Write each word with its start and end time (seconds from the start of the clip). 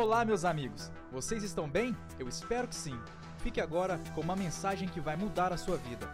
Olá, 0.00 0.24
meus 0.24 0.44
amigos! 0.44 0.92
Vocês 1.10 1.42
estão 1.42 1.68
bem? 1.68 1.92
Eu 2.20 2.28
espero 2.28 2.68
que 2.68 2.74
sim. 2.76 2.96
Fique 3.42 3.60
agora 3.60 4.00
com 4.14 4.20
uma 4.20 4.36
mensagem 4.36 4.86
que 4.86 5.00
vai 5.00 5.16
mudar 5.16 5.52
a 5.52 5.56
sua 5.56 5.76
vida. 5.76 6.08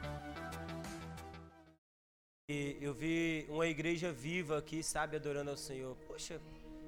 Eu 2.49 2.95
vi 2.95 3.45
uma 3.51 3.67
igreja 3.67 4.11
viva 4.11 4.57
aqui, 4.57 4.83
sabe, 4.83 5.17
adorando 5.17 5.51
ao 5.51 5.57
Senhor. 5.59 5.95
Poxa, 6.09 6.41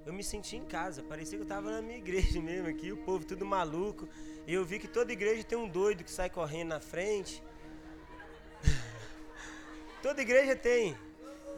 eu 0.07 0.13
me 0.15 0.25
senti 0.25 0.57
em 0.57 0.65
casa, 0.65 1.03
parecia 1.03 1.37
que 1.37 1.43
eu 1.43 1.47
estava 1.47 1.71
na 1.71 1.83
minha 1.83 1.99
igreja 1.99 2.41
mesmo 2.41 2.69
aqui, 2.69 2.91
o 2.91 2.97
povo 3.05 3.27
tudo 3.27 3.45
maluco. 3.45 4.09
E 4.47 4.55
eu 4.55 4.65
vi 4.65 4.79
que 4.79 4.89
toda 4.89 5.13
igreja 5.13 5.45
tem 5.45 5.59
um 5.59 5.69
doido 5.69 6.03
que 6.03 6.11
sai 6.11 6.31
correndo 6.31 6.71
na 6.71 6.81
frente. 6.81 7.43
toda 10.01 10.23
igreja 10.23 10.57
tem, 10.57 10.97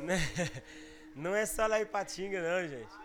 né? 0.00 0.18
Não 1.14 1.32
é 1.32 1.46
só 1.46 1.68
lá 1.68 1.80
em 1.80 1.86
Patinga, 1.86 2.43
não, 2.43 2.68
gente. 2.68 2.98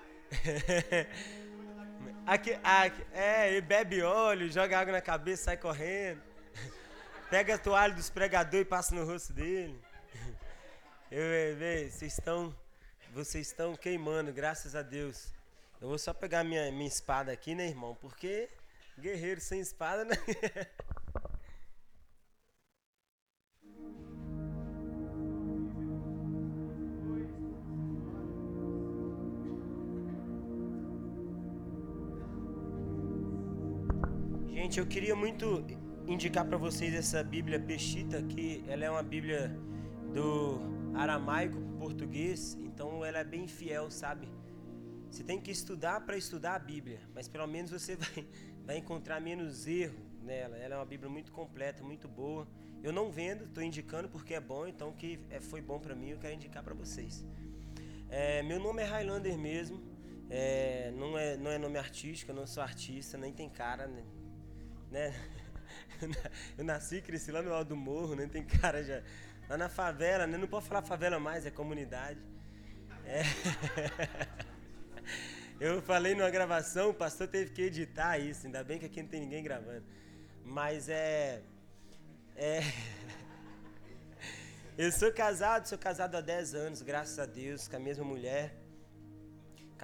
Aqui, 2.26 2.58
aqui, 2.64 3.06
é, 3.12 3.54
e 3.54 3.60
bebe 3.60 4.02
óleo, 4.02 4.50
joga 4.50 4.80
água 4.80 4.94
na 4.94 5.02
cabeça, 5.02 5.44
sai 5.44 5.58
correndo. 5.58 6.22
Pega 7.30 7.56
a 7.56 7.58
toalha 7.58 7.94
dos 7.94 8.10
pregadores 8.10 8.66
e 8.66 8.70
passa 8.70 8.96
no 8.96 9.06
rosto 9.06 9.34
dele. 9.34 9.78
Eu, 11.12 11.58
vocês 11.92 12.18
estão, 12.18 12.56
vocês 13.14 13.48
estão 13.48 13.76
queimando, 13.76 14.32
graças 14.32 14.74
a 14.74 14.82
Deus. 14.82 15.34
Eu 15.82 15.90
vou 15.90 15.98
só 15.98 16.14
pegar 16.14 16.46
minha, 16.46 16.72
minha 16.72 16.88
espada 16.88 17.30
aqui, 17.30 17.54
né, 17.54 17.68
irmão? 17.68 17.94
Porque 18.00 18.48
guerreiro 18.98 19.42
sem 19.42 19.60
espada, 19.60 20.06
né? 20.06 20.16
Gente, 34.64 34.80
eu 34.80 34.86
queria 34.86 35.14
muito 35.14 35.62
indicar 36.08 36.46
para 36.46 36.56
vocês 36.56 36.94
essa 36.94 37.22
Bíblia 37.22 37.60
Peshita, 37.60 38.24
que 38.24 38.64
ela 38.66 38.86
é 38.86 38.90
uma 38.90 39.04
Bíblia 39.04 39.54
do 40.14 40.58
aramaico 40.96 41.60
português, 41.78 42.58
então 42.62 43.04
ela 43.04 43.18
é 43.18 43.26
bem 43.26 43.46
fiel, 43.46 43.92
sabe? 43.92 44.30
Você 45.12 45.22
tem 45.22 45.38
que 45.42 45.52
estudar 45.52 46.06
para 46.06 46.16
estudar 46.16 46.56
a 46.56 46.60
Bíblia, 46.60 47.02
mas 47.14 47.28
pelo 47.28 47.46
menos 47.46 47.72
você 47.72 47.98
vai, 48.00 48.26
vai 48.64 48.78
encontrar 48.78 49.20
menos 49.20 49.68
erro 49.68 50.00
nela. 50.22 50.56
Ela 50.56 50.76
é 50.76 50.78
uma 50.78 50.86
Bíblia 50.86 51.10
muito 51.10 51.34
completa, 51.34 51.84
muito 51.84 52.08
boa. 52.08 52.48
Eu 52.82 52.94
não 52.94 53.12
vendo, 53.12 53.44
estou 53.44 53.62
indicando 53.62 54.08
porque 54.08 54.34
é 54.34 54.40
bom, 54.40 54.66
então 54.66 54.94
que 54.94 55.20
é, 55.30 55.42
foi 55.42 55.60
bom 55.60 55.78
para 55.78 55.94
mim, 55.94 56.12
eu 56.12 56.20
quero 56.20 56.36
indicar 56.36 56.64
para 56.64 56.74
vocês. 56.74 57.26
É, 58.10 58.42
meu 58.44 58.62
nome 58.62 58.82
é 58.82 58.86
Highlander 58.86 59.38
mesmo, 59.38 59.84
é, 60.30 60.90
não, 60.92 61.18
é, 61.18 61.36
não 61.36 61.52
é 61.52 61.58
nome 61.58 61.78
artístico, 61.78 62.32
eu 62.32 62.36
não 62.36 62.48
sou 62.48 62.64
artista, 62.64 63.18
nem 63.18 63.34
tem 63.34 63.50
cara, 63.50 63.88
né? 63.88 64.06
Né? 64.94 65.12
Eu 66.58 66.64
nasci 66.64 66.98
e 66.98 67.02
cresci 67.02 67.32
lá 67.32 67.42
no 67.42 67.52
alto 67.52 67.70
do 67.70 67.76
morro, 67.76 68.16
né? 68.16 68.28
tem 68.28 68.44
cara 68.44 68.84
já. 68.84 69.02
Lá 69.50 69.58
na 69.58 69.68
favela, 69.68 70.28
né? 70.28 70.38
Não 70.38 70.48
pode 70.48 70.68
falar 70.68 70.84
favela 70.84 71.20
mais, 71.20 71.46
é 71.46 71.52
comunidade. 71.52 72.20
É. 73.06 73.24
Eu 75.60 75.82
falei 75.82 76.14
numa 76.14 76.30
gravação, 76.30 76.92
o 76.92 76.94
pastor 76.94 77.28
teve 77.28 77.52
que 77.52 77.62
editar 77.64 78.18
isso, 78.18 78.46
ainda 78.46 78.64
bem 78.64 78.78
que 78.78 78.86
aqui 78.86 79.02
não 79.02 79.10
tem 79.10 79.20
ninguém 79.22 79.44
gravando. 79.44 79.84
Mas 80.46 80.88
é. 80.88 81.42
É. 82.36 82.62
Eu 84.78 84.92
sou 84.92 85.12
casado, 85.12 85.68
sou 85.68 85.78
casado 85.78 86.16
há 86.16 86.22
10 86.22 86.56
anos, 86.56 86.82
graças 86.82 87.18
a 87.20 87.26
Deus, 87.26 87.68
com 87.68 87.76
a 87.76 87.80
mesma 87.80 88.04
mulher 88.04 88.63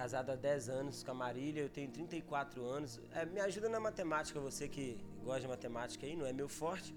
casado 0.00 0.30
há 0.30 0.34
10 0.34 0.70
anos 0.70 1.02
com 1.02 1.10
a 1.10 1.14
Marília, 1.14 1.60
eu 1.60 1.68
tenho 1.68 1.90
34 1.90 2.64
anos. 2.64 2.98
É, 3.12 3.26
me 3.26 3.38
ajuda 3.38 3.68
na 3.68 3.78
matemática, 3.78 4.40
você 4.40 4.66
que 4.66 4.98
gosta 5.22 5.42
de 5.42 5.48
matemática 5.48 6.06
aí, 6.06 6.16
não 6.16 6.24
é 6.24 6.32
meu 6.32 6.48
forte. 6.48 6.94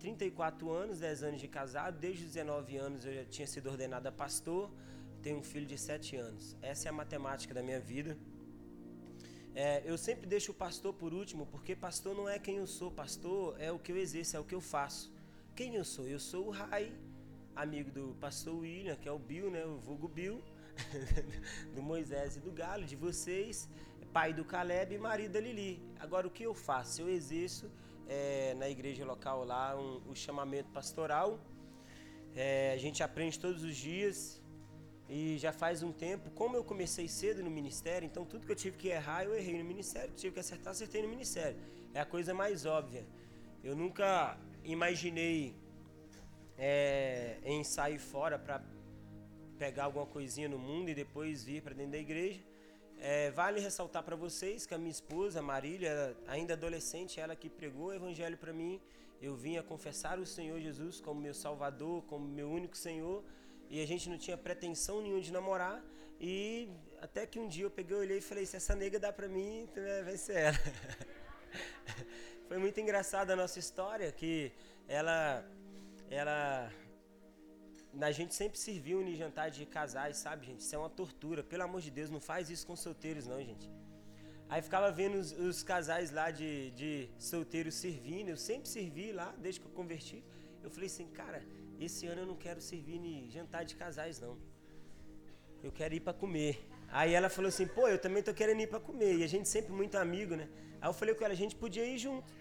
34 0.00 0.68
anos, 0.68 0.98
10 0.98 1.22
anos 1.22 1.40
de 1.40 1.46
casado, 1.46 1.96
desde 2.00 2.24
os 2.24 2.32
19 2.32 2.76
anos 2.76 3.04
eu 3.04 3.14
já 3.14 3.24
tinha 3.24 3.46
sido 3.46 3.70
ordenado 3.70 4.08
a 4.08 4.10
pastor, 4.10 4.68
tenho 5.22 5.38
um 5.38 5.44
filho 5.44 5.64
de 5.64 5.78
7 5.78 6.16
anos. 6.16 6.56
Essa 6.60 6.88
é 6.88 6.90
a 6.90 6.92
matemática 6.92 7.54
da 7.54 7.62
minha 7.62 7.78
vida. 7.78 8.18
É, 9.54 9.82
eu 9.84 9.96
sempre 9.96 10.26
deixo 10.26 10.50
o 10.50 10.54
pastor 10.54 10.92
por 10.92 11.14
último, 11.14 11.46
porque 11.46 11.76
pastor 11.76 12.16
não 12.16 12.28
é 12.28 12.36
quem 12.36 12.56
eu 12.56 12.66
sou, 12.66 12.90
pastor 12.90 13.54
é 13.60 13.70
o 13.70 13.78
que 13.78 13.92
eu 13.92 13.96
exerço, 13.96 14.36
é 14.36 14.40
o 14.40 14.44
que 14.44 14.56
eu 14.56 14.60
faço. 14.60 15.12
Quem 15.54 15.76
eu 15.76 15.84
sou? 15.84 16.08
Eu 16.08 16.18
sou 16.18 16.48
o 16.48 16.50
Rai, 16.50 16.92
amigo 17.54 17.92
do 17.92 18.16
pastor 18.16 18.56
William, 18.56 18.96
que 18.96 19.08
é 19.08 19.12
o 19.12 19.20
Bill, 19.20 19.52
né, 19.52 19.64
o 19.64 19.76
vulgo 19.78 20.08
Bill 20.08 20.42
do 21.74 21.82
Moisés 21.82 22.36
e 22.36 22.40
do 22.40 22.52
Galo, 22.52 22.84
de 22.84 22.96
vocês, 22.96 23.68
pai 24.12 24.32
do 24.32 24.44
Caleb 24.44 24.94
e 24.94 24.98
marido 24.98 25.32
da 25.32 25.40
Lili. 25.40 25.82
Agora, 25.98 26.26
o 26.26 26.30
que 26.30 26.42
eu 26.42 26.54
faço? 26.54 27.02
Eu 27.02 27.08
exerço 27.08 27.70
é, 28.08 28.54
na 28.54 28.68
igreja 28.68 29.04
local 29.04 29.44
lá 29.44 29.78
um, 29.78 30.00
o 30.08 30.14
chamamento 30.14 30.70
pastoral. 30.70 31.38
É, 32.34 32.72
a 32.72 32.76
gente 32.78 33.02
aprende 33.02 33.38
todos 33.38 33.62
os 33.62 33.76
dias 33.76 34.40
e 35.08 35.38
já 35.38 35.52
faz 35.52 35.82
um 35.82 35.92
tempo. 35.92 36.30
Como 36.30 36.56
eu 36.56 36.64
comecei 36.64 37.08
cedo 37.08 37.42
no 37.42 37.50
ministério, 37.50 38.06
então 38.06 38.24
tudo 38.24 38.46
que 38.46 38.52
eu 38.52 38.56
tive 38.56 38.76
que 38.76 38.88
errar, 38.88 39.24
eu 39.24 39.34
errei 39.34 39.58
no 39.58 39.64
ministério. 39.64 40.12
Tive 40.14 40.34
que 40.34 40.40
acertar, 40.40 40.72
acertei 40.72 41.02
no 41.02 41.08
ministério. 41.08 41.58
É 41.94 42.00
a 42.00 42.06
coisa 42.06 42.32
mais 42.34 42.66
óbvia. 42.66 43.04
Eu 43.62 43.76
nunca 43.76 44.38
imaginei 44.64 45.54
é, 46.56 47.38
em 47.44 47.62
sair 47.64 47.98
fora 47.98 48.38
para 48.38 48.62
pegar 49.62 49.84
alguma 49.84 50.06
coisinha 50.06 50.48
no 50.48 50.58
mundo 50.58 50.88
e 50.88 50.94
depois 50.94 51.44
vir 51.44 51.60
para 51.64 51.74
dentro 51.74 51.92
da 51.92 51.98
igreja. 51.98 52.40
É, 52.98 53.30
vale 53.30 53.60
ressaltar 53.60 54.02
para 54.02 54.16
vocês 54.16 54.64
que 54.64 54.74
a 54.74 54.78
minha 54.78 54.90
esposa, 54.98 55.42
Marília, 55.42 56.16
ainda 56.26 56.54
adolescente, 56.54 57.20
ela 57.20 57.36
que 57.36 57.50
pregou 57.50 57.88
o 57.88 57.92
evangelho 57.92 58.38
para 58.38 58.54
mim. 58.54 58.80
Eu 59.20 59.36
vinha 59.36 59.62
confessar 59.62 60.18
o 60.18 60.24
Senhor 60.24 60.58
Jesus 60.60 60.98
como 60.98 61.20
meu 61.20 61.34
Salvador, 61.34 62.02
como 62.04 62.26
meu 62.26 62.48
único 62.50 62.74
Senhor, 62.74 63.22
e 63.68 63.82
a 63.82 63.86
gente 63.86 64.08
não 64.08 64.16
tinha 64.16 64.36
pretensão 64.48 65.02
nenhuma 65.02 65.20
de 65.20 65.30
namorar. 65.30 65.78
E 66.18 66.70
até 67.02 67.26
que 67.26 67.38
um 67.38 67.46
dia 67.46 67.64
eu 67.64 67.70
peguei, 67.70 67.98
olhei 67.98 68.18
e 68.18 68.22
falei: 68.22 68.46
se 68.46 68.56
essa 68.56 68.74
nega 68.74 68.98
dá 68.98 69.12
para 69.12 69.28
mim, 69.28 69.64
então 69.64 69.82
é, 69.82 70.02
vai 70.02 70.16
ser 70.16 70.36
ela. 70.48 70.62
Foi 72.48 72.56
muito 72.56 72.80
engraçada 72.80 73.34
a 73.34 73.36
nossa 73.36 73.58
história, 73.58 74.10
que 74.10 74.52
ela, 74.88 75.44
ela 76.10 76.72
a 78.00 78.12
gente 78.12 78.34
sempre 78.34 78.58
serviu 78.58 79.02
em 79.02 79.16
jantar 79.16 79.50
de 79.50 79.66
casais, 79.66 80.16
sabe, 80.18 80.46
gente? 80.46 80.60
Isso 80.60 80.74
é 80.74 80.78
uma 80.78 80.88
tortura. 80.88 81.42
Pelo 81.42 81.64
amor 81.64 81.80
de 81.80 81.90
Deus, 81.90 82.10
não 82.10 82.20
faz 82.20 82.48
isso 82.48 82.66
com 82.66 82.76
solteiros, 82.76 83.26
não, 83.26 83.38
gente. 83.42 83.68
Aí 84.48 84.62
ficava 84.62 84.90
vendo 84.90 85.16
os, 85.16 85.32
os 85.32 85.62
casais 85.62 86.10
lá 86.10 86.30
de, 86.30 86.70
de 86.72 87.08
solteiros 87.18 87.74
servindo. 87.74 88.28
Eu 88.28 88.36
sempre 88.36 88.68
servi 88.68 89.12
lá, 89.12 89.34
desde 89.38 89.60
que 89.60 89.66
eu 89.66 89.72
converti. 89.72 90.24
Eu 90.62 90.70
falei 90.70 90.86
assim, 90.86 91.06
cara, 91.08 91.42
esse 91.78 92.06
ano 92.06 92.22
eu 92.22 92.26
não 92.26 92.36
quero 92.36 92.60
servir 92.60 92.96
em 92.96 93.30
jantar 93.30 93.64
de 93.64 93.74
casais, 93.74 94.20
não. 94.20 94.38
Eu 95.62 95.72
quero 95.72 95.94
ir 95.94 96.00
para 96.00 96.12
comer. 96.12 96.66
Aí 96.88 97.14
ela 97.14 97.28
falou 97.28 97.48
assim, 97.48 97.66
pô, 97.66 97.86
eu 97.88 97.98
também 97.98 98.22
tô 98.22 98.34
querendo 98.34 98.60
ir 98.60 98.66
para 98.66 98.80
comer. 98.80 99.18
E 99.18 99.24
a 99.24 99.28
gente 99.28 99.48
sempre 99.48 99.72
muito 99.72 99.96
amigo, 99.96 100.34
né? 100.36 100.48
Aí 100.80 100.88
eu 100.88 100.92
falei 100.92 101.14
com 101.14 101.24
ela, 101.24 101.34
a 101.34 101.36
gente 101.36 101.54
podia 101.54 101.84
ir 101.84 101.98
junto. 101.98 102.32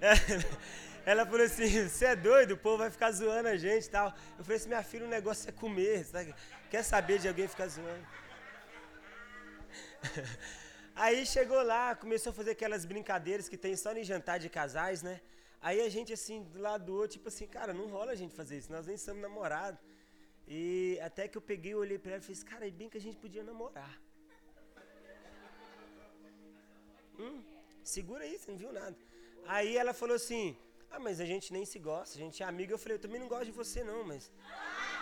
Ela 1.10 1.24
falou 1.24 1.46
assim: 1.46 1.88
você 1.88 2.04
é 2.04 2.16
doido? 2.16 2.52
O 2.52 2.56
povo 2.64 2.78
vai 2.78 2.90
ficar 2.90 3.10
zoando 3.12 3.48
a 3.48 3.56
gente 3.56 3.86
e 3.86 3.90
tal. 3.96 4.08
Eu 4.36 4.44
falei 4.44 4.58
assim: 4.58 4.68
minha 4.68 4.82
filha, 4.82 5.06
o 5.06 5.08
negócio 5.08 5.48
é 5.48 5.52
comer. 5.52 6.04
Sabe? 6.04 6.34
Quer 6.70 6.82
saber 6.82 7.18
de 7.18 7.26
alguém 7.26 7.48
ficar 7.48 7.68
zoando? 7.68 8.06
Aí 10.94 11.24
chegou 11.24 11.62
lá, 11.62 11.96
começou 11.96 12.30
a 12.30 12.34
fazer 12.34 12.50
aquelas 12.50 12.84
brincadeiras 12.84 13.48
que 13.48 13.56
tem 13.56 13.74
só 13.74 13.94
no 13.94 14.04
jantar 14.04 14.38
de 14.38 14.50
casais, 14.50 15.02
né? 15.02 15.22
Aí 15.62 15.80
a 15.80 15.88
gente, 15.88 16.12
assim, 16.12 16.42
do 16.42 16.60
lado 16.60 16.84
do 16.84 16.94
outro, 16.94 17.12
tipo 17.16 17.28
assim, 17.28 17.46
cara, 17.46 17.72
não 17.72 17.86
rola 17.86 18.12
a 18.12 18.14
gente 18.14 18.34
fazer 18.34 18.58
isso, 18.58 18.70
nós 18.70 18.86
nem 18.86 18.98
somos 18.98 19.22
namorados. 19.22 19.80
E 20.46 20.98
até 21.00 21.26
que 21.26 21.38
eu 21.38 21.42
peguei, 21.42 21.74
olhei 21.74 21.98
pra 21.98 22.12
ela 22.12 22.20
e 22.20 22.26
falei, 22.26 22.42
cara, 22.52 22.68
é 22.68 22.70
bem 22.70 22.88
que 22.90 22.98
a 22.98 23.00
gente 23.00 23.16
podia 23.16 23.42
namorar. 23.42 23.98
Hum, 27.18 27.42
segura 27.82 28.24
aí, 28.24 28.38
você 28.38 28.50
não 28.50 28.58
viu 28.58 28.72
nada. 28.72 28.96
Aí 29.46 29.76
ela 29.76 29.94
falou 29.94 30.16
assim, 30.16 30.56
ah, 30.90 30.98
mas 30.98 31.20
a 31.20 31.24
gente 31.24 31.52
nem 31.52 31.64
se 31.64 31.78
gosta, 31.78 32.16
a 32.16 32.20
gente 32.20 32.42
é 32.42 32.46
amigo. 32.46 32.72
Eu 32.72 32.78
falei, 32.78 32.96
eu 32.96 33.00
também 33.00 33.20
não 33.20 33.28
gosto 33.28 33.46
de 33.46 33.52
você 33.52 33.84
não, 33.84 34.04
mas. 34.04 34.30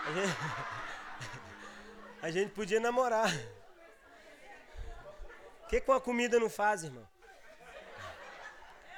A 0.05 0.12
gente, 0.12 0.37
a 2.23 2.31
gente 2.31 2.53
podia 2.53 2.81
namorar. 2.81 3.31
O 5.65 5.69
que 5.69 5.81
com 5.81 5.93
a 5.93 6.00
comida 6.00 6.38
não 6.38 6.49
faz, 6.49 6.85
irmão? 6.85 7.06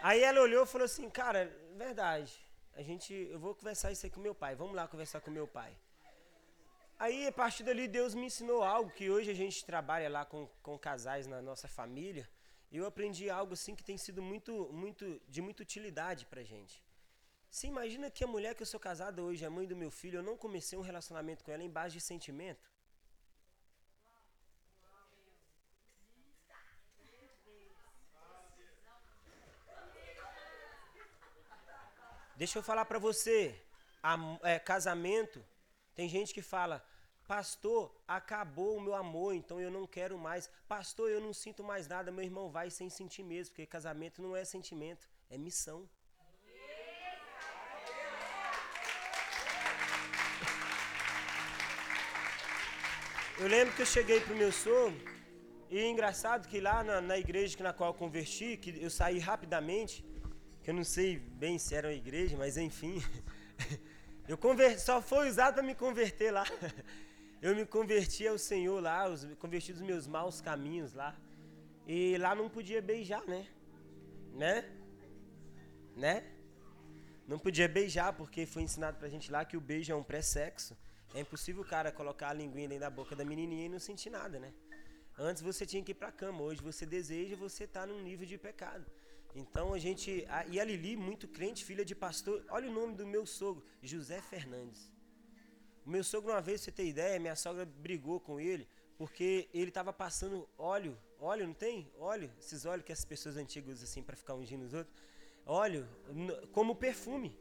Aí 0.02 0.23
ela 0.23 0.40
olhou 0.40 0.64
e 0.64 0.67
falou 0.67 0.85
assim, 0.85 1.08
cara, 1.11 1.50
verdade. 1.76 2.32
A 2.75 2.82
gente, 2.82 3.12
eu 3.12 3.38
vou 3.38 3.55
conversar 3.55 3.91
isso 3.91 4.06
aí 4.06 4.11
com 4.11 4.20
meu 4.20 4.34
pai. 4.34 4.55
Vamos 4.55 4.75
lá 4.75 4.87
conversar 4.87 5.20
com 5.20 5.31
meu 5.31 5.49
pai. 5.49 5.76
Aí, 6.99 7.26
a 7.26 7.32
partir 7.32 7.62
dali, 7.62 7.87
Deus 7.87 8.14
me 8.14 8.26
ensinou 8.26 8.62
algo 8.62 8.91
que 8.91 9.08
hoje 9.08 9.31
a 9.31 9.34
gente 9.34 9.64
trabalha 9.64 10.08
lá 10.08 10.25
com, 10.25 10.49
com 10.62 10.76
casais 10.79 11.26
na 11.26 11.41
nossa 11.41 11.69
família 11.69 12.29
eu 12.76 12.87
aprendi 12.87 13.31
algo 13.31 13.55
assim 13.55 13.75
que 13.75 13.82
tem 13.82 13.97
sido 13.97 14.20
muito, 14.20 14.53
muito 14.73 15.20
de 15.29 15.41
muita 15.41 15.62
utilidade 15.62 16.26
pra 16.26 16.43
gente. 16.43 16.82
Você 17.50 17.67
imagina 17.67 18.11
que 18.11 18.23
a 18.23 18.26
mulher 18.26 18.55
que 18.55 18.62
eu 18.62 18.67
sou 18.67 18.79
casada 18.79 19.23
hoje, 19.23 19.44
a 19.44 19.50
mãe 19.50 19.67
do 19.67 19.75
meu 19.75 19.91
filho, 19.91 20.19
eu 20.19 20.23
não 20.23 20.37
comecei 20.37 20.79
um 20.79 20.82
relacionamento 20.82 21.43
com 21.44 21.50
ela 21.50 21.62
em 21.62 21.70
base 21.70 21.94
de 21.94 22.00
sentimento? 22.00 22.70
Deixa 32.37 32.59
eu 32.59 32.62
falar 32.62 32.85
para 32.85 33.00
você, 33.00 33.61
a, 34.00 34.17
é, 34.43 34.59
casamento, 34.61 35.44
tem 35.97 36.09
gente 36.09 36.32
que 36.32 36.41
fala, 36.41 36.85
pastor, 37.28 37.94
acabou 38.08 38.78
o 38.78 38.80
meu 38.80 38.94
amor, 38.94 39.34
então 39.34 39.60
eu 39.60 39.70
não 39.70 39.86
quero 39.86 40.16
mais. 40.16 40.50
Pastor, 40.66 41.10
eu 41.10 41.20
não 41.20 41.34
sinto 41.34 41.62
mais 41.62 41.86
nada, 41.86 42.10
meu 42.10 42.25
irmão 42.25 42.50
vai 42.50 42.70
sem 42.70 42.88
sentir 42.88 43.22
mesmo, 43.22 43.52
porque 43.52 43.66
casamento 43.66 44.22
não 44.22 44.34
é 44.34 44.44
sentimento, 44.46 45.06
é 45.28 45.36
missão. 45.36 45.86
Eu 53.38 53.46
lembro 53.46 53.72
que 53.76 53.82
eu 53.82 53.86
cheguei 53.86 54.20
pro 54.20 54.34
meu 54.34 54.50
sogro, 54.50 54.98
e 55.70 55.84
engraçado 55.84 56.48
que 56.48 56.60
lá 56.60 56.82
na, 56.82 57.00
na 57.02 57.19
igreja 57.19 57.62
na 57.62 57.74
qual 57.74 57.90
eu 57.90 57.94
converti, 57.94 58.56
que 58.56 58.82
eu 58.82 58.88
saí 58.88 59.19
rapidamente, 59.19 60.02
que 60.62 60.70
eu 60.70 60.74
não 60.74 60.82
sei 60.82 61.19
bem 61.19 61.58
se 61.58 61.74
era 61.74 61.88
uma 61.88 61.94
igreja, 61.94 62.38
mas 62.38 62.56
enfim, 62.56 63.02
eu 64.26 64.38
só 64.78 65.02
foi 65.02 65.28
usado 65.28 65.54
para 65.54 65.62
me 65.62 65.74
converter 65.74 66.31
lá. 66.31 66.46
Eu 67.40 67.55
me 67.55 67.64
converti 67.64 68.26
ao 68.26 68.37
Senhor 68.37 68.81
lá, 68.82 69.05
converti 69.38 69.73
dos 69.73 69.82
meus 69.82 70.08
maus 70.08 70.40
caminhos 70.40 70.93
lá. 70.93 71.17
E 71.87 72.19
lá 72.19 72.35
não 72.35 72.49
podia 72.50 72.82
beijar, 72.82 73.25
né? 73.26 73.46
Né? 74.35 74.69
Né? 75.94 76.25
Não 77.29 77.38
podia 77.38 77.69
beijar, 77.69 78.12
porque 78.12 78.44
foi 78.44 78.62
ensinado 78.62 78.99
pra 78.99 79.08
gente 79.08 79.31
lá 79.31 79.44
que 79.44 79.56
o 79.56 79.61
beijo 79.61 79.93
é 79.93 79.94
um 79.94 80.02
pré-sexo. 80.02 80.76
É 81.14 81.20
impossível 81.20 81.62
o 81.62 81.64
cara 81.64 81.93
colocar 81.93 82.31
a 82.31 82.32
linguinha 82.32 82.69
dentro 82.69 82.81
da 82.81 82.90
boca 82.90 83.14
da 83.14 83.25
menininha 83.25 83.67
e 83.67 83.69
não 83.69 83.79
sentir 83.79 84.11
nada, 84.11 84.38
né? 84.41 84.52
Antes 85.17 85.41
você 85.41 85.64
tinha 85.64 85.82
que 85.82 85.93
ir 85.93 85.94
para 85.94 86.08
a 86.08 86.12
cama, 86.12 86.43
hoje 86.43 86.61
você 86.61 86.84
deseja, 86.84 87.37
você 87.37 87.64
está 87.64 87.87
num 87.87 88.02
nível 88.02 88.26
de 88.26 88.37
pecado. 88.37 88.84
Então 89.34 89.73
a 89.73 89.79
gente. 89.79 90.25
A, 90.29 90.46
e 90.46 90.58
a 90.58 90.64
Lili, 90.64 90.96
muito 90.96 91.29
crente, 91.29 91.64
filha 91.64 91.84
de 91.84 91.94
pastor. 91.94 92.44
Olha 92.50 92.69
o 92.69 92.73
nome 92.73 92.94
do 92.94 93.06
meu 93.06 93.25
sogro, 93.25 93.64
José 93.82 94.20
Fernandes. 94.20 94.97
O 95.88 95.90
meu 95.90 96.05
sogro, 96.05 96.32
uma 96.32 96.43
vez, 96.43 96.61
você 96.61 96.70
ter 96.70 96.85
ideia, 96.85 97.19
minha 97.19 97.35
sogra 97.35 97.64
brigou 97.64 98.20
com 98.20 98.38
ele, 98.38 98.69
porque 98.99 99.49
ele 99.55 99.70
estava 99.70 99.90
passando 99.90 100.46
óleo. 100.58 100.94
Óleo, 101.19 101.46
não 101.46 101.55
tem? 101.55 101.90
Óleo, 101.99 102.31
esses 102.38 102.67
óleos 102.67 102.85
que 102.85 102.93
as 102.93 103.06
pessoas 103.06 103.38
antigas 103.38 103.76
usam 103.76 103.85
assim 103.85 104.02
para 104.02 104.14
ficar 104.14 104.35
ungindo 104.35 104.67
os 104.67 104.75
outros. 104.75 104.94
Óleo, 105.46 105.88
como 106.52 106.76
perfume. 106.76 107.35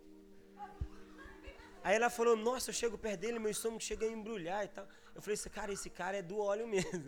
Aí 1.84 1.94
ela 1.94 2.10
falou, 2.10 2.38
nossa, 2.38 2.70
eu 2.70 2.74
chego 2.74 2.98
perto 2.98 3.20
dele, 3.20 3.38
meu 3.38 3.52
estômago 3.52 3.84
chega 3.84 4.06
a 4.06 4.10
embrulhar 4.10 4.64
e 4.64 4.70
tal. 4.70 4.88
Eu 5.14 5.22
falei, 5.22 5.38
cara, 5.54 5.74
esse 5.74 5.90
cara 5.90 6.16
é 6.16 6.22
do 6.22 6.40
óleo 6.40 6.66
mesmo. 6.70 7.04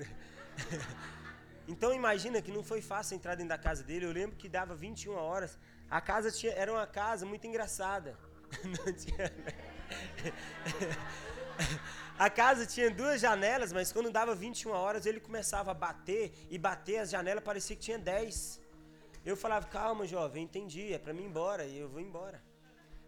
então 1.69 1.93
imagina 1.93 2.41
que 2.41 2.51
não 2.51 2.63
foi 2.65 2.81
fácil 2.81 3.15
entrar 3.15 3.35
dentro 3.35 3.55
da 3.55 3.57
casa 3.57 3.81
dele. 3.81 4.05
Eu 4.05 4.11
lembro 4.11 4.35
que 4.35 4.49
dava 4.49 4.75
21 4.75 5.13
horas. 5.13 5.57
A 5.89 6.01
casa 6.01 6.33
tinha, 6.33 6.51
era 6.51 6.69
uma 6.69 6.85
casa 6.85 7.25
muito 7.25 7.47
engraçada. 7.47 8.19
Tinha... 8.99 9.68
A 12.17 12.29
casa 12.29 12.65
tinha 12.65 12.91
duas 12.91 13.21
janelas, 13.21 13.71
mas 13.71 13.93
quando 13.93 14.11
dava 14.11 14.35
21 14.35 14.71
horas 14.71 15.05
ele 15.05 15.21
começava 15.21 15.71
a 15.71 15.73
bater 15.73 16.33
e 16.49 16.57
bater 16.57 16.97
as 16.97 17.09
janelas, 17.09 17.41
parecia 17.41 17.75
que 17.77 17.81
tinha 17.81 17.97
10. 17.97 18.59
Eu 19.25 19.37
falava, 19.37 19.67
calma, 19.67 20.05
jovem, 20.05 20.43
entendi, 20.43 20.93
é 20.93 20.97
para 20.97 21.13
mim 21.13 21.23
ir 21.23 21.27
embora, 21.27 21.63
e 21.65 21.77
eu 21.77 21.87
vou 21.87 22.01
embora. 22.01 22.41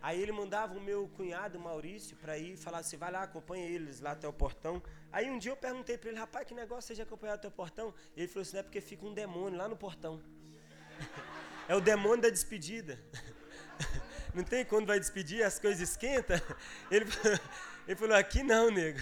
Aí 0.02 0.20
ele 0.20 0.32
mandava 0.32 0.78
o 0.78 0.82
meu 0.82 1.10
cunhado, 1.10 1.60
Maurício, 1.60 2.16
para 2.18 2.38
ir 2.38 2.58
falar 2.58 2.80
assim, 2.80 2.98
vai 2.98 3.12
lá, 3.12 3.24
acompanha 3.24 3.68
eles 3.68 4.00
lá 4.00 4.12
até 4.12 4.28
o 4.28 4.34
portão. 4.34 4.82
Aí 5.12 5.30
um 5.30 5.38
dia 5.38 5.52
eu 5.52 5.58
perguntei 5.58 5.98
para 5.98 6.10
ele, 6.10 6.18
rapaz, 6.18 6.48
que 6.48 6.54
negócio 6.54 6.88
seja 6.88 7.04
acompanhar 7.04 7.34
até 7.34 7.48
o 7.48 7.52
portão? 7.52 7.94
Ele 8.16 8.28
falou 8.28 8.42
assim, 8.42 8.54
não 8.54 8.62
é 8.62 8.64
porque 8.64 8.82
fica 8.82 9.06
um 9.06 9.14
demônio 9.14 9.60
lá 9.60 9.68
no 9.68 9.76
portão. 9.76 10.22
é 11.68 11.76
o 11.76 11.82
demônio 11.82 12.22
da 12.22 12.30
despedida. 12.30 12.98
não 14.34 14.44
tem 14.44 14.66
quando 14.66 14.88
vai 14.88 15.00
despedir, 15.00 15.44
as 15.44 15.60
coisas 15.60 15.90
esquentam? 15.90 16.40
Ele, 16.90 17.06
ele 17.88 17.96
falou, 17.96 18.16
aqui 18.16 18.44
não, 18.44 18.70
nego. 18.70 19.00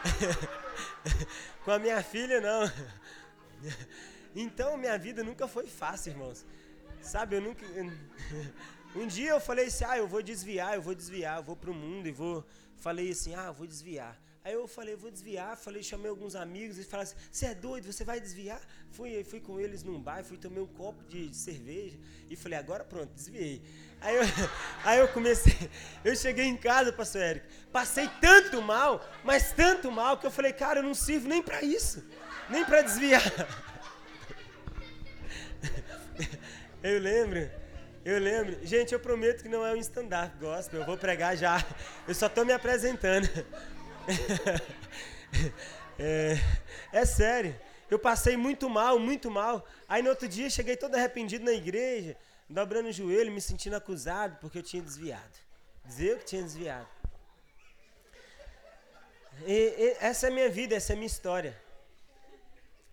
Com 1.64 1.70
a 1.70 1.78
minha 1.78 2.02
filha, 2.02 2.40
não. 2.40 2.70
Então, 4.34 4.78
minha 4.78 4.96
vida 4.96 5.22
nunca 5.22 5.46
foi 5.46 5.66
fácil, 5.66 6.12
irmãos. 6.12 6.46
Sabe, 7.02 7.36
eu 7.36 7.42
nunca... 7.42 7.66
Um 8.94 9.06
dia 9.06 9.30
eu 9.30 9.40
falei 9.40 9.66
assim, 9.66 9.84
ah, 9.84 9.98
eu 9.98 10.06
vou 10.06 10.22
desviar, 10.22 10.74
eu 10.74 10.82
vou 10.82 10.94
desviar, 10.94 11.38
eu 11.38 11.42
vou 11.42 11.56
pro 11.56 11.74
mundo 11.74 12.06
e 12.08 12.12
vou. 12.12 12.42
Falei 12.76 13.10
assim, 13.10 13.34
ah, 13.34 13.46
eu 13.46 13.54
vou 13.54 13.66
desviar. 13.66 14.18
Aí 14.44 14.54
eu 14.54 14.66
falei, 14.66 14.96
vou 14.96 15.10
desviar, 15.10 15.56
falei, 15.56 15.82
chamei 15.82 16.10
alguns 16.10 16.34
amigos 16.34 16.76
e 16.76 16.84
falaram 16.84 17.08
assim, 17.08 17.16
você 17.30 17.46
é 17.46 17.54
doido, 17.54 17.90
você 17.90 18.04
vai 18.04 18.20
desviar? 18.20 18.60
Fui, 18.90 19.22
fui 19.22 19.40
com 19.40 19.60
eles 19.60 19.82
num 19.84 20.00
bar, 20.00 20.24
fui 20.24 20.36
tomar 20.36 20.60
um 20.60 20.66
copo 20.66 21.04
de 21.04 21.32
cerveja 21.34 21.96
e 22.28 22.34
falei, 22.34 22.58
agora 22.58 22.84
pronto, 22.84 23.12
desviei. 23.14 23.62
Aí 24.02 24.16
eu, 24.16 24.22
aí 24.84 24.98
eu 24.98 25.08
comecei, 25.08 25.70
eu 26.04 26.14
cheguei 26.14 26.44
em 26.44 26.56
casa, 26.56 26.92
pastor 26.92 27.22
Érico, 27.22 27.46
passei 27.72 28.10
tanto 28.20 28.60
mal, 28.60 29.06
mas 29.24 29.52
tanto 29.52 29.90
mal, 29.90 30.18
que 30.18 30.26
eu 30.26 30.30
falei, 30.30 30.52
cara, 30.52 30.80
eu 30.80 30.82
não 30.82 30.94
sirvo 30.94 31.28
nem 31.28 31.42
para 31.42 31.62
isso, 31.62 32.04
nem 32.48 32.64
para 32.64 32.82
desviar. 32.82 33.22
Eu 36.82 36.98
lembro 36.98 37.48
eu 38.04 38.18
lembro. 38.18 38.58
Gente, 38.66 38.92
eu 38.92 38.98
prometo 38.98 39.42
que 39.42 39.48
não 39.48 39.64
é 39.64 39.72
um 39.72 39.76
stand-up 39.76 40.36
gospel. 40.38 40.80
Eu 40.80 40.86
vou 40.86 40.96
pregar 40.96 41.36
já. 41.36 41.64
Eu 42.06 42.14
só 42.14 42.26
estou 42.26 42.44
me 42.44 42.52
apresentando. 42.52 43.28
É, 45.98 46.36
é, 46.92 47.04
sério. 47.04 47.54
Eu 47.88 47.98
passei 47.98 48.36
muito 48.36 48.68
mal, 48.68 48.98
muito 48.98 49.30
mal. 49.30 49.64
Aí 49.88 50.02
no 50.02 50.08
outro 50.08 50.26
dia 50.26 50.50
cheguei 50.50 50.74
todo 50.74 50.94
arrependido 50.94 51.44
na 51.44 51.52
igreja, 51.52 52.16
dobrando 52.52 52.88
o 52.88 52.92
joelho, 52.92 53.32
me 53.32 53.40
sentindo 53.40 53.76
acusado 53.76 54.36
porque 54.40 54.58
eu 54.58 54.62
tinha 54.62 54.82
desviado. 54.82 55.36
Dizer 55.84 56.18
que 56.18 56.24
tinha 56.26 56.42
desviado. 56.42 56.88
E, 59.46 59.52
e, 59.52 59.96
essa 60.00 60.26
é 60.26 60.30
a 60.30 60.32
minha 60.32 60.48
vida, 60.48 60.74
essa 60.74 60.92
é 60.92 60.94
a 60.94 60.96
minha 60.96 61.06
história. 61.06 61.60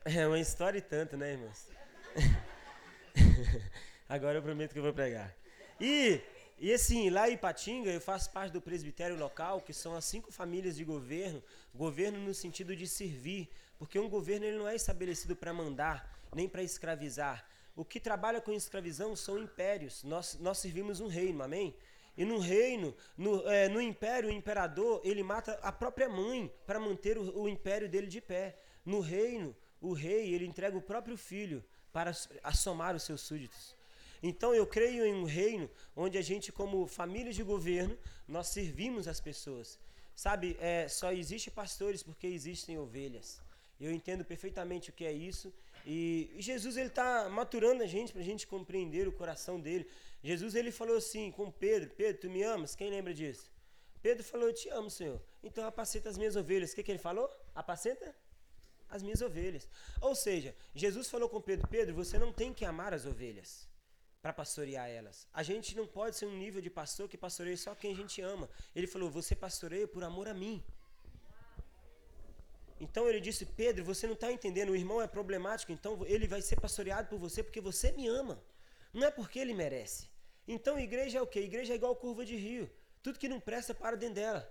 É 0.05 0.25
uma 0.25 0.39
história 0.39 0.77
e 0.77 0.81
tanto, 0.81 1.17
né, 1.17 1.33
irmãos? 1.33 1.67
Agora 4.07 4.37
eu 4.37 4.41
prometo 4.41 4.73
que 4.73 4.79
eu 4.79 4.83
vou 4.83 4.93
pregar. 4.93 5.35
E, 5.79 6.21
e 6.57 6.73
assim, 6.73 7.09
lá 7.09 7.29
em 7.29 7.33
Ipatinga, 7.33 7.91
eu 7.91 8.01
faço 8.01 8.31
parte 8.31 8.51
do 8.51 8.61
presbitério 8.61 9.17
local, 9.17 9.61
que 9.61 9.73
são 9.73 9.95
as 9.95 10.05
cinco 10.05 10.31
famílias 10.31 10.75
de 10.75 10.83
governo. 10.83 11.43
Governo 11.75 12.17
no 12.19 12.33
sentido 12.33 12.75
de 12.75 12.87
servir. 12.87 13.49
Porque 13.77 13.99
um 13.99 14.09
governo 14.09 14.45
ele 14.45 14.57
não 14.57 14.67
é 14.67 14.75
estabelecido 14.75 15.35
para 15.35 15.53
mandar, 15.53 16.19
nem 16.33 16.49
para 16.49 16.63
escravizar. 16.63 17.45
O 17.79 17.85
que 17.85 17.97
trabalha 17.97 18.41
com 18.41 18.51
escravização 18.51 19.15
são 19.15 19.39
impérios. 19.39 20.03
Nós, 20.03 20.37
nós 20.37 20.57
servimos 20.57 20.99
um 20.99 21.07
reino, 21.07 21.41
amém? 21.41 21.73
E 22.17 22.25
no 22.25 22.37
reino, 22.37 22.93
no, 23.17 23.47
é, 23.47 23.69
no 23.69 23.81
império, 23.81 24.27
o 24.27 24.33
imperador, 24.33 24.99
ele 25.01 25.23
mata 25.23 25.53
a 25.63 25.71
própria 25.71 26.09
mãe 26.09 26.51
para 26.67 26.77
manter 26.77 27.17
o, 27.17 27.43
o 27.43 27.47
império 27.47 27.87
dele 27.87 28.07
de 28.07 28.19
pé. 28.19 28.57
No 28.83 28.99
reino, 28.99 29.55
o 29.79 29.93
rei, 29.93 30.33
ele 30.33 30.45
entrega 30.45 30.77
o 30.77 30.81
próprio 30.81 31.15
filho 31.15 31.63
para 31.93 32.11
assomar 32.43 32.97
os 32.97 33.03
seus 33.03 33.21
súditos. 33.21 33.73
Então 34.21 34.53
eu 34.53 34.67
creio 34.67 35.05
em 35.05 35.13
um 35.13 35.23
reino 35.23 35.69
onde 35.95 36.17
a 36.17 36.21
gente, 36.21 36.51
como 36.51 36.85
família 36.85 37.31
de 37.31 37.43
governo, 37.43 37.97
nós 38.27 38.49
servimos 38.49 39.07
as 39.07 39.21
pessoas. 39.21 39.79
Sabe, 40.13 40.57
é, 40.59 40.89
só 40.89 41.13
existe 41.13 41.49
pastores 41.49 42.03
porque 42.03 42.27
existem 42.27 42.77
ovelhas. 42.77 43.41
Eu 43.79 43.93
entendo 43.93 44.25
perfeitamente 44.25 44.89
o 44.89 44.93
que 44.93 45.05
é 45.05 45.13
isso. 45.13 45.53
E, 45.91 46.35
Jesus 46.37 46.77
ele 46.77 46.89
está 46.89 47.27
maturando 47.29 47.81
a 47.81 47.87
gente 47.87 48.13
para 48.13 48.21
a 48.21 48.23
gente 48.31 48.45
compreender 48.45 49.07
o 49.07 49.11
coração 49.11 49.59
dele. 49.59 49.89
Jesus 50.21 50.53
ele 50.53 50.71
falou 50.71 50.95
assim 50.95 51.31
com 51.31 51.49
Pedro: 51.49 51.89
Pedro, 51.89 52.21
tu 52.21 52.29
me 52.29 52.43
amas? 52.43 52.75
Quem 52.75 52.91
lembra 52.91 53.11
disso? 53.11 53.51
Pedro 53.99 54.23
falou: 54.23 54.49
Eu 54.49 54.53
te 54.53 54.69
amo, 54.69 54.87
Senhor. 54.91 55.19
Então 55.41 55.65
apacenta 55.65 56.07
as 56.07 56.15
minhas 56.15 56.35
ovelhas. 56.35 56.71
O 56.71 56.75
que, 56.75 56.83
que 56.83 56.91
ele 56.91 56.99
falou? 56.99 57.27
Apacenta 57.55 58.15
as 58.87 59.01
minhas 59.01 59.19
ovelhas. 59.23 59.67
Ou 59.99 60.13
seja, 60.13 60.55
Jesus 60.75 61.09
falou 61.09 61.27
com 61.27 61.41
Pedro: 61.41 61.67
Pedro, 61.67 61.95
você 61.95 62.19
não 62.19 62.31
tem 62.31 62.53
que 62.53 62.65
amar 62.65 62.93
as 62.93 63.07
ovelhas 63.07 63.67
para 64.21 64.31
pastorear 64.31 64.87
elas. 64.87 65.27
A 65.33 65.41
gente 65.41 65.75
não 65.75 65.87
pode 65.87 66.15
ser 66.17 66.27
um 66.27 66.37
nível 66.37 66.61
de 66.61 66.69
pastor 66.69 67.09
que 67.09 67.17
pastoreia 67.17 67.57
só 67.57 67.73
quem 67.73 67.93
a 67.93 67.95
gente 67.95 68.21
ama. 68.21 68.47
Ele 68.75 68.85
falou: 68.85 69.09
Você 69.09 69.35
pastoreia 69.35 69.87
por 69.87 70.03
amor 70.03 70.27
a 70.27 70.35
mim. 70.35 70.63
Então 72.79 73.07
ele 73.09 73.19
disse: 73.19 73.45
Pedro, 73.45 73.83
você 73.83 74.07
não 74.07 74.13
está 74.13 74.31
entendendo, 74.31 74.69
o 74.69 74.75
irmão 74.75 75.01
é 75.01 75.07
problemático, 75.07 75.71
então 75.71 75.99
ele 76.05 76.27
vai 76.27 76.41
ser 76.41 76.59
pastoreado 76.59 77.09
por 77.09 77.19
você 77.19 77.43
porque 77.43 77.59
você 77.59 77.91
me 77.91 78.07
ama. 78.07 78.41
Não 78.93 79.07
é 79.07 79.11
porque 79.11 79.39
ele 79.39 79.53
merece. 79.53 80.07
Então 80.47 80.79
igreja 80.79 81.19
é 81.19 81.21
o 81.21 81.27
quê? 81.27 81.41
Igreja 81.41 81.73
é 81.73 81.75
igual 81.75 81.95
curva 81.95 82.25
de 82.25 82.35
rio. 82.35 82.69
Tudo 83.03 83.19
que 83.19 83.29
não 83.29 83.39
presta 83.39 83.73
para 83.73 83.95
dentro 83.95 84.15
dela. 84.15 84.49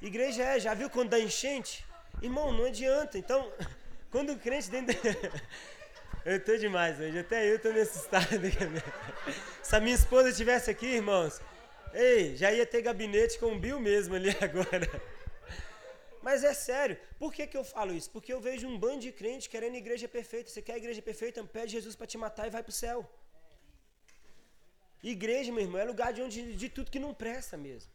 Igreja 0.00 0.42
é, 0.42 0.60
já 0.60 0.74
viu 0.74 0.90
quando 0.90 1.10
dá 1.10 1.18
enchente? 1.18 1.84
Irmão, 2.22 2.52
não 2.52 2.66
adianta. 2.66 3.18
Então, 3.18 3.52
quando 4.10 4.32
o 4.32 4.38
crente 4.38 4.70
dentro. 4.70 4.94
Eu 6.24 6.42
tô 6.42 6.56
demais 6.56 6.98
hoje, 6.98 7.18
até 7.18 7.52
eu 7.52 7.58
tô 7.58 7.70
me 7.70 7.80
assustado. 7.80 8.26
Se 9.62 9.76
a 9.76 9.78
minha 9.78 9.94
esposa 9.94 10.30
estivesse 10.30 10.70
aqui, 10.70 10.86
irmãos, 10.86 11.38
ei, 11.92 12.34
já 12.34 12.50
ia 12.50 12.64
ter 12.64 12.80
gabinete 12.80 13.38
com 13.38 13.52
o 13.52 13.58
Bill 13.58 13.78
mesmo 13.78 14.14
ali 14.14 14.30
agora. 14.40 14.88
Mas 16.26 16.42
é 16.42 16.54
sério, 16.54 16.96
por 17.18 17.30
que, 17.34 17.46
que 17.46 17.58
eu 17.60 17.62
falo 17.62 17.92
isso? 17.98 18.10
Porque 18.10 18.32
eu 18.32 18.40
vejo 18.40 18.66
um 18.66 18.78
bando 18.78 19.00
de 19.06 19.12
crente 19.12 19.46
querendo 19.54 19.76
igreja 19.76 20.08
perfeita. 20.08 20.48
Você 20.50 20.62
quer 20.62 20.78
igreja 20.78 21.02
perfeita? 21.02 21.44
Pede 21.44 21.72
Jesus 21.72 21.94
para 21.94 22.06
te 22.06 22.16
matar 22.16 22.46
e 22.46 22.50
vai 22.56 22.62
para 22.62 22.70
o 22.70 22.80
céu. 22.84 22.98
Igreja, 25.02 25.52
meu 25.52 25.64
irmão, 25.66 25.78
é 25.78 25.84
lugar 25.84 26.14
de 26.14 26.22
onde 26.22 26.56
de 26.62 26.68
tudo 26.70 26.90
que 26.90 26.98
não 26.98 27.12
presta 27.12 27.58
mesmo. 27.58 27.92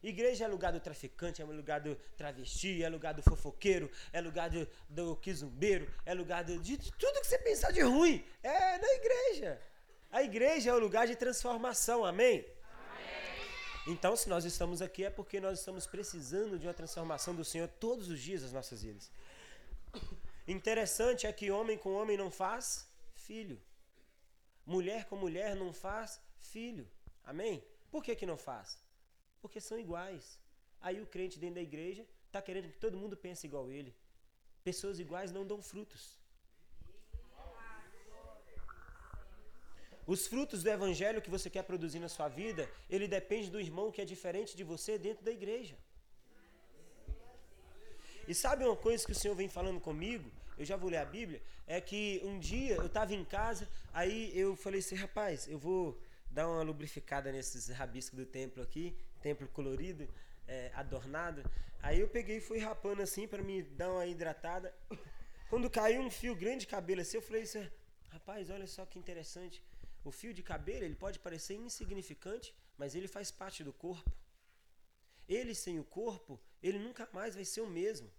Igreja 0.00 0.44
é 0.44 0.48
lugar 0.48 0.72
do 0.72 0.78
traficante, 0.78 1.42
é 1.42 1.44
lugar 1.44 1.80
do 1.80 1.96
travesti, 2.16 2.84
é 2.84 2.88
lugar 2.88 3.14
do 3.14 3.22
fofoqueiro, 3.30 3.90
é 4.12 4.20
lugar 4.20 4.48
do, 4.48 4.62
do 4.88 5.16
quizumbeiro, 5.16 5.92
é 6.06 6.14
lugar 6.14 6.44
do, 6.44 6.60
de, 6.60 6.76
de 6.76 6.92
tudo 6.92 7.20
que 7.20 7.26
você 7.26 7.38
pensar 7.38 7.72
de 7.72 7.80
ruim. 7.80 8.24
É 8.44 8.78
na 8.78 8.90
igreja. 8.94 9.60
A 10.12 10.22
igreja 10.22 10.70
é 10.70 10.74
o 10.74 10.78
lugar 10.78 11.08
de 11.08 11.16
transformação, 11.16 12.04
amém? 12.04 12.44
Então, 13.86 14.14
se 14.14 14.28
nós 14.28 14.44
estamos 14.44 14.80
aqui 14.80 15.04
é 15.04 15.10
porque 15.10 15.40
nós 15.40 15.58
estamos 15.58 15.86
precisando 15.86 16.58
de 16.58 16.66
uma 16.66 16.74
transformação 16.74 17.34
do 17.34 17.44
Senhor 17.44 17.68
todos 17.68 18.08
os 18.08 18.20
dias 18.20 18.42
das 18.42 18.52
nossas 18.52 18.82
vidas. 18.82 19.10
Interessante 20.46 21.26
é 21.26 21.32
que 21.32 21.50
homem 21.50 21.76
com 21.76 21.92
homem 21.94 22.16
não 22.16 22.30
faz 22.30 22.86
filho. 23.14 23.60
Mulher 24.64 25.06
com 25.06 25.16
mulher 25.16 25.56
não 25.56 25.72
faz 25.72 26.20
filho. 26.38 26.88
Amém? 27.24 27.64
Por 27.90 28.04
que, 28.04 28.14
que 28.14 28.24
não 28.24 28.36
faz? 28.36 28.78
Porque 29.40 29.60
são 29.60 29.78
iguais. 29.78 30.38
Aí 30.80 31.00
o 31.00 31.06
crente 31.06 31.38
dentro 31.38 31.56
da 31.56 31.62
igreja 31.62 32.06
está 32.26 32.40
querendo 32.40 32.70
que 32.70 32.78
todo 32.78 32.96
mundo 32.96 33.16
pense 33.16 33.46
igual 33.46 33.70
ele. 33.70 33.94
Pessoas 34.62 35.00
iguais 35.00 35.32
não 35.32 35.44
dão 35.44 35.60
frutos. 35.60 36.21
Os 40.06 40.26
frutos 40.26 40.62
do 40.62 40.70
evangelho 40.70 41.22
que 41.22 41.30
você 41.30 41.48
quer 41.48 41.62
produzir 41.62 42.00
na 42.00 42.08
sua 42.08 42.28
vida, 42.28 42.68
ele 42.90 43.06
depende 43.06 43.50
do 43.50 43.60
irmão 43.60 43.92
que 43.92 44.00
é 44.00 44.04
diferente 44.04 44.56
de 44.56 44.64
você 44.64 44.98
dentro 44.98 45.24
da 45.24 45.30
igreja. 45.30 45.76
E 48.26 48.34
sabe 48.34 48.64
uma 48.64 48.76
coisa 48.76 49.04
que 49.04 49.12
o 49.12 49.14
Senhor 49.14 49.34
vem 49.34 49.48
falando 49.48 49.80
comigo? 49.80 50.30
Eu 50.58 50.64
já 50.64 50.76
vou 50.76 50.90
ler 50.90 50.98
a 50.98 51.04
Bíblia. 51.04 51.42
É 51.66 51.80
que 51.80 52.20
um 52.24 52.38
dia 52.38 52.76
eu 52.76 52.86
estava 52.86 53.14
em 53.14 53.24
casa, 53.24 53.68
aí 53.92 54.36
eu 54.36 54.56
falei 54.56 54.80
assim, 54.80 54.94
rapaz, 54.94 55.48
eu 55.48 55.58
vou 55.58 56.00
dar 56.30 56.48
uma 56.48 56.62
lubrificada 56.62 57.30
nesses 57.30 57.68
rabiscos 57.68 58.18
do 58.18 58.26
templo 58.26 58.62
aqui, 58.62 58.96
templo 59.20 59.46
colorido, 59.48 60.08
é, 60.46 60.70
adornado. 60.74 61.42
Aí 61.80 62.00
eu 62.00 62.08
peguei 62.08 62.38
e 62.38 62.40
fui 62.40 62.58
rapando 62.58 63.02
assim 63.02 63.26
para 63.28 63.42
me 63.42 63.62
dar 63.62 63.90
uma 63.90 64.06
hidratada. 64.06 64.74
Quando 65.48 65.68
caiu 65.68 66.00
um 66.00 66.10
fio 66.10 66.34
grande 66.34 66.60
de 66.60 66.66
cabelo 66.66 67.00
assim, 67.00 67.18
eu 67.18 67.22
falei 67.22 67.42
assim, 67.42 67.68
rapaz, 68.10 68.50
olha 68.50 68.66
só 68.66 68.86
que 68.86 68.98
interessante. 68.98 69.62
O 70.04 70.10
fio 70.10 70.34
de 70.34 70.42
cabelo, 70.42 70.84
ele 70.84 70.94
pode 70.94 71.18
parecer 71.18 71.54
insignificante, 71.54 72.54
mas 72.76 72.94
ele 72.94 73.06
faz 73.06 73.30
parte 73.30 73.62
do 73.62 73.72
corpo. 73.72 74.10
Ele 75.28 75.54
sem 75.54 75.78
o 75.78 75.84
corpo, 75.84 76.40
ele 76.62 76.78
nunca 76.78 77.08
mais 77.12 77.34
vai 77.34 77.44
ser 77.44 77.60
o 77.60 77.66
mesmo. 77.66 78.10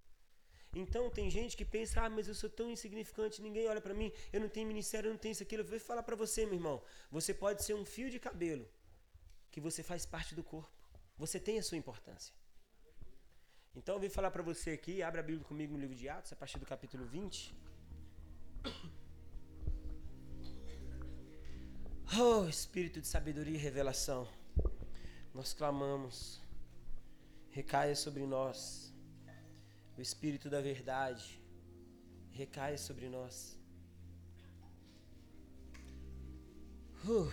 Então 0.74 1.08
tem 1.08 1.30
gente 1.30 1.56
que 1.56 1.64
pensa, 1.64 2.02
ah, 2.02 2.10
mas 2.10 2.26
eu 2.26 2.34
sou 2.34 2.50
tão 2.50 2.70
insignificante, 2.70 3.40
ninguém 3.40 3.68
olha 3.68 3.80
para 3.80 3.94
mim, 3.94 4.10
eu 4.32 4.40
não 4.40 4.48
tenho 4.48 4.66
ministério, 4.66 5.08
eu 5.08 5.12
não 5.12 5.18
tenho 5.18 5.32
isso, 5.32 5.42
aquilo. 5.42 5.62
Eu 5.62 5.66
vou 5.66 5.78
falar 5.78 6.02
para 6.02 6.16
você, 6.16 6.44
meu 6.44 6.54
irmão, 6.54 6.82
você 7.10 7.32
pode 7.32 7.62
ser 7.62 7.74
um 7.74 7.84
fio 7.84 8.10
de 8.10 8.18
cabelo, 8.18 8.68
que 9.50 9.60
você 9.60 9.82
faz 9.82 10.04
parte 10.04 10.34
do 10.34 10.42
corpo. 10.42 10.72
Você 11.16 11.38
tem 11.38 11.58
a 11.58 11.62
sua 11.62 11.78
importância. 11.78 12.34
Então 13.76 13.96
eu 13.96 14.00
vim 14.00 14.08
falar 14.08 14.30
para 14.30 14.42
você 14.42 14.70
aqui, 14.70 15.02
abre 15.02 15.20
a 15.20 15.22
Bíblia 15.22 15.44
comigo 15.44 15.72
no 15.74 15.78
livro 15.78 15.94
de 15.94 16.08
Atos, 16.08 16.32
a 16.32 16.36
partir 16.36 16.58
do 16.58 16.66
capítulo 16.66 17.04
20. 17.06 17.54
Oh, 22.20 22.48
Espírito 22.48 23.00
de 23.00 23.06
sabedoria 23.06 23.54
e 23.54 23.58
revelação, 23.58 24.28
nós 25.34 25.52
clamamos, 25.52 26.40
recaia 27.50 27.96
sobre 27.96 28.24
nós 28.24 28.84
o 29.96 30.00
Espírito 30.00 30.50
da 30.50 30.60
verdade 30.60 31.40
recaia 32.32 32.76
sobre 32.76 33.08
nós. 33.08 33.56
Uh. 37.04 37.30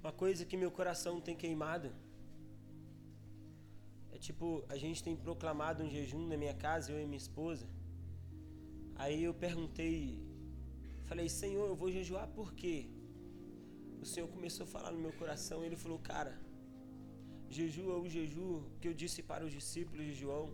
Uma 0.00 0.12
coisa 0.12 0.44
que 0.44 0.56
meu 0.56 0.70
coração 0.70 1.18
tem 1.18 1.34
queimado 1.34 1.90
é 4.12 4.18
tipo, 4.18 4.62
a 4.68 4.76
gente 4.76 5.02
tem 5.02 5.16
proclamado 5.16 5.82
um 5.82 5.88
jejum 5.88 6.26
na 6.26 6.36
minha 6.36 6.52
casa, 6.52 6.92
eu 6.92 7.00
e 7.00 7.06
minha 7.06 7.16
esposa. 7.16 7.66
Aí 8.96 9.24
eu 9.24 9.34
perguntei, 9.34 10.18
falei, 11.04 11.28
Senhor, 11.28 11.66
eu 11.68 11.76
vou 11.76 11.90
jejuar 11.90 12.28
por 12.28 12.54
quê? 12.54 12.86
O 14.00 14.06
Senhor 14.06 14.28
começou 14.28 14.64
a 14.64 14.66
falar 14.66 14.90
no 14.92 14.98
meu 14.98 15.12
coração, 15.12 15.64
ele 15.64 15.76
falou, 15.76 15.98
cara, 15.98 16.38
Jejua 17.56 17.98
o 17.98 18.08
jejum 18.08 18.62
que 18.80 18.88
eu 18.88 18.94
disse 18.94 19.22
para 19.22 19.44
os 19.44 19.52
discípulos 19.52 20.04
de 20.04 20.14
João, 20.14 20.52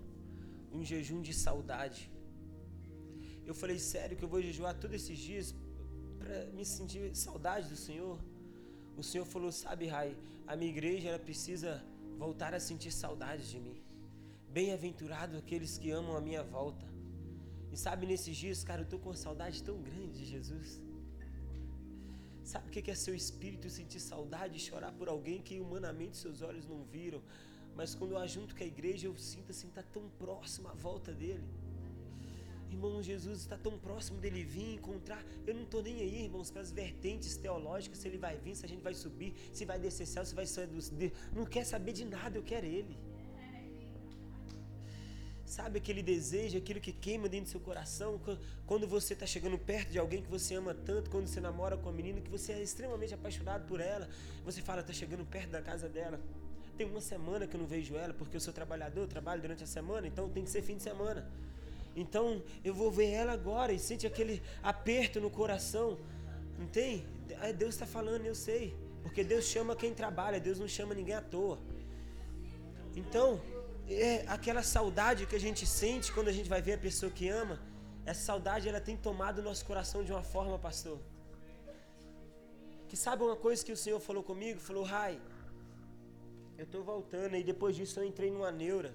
um 0.70 0.84
jejum 0.84 1.22
de 1.22 1.32
saudade. 1.32 2.10
Eu 3.46 3.54
falei, 3.54 3.78
sério 3.78 4.16
que 4.18 4.22
eu 4.22 4.28
vou 4.28 4.42
jejuar 4.42 4.74
todos 4.78 4.96
esses 4.96 5.18
dias 5.18 5.54
para 6.18 6.44
me 6.56 6.62
sentir 6.62 7.16
saudade 7.16 7.70
do 7.70 7.76
Senhor? 7.76 8.18
O 8.98 9.02
Senhor 9.02 9.24
falou, 9.24 9.50
sabe, 9.50 9.86
Rai, 9.86 10.14
a 10.46 10.54
minha 10.54 10.70
igreja 10.70 11.08
ela 11.08 11.18
precisa 11.18 11.82
voltar 12.18 12.52
a 12.52 12.60
sentir 12.60 12.92
saudades 12.92 13.48
de 13.48 13.58
mim. 13.58 13.82
Bem-aventurado 14.50 15.38
aqueles 15.38 15.78
que 15.78 15.90
amam 15.90 16.14
a 16.16 16.20
minha 16.20 16.42
volta. 16.42 16.89
E 17.72 17.76
sabe, 17.76 18.06
nesses 18.06 18.36
dias, 18.36 18.64
cara, 18.64 18.80
eu 18.80 18.84
estou 18.84 18.98
com 18.98 19.10
uma 19.10 19.16
saudade 19.16 19.62
tão 19.62 19.80
grande 19.80 20.18
de 20.20 20.26
Jesus. 20.26 20.80
Sabe 22.42 22.68
o 22.68 22.70
que 22.70 22.90
é 22.90 22.94
seu 22.94 23.14
espírito 23.14 23.70
sentir 23.70 24.00
saudade 24.00 24.56
e 24.56 24.60
chorar 24.60 24.92
por 24.92 25.08
alguém 25.08 25.40
que 25.40 25.60
humanamente 25.60 26.16
seus 26.16 26.42
olhos 26.42 26.66
não 26.66 26.82
viram? 26.84 27.22
Mas 27.76 27.94
quando 27.94 28.12
eu 28.12 28.18
ajunto 28.18 28.56
com 28.56 28.64
a 28.64 28.66
igreja, 28.66 29.06
eu 29.06 29.16
sinto 29.16 29.50
assim, 29.50 29.68
está 29.68 29.82
tão 29.82 30.08
próximo 30.18 30.68
à 30.68 30.72
volta 30.72 31.12
dele. 31.12 31.44
Irmão, 32.70 33.02
Jesus 33.02 33.40
está 33.40 33.56
tão 33.56 33.78
próximo 33.78 34.18
dele 34.20 34.42
vir 34.44 34.74
encontrar. 34.74 35.24
Eu 35.46 35.54
não 35.54 35.62
estou 35.62 35.82
nem 35.82 35.96
aí, 36.00 36.24
irmãos, 36.24 36.50
com 36.50 36.58
as 36.58 36.70
vertentes 36.70 37.36
teológicas, 37.36 37.98
se 37.98 38.08
ele 38.08 38.18
vai 38.18 38.36
vir, 38.36 38.54
se 38.54 38.64
a 38.64 38.68
gente 38.68 38.82
vai 38.82 38.94
subir, 38.94 39.34
se 39.52 39.64
vai 39.64 39.78
descer 39.78 40.06
céu, 40.06 40.24
se 40.24 40.34
vai 40.34 40.46
sair 40.46 40.68
dos. 40.68 40.92
Não 41.32 41.44
quer 41.44 41.64
saber 41.64 41.92
de 41.92 42.04
nada, 42.04 42.38
eu 42.38 42.42
quero 42.42 42.66
ele. 42.66 42.96
Sabe 45.50 45.78
aquele 45.78 46.00
desejo, 46.00 46.56
aquilo 46.56 46.78
que 46.78 46.92
queima 46.92 47.28
dentro 47.28 47.46
do 47.46 47.50
seu 47.50 47.58
coração, 47.58 48.20
quando 48.68 48.86
você 48.86 49.14
está 49.14 49.26
chegando 49.26 49.58
perto 49.58 49.90
de 49.90 49.98
alguém 49.98 50.22
que 50.22 50.30
você 50.30 50.54
ama 50.54 50.72
tanto, 50.72 51.10
quando 51.10 51.26
você 51.26 51.40
namora 51.40 51.76
com 51.76 51.88
uma 51.88 51.92
menina 51.92 52.20
que 52.20 52.30
você 52.30 52.52
é 52.52 52.62
extremamente 52.62 53.12
apaixonado 53.12 53.66
por 53.66 53.80
ela, 53.80 54.08
você 54.44 54.62
fala, 54.62 54.80
está 54.80 54.92
chegando 54.92 55.24
perto 55.26 55.50
da 55.50 55.60
casa 55.60 55.88
dela. 55.88 56.20
Tem 56.78 56.86
uma 56.86 57.00
semana 57.00 57.48
que 57.48 57.56
eu 57.56 57.60
não 57.60 57.66
vejo 57.66 57.96
ela, 57.96 58.14
porque 58.14 58.36
eu 58.36 58.40
sou 58.40 58.54
trabalhador, 58.54 59.00
eu 59.00 59.08
trabalho 59.08 59.42
durante 59.42 59.64
a 59.64 59.66
semana, 59.66 60.06
então 60.06 60.28
tem 60.28 60.44
que 60.44 60.50
ser 60.50 60.62
fim 60.62 60.76
de 60.76 60.84
semana. 60.84 61.28
Então 61.96 62.40
eu 62.64 62.72
vou 62.72 62.88
ver 62.92 63.10
ela 63.10 63.32
agora 63.32 63.72
e 63.72 63.78
sente 63.80 64.06
aquele 64.06 64.40
aperto 64.62 65.20
no 65.20 65.30
coração. 65.30 65.98
Não 66.60 66.68
tem? 66.68 67.04
Deus 67.58 67.74
está 67.74 67.86
falando, 67.86 68.24
eu 68.24 68.36
sei. 68.36 68.72
Porque 69.02 69.24
Deus 69.24 69.46
chama 69.46 69.74
quem 69.74 69.92
trabalha, 69.92 70.38
Deus 70.38 70.60
não 70.60 70.68
chama 70.68 70.94
ninguém 70.94 71.16
à 71.16 71.20
toa. 71.20 71.58
Então, 72.94 73.40
é 73.94 74.24
aquela 74.28 74.62
saudade 74.62 75.26
que 75.26 75.34
a 75.34 75.40
gente 75.40 75.66
sente 75.66 76.12
quando 76.12 76.28
a 76.28 76.32
gente 76.32 76.48
vai 76.48 76.62
ver 76.62 76.74
a 76.74 76.78
pessoa 76.78 77.10
que 77.10 77.28
ama. 77.28 77.60
Essa 78.04 78.22
saudade 78.22 78.68
ela 78.68 78.80
tem 78.80 78.96
tomado 78.96 79.38
o 79.38 79.42
nosso 79.42 79.64
coração 79.64 80.04
de 80.04 80.12
uma 80.12 80.22
forma, 80.22 80.58
pastor. 80.58 80.98
Que 82.88 82.96
sabe 82.96 83.22
uma 83.22 83.36
coisa 83.36 83.64
que 83.64 83.72
o 83.72 83.76
Senhor 83.76 84.00
falou 84.00 84.22
comigo? 84.22 84.58
Falou, 84.60 84.84
Rai, 84.84 85.20
eu 86.58 86.64
estou 86.64 86.82
voltando 86.82 87.36
e 87.36 87.42
depois 87.42 87.74
disso 87.76 87.98
eu 88.00 88.04
entrei 88.04 88.30
numa 88.30 88.50
neura. 88.50 88.94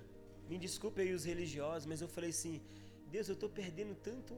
Me 0.50 0.58
desculpe 0.58 1.02
aí 1.02 1.14
os 1.14 1.25
religiosos, 1.25 1.86
mas 1.86 2.02
eu 2.02 2.08
falei 2.08 2.30
assim, 2.30 2.62
Deus, 3.08 3.28
eu 3.28 3.34
estou 3.34 3.50
perdendo 3.50 3.96
tanto 3.96 4.34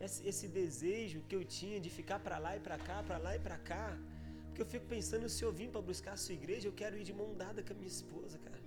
esse, 0.00 0.26
esse, 0.26 0.46
desejo 0.48 1.22
que 1.28 1.34
eu 1.34 1.44
tinha 1.44 1.80
de 1.80 1.90
ficar 1.90 2.18
para 2.18 2.38
lá 2.38 2.56
e 2.56 2.60
para 2.60 2.78
cá, 2.78 3.02
para 3.02 3.18
lá 3.18 3.34
e 3.36 3.38
para 3.38 3.58
cá. 3.58 3.98
Porque 4.46 4.62
eu 4.62 4.66
fico 4.66 4.86
pensando, 4.86 5.28
se 5.28 5.42
eu 5.42 5.52
vim 5.52 5.68
para 5.68 5.80
buscar 5.80 6.12
a 6.12 6.16
sua 6.16 6.34
igreja, 6.34 6.68
eu 6.68 6.72
quero 6.72 6.96
ir 6.96 7.04
de 7.04 7.12
mão 7.12 7.34
dada 7.34 7.62
com 7.62 7.72
a 7.72 7.76
minha 7.76 7.88
esposa, 7.88 8.38
cara. 8.38 8.65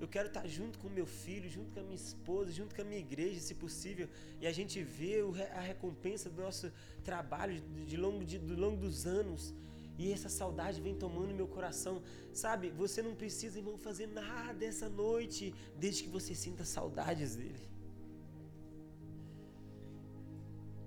Eu 0.00 0.06
quero 0.06 0.28
estar 0.28 0.46
junto 0.46 0.78
com 0.78 0.88
meu 0.88 1.06
filho, 1.06 1.48
junto 1.50 1.72
com 1.72 1.80
a 1.80 1.82
minha 1.82 1.96
esposa, 1.96 2.52
junto 2.52 2.74
com 2.74 2.82
a 2.82 2.84
minha 2.84 3.00
igreja, 3.00 3.40
se 3.40 3.54
possível. 3.54 4.08
E 4.40 4.46
a 4.46 4.52
gente 4.52 4.82
vê 4.82 5.14
a 5.52 5.60
recompensa 5.60 6.30
do 6.30 6.40
nosso 6.40 6.70
trabalho 7.02 7.60
de 7.86 7.96
longo, 7.96 8.24
de, 8.24 8.38
longo 8.38 8.76
dos 8.76 9.06
anos. 9.06 9.52
E 9.98 10.12
essa 10.12 10.28
saudade 10.28 10.80
vem 10.80 10.94
tomando 10.94 11.34
meu 11.34 11.48
coração. 11.48 12.00
Sabe, 12.32 12.70
você 12.70 13.02
não 13.02 13.14
precisa, 13.16 13.58
irmão, 13.58 13.76
fazer 13.76 14.06
nada 14.06 14.64
essa 14.64 14.88
noite, 14.88 15.52
desde 15.76 16.04
que 16.04 16.08
você 16.08 16.32
sinta 16.34 16.64
saudades 16.64 17.34
dele. 17.34 17.68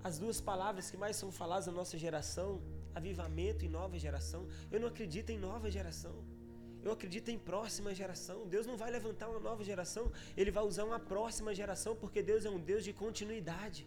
As 0.02 0.18
duas 0.18 0.40
palavras 0.40 0.90
que 0.90 0.96
mais 0.96 1.16
são 1.16 1.30
faladas 1.30 1.66
na 1.66 1.72
nossa 1.72 1.98
geração, 1.98 2.60
avivamento 2.94 3.64
e 3.64 3.68
nova 3.68 3.98
geração. 3.98 4.48
Eu 4.70 4.80
não 4.80 4.88
acredito 4.88 5.28
em 5.30 5.38
nova 5.38 5.70
geração. 5.70 6.14
Eu 6.84 6.92
acredito 6.92 7.28
em 7.30 7.38
próxima 7.38 7.94
geração. 7.94 8.46
Deus 8.46 8.66
não 8.66 8.76
vai 8.76 8.90
levantar 8.90 9.28
uma 9.28 9.38
nova 9.38 9.62
geração, 9.62 10.10
Ele 10.36 10.50
vai 10.50 10.64
usar 10.64 10.84
uma 10.84 10.98
próxima 10.98 11.54
geração, 11.54 11.94
porque 11.94 12.22
Deus 12.22 12.44
é 12.44 12.50
um 12.50 12.58
Deus 12.58 12.82
de 12.84 12.92
continuidade. 12.92 13.86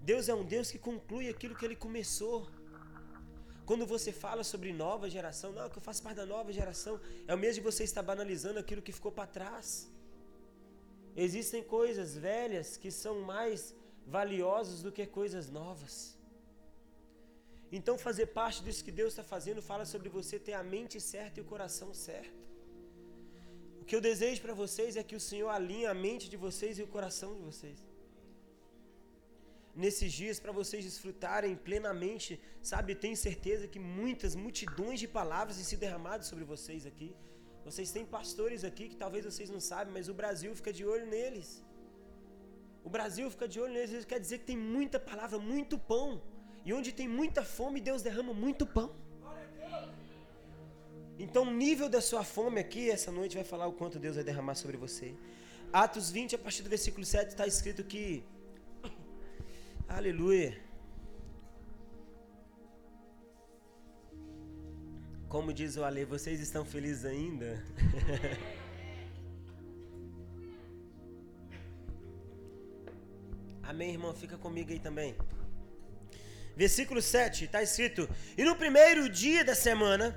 Deus 0.00 0.28
é 0.28 0.34
um 0.34 0.44
Deus 0.44 0.70
que 0.70 0.78
conclui 0.78 1.28
aquilo 1.28 1.56
que 1.56 1.64
Ele 1.64 1.74
começou. 1.74 2.46
Quando 3.64 3.84
você 3.84 4.12
fala 4.12 4.44
sobre 4.44 4.72
nova 4.72 5.10
geração, 5.10 5.50
não, 5.52 5.68
que 5.68 5.78
eu 5.78 5.82
faço 5.82 6.00
parte 6.00 6.18
da 6.18 6.26
nova 6.26 6.52
geração, 6.52 7.00
é 7.26 7.34
o 7.34 7.38
mesmo 7.38 7.56
de 7.60 7.68
você 7.68 7.82
estar 7.82 8.02
banalizando 8.02 8.60
aquilo 8.60 8.80
que 8.80 8.92
ficou 8.92 9.10
para 9.10 9.26
trás. 9.26 9.90
Existem 11.16 11.64
coisas 11.64 12.16
velhas 12.16 12.76
que 12.76 12.90
são 12.92 13.22
mais 13.22 13.74
valiosos 14.06 14.82
do 14.82 14.92
que 14.92 15.04
coisas 15.06 15.50
novas. 15.50 16.15
Então, 17.72 17.98
fazer 17.98 18.26
parte 18.26 18.62
disso 18.64 18.84
que 18.84 18.92
Deus 18.92 19.12
está 19.12 19.24
fazendo 19.24 19.60
fala 19.60 19.84
sobre 19.84 20.08
você 20.08 20.38
ter 20.38 20.52
a 20.52 20.62
mente 20.62 21.00
certa 21.00 21.40
e 21.40 21.42
o 21.42 21.46
coração 21.46 21.92
certo. 21.92 22.46
O 23.80 23.84
que 23.84 23.94
eu 23.94 24.00
desejo 24.00 24.40
para 24.40 24.54
vocês 24.54 24.96
é 24.96 25.02
que 25.02 25.16
o 25.16 25.20
Senhor 25.20 25.48
alinhe 25.48 25.86
a 25.86 25.94
mente 25.94 26.28
de 26.28 26.36
vocês 26.36 26.78
e 26.78 26.82
o 26.82 26.86
coração 26.86 27.34
de 27.36 27.42
vocês. 27.42 27.78
Nesses 29.74 30.12
dias, 30.12 30.40
para 30.40 30.52
vocês 30.52 30.84
desfrutarem 30.84 31.54
plenamente, 31.54 32.40
sabe, 32.62 32.94
tenho 32.94 33.16
certeza 33.16 33.68
que 33.68 33.78
muitas 33.78 34.34
multidões 34.34 34.98
de 34.98 35.06
palavras 35.06 35.56
têm 35.56 35.64
sido 35.64 35.80
derramadas 35.80 36.26
sobre 36.26 36.44
vocês 36.44 36.86
aqui. 36.86 37.14
Vocês 37.64 37.90
têm 37.90 38.04
pastores 38.04 38.64
aqui 38.64 38.88
que 38.88 38.96
talvez 38.96 39.24
vocês 39.24 39.50
não 39.50 39.60
sabem, 39.60 39.92
mas 39.92 40.08
o 40.08 40.14
Brasil 40.14 40.54
fica 40.54 40.72
de 40.72 40.84
olho 40.84 41.06
neles. 41.06 41.62
O 42.82 42.88
Brasil 42.88 43.30
fica 43.30 43.46
de 43.46 43.60
olho 43.60 43.72
neles, 43.72 43.90
isso 43.90 44.06
quer 44.06 44.20
dizer 44.20 44.38
que 44.38 44.46
tem 44.46 44.56
muita 44.56 44.98
palavra, 44.98 45.38
muito 45.38 45.78
pão. 45.78 46.22
E 46.66 46.74
onde 46.74 46.92
tem 46.92 47.06
muita 47.06 47.44
fome, 47.44 47.80
Deus 47.80 48.02
derrama 48.02 48.34
muito 48.34 48.66
pão. 48.66 48.90
Então, 51.16 51.44
o 51.44 51.50
nível 51.64 51.88
da 51.88 52.00
sua 52.00 52.24
fome 52.24 52.58
aqui, 52.60 52.90
essa 52.90 53.12
noite, 53.12 53.36
vai 53.36 53.44
falar 53.44 53.68
o 53.68 53.72
quanto 53.72 54.00
Deus 54.00 54.16
vai 54.16 54.24
derramar 54.24 54.56
sobre 54.56 54.76
você. 54.76 55.14
Atos 55.72 56.10
20, 56.10 56.34
a 56.34 56.38
partir 56.38 56.64
do 56.64 56.68
versículo 56.68 57.06
7, 57.06 57.28
está 57.28 57.46
escrito 57.46 57.84
que. 57.84 58.24
Aleluia. 59.88 60.60
Como 65.28 65.52
diz 65.52 65.76
o 65.76 65.84
Ale, 65.84 66.04
vocês 66.04 66.40
estão 66.40 66.64
felizes 66.64 67.04
ainda? 67.04 67.62
Amém, 73.62 73.90
irmão? 73.90 74.12
Fica 74.12 74.36
comigo 74.36 74.72
aí 74.72 74.80
também. 74.80 75.14
Versículo 76.56 77.02
7, 77.02 77.44
está 77.44 77.62
escrito: 77.62 78.08
E 78.36 78.42
no 78.42 78.56
primeiro 78.56 79.10
dia 79.10 79.44
da 79.44 79.54
semana, 79.54 80.16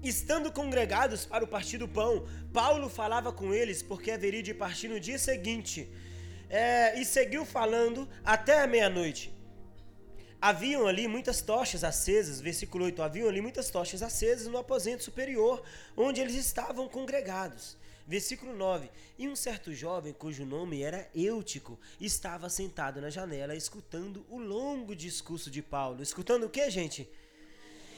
estando 0.00 0.52
congregados 0.52 1.24
para 1.24 1.44
o 1.44 1.48
partir 1.48 1.78
do 1.78 1.88
pão, 1.88 2.24
Paulo 2.52 2.88
falava 2.88 3.32
com 3.32 3.52
eles, 3.52 3.82
porque 3.82 4.12
haveria 4.12 4.44
de 4.44 4.54
partir 4.54 4.86
no 4.86 5.00
dia 5.00 5.18
seguinte, 5.18 5.90
é, 6.48 7.00
e 7.00 7.04
seguiu 7.04 7.44
falando 7.44 8.08
até 8.24 8.60
a 8.60 8.66
meia-noite. 8.68 9.34
Haviam 10.40 10.86
ali 10.86 11.08
muitas 11.08 11.40
tochas 11.40 11.82
acesas, 11.82 12.40
versículo 12.40 12.84
8: 12.84 13.02
haviam 13.02 13.28
ali 13.28 13.40
muitas 13.40 13.68
tochas 13.68 14.02
acesas 14.02 14.46
no 14.46 14.58
aposento 14.58 15.02
superior, 15.02 15.64
onde 15.96 16.20
eles 16.20 16.36
estavam 16.36 16.88
congregados. 16.88 17.76
Versículo 18.06 18.54
9: 18.54 18.88
E 19.18 19.28
um 19.28 19.34
certo 19.34 19.74
jovem, 19.74 20.12
cujo 20.12 20.46
nome 20.46 20.82
era 20.82 21.10
Eutico, 21.14 21.78
estava 22.00 22.48
sentado 22.48 23.00
na 23.00 23.10
janela, 23.10 23.56
escutando 23.56 24.24
o 24.28 24.38
longo 24.38 24.94
discurso 24.94 25.50
de 25.50 25.60
Paulo. 25.60 26.02
Escutando 26.02 26.44
o 26.44 26.50
que, 26.50 26.70
gente? 26.70 27.08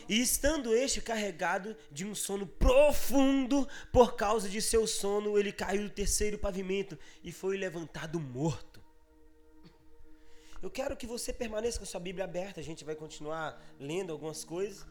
E 0.08 0.18
estando 0.22 0.74
este 0.74 1.02
carregado 1.02 1.76
de 1.92 2.06
um 2.06 2.14
sono 2.14 2.46
profundo, 2.46 3.68
por 3.92 4.16
causa 4.16 4.48
de 4.48 4.62
seu 4.62 4.86
sono, 4.86 5.38
ele 5.38 5.52
caiu 5.52 5.82
do 5.82 5.90
terceiro 5.90 6.38
pavimento 6.38 6.98
e 7.22 7.30
foi 7.30 7.58
levantado 7.58 8.18
morto. 8.18 8.82
Eu 10.62 10.70
quero 10.70 10.96
que 10.96 11.06
você 11.06 11.30
permaneça 11.32 11.78
com 11.78 11.84
sua 11.84 12.00
Bíblia 12.00 12.24
aberta, 12.24 12.58
a 12.58 12.64
gente 12.64 12.84
vai 12.84 12.96
continuar 12.96 13.62
lendo 13.78 14.10
algumas 14.10 14.42
coisas. 14.44 14.86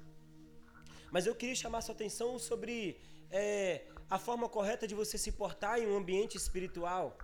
Mas 1.11 1.25
eu 1.25 1.33
queria 1.33 1.55
chamar 1.55 1.81
sua 1.81 1.95
atenção 1.95 2.37
sobre 2.37 2.99
é, 3.31 3.85
a 4.09 4.17
forma 4.17 4.47
correta 4.47 4.87
de 4.87 4.95
você 4.95 5.17
se 5.17 5.31
portar 5.31 5.79
em 5.79 5.87
um 5.87 5.97
ambiente 5.97 6.37
espiritual. 6.37 7.17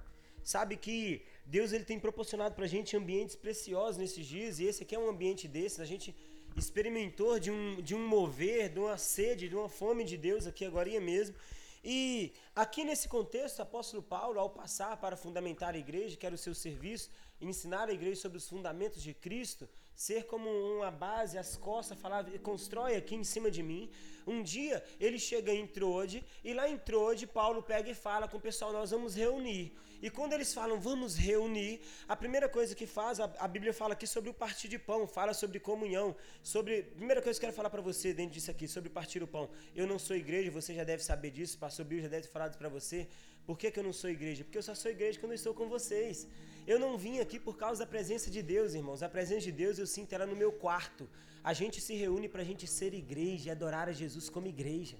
Sabe 0.44 0.76
que 0.76 1.24
Deus 1.46 1.72
ele 1.72 1.86
tem 1.86 2.00
proporcionado 2.00 2.54
para 2.56 2.66
a 2.66 2.68
gente 2.68 2.98
ambientes 2.98 3.36
preciosos 3.36 3.98
nesses 3.98 4.26
dias, 4.26 4.60
e 4.60 4.66
esse 4.66 4.84
aqui 4.84 4.94
é 4.94 5.00
um 5.00 5.10
ambiente 5.10 5.48
desses. 5.48 5.80
A 5.80 5.86
gente 5.86 6.14
experimentou 6.58 7.40
de 7.40 7.50
um, 7.50 7.82
de 7.82 7.96
um 7.96 8.06
mover, 8.06 8.70
de 8.70 8.80
uma 8.80 8.98
sede, 8.98 9.48
de 9.48 9.56
uma 9.56 9.70
fome 9.70 10.04
de 10.04 10.18
Deus 10.18 10.46
aqui 10.46 10.66
agora 10.66 10.90
mesmo. 11.00 11.36
E 11.84 12.34
aqui 12.56 12.84
nesse 12.84 13.08
contexto, 13.10 13.60
o 13.60 13.62
apóstolo 13.62 14.02
Paulo, 14.02 14.40
ao 14.40 14.50
passar 14.50 14.96
para 14.98 15.18
fundamentar 15.18 15.74
a 15.74 15.78
igreja, 15.78 16.16
que 16.16 16.26
era 16.26 16.36
o 16.36 16.38
seu 16.38 16.54
serviço, 16.54 17.10
ensinar 17.42 17.90
a 17.90 17.94
igreja 17.94 18.22
sobre 18.22 18.38
os 18.38 18.48
fundamentos 18.48 19.02
de 19.02 19.14
Cristo, 19.14 19.68
ser 19.96 20.26
como 20.26 20.50
uma 20.50 20.92
base, 20.92 21.38
as 21.38 21.56
costas, 21.56 22.00
falar, 22.00 22.26
constrói 22.40 22.96
aqui 22.96 23.16
em 23.16 23.24
cima 23.24 23.50
de 23.52 23.62
mim. 23.62 23.90
Um 24.26 24.42
dia 24.42 24.84
ele 25.00 25.20
chega 25.20 25.54
em 25.54 25.68
Trode, 25.68 26.24
e 26.44 26.54
lá 26.54 26.68
em 26.68 26.78
Trode, 26.78 27.28
Paulo 27.28 27.62
pega 27.62 27.90
e 27.90 27.96
fala 27.96 28.28
com 28.28 28.38
o 28.38 28.42
pessoal: 28.42 28.72
Nós 28.72 28.92
vamos 28.92 29.16
reunir. 29.16 29.74
E 30.02 30.10
quando 30.10 30.34
eles 30.34 30.54
falam 30.54 30.78
vamos 30.82 31.16
reunir, 31.16 31.80
a 32.10 32.16
primeira 32.16 32.50
coisa 32.50 32.76
que 32.76 32.86
faz, 32.86 33.22
a, 33.22 33.26
a 33.40 33.48
Bíblia 33.48 33.74
fala 33.74 33.94
aqui 33.94 34.06
sobre 34.06 34.30
o 34.30 34.34
partir 34.34 34.68
de 34.68 34.78
pão, 34.78 35.08
fala 35.08 35.34
sobre 35.34 35.62
comunhão, 35.62 36.14
sobre. 36.42 36.84
Primeira 36.84 37.22
coisa 37.22 37.40
que 37.40 37.46
eu 37.46 37.48
quero 37.48 37.56
falar 37.56 37.70
para 37.70 37.82
você 37.82 38.14
dentro 38.14 38.34
disso 38.34 38.52
aqui, 38.52 38.68
sobre 38.68 38.90
partir 38.90 39.24
o 39.24 39.28
pão. 39.28 39.50
Eu 39.74 39.88
não 39.88 39.98
sou 39.98 40.16
igreja, 40.16 40.52
você 40.52 40.74
já 40.74 40.84
deve 40.84 41.02
saber 41.02 41.32
disso, 41.32 41.56
o 41.56 41.60
pastor 41.60 41.86
Bill 41.86 42.02
já 42.02 42.10
deve 42.10 42.28
ter 42.28 42.34
falado 42.34 42.58
para 42.58 42.68
você. 42.68 43.08
Por 43.46 43.58
que, 43.58 43.72
que 43.72 43.80
eu 43.80 43.84
não 43.84 43.94
sou 43.94 44.10
igreja? 44.10 44.44
Porque 44.44 44.58
eu 44.58 44.64
só 44.64 44.76
sou 44.76 44.92
igreja 44.92 45.20
quando 45.20 45.32
eu 45.32 45.36
estou 45.36 45.54
com 45.54 45.70
vocês. 45.70 46.28
Eu 46.66 46.80
não 46.80 46.98
vim 46.98 47.20
aqui 47.20 47.38
por 47.40 47.58
causa 47.58 47.80
da 47.84 47.86
presença 47.86 48.32
de 48.32 48.42
Deus, 48.42 48.74
irmãos. 48.74 49.04
A 49.04 49.10
presença 49.10 49.42
de 49.42 49.52
Deus 49.52 49.78
eu 49.78 49.88
sinto 49.88 50.14
ela 50.14 50.26
no 50.26 50.36
meu 50.36 50.52
quarto. 50.52 51.10
A 51.44 51.54
gente 51.54 51.82
se 51.82 51.94
reúne 51.94 52.30
para 52.30 52.42
a 52.42 52.46
gente 52.46 52.66
ser 52.66 52.94
igreja 52.94 53.50
e 53.50 53.52
adorar 53.52 53.90
a 53.90 53.92
Jesus 53.92 54.30
como 54.30 54.48
igreja. 54.48 54.98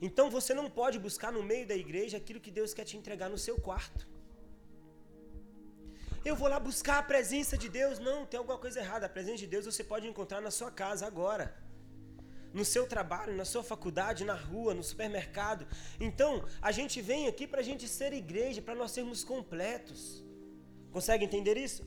Então 0.00 0.28
você 0.30 0.52
não 0.52 0.68
pode 0.68 0.98
buscar 0.98 1.32
no 1.32 1.42
meio 1.42 1.66
da 1.66 1.74
igreja 1.74 2.18
aquilo 2.18 2.40
que 2.40 2.50
Deus 2.50 2.74
quer 2.74 2.84
te 2.84 2.96
entregar 2.96 3.30
no 3.30 3.38
seu 3.38 3.58
quarto. 3.58 4.06
Eu 6.24 6.34
vou 6.34 6.48
lá 6.48 6.58
buscar 6.58 6.98
a 6.98 7.02
presença 7.02 7.56
de 7.56 7.68
Deus. 7.68 7.98
Não, 7.98 8.26
tem 8.26 8.38
alguma 8.38 8.58
coisa 8.58 8.80
errada. 8.80 9.06
A 9.06 9.08
presença 9.08 9.38
de 9.38 9.46
Deus 9.46 9.66
você 9.66 9.84
pode 9.84 10.06
encontrar 10.06 10.40
na 10.40 10.50
sua 10.50 10.70
casa 10.70 11.06
agora. 11.06 11.54
No 12.52 12.64
seu 12.64 12.86
trabalho, 12.86 13.36
na 13.36 13.44
sua 13.44 13.62
faculdade, 13.62 14.24
na 14.24 14.34
rua, 14.34 14.74
no 14.74 14.82
supermercado. 14.82 15.66
Então, 16.00 16.44
a 16.62 16.70
gente 16.72 17.00
vem 17.02 17.26
aqui 17.28 17.46
para 17.46 17.60
a 17.60 17.64
gente 17.64 17.86
ser 17.86 18.12
igreja, 18.12 18.62
para 18.62 18.74
nós 18.74 18.92
sermos 18.92 19.22
completos. 19.22 20.23
Consegue 20.94 21.24
entender 21.24 21.56
isso? 21.56 21.82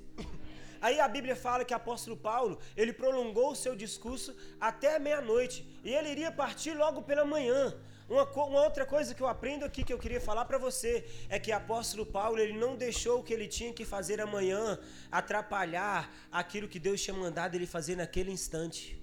Aí 0.86 1.00
a 1.00 1.08
Bíblia 1.08 1.36
fala 1.36 1.64
que 1.64 1.74
o 1.74 1.78
apóstolo 1.78 2.18
Paulo, 2.18 2.60
ele 2.76 2.92
prolongou 2.92 3.52
o 3.52 3.56
seu 3.56 3.74
discurso 3.74 4.36
até 4.60 5.00
meia-noite. 5.00 5.66
E 5.82 5.94
ele 5.98 6.10
iria 6.10 6.30
partir 6.30 6.74
logo 6.74 7.02
pela 7.02 7.24
manhã. 7.24 7.62
Uma, 8.10 8.24
uma, 8.24 8.64
outra 8.64 8.86
coisa 8.86 9.16
que 9.16 9.22
eu 9.22 9.28
aprendo 9.28 9.64
aqui 9.64 9.82
que 9.86 9.94
eu 9.94 9.98
queria 9.98 10.20
falar 10.20 10.44
para 10.44 10.58
você 10.58 11.06
é 11.30 11.40
que 11.40 11.52
o 11.52 11.56
apóstolo 11.56 12.06
Paulo 12.06 12.38
ele 12.38 12.58
não 12.58 12.76
deixou 12.76 13.20
o 13.20 13.24
que 13.24 13.34
ele 13.34 13.48
tinha 13.48 13.72
que 13.74 13.86
fazer 13.86 14.20
amanhã 14.20 14.78
atrapalhar 15.10 16.14
aquilo 16.30 16.68
que 16.68 16.80
Deus 16.88 17.02
tinha 17.02 17.16
mandado 17.16 17.56
ele 17.56 17.66
fazer 17.66 17.96
naquele 17.96 18.32
instante. 18.32 19.02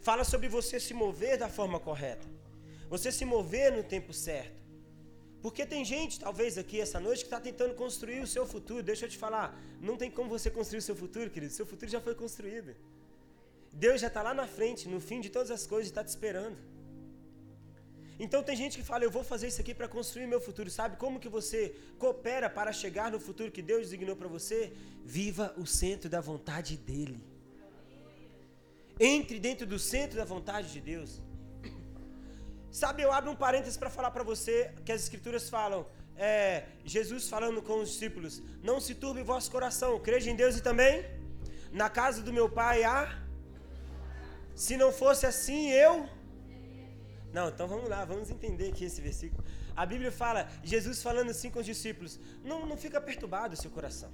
Fala 0.00 0.22
sobre 0.22 0.48
você 0.48 0.78
se 0.78 0.94
mover 0.94 1.36
da 1.36 1.48
forma 1.48 1.80
correta, 1.80 2.28
você 2.88 3.10
se 3.10 3.24
mover 3.24 3.72
no 3.72 3.82
tempo 3.82 4.12
certo. 4.12 4.59
Porque 5.42 5.64
tem 5.64 5.84
gente, 5.84 6.20
talvez 6.20 6.58
aqui 6.58 6.80
essa 6.80 7.00
noite, 7.00 7.20
que 7.20 7.26
está 7.26 7.40
tentando 7.40 7.74
construir 7.74 8.20
o 8.20 8.26
seu 8.26 8.46
futuro. 8.46 8.82
Deixa 8.82 9.06
eu 9.06 9.10
te 9.10 9.16
falar, 9.16 9.58
não 9.80 9.96
tem 9.96 10.10
como 10.10 10.28
você 10.28 10.50
construir 10.50 10.80
o 10.80 10.82
seu 10.82 10.94
futuro, 10.94 11.30
querido. 11.30 11.52
Seu 11.52 11.66
futuro 11.66 11.90
já 11.90 12.00
foi 12.00 12.14
construído. 12.14 12.74
Deus 13.72 14.00
já 14.00 14.08
está 14.08 14.22
lá 14.22 14.34
na 14.34 14.46
frente, 14.46 14.88
no 14.88 15.00
fim 15.00 15.20
de 15.20 15.30
todas 15.30 15.50
as 15.50 15.66
coisas, 15.66 15.88
está 15.88 16.04
te 16.04 16.08
esperando. 16.08 16.58
Então 18.18 18.42
tem 18.42 18.54
gente 18.54 18.76
que 18.76 18.84
fala, 18.84 19.02
eu 19.02 19.10
vou 19.10 19.24
fazer 19.24 19.46
isso 19.48 19.62
aqui 19.62 19.74
para 19.74 19.88
construir 19.88 20.26
meu 20.26 20.42
futuro. 20.42 20.68
Sabe 20.70 20.96
como 20.96 21.18
que 21.18 21.28
você 21.28 21.74
coopera 21.98 22.50
para 22.50 22.70
chegar 22.70 23.10
no 23.10 23.18
futuro 23.18 23.50
que 23.50 23.62
Deus 23.62 23.82
designou 23.84 24.14
para 24.14 24.28
você? 24.28 24.74
Viva 25.02 25.54
o 25.56 25.64
centro 25.64 26.10
da 26.10 26.20
vontade 26.20 26.76
dele. 26.76 27.24
Entre 28.98 29.38
dentro 29.38 29.66
do 29.66 29.78
centro 29.78 30.18
da 30.18 30.26
vontade 30.26 30.70
de 30.70 30.82
Deus. 30.82 31.22
Sabe, 32.70 33.02
eu 33.02 33.12
abro 33.12 33.30
um 33.30 33.36
parênteses 33.36 33.76
para 33.76 33.90
falar 33.90 34.10
para 34.10 34.22
você 34.22 34.72
que 34.84 34.92
as 34.92 35.02
escrituras 35.02 35.48
falam, 35.48 35.86
é, 36.16 36.64
Jesus 36.84 37.28
falando 37.28 37.60
com 37.62 37.80
os 37.80 37.90
discípulos, 37.90 38.42
não 38.62 38.80
se 38.80 38.94
turbe 38.94 39.22
vosso 39.22 39.50
coração, 39.50 39.98
creja 39.98 40.30
em 40.30 40.36
Deus 40.36 40.56
e 40.56 40.62
também 40.62 41.04
na 41.72 41.88
casa 41.88 42.22
do 42.22 42.32
meu 42.32 42.48
pai 42.48 42.84
há. 42.84 43.18
Se 44.54 44.76
não 44.76 44.92
fosse 44.92 45.26
assim, 45.26 45.70
eu 45.70 46.08
não, 47.32 47.48
então 47.48 47.68
vamos 47.68 47.88
lá, 47.88 48.04
vamos 48.04 48.30
entender 48.30 48.70
aqui 48.70 48.84
esse 48.84 49.00
versículo. 49.00 49.44
A 49.76 49.86
Bíblia 49.86 50.10
fala, 50.10 50.48
Jesus 50.64 51.02
falando 51.02 51.30
assim 51.30 51.50
com 51.50 51.60
os 51.60 51.66
discípulos: 51.66 52.18
não, 52.42 52.66
não 52.66 52.76
fica 52.76 53.00
perturbado 53.00 53.54
o 53.54 53.56
seu 53.56 53.70
coração. 53.70 54.10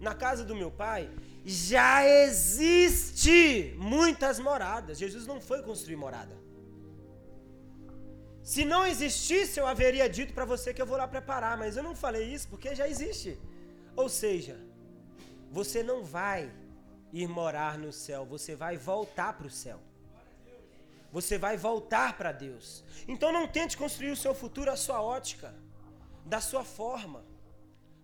Na 0.00 0.14
casa 0.14 0.44
do 0.44 0.54
meu 0.54 0.70
pai 0.70 1.10
já 1.44 2.06
existe 2.06 3.74
muitas 3.76 4.38
moradas. 4.38 4.98
Jesus 4.98 5.26
não 5.26 5.40
foi 5.40 5.62
construir 5.62 5.96
morada. 5.96 6.47
Se 8.52 8.62
não 8.72 8.82
existisse, 8.92 9.54
eu 9.60 9.66
haveria 9.72 10.08
dito 10.18 10.32
para 10.36 10.46
você 10.52 10.68
que 10.74 10.82
eu 10.82 10.90
vou 10.90 10.98
lá 11.02 11.06
preparar, 11.16 11.54
mas 11.62 11.76
eu 11.76 11.84
não 11.88 11.94
falei 12.04 12.24
isso 12.36 12.46
porque 12.52 12.74
já 12.80 12.86
existe. 12.94 13.30
Ou 14.02 14.08
seja, 14.22 14.56
você 15.58 15.82
não 15.90 15.98
vai 16.18 16.40
ir 17.20 17.28
morar 17.40 17.74
no 17.84 17.92
céu, 18.04 18.22
você 18.34 18.54
vai 18.64 18.74
voltar 18.90 19.32
para 19.38 19.48
o 19.52 19.56
céu 19.64 19.78
você 21.10 21.38
vai 21.38 21.56
voltar 21.56 22.16
para 22.16 22.32
Deus. 22.32 22.84
Então 23.06 23.32
não 23.32 23.46
tente 23.46 23.76
construir 23.76 24.10
o 24.10 24.16
seu 24.16 24.34
futuro 24.34 24.70
à 24.70 24.76
sua 24.76 25.00
ótica, 25.02 25.54
da 26.24 26.40
sua 26.40 26.64
forma. 26.64 27.24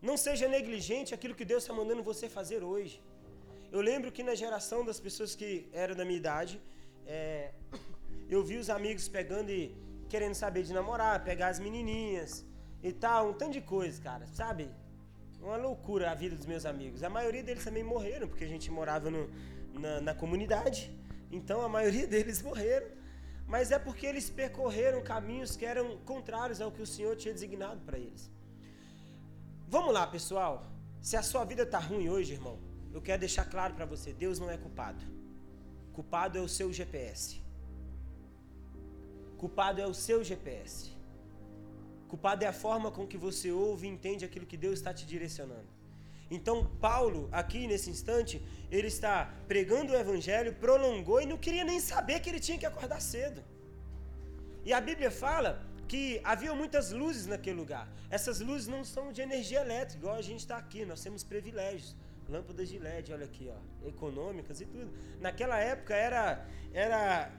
Não 0.00 0.16
seja 0.16 0.48
negligente 0.48 1.14
aquilo 1.14 1.34
que 1.34 1.44
Deus 1.44 1.62
está 1.62 1.74
mandando 1.74 2.02
você 2.02 2.28
fazer 2.28 2.62
hoje. 2.62 3.02
Eu 3.70 3.80
lembro 3.80 4.12
que 4.12 4.22
na 4.22 4.34
geração 4.34 4.84
das 4.84 5.00
pessoas 5.00 5.34
que 5.34 5.68
eram 5.72 5.94
da 5.94 6.04
minha 6.04 6.16
idade, 6.16 6.60
é, 7.06 7.52
eu 8.28 8.42
vi 8.42 8.56
os 8.56 8.70
amigos 8.70 9.08
pegando 9.08 9.50
e 9.50 9.74
querendo 10.14 10.36
saber 10.44 10.62
de 10.62 10.72
namorar, 10.72 11.24
pegar 11.24 11.48
as 11.48 11.58
menininhas 11.58 12.46
e 12.88 12.92
tal, 12.92 13.30
um 13.30 13.32
tanto 13.40 13.54
de 13.54 13.60
coisa, 13.60 14.00
cara, 14.00 14.24
sabe? 14.40 14.70
Uma 15.40 15.56
loucura 15.56 16.12
a 16.12 16.14
vida 16.14 16.36
dos 16.36 16.46
meus 16.46 16.64
amigos. 16.64 17.02
A 17.02 17.10
maioria 17.10 17.42
deles 17.42 17.64
também 17.64 17.82
morreram, 17.82 18.28
porque 18.28 18.44
a 18.44 18.52
gente 18.54 18.70
morava 18.70 19.10
no, 19.10 19.28
na, 19.72 20.00
na 20.00 20.14
comunidade, 20.14 20.96
então 21.32 21.62
a 21.62 21.68
maioria 21.68 22.06
deles 22.14 22.40
morreram. 22.42 22.86
Mas 23.44 23.72
é 23.72 23.78
porque 23.86 24.06
eles 24.06 24.30
percorreram 24.30 25.02
caminhos 25.02 25.56
que 25.56 25.66
eram 25.66 25.98
contrários 26.12 26.60
ao 26.60 26.70
que 26.70 26.80
o 26.80 26.86
Senhor 26.86 27.16
tinha 27.16 27.34
designado 27.34 27.80
para 27.80 27.98
eles. 27.98 28.30
Vamos 29.66 29.92
lá, 29.92 30.06
pessoal. 30.06 30.64
Se 31.02 31.16
a 31.16 31.24
sua 31.24 31.44
vida 31.44 31.64
está 31.64 31.80
ruim 31.80 32.08
hoje, 32.08 32.34
irmão, 32.34 32.56
eu 32.92 33.02
quero 33.02 33.18
deixar 33.18 33.46
claro 33.46 33.74
para 33.74 33.84
você: 33.84 34.12
Deus 34.12 34.38
não 34.38 34.48
é 34.48 34.56
culpado. 34.56 35.04
Culpado 35.92 36.38
é 36.38 36.40
o 36.40 36.48
seu 36.48 36.72
GPS. 36.72 37.43
Culpado 39.38 39.80
é 39.80 39.86
o 39.86 39.94
seu 39.94 40.22
GPS. 40.22 40.92
Culpado 42.08 42.44
é 42.44 42.48
a 42.48 42.52
forma 42.52 42.90
com 42.90 43.06
que 43.06 43.18
você 43.18 43.50
ouve 43.50 43.86
e 43.86 43.90
entende 43.90 44.24
aquilo 44.24 44.46
que 44.46 44.56
Deus 44.56 44.74
está 44.78 44.92
te 44.94 45.04
direcionando. 45.04 45.68
Então, 46.30 46.56
Paulo, 46.80 47.28
aqui 47.30 47.66
nesse 47.66 47.90
instante, 47.90 48.42
ele 48.70 48.88
está 48.88 49.32
pregando 49.46 49.92
o 49.92 49.96
evangelho, 49.96 50.54
prolongou 50.54 51.20
e 51.20 51.26
não 51.26 51.36
queria 51.36 51.64
nem 51.64 51.80
saber 51.80 52.20
que 52.20 52.30
ele 52.30 52.40
tinha 52.40 52.58
que 52.58 52.66
acordar 52.66 53.00
cedo. 53.00 53.42
E 54.64 54.72
a 54.72 54.80
Bíblia 54.80 55.10
fala 55.10 55.62
que 55.86 56.20
havia 56.24 56.54
muitas 56.54 56.90
luzes 56.90 57.26
naquele 57.26 57.58
lugar. 57.58 57.86
Essas 58.10 58.40
luzes 58.40 58.66
não 58.66 58.82
são 58.84 59.12
de 59.12 59.20
energia 59.20 59.60
elétrica, 59.60 59.98
igual 59.98 60.16
a 60.16 60.22
gente 60.22 60.40
está 60.40 60.56
aqui, 60.56 60.84
nós 60.84 61.02
temos 61.02 61.22
privilégios. 61.22 61.94
Lâmpadas 62.26 62.70
de 62.70 62.78
LED, 62.78 63.12
olha 63.12 63.26
aqui, 63.26 63.52
ó, 63.54 63.86
econômicas 63.86 64.60
e 64.62 64.64
tudo. 64.64 64.90
Naquela 65.20 65.58
época 65.58 65.94
era, 65.94 66.48
era 66.72 67.30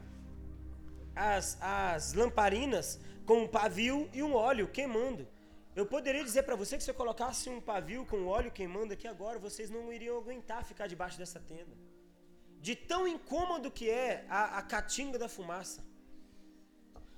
as, 1.16 1.58
as 1.62 2.14
lamparinas 2.14 3.00
com 3.26 3.44
um 3.44 3.48
pavio 3.48 4.10
e 4.14 4.22
um 4.22 4.34
óleo 4.34 4.68
queimando. 4.68 5.28
Eu 5.76 5.86
poderia 5.86 6.24
dizer 6.24 6.44
para 6.44 6.56
você 6.56 6.78
que 6.78 6.84
se 6.84 6.92
eu 6.92 6.96
colocasse 6.96 7.50
um 7.50 7.60
pavio 7.60 8.06
com 8.06 8.28
óleo 8.28 8.52
queimando 8.52 8.94
aqui 8.94 9.08
agora, 9.08 9.38
vocês 9.40 9.70
não 9.70 9.92
iriam 9.92 10.18
aguentar 10.18 10.64
ficar 10.64 10.88
debaixo 10.88 11.18
dessa 11.18 11.40
tenda. 11.40 11.76
De 12.62 12.76
tão 12.76 13.08
incômodo 13.08 13.70
que 13.70 13.90
é 13.90 14.26
a, 14.30 14.60
a 14.60 14.62
catinga 14.62 15.18
da 15.20 15.28
fumaça. 15.28 15.84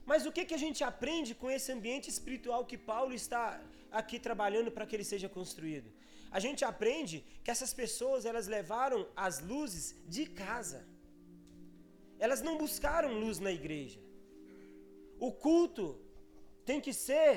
Mas 0.05 0.25
o 0.25 0.31
que, 0.31 0.45
que 0.45 0.53
a 0.53 0.63
gente 0.65 0.83
aprende 0.83 1.35
com 1.35 1.51
esse 1.51 1.71
ambiente 1.71 2.09
espiritual 2.09 2.65
que 2.65 2.77
Paulo 2.77 3.13
está 3.13 3.61
aqui 3.91 4.17
trabalhando 4.19 4.71
para 4.71 4.85
que 4.87 4.95
ele 4.95 5.03
seja 5.03 5.29
construído? 5.29 5.91
A 6.31 6.39
gente 6.39 6.63
aprende 6.65 7.23
que 7.43 7.51
essas 7.51 7.73
pessoas 7.73 8.25
elas 8.25 8.47
levaram 8.47 9.07
as 9.15 9.39
luzes 9.39 9.95
de 10.07 10.25
casa. 10.25 10.85
Elas 12.19 12.41
não 12.41 12.57
buscaram 12.57 13.19
luz 13.23 13.39
na 13.39 13.51
igreja. 13.51 13.99
O 15.19 15.31
culto 15.31 15.85
tem 16.65 16.79
que 16.85 16.93
ser, 16.93 17.31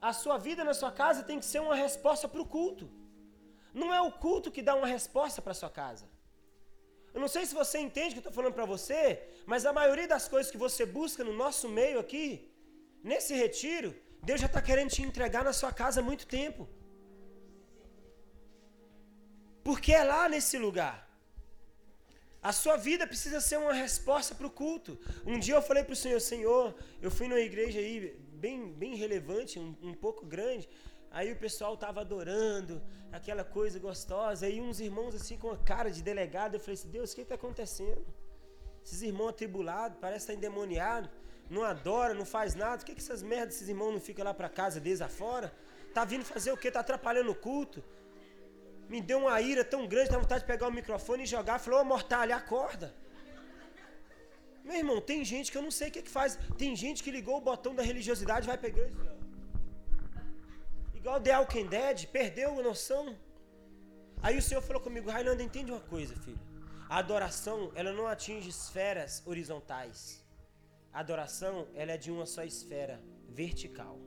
a 0.00 0.12
sua 0.12 0.36
vida 0.38 0.64
na 0.64 0.74
sua 0.74 0.92
casa 1.02 1.22
tem 1.22 1.38
que 1.38 1.44
ser 1.52 1.60
uma 1.60 1.74
resposta 1.74 2.26
para 2.28 2.42
o 2.42 2.46
culto. 2.46 2.90
Não 3.72 3.92
é 3.92 4.00
o 4.00 4.12
culto 4.12 4.50
que 4.50 4.66
dá 4.68 4.74
uma 4.74 4.86
resposta 4.86 5.40
para 5.40 5.52
a 5.52 5.60
sua 5.62 5.70
casa. 5.70 6.06
Eu 7.14 7.20
não 7.20 7.28
sei 7.28 7.44
se 7.44 7.54
você 7.54 7.78
entende 7.78 8.10
o 8.10 8.12
que 8.12 8.18
eu 8.18 8.30
estou 8.30 8.32
falando 8.32 8.54
para 8.54 8.64
você, 8.64 9.02
mas 9.46 9.66
a 9.66 9.72
maioria 9.72 10.08
das 10.08 10.26
coisas 10.28 10.50
que 10.50 10.62
você 10.66 10.84
busca 10.86 11.22
no 11.22 11.34
nosso 11.34 11.68
meio 11.68 11.98
aqui, 11.98 12.26
nesse 13.02 13.34
retiro, 13.34 13.94
Deus 14.22 14.40
já 14.40 14.46
está 14.46 14.62
querendo 14.62 14.90
te 14.90 15.02
entregar 15.02 15.44
na 15.44 15.52
sua 15.52 15.72
casa 15.72 16.00
há 16.00 16.02
muito 16.02 16.26
tempo. 16.26 16.68
Porque 19.62 19.92
é 19.92 20.04
lá 20.04 20.28
nesse 20.28 20.58
lugar. 20.58 20.96
A 22.42 22.52
sua 22.52 22.76
vida 22.76 23.06
precisa 23.06 23.40
ser 23.40 23.56
uma 23.56 23.72
resposta 23.72 24.34
para 24.34 24.46
o 24.48 24.50
culto. 24.50 24.98
Um 25.24 25.38
dia 25.38 25.54
eu 25.54 25.62
falei 25.62 25.84
para 25.84 25.92
o 25.92 25.96
Senhor, 25.96 26.20
Senhor, 26.20 26.74
eu 27.00 27.08
fui 27.08 27.28
numa 27.28 27.40
igreja 27.40 27.78
aí 27.78 28.18
bem, 28.32 28.72
bem 28.72 28.96
relevante, 28.96 29.60
um, 29.60 29.76
um 29.80 29.94
pouco 29.94 30.26
grande. 30.26 30.68
Aí 31.08 31.30
o 31.30 31.36
pessoal 31.36 31.76
tava 31.76 32.00
adorando, 32.00 32.82
aquela 33.12 33.44
coisa 33.44 33.78
gostosa. 33.78 34.46
Aí 34.46 34.60
uns 34.60 34.80
irmãos 34.80 35.14
assim 35.14 35.36
com 35.38 35.52
a 35.52 35.56
cara 35.56 35.88
de 35.88 36.02
delegado, 36.02 36.54
eu 36.54 36.60
falei 36.60 36.74
assim: 36.74 36.90
Deus, 36.90 37.12
o 37.12 37.14
que 37.14 37.20
está 37.20 37.36
acontecendo? 37.36 38.04
Esses 38.84 39.02
irmãos 39.02 39.28
atribulados, 39.28 39.98
parece 40.00 40.24
estar 40.24 40.32
tá 40.32 40.36
endemoniado, 40.36 41.08
não 41.48 41.62
adora, 41.62 42.12
não 42.12 42.24
faz 42.24 42.56
nada. 42.56 42.78
Por 42.78 42.86
que, 42.86 42.96
que 42.96 43.00
essas 43.00 43.22
merdas, 43.22 43.54
esses 43.54 43.68
irmãos 43.68 43.92
não 43.92 44.00
ficam 44.00 44.24
lá 44.24 44.34
para 44.34 44.48
casa 44.48 44.80
deles 44.80 45.00
afora? 45.00 45.54
Tá 45.94 46.04
vindo 46.04 46.24
fazer 46.24 46.50
o 46.50 46.56
quê? 46.56 46.72
Tá 46.72 46.80
atrapalhando 46.80 47.30
o 47.30 47.36
culto? 47.36 47.84
Me 48.88 49.00
deu 49.00 49.18
uma 49.18 49.40
ira 49.40 49.64
tão 49.64 49.86
grande, 49.86 50.10
dá 50.10 50.18
vontade 50.18 50.42
de 50.42 50.46
pegar 50.46 50.68
o 50.68 50.72
microfone 50.72 51.22
e 51.22 51.26
jogar. 51.26 51.58
Falou, 51.58 51.80
ô 51.80 51.84
mortalha, 51.84 52.36
acorda. 52.36 52.94
Meu 54.64 54.76
irmão, 54.76 55.00
tem 55.00 55.24
gente 55.24 55.50
que 55.50 55.58
eu 55.58 55.62
não 55.62 55.70
sei 55.70 55.88
o 55.88 55.90
que, 55.90 56.02
que 56.02 56.10
faz. 56.10 56.38
Tem 56.56 56.74
gente 56.76 57.02
que 57.02 57.10
ligou 57.10 57.38
o 57.38 57.40
botão 57.40 57.74
da 57.74 57.82
religiosidade 57.82 58.46
e 58.46 58.48
vai 58.48 58.58
pegar 58.58 58.86
isso. 58.86 59.00
Igual 60.94 61.20
The 61.20 61.36
Walking 61.38 61.66
Dead, 61.66 62.06
perdeu 62.06 62.58
a 62.58 62.62
noção. 62.62 63.16
Aí 64.22 64.38
o 64.38 64.42
Senhor 64.42 64.62
falou 64.62 64.80
comigo, 64.80 65.10
Railanda, 65.10 65.42
entende 65.42 65.72
uma 65.72 65.80
coisa, 65.80 66.14
filho. 66.14 66.38
A 66.88 66.98
adoração, 66.98 67.72
ela 67.74 67.92
não 67.92 68.06
atinge 68.06 68.48
esferas 68.50 69.22
horizontais. 69.26 70.24
A 70.92 71.00
adoração, 71.00 71.66
ela 71.74 71.92
é 71.92 71.96
de 71.96 72.10
uma 72.12 72.26
só 72.26 72.44
esfera, 72.44 73.02
vertical. 73.28 73.98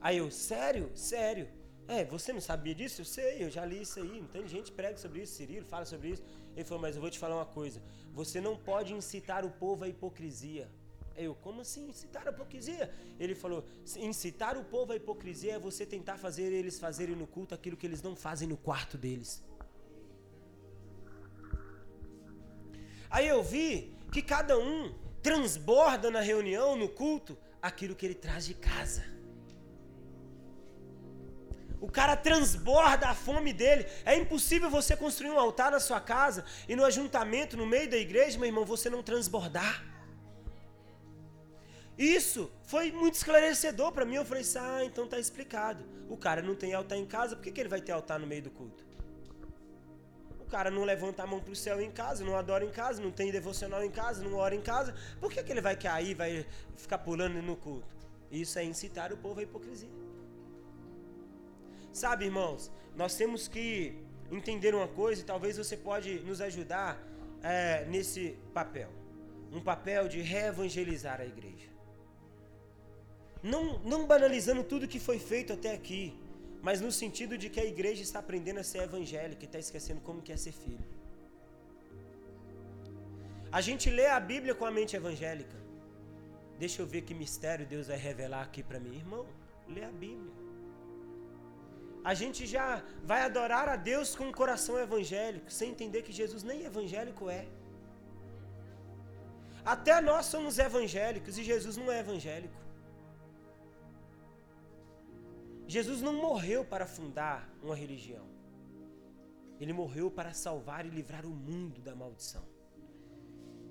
Aí 0.00 0.18
eu, 0.18 0.30
sério? 0.30 0.92
Sério. 0.94 1.48
É, 1.88 2.04
você 2.04 2.34
não 2.34 2.40
sabia 2.40 2.74
disso? 2.74 3.00
Eu 3.00 3.04
sei, 3.06 3.42
eu 3.44 3.50
já 3.50 3.64
li 3.64 3.80
isso 3.80 3.98
aí. 3.98 4.22
Tem 4.30 4.46
gente 4.46 4.70
prega 4.70 4.98
sobre 4.98 5.22
isso, 5.22 5.32
Cirilo 5.32 5.64
fala 5.64 5.86
sobre 5.86 6.10
isso. 6.10 6.22
Ele 6.54 6.64
falou, 6.64 6.82
mas 6.82 6.94
eu 6.94 7.00
vou 7.00 7.10
te 7.10 7.18
falar 7.18 7.36
uma 7.36 7.46
coisa. 7.46 7.80
Você 8.12 8.40
não 8.40 8.56
pode 8.56 8.92
incitar 8.92 9.44
o 9.44 9.50
povo 9.50 9.84
à 9.84 9.88
hipocrisia. 9.88 10.68
Eu, 11.16 11.34
como 11.34 11.62
assim 11.62 11.88
incitar 11.88 12.28
a 12.28 12.30
hipocrisia? 12.30 12.94
Ele 13.18 13.34
falou: 13.34 13.64
incitar 13.96 14.56
o 14.56 14.64
povo 14.64 14.92
à 14.92 14.96
hipocrisia 14.96 15.54
é 15.54 15.58
você 15.58 15.84
tentar 15.84 16.16
fazer 16.16 16.52
eles 16.52 16.78
fazerem 16.78 17.16
no 17.16 17.26
culto 17.26 17.54
aquilo 17.56 17.76
que 17.76 17.84
eles 17.84 18.00
não 18.00 18.14
fazem 18.14 18.46
no 18.46 18.56
quarto 18.56 18.96
deles. 18.96 19.42
Aí 23.10 23.26
eu 23.26 23.42
vi 23.42 23.96
que 24.12 24.22
cada 24.22 24.56
um 24.56 24.94
transborda 25.20 26.08
na 26.08 26.20
reunião, 26.20 26.76
no 26.76 26.88
culto, 26.88 27.36
aquilo 27.60 27.96
que 27.96 28.06
ele 28.06 28.14
traz 28.14 28.46
de 28.46 28.54
casa. 28.54 29.17
O 31.80 31.88
cara 31.88 32.16
transborda 32.16 33.08
a 33.08 33.14
fome 33.14 33.52
dele. 33.52 33.86
É 34.04 34.16
impossível 34.16 34.68
você 34.68 34.96
construir 34.96 35.30
um 35.30 35.38
altar 35.38 35.70
na 35.70 35.80
sua 35.80 36.00
casa 36.00 36.44
e 36.68 36.74
no 36.74 36.84
ajuntamento, 36.84 37.56
no 37.56 37.66
meio 37.66 37.88
da 37.88 37.96
igreja, 37.96 38.38
meu 38.38 38.46
irmão, 38.46 38.64
você 38.64 38.90
não 38.90 39.02
transbordar. 39.02 39.84
Isso 41.96 42.50
foi 42.62 42.92
muito 42.92 43.14
esclarecedor 43.14 43.92
para 43.92 44.04
mim. 44.04 44.16
Eu 44.16 44.24
falei 44.24 44.42
assim: 44.42 44.58
ah, 44.58 44.84
então 44.84 45.06
tá 45.06 45.18
explicado. 45.18 45.84
O 46.08 46.16
cara 46.16 46.40
não 46.40 46.54
tem 46.54 46.72
altar 46.72 46.96
em 46.96 47.06
casa, 47.06 47.36
por 47.36 47.42
que, 47.42 47.52
que 47.52 47.60
ele 47.60 47.68
vai 47.68 47.80
ter 47.80 47.92
altar 47.92 48.18
no 48.18 48.26
meio 48.26 48.42
do 48.42 48.50
culto? 48.50 48.86
O 50.40 50.44
cara 50.46 50.70
não 50.70 50.84
levanta 50.84 51.22
a 51.22 51.26
mão 51.26 51.40
para 51.40 51.52
o 51.52 51.56
céu 51.56 51.78
em 51.78 51.90
casa, 51.90 52.24
não 52.24 52.34
adora 52.34 52.64
em 52.64 52.70
casa, 52.70 53.02
não 53.02 53.10
tem 53.10 53.30
devocional 53.30 53.84
em 53.84 53.90
casa, 53.90 54.22
não 54.22 54.34
ora 54.34 54.54
em 54.54 54.62
casa. 54.62 54.94
Por 55.20 55.30
que, 55.30 55.42
que 55.42 55.52
ele 55.52 55.60
vai 55.60 55.76
cair, 55.76 56.14
vai 56.14 56.46
ficar 56.74 56.98
pulando 56.98 57.42
no 57.42 57.54
culto? 57.54 57.86
Isso 58.30 58.58
é 58.58 58.64
incitar 58.64 59.12
o 59.12 59.16
povo 59.18 59.40
à 59.40 59.42
hipocrisia. 59.42 60.07
Sabe, 62.02 62.26
irmãos, 62.26 62.70
nós 63.00 63.16
temos 63.20 63.48
que 63.48 63.66
entender 64.30 64.72
uma 64.72 64.86
coisa 64.86 65.20
e 65.20 65.24
talvez 65.24 65.56
você 65.62 65.76
pode 65.76 66.10
nos 66.28 66.40
ajudar 66.40 66.90
é, 67.42 67.84
nesse 67.86 68.36
papel. 68.54 68.88
Um 69.52 69.60
papel 69.60 70.06
de 70.06 70.20
reevangelizar 70.20 71.20
a 71.20 71.26
igreja. 71.26 71.70
Não, 73.42 73.80
não 73.92 74.06
banalizando 74.06 74.62
tudo 74.62 74.86
que 74.86 75.00
foi 75.00 75.18
feito 75.18 75.52
até 75.52 75.72
aqui, 75.74 76.16
mas 76.62 76.80
no 76.80 76.92
sentido 76.92 77.36
de 77.36 77.48
que 77.50 77.58
a 77.58 77.64
igreja 77.64 78.02
está 78.08 78.20
aprendendo 78.20 78.60
a 78.60 78.62
ser 78.70 78.82
evangélica 78.88 79.42
e 79.42 79.46
está 79.46 79.58
esquecendo 79.58 80.00
como 80.00 80.22
que 80.22 80.32
é 80.32 80.36
ser 80.36 80.52
filho. 80.52 80.88
A 83.50 83.60
gente 83.60 83.90
lê 83.90 84.06
a 84.06 84.20
Bíblia 84.20 84.54
com 84.54 84.64
a 84.64 84.70
mente 84.70 84.94
evangélica. 84.94 85.56
Deixa 86.60 86.80
eu 86.80 86.86
ver 86.86 87.02
que 87.02 87.12
mistério 87.12 87.66
Deus 87.66 87.88
vai 87.88 87.96
revelar 87.96 88.42
aqui 88.42 88.62
para 88.62 88.78
mim. 88.78 88.94
Irmão, 88.96 89.26
lê 89.66 89.82
a 89.82 89.90
Bíblia. 89.90 90.47
A 92.04 92.14
gente 92.14 92.46
já 92.46 92.82
vai 93.04 93.22
adorar 93.22 93.68
a 93.68 93.76
Deus 93.76 94.14
com 94.14 94.24
um 94.24 94.32
coração 94.32 94.78
evangélico, 94.78 95.50
sem 95.50 95.70
entender 95.70 96.02
que 96.02 96.12
Jesus 96.12 96.42
nem 96.42 96.64
evangélico 96.64 97.28
é. 97.28 97.46
Até 99.64 100.00
nós 100.00 100.26
somos 100.26 100.58
evangélicos 100.58 101.36
e 101.36 101.44
Jesus 101.44 101.76
não 101.76 101.90
é 101.92 102.00
evangélico. 102.00 102.56
Jesus 105.66 106.00
não 106.00 106.14
morreu 106.14 106.64
para 106.64 106.86
fundar 106.86 107.46
uma 107.62 107.76
religião. 107.76 108.26
Ele 109.60 109.72
morreu 109.72 110.10
para 110.10 110.32
salvar 110.32 110.86
e 110.86 110.88
livrar 110.88 111.26
o 111.26 111.30
mundo 111.30 111.82
da 111.82 111.94
maldição. 111.94 112.44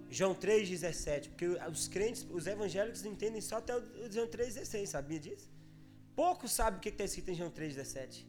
João 0.09 0.35
3,17, 0.35 1.29
porque 1.29 1.47
os 1.47 1.87
crentes, 1.87 2.25
os 2.29 2.45
evangélicos 2.45 3.03
entendem 3.03 3.41
só 3.41 3.57
até 3.57 3.75
o 3.75 4.11
João 4.11 4.27
3,16, 4.27 4.85
sabia 4.85 5.19
disso? 5.19 5.49
Poucos 6.17 6.51
sabem 6.51 6.79
o 6.79 6.81
que 6.81 6.89
está 6.89 7.03
escrito 7.03 7.29
em 7.29 7.35
João 7.35 7.51
3,17. 7.51 8.25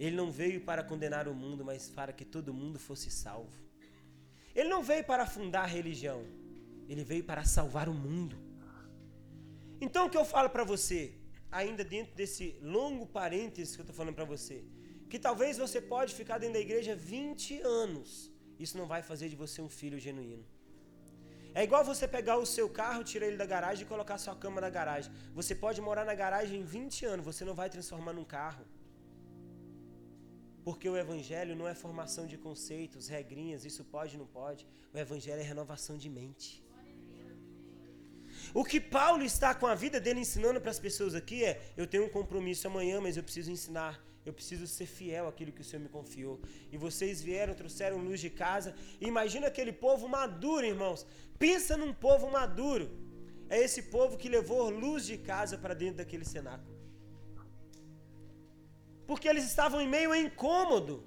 Ele 0.00 0.16
não 0.16 0.32
veio 0.32 0.60
para 0.68 0.82
condenar 0.82 1.28
o 1.28 1.34
mundo, 1.42 1.64
mas 1.64 1.88
para 1.88 2.12
que 2.12 2.24
todo 2.24 2.52
mundo 2.52 2.76
fosse 2.76 3.08
salvo. 3.08 3.56
Ele 4.52 4.68
não 4.68 4.82
veio 4.82 5.04
para 5.04 5.24
fundar 5.24 5.62
a 5.62 5.72
religião, 5.78 6.24
ele 6.88 7.04
veio 7.04 7.22
para 7.22 7.44
salvar 7.44 7.88
o 7.88 7.94
mundo. 7.94 8.36
Então 9.80 10.06
o 10.06 10.10
que 10.10 10.16
eu 10.16 10.24
falo 10.24 10.50
para 10.50 10.64
você, 10.64 11.14
ainda 11.52 11.84
dentro 11.84 12.16
desse 12.16 12.58
longo 12.60 13.06
parênteses 13.06 13.76
que 13.76 13.80
eu 13.82 13.84
estou 13.84 13.94
falando 13.94 14.16
para 14.16 14.24
você, 14.24 14.64
que 15.08 15.20
talvez 15.20 15.58
você 15.58 15.80
pode 15.80 16.12
ficar 16.16 16.38
dentro 16.38 16.54
da 16.54 16.60
igreja 16.60 16.96
20 16.96 17.60
anos, 17.60 18.28
isso 18.58 18.76
não 18.76 18.86
vai 18.86 19.02
fazer 19.04 19.28
de 19.28 19.36
você 19.36 19.62
um 19.62 19.68
filho 19.68 20.00
genuíno. 20.00 20.44
É 21.54 21.62
igual 21.62 21.84
você 21.84 22.08
pegar 22.08 22.36
o 22.38 22.46
seu 22.46 22.68
carro, 22.68 23.04
tirar 23.04 23.26
ele 23.26 23.36
da 23.36 23.44
garagem 23.44 23.84
e 23.84 23.88
colocar 23.88 24.16
sua 24.18 24.34
cama 24.34 24.60
na 24.60 24.70
garagem. 24.70 25.12
Você 25.34 25.54
pode 25.54 25.80
morar 25.80 26.04
na 26.04 26.14
garagem 26.14 26.64
20 26.64 27.04
anos, 27.04 27.26
você 27.26 27.44
não 27.44 27.54
vai 27.54 27.68
transformar 27.68 28.14
num 28.14 28.24
carro. 28.24 28.64
Porque 30.64 30.88
o 30.88 30.96
evangelho 30.96 31.54
não 31.54 31.68
é 31.68 31.74
formação 31.74 32.26
de 32.26 32.38
conceitos, 32.38 33.08
regrinhas, 33.08 33.64
isso 33.64 33.84
pode, 33.84 34.16
não 34.16 34.26
pode. 34.26 34.66
O 34.94 34.98
evangelho 34.98 35.40
é 35.40 35.44
renovação 35.44 35.98
de 35.98 36.08
mente. 36.08 36.64
O 38.54 38.64
que 38.64 38.80
Paulo 38.80 39.22
está 39.22 39.54
com 39.54 39.66
a 39.66 39.74
vida 39.74 40.00
dele 40.00 40.20
ensinando 40.20 40.60
para 40.60 40.70
as 40.70 40.78
pessoas 40.78 41.14
aqui 41.14 41.44
é: 41.44 41.60
eu 41.76 41.86
tenho 41.86 42.04
um 42.06 42.08
compromisso 42.08 42.66
amanhã, 42.66 43.00
mas 43.00 43.16
eu 43.16 43.22
preciso 43.22 43.50
ensinar. 43.50 44.00
Eu 44.24 44.32
preciso 44.32 44.66
ser 44.66 44.86
fiel 44.86 45.26
àquilo 45.28 45.52
que 45.52 45.60
o 45.60 45.64
Senhor 45.64 45.82
me 45.82 45.88
confiou. 45.88 46.40
E 46.70 46.76
vocês 46.76 47.22
vieram, 47.22 47.54
trouxeram 47.54 47.98
luz 47.98 48.20
de 48.20 48.30
casa. 48.30 48.74
Imagina 49.00 49.48
aquele 49.48 49.72
povo 49.72 50.08
maduro, 50.08 50.64
irmãos. 50.64 51.06
Pensa 51.38 51.76
num 51.76 51.92
povo 51.92 52.30
maduro. 52.30 52.90
É 53.48 53.58
esse 53.58 53.82
povo 53.82 54.16
que 54.16 54.28
levou 54.28 54.70
luz 54.70 55.04
de 55.04 55.18
casa 55.18 55.58
para 55.58 55.74
dentro 55.74 55.96
daquele 55.96 56.24
cenáculo 56.24 56.72
porque 59.12 59.28
eles 59.28 59.44
estavam 59.44 59.78
em 59.78 59.88
meio 59.96 60.10
a 60.10 60.18
incômodo. 60.18 61.04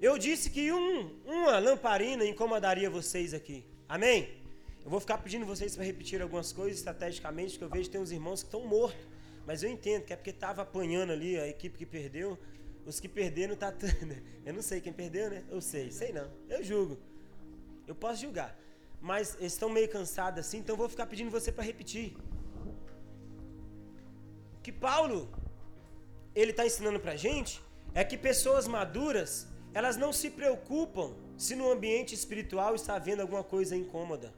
Eu 0.00 0.16
disse 0.18 0.50
que 0.50 0.70
um, 0.70 1.10
uma 1.24 1.58
lamparina 1.58 2.24
incomodaria 2.24 2.90
vocês 2.90 3.32
aqui. 3.32 3.64
Amém? 3.88 4.28
Eu 4.84 4.90
vou 4.90 5.00
ficar 5.00 5.18
pedindo 5.18 5.46
vocês 5.46 5.74
para 5.74 5.84
repetir 5.84 6.20
algumas 6.20 6.52
coisas 6.52 6.78
estrategicamente, 6.78 7.58
que 7.58 7.64
eu 7.64 7.70
vejo 7.70 7.84
que 7.84 7.92
tem 7.92 8.00
uns 8.00 8.10
irmãos 8.10 8.42
que 8.42 8.48
estão 8.48 8.64
mortos. 8.66 9.06
Mas 9.48 9.62
eu 9.62 9.70
entendo 9.70 10.04
que 10.04 10.12
é 10.12 10.16
porque 10.16 10.28
estava 10.28 10.60
apanhando 10.60 11.10
ali 11.10 11.38
a 11.38 11.48
equipe 11.48 11.78
que 11.78 11.86
perdeu. 11.86 12.38
Os 12.84 13.00
que 13.00 13.08
perderam 13.08 13.56
tá 13.56 13.72
Eu 14.44 14.52
não 14.52 14.60
sei 14.60 14.78
quem 14.78 14.92
perdeu, 14.92 15.30
né? 15.30 15.42
Eu 15.48 15.62
sei, 15.62 15.90
sei 15.90 16.12
não. 16.12 16.30
Eu 16.50 16.62
julgo. 16.62 16.98
Eu 17.86 17.94
posso 17.94 18.20
julgar. 18.20 18.54
Mas 19.00 19.36
eles 19.40 19.54
estão 19.54 19.70
meio 19.70 19.88
cansados 19.88 20.40
assim, 20.40 20.58
então 20.58 20.76
vou 20.76 20.86
ficar 20.86 21.06
pedindo 21.06 21.30
você 21.30 21.50
para 21.50 21.64
repetir. 21.64 22.14
Que 24.62 24.70
Paulo 24.70 25.30
ele 26.34 26.50
está 26.50 26.66
ensinando 26.66 27.00
para 27.00 27.16
gente 27.16 27.62
é 27.94 28.04
que 28.04 28.18
pessoas 28.18 28.68
maduras, 28.68 29.48
elas 29.72 29.96
não 29.96 30.12
se 30.12 30.28
preocupam 30.28 31.14
se 31.38 31.56
no 31.56 31.72
ambiente 31.72 32.14
espiritual 32.14 32.74
está 32.74 32.96
havendo 32.96 33.22
alguma 33.22 33.42
coisa 33.42 33.74
incômoda. 33.74 34.30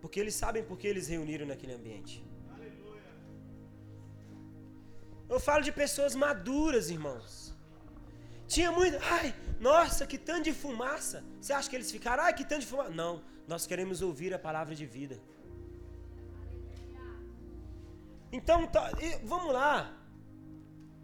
Porque 0.00 0.20
eles 0.20 0.36
sabem 0.36 0.62
por 0.62 0.78
que 0.78 0.86
eles 0.86 1.08
reuniram 1.08 1.48
naquele 1.48 1.72
ambiente. 1.72 2.29
Eu 5.32 5.38
falo 5.48 5.62
de 5.68 5.72
pessoas 5.82 6.14
maduras, 6.24 6.90
irmãos. 6.96 7.54
Tinha 8.52 8.70
muito. 8.72 8.96
Ai, 9.18 9.28
nossa, 9.68 10.06
que 10.10 10.18
tanto 10.18 10.44
de 10.48 10.52
fumaça. 10.52 11.18
Você 11.40 11.52
acha 11.52 11.70
que 11.70 11.76
eles 11.78 11.90
ficaram? 11.96 12.24
Ai, 12.24 12.34
que 12.38 12.44
tanto 12.44 12.62
de 12.62 12.66
fumaça. 12.66 12.90
Não, 13.02 13.22
nós 13.46 13.64
queremos 13.70 14.02
ouvir 14.02 14.34
a 14.34 14.40
palavra 14.48 14.74
de 14.80 14.86
vida. 14.96 15.16
Então, 18.32 18.66
tá, 18.66 18.90
vamos 19.24 19.52
lá. 19.52 19.96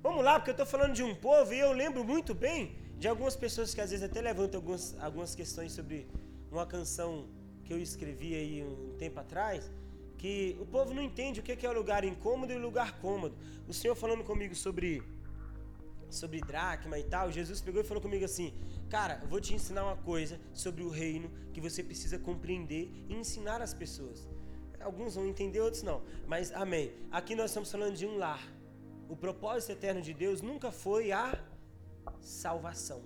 Vamos 0.03 0.25
lá, 0.25 0.35
porque 0.39 0.51
eu 0.51 0.59
estou 0.59 0.67
falando 0.67 0.95
de 0.95 1.03
um 1.03 1.15
povo 1.15 1.53
e 1.53 1.59
eu 1.59 1.73
lembro 1.73 2.03
muito 2.05 2.33
bem 2.35 2.61
de 2.99 3.09
algumas 3.09 3.37
pessoas 3.45 3.75
que 3.75 3.81
às 3.81 3.91
vezes 3.91 4.05
até 4.09 4.21
levantam 4.21 4.59
algumas, 4.59 4.85
algumas 5.01 5.35
questões 5.35 5.73
sobre 5.73 6.09
uma 6.51 6.67
canção 6.67 7.29
que 7.65 7.73
eu 7.73 7.79
escrevi 7.79 8.35
aí 8.35 8.63
um 8.63 8.95
tempo 8.97 9.19
atrás, 9.19 9.71
que 10.19 10.57
o 10.61 10.67
povo 10.67 10.95
não 10.95 11.03
entende 11.03 11.41
o 11.41 11.43
que 11.43 11.67
é 11.67 11.71
o 11.71 11.73
lugar 11.73 12.05
incômodo 12.05 12.53
e 12.53 12.57
o 12.57 12.59
lugar 12.59 12.99
cômodo. 13.01 13.37
O 13.69 13.73
Senhor 13.73 13.95
falando 13.95 14.25
comigo 14.25 14.55
sobre 14.55 15.03
sobre 16.09 16.41
dracma 16.41 16.99
e 16.99 17.03
tal, 17.03 17.33
Jesus 17.33 17.61
pegou 17.61 17.81
e 17.81 17.85
falou 17.85 18.03
comigo 18.03 18.25
assim: 18.25 18.55
"Cara, 18.89 19.19
eu 19.23 19.29
vou 19.29 19.41
te 19.41 19.55
ensinar 19.55 19.85
uma 19.85 19.97
coisa 19.97 20.41
sobre 20.55 20.83
o 20.83 20.89
reino 20.89 21.31
que 21.53 21.61
você 21.61 21.83
precisa 21.83 22.19
compreender 22.19 22.91
e 23.09 23.15
ensinar 23.15 23.61
as 23.61 23.75
pessoas." 23.75 24.29
Alguns 24.81 25.17
vão 25.17 25.27
entender, 25.27 25.61
outros 25.61 25.83
não. 25.83 26.03
Mas 26.27 26.53
amém. 26.53 26.93
Aqui 27.11 27.35
nós 27.35 27.51
estamos 27.51 27.71
falando 27.71 27.97
de 27.97 28.07
um 28.07 28.17
lar 28.19 28.57
o 29.09 29.17
propósito 29.17 29.73
eterno 29.73 30.03
de 30.03 30.13
Deus 30.13 30.43
nunca 30.43 30.71
foi 30.71 31.13
a 31.13 31.39
salvação. 32.21 33.03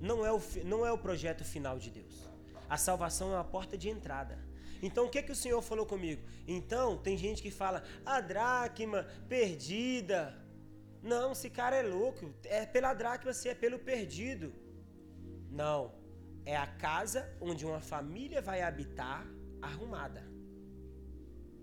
Não 0.00 0.24
é 0.24 0.32
o, 0.32 0.40
não 0.64 0.84
é 0.86 0.92
o 0.92 0.98
projeto 0.98 1.44
final 1.44 1.78
de 1.78 1.90
Deus. 1.90 2.28
A 2.68 2.76
salvação 2.76 3.32
é 3.34 3.38
a 3.38 3.44
porta 3.44 3.76
de 3.76 3.88
entrada. 3.88 4.38
Então 4.82 5.06
o 5.06 5.08
que, 5.08 5.22
que 5.22 5.32
o 5.32 5.36
Senhor 5.36 5.62
falou 5.62 5.86
comigo? 5.86 6.22
Então, 6.46 6.98
tem 6.98 7.16
gente 7.16 7.40
que 7.40 7.50
fala, 7.50 7.84
a 8.04 8.20
dracma 8.20 9.06
perdida. 9.28 10.36
Não, 11.02 11.32
esse 11.32 11.48
cara 11.48 11.76
é 11.76 11.82
louco. 11.82 12.34
É 12.42 12.66
pela 12.66 12.92
dracma, 12.92 13.32
se 13.32 13.48
é 13.48 13.54
pelo 13.54 13.78
perdido. 13.78 14.52
Não. 15.50 15.94
É 16.44 16.56
a 16.56 16.66
casa 16.66 17.32
onde 17.40 17.64
uma 17.64 17.80
família 17.80 18.42
vai 18.42 18.62
habitar 18.62 19.24
arrumada. 19.60 20.24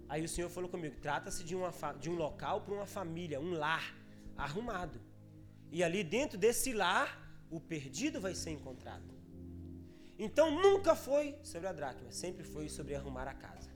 Aí 0.07 0.23
o 0.23 0.29
Senhor 0.29 0.49
falou 0.49 0.69
comigo: 0.69 0.95
trata-se 1.01 1.43
de, 1.43 1.55
de 1.99 2.09
um 2.09 2.15
local 2.15 2.61
para 2.61 2.73
uma 2.73 2.87
família, 2.87 3.39
um 3.41 3.51
lar 3.51 3.93
arrumado. 4.37 5.01
E 5.69 5.83
ali 5.83 6.03
dentro 6.03 6.37
desse 6.37 6.71
lar, 6.71 7.21
o 7.51 7.59
perdido 7.59 8.21
vai 8.21 8.33
ser 8.33 8.51
encontrado. 8.51 9.18
Então 10.25 10.51
nunca 10.51 10.95
foi 10.95 11.37
sobre 11.41 11.67
a 11.69 11.71
dracma, 11.71 12.11
sempre 12.11 12.43
foi 12.43 12.67
sobre 12.67 12.93
arrumar 12.93 13.27
a 13.27 13.33
casa. 13.33 13.69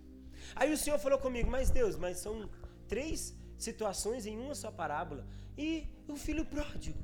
Aí 0.54 0.74
o 0.74 0.78
Senhor 0.78 1.00
falou 1.00 1.18
comigo: 1.18 1.50
Mas 1.50 1.70
Deus, 1.70 1.96
mas 1.96 2.18
são 2.18 2.50
três 2.86 3.34
situações 3.58 4.26
em 4.26 4.38
uma 4.38 4.54
só 4.54 4.70
parábola. 4.70 5.26
E 5.58 5.88
o 6.06 6.18
filho 6.18 6.46
pródigo? 6.46 7.00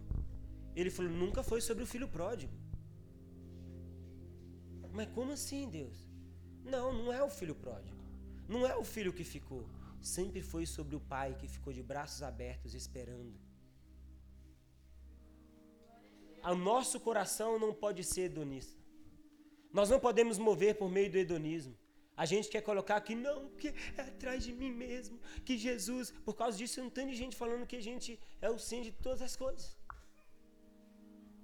Ele 0.76 0.90
falou: 0.90 1.12
Nunca 1.12 1.42
foi 1.42 1.62
sobre 1.62 1.84
o 1.86 1.88
filho 1.88 2.10
pródigo. 2.10 2.54
Mas 4.92 5.08
como 5.16 5.32
assim, 5.32 5.70
Deus? 5.70 5.98
Não, 6.66 6.92
não 6.92 7.14
é 7.14 7.24
o 7.24 7.30
filho 7.30 7.56
pródigo. 7.56 7.98
Não 8.48 8.66
é 8.68 8.76
o 8.76 8.84
filho 8.84 9.14
que 9.14 9.24
ficou, 9.24 9.70
sempre 10.02 10.42
foi 10.42 10.66
sobre 10.66 10.96
o 10.96 11.00
pai 11.00 11.36
que 11.40 11.48
ficou 11.48 11.72
de 11.72 11.84
braços 11.84 12.22
abertos 12.24 12.74
esperando. 12.74 13.40
O 16.44 16.56
nosso 16.56 17.00
coração 17.00 17.60
não 17.60 17.74
pode 17.74 18.04
ser 18.04 18.22
hedonista. 18.22 18.79
Nós 19.72 19.90
não 19.90 20.00
podemos 20.00 20.38
mover 20.38 20.76
por 20.76 20.90
meio 20.90 21.10
do 21.12 21.18
hedonismo. 21.18 21.78
A 22.18 22.26
gente 22.26 22.50
quer 22.50 22.62
colocar 22.62 22.98
aqui, 22.98 23.16
não, 23.16 23.48
porque 23.50 23.74
é 23.98 24.02
atrás 24.02 24.44
de 24.44 24.54
mim 24.54 24.72
mesmo, 24.72 25.18
que 25.46 25.58
Jesus, 25.58 26.12
por 26.26 26.36
causa 26.36 26.58
disso, 26.58 26.82
um 26.82 26.90
tanto 26.90 27.12
de 27.12 27.16
gente 27.16 27.36
falando 27.36 27.66
que 27.66 27.78
a 27.78 27.82
gente 27.82 28.20
é 28.42 28.50
o 28.50 28.60
sim 28.60 28.82
de 28.82 28.92
todas 28.92 29.22
as 29.22 29.36
coisas. 29.36 29.78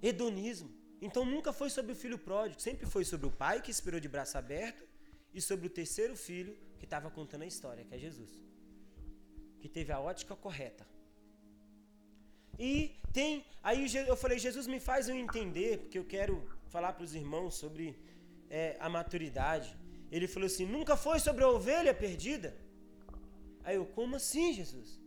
Hedonismo. 0.02 0.70
Então 1.00 1.24
nunca 1.24 1.52
foi 1.52 1.70
sobre 1.70 1.92
o 1.92 1.96
filho 1.96 2.18
pródigo, 2.18 2.60
sempre 2.60 2.86
foi 2.86 3.04
sobre 3.04 3.26
o 3.26 3.30
pai 3.30 3.62
que 3.62 3.70
esperou 3.70 4.00
de 4.00 4.08
braço 4.08 4.36
aberto 4.36 4.86
e 5.32 5.40
sobre 5.40 5.66
o 5.66 5.70
terceiro 5.70 6.16
filho 6.16 6.56
que 6.78 6.84
estava 6.84 7.10
contando 7.10 7.42
a 7.42 7.46
história, 7.46 7.84
que 7.84 7.94
é 7.94 7.98
Jesus. 7.98 8.30
Que 9.60 9.68
teve 9.68 9.92
a 9.92 10.00
ótica 10.00 10.34
correta. 10.36 10.86
E 12.58 12.96
tem. 13.12 13.44
Aí 13.62 13.86
eu 14.06 14.16
falei, 14.16 14.38
Jesus 14.38 14.66
me 14.66 14.80
faz 14.80 15.08
eu 15.08 15.16
entender, 15.16 15.78
porque 15.78 15.98
eu 15.98 16.04
quero 16.04 16.48
falar 16.68 16.92
para 16.92 17.04
os 17.04 17.14
irmãos 17.14 17.54
sobre 17.54 17.98
é, 18.50 18.76
a 18.80 18.88
maturidade. 18.88 19.76
Ele 20.10 20.28
falou 20.28 20.46
assim: 20.46 20.66
nunca 20.66 20.96
foi 20.96 21.18
sobre 21.18 21.44
a 21.44 21.48
ovelha 21.48 21.92
perdida? 21.94 22.56
Aí 23.64 23.76
eu, 23.76 23.86
como 23.86 24.16
assim, 24.16 24.52
Jesus? 24.52 25.00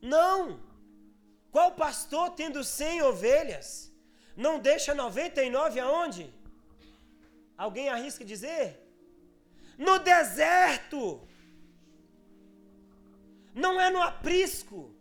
Não! 0.00 0.60
Qual 1.50 1.72
pastor 1.72 2.30
tendo 2.30 2.64
cem 2.64 3.02
ovelhas 3.02 3.92
não 4.36 4.58
deixa 4.58 4.94
99 4.94 5.78
aonde? 5.80 6.32
Alguém 7.56 7.88
arrisca 7.88 8.24
dizer? 8.24 8.82
no 9.76 9.98
deserto. 9.98 11.26
Não 13.54 13.78
é 13.80 13.90
no 13.90 14.00
aprisco, 14.00 14.94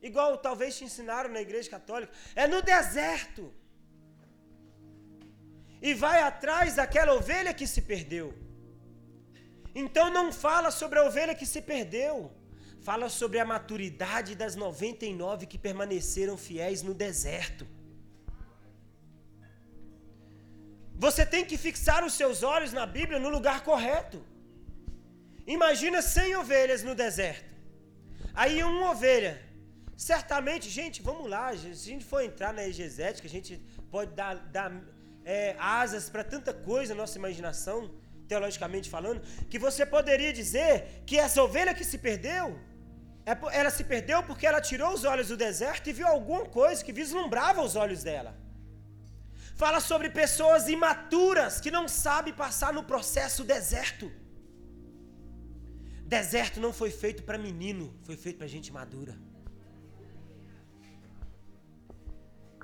igual 0.00 0.38
talvez 0.38 0.76
te 0.76 0.84
ensinaram 0.84 1.30
na 1.30 1.40
igreja 1.40 1.68
católica, 1.68 2.12
é 2.34 2.46
no 2.46 2.62
deserto. 2.62 3.52
E 5.80 5.94
vai 5.94 6.20
atrás 6.22 6.76
daquela 6.76 7.14
ovelha 7.14 7.54
que 7.54 7.66
se 7.66 7.82
perdeu. 7.82 8.34
Então 9.74 10.10
não 10.10 10.32
fala 10.32 10.70
sobre 10.70 10.98
a 10.98 11.04
ovelha 11.04 11.34
que 11.34 11.46
se 11.46 11.60
perdeu, 11.62 12.32
fala 12.80 13.08
sobre 13.08 13.38
a 13.38 13.44
maturidade 13.44 14.34
das 14.34 14.56
99 14.56 15.46
que 15.46 15.58
permaneceram 15.58 16.36
fiéis 16.36 16.82
no 16.82 16.94
deserto. 16.94 17.66
Você 20.94 21.24
tem 21.24 21.44
que 21.44 21.56
fixar 21.56 22.04
os 22.04 22.14
seus 22.14 22.42
olhos 22.42 22.72
na 22.72 22.84
Bíblia 22.84 23.20
no 23.20 23.28
lugar 23.28 23.62
correto. 23.62 24.24
Imagina 25.46 26.02
100 26.02 26.36
ovelhas 26.36 26.82
no 26.82 26.94
deserto. 26.94 27.48
Aí 28.34 28.62
uma 28.64 28.90
ovelha 28.90 29.48
Certamente, 29.98 30.70
gente, 30.70 31.02
vamos 31.02 31.28
lá, 31.28 31.44
se 31.56 31.66
a 31.66 31.74
gente 31.74 32.04
for 32.04 32.20
entrar 32.22 32.52
na 32.54 32.64
exegética, 32.64 33.26
a 33.26 33.30
gente 33.36 33.60
pode 33.90 34.12
dar, 34.14 34.36
dar 34.36 34.70
é, 35.36 35.54
asas 35.58 36.04
para 36.12 36.24
tanta 36.34 36.52
coisa 36.70 36.94
na 36.94 37.02
nossa 37.02 37.18
imaginação, 37.22 37.78
teologicamente 38.30 38.88
falando, 38.96 39.20
que 39.50 39.58
você 39.66 39.84
poderia 39.96 40.32
dizer 40.40 41.02
que 41.08 41.16
essa 41.24 41.42
ovelha 41.46 41.74
que 41.78 41.84
se 41.90 41.98
perdeu, 42.06 42.46
é 43.30 43.34
ela 43.60 43.70
se 43.78 43.84
perdeu 43.92 44.20
porque 44.28 44.46
ela 44.50 44.60
tirou 44.68 44.90
os 44.96 45.04
olhos 45.12 45.28
do 45.32 45.36
deserto 45.36 45.90
e 45.90 45.96
viu 45.98 46.08
alguma 46.16 46.46
coisa 46.58 46.82
que 46.86 46.94
vislumbrava 47.00 47.60
os 47.68 47.76
olhos 47.76 48.02
dela. 48.08 48.32
Fala 49.62 49.80
sobre 49.90 50.08
pessoas 50.08 50.66
imaturas 50.76 51.60
que 51.60 51.70
não 51.76 51.86
sabem 52.04 52.32
passar 52.32 52.72
no 52.72 52.84
processo 52.92 53.44
deserto. 53.54 54.10
Deserto 56.16 56.58
não 56.58 56.72
foi 56.80 56.90
feito 57.02 57.22
para 57.28 57.36
menino, 57.36 57.86
foi 58.06 58.16
feito 58.16 58.38
para 58.38 58.46
gente 58.46 58.72
madura. 58.72 59.14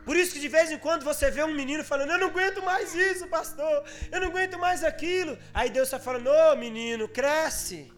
Por 0.04 0.16
isso 0.16 0.34
que 0.34 0.40
de 0.40 0.48
vez 0.48 0.70
em 0.70 0.78
quando 0.78 1.02
você 1.02 1.30
vê 1.30 1.42
um 1.42 1.54
menino 1.54 1.82
falando, 1.82 2.10
eu 2.12 2.18
não 2.18 2.28
aguento 2.28 2.62
mais 2.62 2.94
isso, 2.94 3.26
pastor, 3.26 3.84
eu 4.12 4.20
não 4.20 4.28
aguento 4.28 4.58
mais 4.58 4.84
aquilo. 4.84 5.38
Aí 5.52 5.70
Deus 5.70 5.88
está 5.88 5.98
falando, 5.98 6.28
ô 6.28 6.52
oh, 6.52 6.56
menino, 6.56 7.08
cresce. 7.08 7.90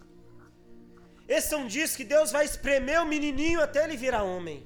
Esses 1.28 1.50
são 1.50 1.66
dias 1.66 1.96
que 1.96 2.04
Deus 2.04 2.30
vai 2.30 2.44
espremer 2.44 3.02
o 3.02 3.06
menininho 3.06 3.60
até 3.60 3.82
ele 3.84 3.96
virar 3.96 4.22
homem. 4.22 4.64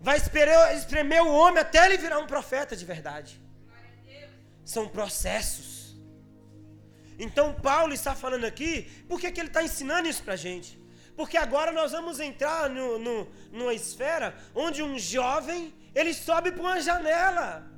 Vai 0.00 0.16
espremer 0.16 1.22
o 1.22 1.32
homem 1.32 1.60
até 1.60 1.86
ele 1.86 1.96
virar 1.96 2.18
um 2.18 2.26
profeta 2.26 2.74
de 2.74 2.84
verdade. 2.84 3.40
São 4.64 4.88
processos. 4.88 5.96
Então 7.16 7.54
Paulo 7.54 7.92
está 7.94 8.16
falando 8.16 8.44
aqui, 8.44 8.90
por 9.08 9.20
que, 9.20 9.30
que 9.30 9.40
ele 9.40 9.48
está 9.48 9.62
ensinando 9.62 10.08
isso 10.08 10.24
para 10.24 10.34
a 10.34 10.36
gente? 10.36 10.76
Porque 11.14 11.36
agora 11.36 11.70
nós 11.70 11.92
vamos 11.92 12.18
entrar 12.18 12.68
no, 12.68 12.98
no, 12.98 13.28
numa 13.52 13.74
esfera 13.74 14.34
onde 14.54 14.82
um 14.82 14.98
jovem 14.98 15.72
ele 15.94 16.12
sobe 16.14 16.52
para 16.52 16.62
uma 16.62 16.80
janela. 16.80 17.72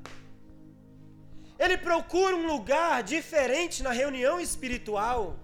Ele 1.59 1.77
procura 1.77 2.35
um 2.37 2.46
lugar 2.46 3.03
diferente 3.03 3.83
na 3.83 3.92
reunião 4.03 4.40
espiritual. 4.40 5.37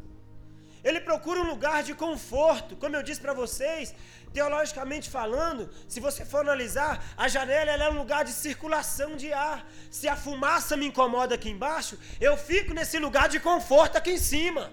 Ele 0.82 1.00
procura 1.00 1.40
um 1.40 1.48
lugar 1.54 1.82
de 1.82 1.94
conforto. 1.94 2.76
Como 2.76 2.96
eu 2.96 3.02
disse 3.02 3.20
para 3.20 3.32
vocês, 3.32 3.94
teologicamente 4.32 5.10
falando, 5.10 5.68
se 5.88 6.00
você 6.00 6.24
for 6.24 6.40
analisar, 6.40 7.04
a 7.16 7.28
janela 7.28 7.84
é 7.84 7.90
um 7.90 7.98
lugar 7.98 8.24
de 8.24 8.32
circulação 8.32 9.16
de 9.16 9.32
ar. 9.32 9.66
Se 9.90 10.08
a 10.08 10.16
fumaça 10.16 10.76
me 10.76 10.86
incomoda 10.86 11.34
aqui 11.34 11.50
embaixo, 11.50 11.98
eu 12.20 12.36
fico 12.36 12.72
nesse 12.72 12.98
lugar 12.98 13.28
de 13.28 13.40
conforto 13.40 13.96
aqui 13.96 14.12
em 14.12 14.18
cima. 14.18 14.72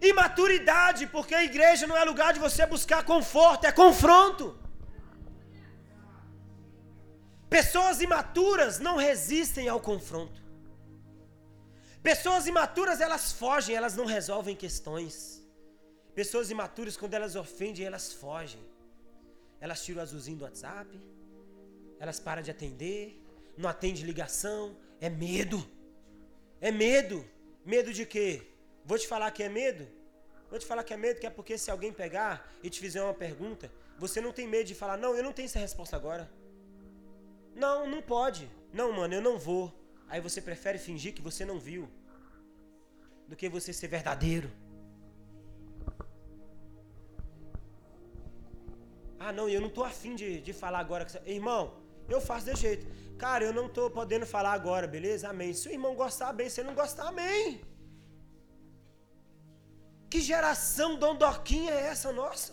Imaturidade, 0.00 1.06
porque 1.06 1.34
a 1.34 1.44
igreja 1.44 1.86
não 1.86 1.96
é 1.96 2.04
lugar 2.04 2.32
de 2.32 2.40
você 2.40 2.66
buscar 2.66 3.04
conforto, 3.04 3.64
é 3.66 3.72
confronto. 3.72 4.58
Pessoas 7.52 8.00
imaturas 8.00 8.78
não 8.78 8.96
resistem 8.96 9.68
ao 9.68 9.78
confronto. 9.78 10.40
Pessoas 12.02 12.46
imaturas 12.46 12.98
elas 13.06 13.30
fogem, 13.32 13.76
elas 13.76 13.94
não 13.94 14.06
resolvem 14.06 14.56
questões. 14.56 15.14
Pessoas 16.14 16.50
imaturas, 16.50 16.96
quando 16.96 17.12
elas 17.12 17.36
ofendem, 17.36 17.84
elas 17.84 18.10
fogem. 18.10 18.62
Elas 19.60 19.84
tiram 19.84 20.00
o 20.00 20.02
azulzinho 20.02 20.38
do 20.38 20.44
WhatsApp, 20.44 20.90
elas 22.00 22.18
param 22.18 22.42
de 22.42 22.50
atender, 22.50 23.22
não 23.56 23.68
atende 23.68 24.02
ligação, 24.02 24.74
é 24.98 25.10
medo. 25.10 25.58
É 26.58 26.70
medo. 26.72 27.22
Medo 27.66 27.92
de 27.92 28.06
quê? 28.06 28.42
Vou 28.82 28.98
te 28.98 29.06
falar 29.06 29.30
que 29.30 29.42
é 29.42 29.50
medo? 29.50 29.86
Vou 30.48 30.58
te 30.58 30.64
falar 30.64 30.84
que 30.84 30.94
é 30.94 30.96
medo, 30.96 31.20
que 31.20 31.26
é 31.26 31.30
porque 31.30 31.58
se 31.58 31.70
alguém 31.70 31.92
pegar 31.92 32.50
e 32.62 32.70
te 32.70 32.80
fizer 32.80 33.02
uma 33.02 33.14
pergunta, 33.14 33.70
você 33.98 34.22
não 34.22 34.32
tem 34.32 34.48
medo 34.48 34.68
de 34.68 34.74
falar, 34.74 34.96
não, 34.96 35.14
eu 35.14 35.22
não 35.22 35.34
tenho 35.34 35.46
essa 35.46 35.58
resposta 35.58 35.94
agora. 35.94 36.30
Não, 37.54 37.88
não 37.88 38.00
pode. 38.00 38.48
Não, 38.72 38.92
mano, 38.92 39.14
eu 39.14 39.20
não 39.20 39.38
vou. 39.38 39.72
Aí 40.08 40.20
você 40.20 40.40
prefere 40.40 40.78
fingir 40.78 41.14
que 41.14 41.22
você 41.22 41.44
não 41.44 41.58
viu 41.58 41.88
do 43.28 43.36
que 43.36 43.48
você 43.48 43.72
ser 43.72 43.88
verdadeiro. 43.88 44.50
Ah, 49.18 49.32
não, 49.32 49.48
eu 49.48 49.60
não 49.60 49.70
tô 49.70 49.84
afim 49.84 50.14
de, 50.14 50.40
de 50.40 50.52
falar 50.52 50.80
agora. 50.80 51.06
Irmão, 51.24 51.74
eu 52.08 52.20
faço 52.20 52.46
desse 52.46 52.62
jeito. 52.62 52.86
Cara, 53.16 53.44
eu 53.44 53.52
não 53.52 53.68
tô 53.68 53.88
podendo 53.90 54.26
falar 54.26 54.52
agora, 54.52 54.86
beleza? 54.86 55.28
Amém. 55.28 55.54
Se 55.54 55.68
o 55.68 55.72
irmão 55.72 55.94
gostar, 55.94 56.32
bem. 56.32 56.48
Se 56.48 56.62
não 56.62 56.74
gostar, 56.74 57.08
amém. 57.08 57.60
Que 60.10 60.20
geração 60.20 60.96
dondoquinha 60.96 61.72
é 61.72 61.86
essa 61.86 62.12
nossa? 62.12 62.52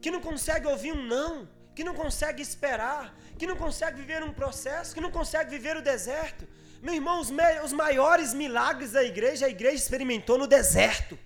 Que 0.00 0.10
não 0.10 0.20
consegue 0.20 0.66
ouvir 0.66 0.92
um 0.92 1.02
não 1.06 1.48
que 1.74 1.84
não 1.84 1.94
consegue 1.94 2.42
esperar, 2.42 3.16
que 3.38 3.46
não 3.46 3.56
consegue 3.56 3.98
viver 3.98 4.22
um 4.22 4.32
processo, 4.32 4.94
que 4.94 5.00
não 5.00 5.10
consegue 5.10 5.50
viver 5.50 5.76
o 5.76 5.82
deserto. 5.82 6.46
Meu 6.82 6.94
irmão, 6.94 7.20
os, 7.20 7.30
os 7.64 7.72
maiores 7.72 8.32
milagres 8.34 8.92
da 8.92 9.04
igreja, 9.04 9.46
a 9.46 9.50
igreja 9.50 9.76
experimentou 9.76 10.38
no 10.38 10.46
deserto. 10.46 11.18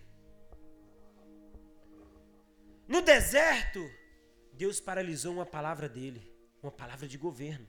No 2.87 3.01
deserto, 3.01 3.91
Deus 4.53 4.81
paralisou 4.81 5.33
uma 5.33 5.47
palavra 5.47 5.89
dele, 5.89 6.31
uma 6.63 6.73
palavra 6.73 7.09
de 7.09 7.17
governo. 7.17 7.69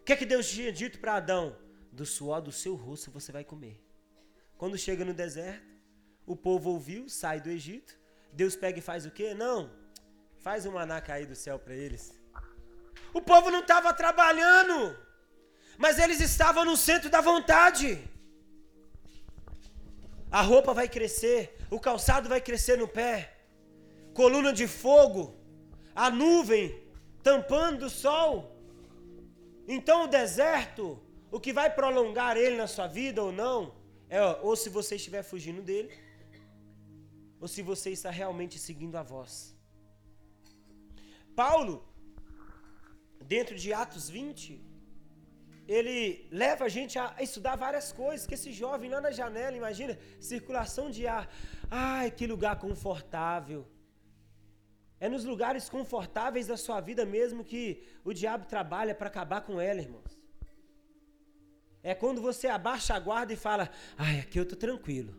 O 0.00 0.04
que 0.04 0.12
é 0.12 0.16
que 0.16 0.26
Deus 0.26 0.48
tinha 0.48 0.72
dito 0.72 0.98
para 1.00 1.16
Adão? 1.16 1.56
Do 1.92 2.06
suor 2.06 2.40
do 2.40 2.52
seu 2.52 2.76
rosto 2.76 3.10
você 3.10 3.32
vai 3.32 3.44
comer. 3.44 3.84
Quando 4.56 4.78
chega 4.78 5.04
no 5.04 5.12
deserto, 5.12 5.66
o 6.24 6.36
povo 6.36 6.70
ouviu, 6.70 7.08
sai 7.08 7.40
do 7.40 7.50
Egito. 7.50 7.98
Deus 8.32 8.54
pega 8.54 8.78
e 8.78 8.82
faz 8.82 9.04
o 9.04 9.10
quê? 9.10 9.34
Não, 9.34 9.70
Faz 10.40 10.64
um 10.64 10.72
maná 10.72 11.00
cair 11.00 11.26
do 11.26 11.36
céu 11.36 11.58
para 11.58 11.74
eles. 11.74 12.18
O 13.12 13.20
povo 13.20 13.50
não 13.50 13.60
estava 13.60 13.92
trabalhando, 13.92 14.96
mas 15.76 15.98
eles 15.98 16.20
estavam 16.20 16.64
no 16.64 16.76
centro 16.76 17.10
da 17.10 17.20
vontade. 17.20 18.02
A 20.30 20.40
roupa 20.40 20.72
vai 20.72 20.88
crescer, 20.88 21.58
o 21.70 21.78
calçado 21.78 22.28
vai 22.28 22.40
crescer 22.40 22.78
no 22.78 22.88
pé, 22.88 23.36
coluna 24.14 24.52
de 24.52 24.66
fogo, 24.66 25.36
a 25.94 26.10
nuvem 26.10 26.82
tampando 27.22 27.86
o 27.86 27.90
sol. 27.90 28.56
Então 29.68 30.04
o 30.04 30.08
deserto, 30.08 30.98
o 31.30 31.38
que 31.38 31.52
vai 31.52 31.68
prolongar 31.68 32.36
ele 32.36 32.56
na 32.56 32.66
sua 32.66 32.86
vida 32.86 33.22
ou 33.22 33.30
não, 33.30 33.74
é 34.08 34.22
ou 34.40 34.56
se 34.56 34.70
você 34.70 34.96
estiver 34.96 35.22
fugindo 35.22 35.60
dele, 35.60 35.92
ou 37.40 37.46
se 37.46 37.60
você 37.60 37.90
está 37.90 38.10
realmente 38.10 38.58
seguindo 38.58 38.96
a 38.96 39.02
voz. 39.02 39.59
Paulo, 41.42 41.74
dentro 43.34 43.54
de 43.62 43.68
Atos 43.82 44.06
20, 44.10 44.60
ele 45.76 46.28
leva 46.42 46.62
a 46.66 46.72
gente 46.76 46.98
a 46.98 47.06
estudar 47.26 47.54
várias 47.56 47.88
coisas. 48.00 48.26
Que 48.26 48.36
esse 48.38 48.52
jovem 48.52 48.90
lá 48.94 49.00
na 49.00 49.12
janela, 49.18 49.56
imagina, 49.62 49.94
circulação 50.32 50.86
de 50.96 51.06
ar. 51.06 51.24
Ai, 51.70 52.10
que 52.10 52.26
lugar 52.26 52.54
confortável. 52.66 53.60
É 55.04 55.08
nos 55.08 55.24
lugares 55.24 55.66
confortáveis 55.76 56.46
da 56.52 56.58
sua 56.58 56.78
vida 56.88 57.06
mesmo 57.06 57.42
que 57.42 57.64
o 58.04 58.12
diabo 58.12 58.44
trabalha 58.44 58.94
para 58.94 59.08
acabar 59.08 59.40
com 59.40 59.58
ela, 59.58 59.80
irmãos. 59.80 60.12
É 61.82 61.94
quando 61.94 62.20
você 62.20 62.48
abaixa 62.48 62.92
a 62.94 63.00
guarda 63.00 63.32
e 63.32 63.44
fala: 63.48 63.70
Ai, 63.96 64.20
aqui 64.20 64.38
eu 64.38 64.46
tô 64.52 64.56
tranquilo. 64.56 65.14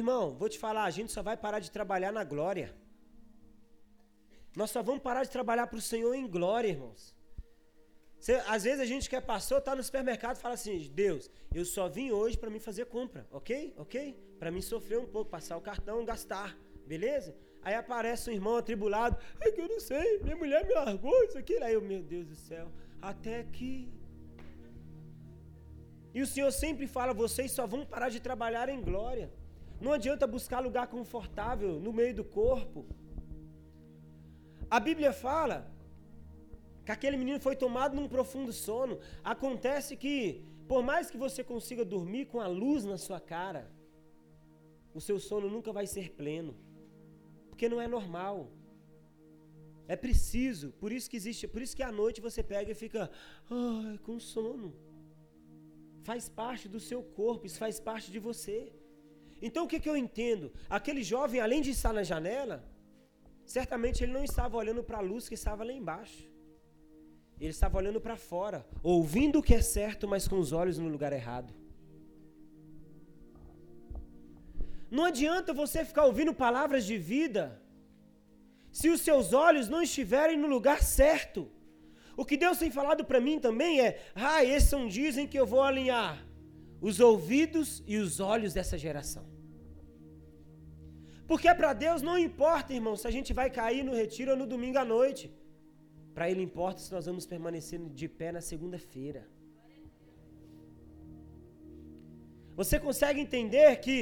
Irmão, 0.00 0.24
vou 0.40 0.50
te 0.50 0.58
falar, 0.58 0.84
a 0.84 0.90
gente 0.90 1.10
só 1.10 1.22
vai 1.22 1.36
parar 1.44 1.60
de 1.60 1.70
trabalhar 1.70 2.12
na 2.12 2.24
glória. 2.24 2.83
Nós 4.56 4.70
só 4.70 4.82
vamos 4.82 5.02
parar 5.02 5.24
de 5.24 5.30
trabalhar 5.30 5.66
para 5.66 5.78
o 5.78 5.82
Senhor 5.82 6.14
em 6.14 6.26
glória, 6.26 6.68
irmãos. 6.68 7.14
Cê, 8.18 8.34
às 8.46 8.64
vezes 8.64 8.80
a 8.80 8.86
gente 8.86 9.08
que 9.10 9.16
é 9.16 9.20
pastor, 9.20 9.58
está 9.58 9.74
no 9.74 9.82
supermercado 9.82 10.36
e 10.36 10.40
fala 10.40 10.54
assim: 10.54 10.90
Deus, 10.94 11.30
eu 11.52 11.64
só 11.64 11.88
vim 11.88 12.10
hoje 12.10 12.38
para 12.38 12.48
me 12.48 12.58
fazer 12.58 12.86
compra, 12.86 13.26
ok? 13.30 13.74
Ok? 13.76 14.18
Para 14.38 14.50
mim 14.50 14.62
sofrer 14.62 14.98
um 14.98 15.06
pouco, 15.06 15.30
passar 15.30 15.56
o 15.56 15.60
cartão, 15.60 16.04
gastar, 16.04 16.56
beleza? 16.86 17.36
Aí 17.60 17.74
aparece 17.74 18.30
um 18.30 18.32
irmão 18.32 18.56
atribulado: 18.56 19.18
Ai, 19.40 19.52
que 19.52 19.60
eu 19.60 19.68
não 19.68 19.80
sei, 19.80 20.20
minha 20.20 20.36
mulher 20.36 20.64
me 20.64 20.72
largou, 20.72 21.24
isso 21.24 21.36
aqui. 21.36 21.56
Aí 21.62 21.74
eu, 21.74 21.82
meu 21.82 22.02
Deus 22.02 22.26
do 22.26 22.36
céu, 22.36 22.70
até 23.02 23.42
que. 23.44 23.92
E 26.14 26.22
o 26.22 26.26
Senhor 26.26 26.50
sempre 26.52 26.86
fala: 26.86 27.12
vocês 27.12 27.50
só 27.50 27.66
vão 27.66 27.84
parar 27.84 28.08
de 28.08 28.20
trabalhar 28.20 28.68
em 28.68 28.80
glória. 28.80 29.30
Não 29.80 29.92
adianta 29.92 30.26
buscar 30.26 30.60
lugar 30.60 30.86
confortável 30.86 31.80
no 31.80 31.92
meio 31.92 32.14
do 32.14 32.24
corpo. 32.24 32.86
A 34.76 34.80
Bíblia 34.80 35.12
fala 35.12 35.56
que 36.84 36.90
aquele 36.94 37.16
menino 37.16 37.38
foi 37.46 37.54
tomado 37.64 37.94
num 37.94 38.08
profundo 38.14 38.52
sono. 38.52 38.94
Acontece 39.32 39.96
que, 39.96 40.16
por 40.70 40.82
mais 40.82 41.08
que 41.12 41.18
você 41.24 41.44
consiga 41.52 41.84
dormir 41.84 42.24
com 42.32 42.40
a 42.40 42.48
luz 42.62 42.80
na 42.92 42.98
sua 42.98 43.20
cara, 43.20 43.62
o 44.92 45.00
seu 45.00 45.20
sono 45.28 45.48
nunca 45.48 45.70
vai 45.78 45.86
ser 45.86 46.10
pleno, 46.20 46.56
porque 47.50 47.68
não 47.68 47.80
é 47.80 47.86
normal. 47.86 48.50
É 49.86 49.94
preciso, 49.94 50.72
por 50.82 50.90
isso 50.96 51.08
que 51.08 51.18
existe, 51.20 51.46
por 51.46 51.62
isso 51.62 51.76
que 51.76 51.86
à 51.90 51.92
noite 51.92 52.20
você 52.28 52.42
pega 52.42 52.72
e 52.72 52.80
fica 52.84 53.08
ai, 53.48 53.96
com 54.06 54.18
sono. 54.18 54.74
Faz 56.02 56.28
parte 56.28 56.68
do 56.68 56.80
seu 56.80 57.00
corpo, 57.20 57.46
isso 57.46 57.60
faz 57.60 57.78
parte 57.78 58.10
de 58.10 58.18
você. 58.18 58.72
Então 59.40 59.66
o 59.66 59.68
que, 59.68 59.78
que 59.78 59.90
eu 59.92 59.96
entendo? 59.96 60.52
Aquele 60.68 61.04
jovem, 61.04 61.40
além 61.40 61.62
de 61.62 61.70
estar 61.70 61.92
na 61.92 62.02
janela, 62.02 62.56
certamente 63.44 64.02
ele 64.02 64.12
não 64.12 64.24
estava 64.24 64.56
olhando 64.56 64.82
para 64.82 64.98
a 64.98 65.00
luz 65.00 65.28
que 65.28 65.34
estava 65.34 65.64
lá 65.64 65.72
embaixo. 65.72 66.28
Ele 67.40 67.50
estava 67.50 67.78
olhando 67.78 68.00
para 68.00 68.16
fora, 68.16 68.66
ouvindo 68.82 69.38
o 69.38 69.42
que 69.42 69.54
é 69.54 69.60
certo, 69.60 70.06
mas 70.06 70.26
com 70.28 70.38
os 70.38 70.52
olhos 70.52 70.78
no 70.78 70.88
lugar 70.88 71.12
errado. 71.12 71.52
Não 74.90 75.04
adianta 75.04 75.52
você 75.52 75.84
ficar 75.84 76.04
ouvindo 76.04 76.32
palavras 76.32 76.84
de 76.86 76.96
vida 76.96 77.60
se 78.70 78.88
os 78.88 79.00
seus 79.00 79.32
olhos 79.32 79.68
não 79.68 79.82
estiverem 79.82 80.36
no 80.36 80.46
lugar 80.46 80.82
certo. 80.82 81.50
O 82.16 82.24
que 82.24 82.36
Deus 82.36 82.58
tem 82.58 82.70
falado 82.70 83.04
para 83.04 83.20
mim 83.20 83.40
também 83.40 83.80
é: 83.80 84.00
ah, 84.14 84.44
esses 84.44 84.68
são 84.68 84.86
dizem 84.86 85.26
que 85.26 85.38
eu 85.38 85.46
vou 85.46 85.62
alinhar 85.62 86.24
os 86.80 87.00
ouvidos 87.00 87.82
e 87.86 87.96
os 87.96 88.20
olhos 88.20 88.52
dessa 88.52 88.78
geração. 88.78 89.33
Porque 91.26 91.52
para 91.54 91.72
Deus 91.72 92.02
não 92.02 92.16
importa, 92.18 92.74
irmão, 92.78 92.96
se 92.96 93.06
a 93.06 93.14
gente 93.16 93.32
vai 93.32 93.48
cair 93.50 93.82
no 93.82 93.94
retiro 93.94 94.32
ou 94.32 94.36
no 94.36 94.46
domingo 94.46 94.78
à 94.78 94.84
noite. 94.84 95.24
Para 96.14 96.30
Ele 96.30 96.42
importa 96.42 96.80
se 96.80 96.92
nós 96.92 97.06
vamos 97.06 97.26
permanecer 97.26 97.80
de 98.00 98.08
pé 98.08 98.30
na 98.30 98.40
segunda-feira. 98.40 99.22
Você 102.60 102.78
consegue 102.78 103.20
entender 103.20 103.70
que 103.84 103.96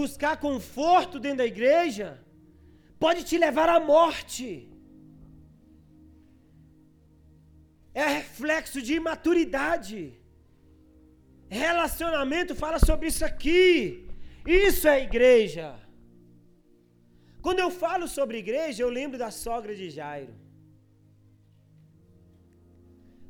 buscar 0.00 0.34
conforto 0.38 1.20
dentro 1.20 1.38
da 1.38 1.46
igreja 1.46 2.06
pode 2.98 3.22
te 3.24 3.36
levar 3.36 3.68
à 3.68 3.78
morte? 3.78 4.46
É 7.92 8.06
reflexo 8.20 8.80
de 8.80 8.94
imaturidade. 8.94 10.00
Relacionamento 11.48 12.54
fala 12.54 12.78
sobre 12.78 13.08
isso 13.08 13.24
aqui. 13.24 14.08
Isso 14.46 14.86
é 14.88 15.02
igreja. 15.02 15.66
Quando 17.48 17.60
eu 17.64 17.70
falo 17.70 18.06
sobre 18.06 18.36
igreja, 18.44 18.82
eu 18.82 18.90
lembro 18.96 19.16
da 19.22 19.30
sogra 19.30 19.74
de 19.74 19.86
Jairo. 19.88 20.34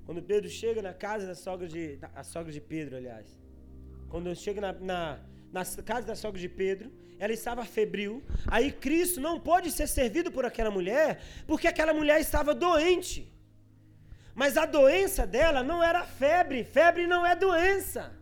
Quando 0.04 0.20
Pedro 0.30 0.48
chega 0.50 0.80
na 0.86 0.92
casa 0.92 1.24
da 1.24 1.36
sogra 1.36 1.68
de. 1.74 1.82
A 2.20 2.24
sogra 2.24 2.52
de 2.56 2.60
Pedro, 2.72 2.96
aliás. 2.96 3.28
Quando 4.08 4.34
chega 4.34 4.60
na, 4.60 4.72
na, 4.90 5.00
na 5.52 5.62
casa 5.90 6.04
da 6.04 6.16
sogra 6.16 6.40
de 6.46 6.48
Pedro, 6.48 6.90
ela 7.16 7.32
estava 7.32 7.64
febril. 7.78 8.14
Aí 8.48 8.72
Cristo 8.72 9.20
não 9.20 9.38
pode 9.38 9.70
ser 9.70 9.86
servido 9.86 10.32
por 10.32 10.44
aquela 10.44 10.72
mulher, 10.78 11.22
porque 11.46 11.68
aquela 11.68 11.94
mulher 12.00 12.18
estava 12.20 12.52
doente. 12.66 13.20
Mas 14.34 14.56
a 14.56 14.66
doença 14.66 15.24
dela 15.38 15.62
não 15.62 15.80
era 15.80 16.02
febre. 16.02 16.64
Febre 16.64 17.06
não 17.06 17.24
é 17.24 17.36
doença. 17.36 18.12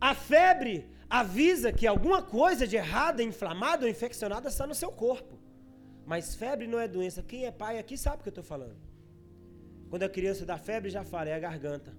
A 0.00 0.14
febre 0.14 0.95
avisa 1.08 1.72
que 1.72 1.86
alguma 1.86 2.22
coisa 2.22 2.66
de 2.66 2.76
errada, 2.76 3.22
inflamada 3.22 3.84
ou 3.84 3.90
infeccionada 3.90 4.48
está 4.48 4.66
no 4.66 4.74
seu 4.74 4.90
corpo. 4.90 5.38
Mas 6.04 6.34
febre 6.34 6.66
não 6.66 6.78
é 6.78 6.86
doença. 6.86 7.22
Quem 7.22 7.46
é 7.46 7.50
pai 7.50 7.78
aqui 7.78 7.96
sabe 7.96 8.18
o 8.18 8.22
que 8.22 8.28
eu 8.28 8.30
estou 8.30 8.44
falando. 8.44 8.76
Quando 9.90 10.02
a 10.02 10.08
criança 10.08 10.44
dá 10.44 10.58
febre, 10.58 10.90
já 10.90 11.04
fala, 11.04 11.28
é 11.28 11.34
a 11.34 11.38
garganta. 11.38 11.92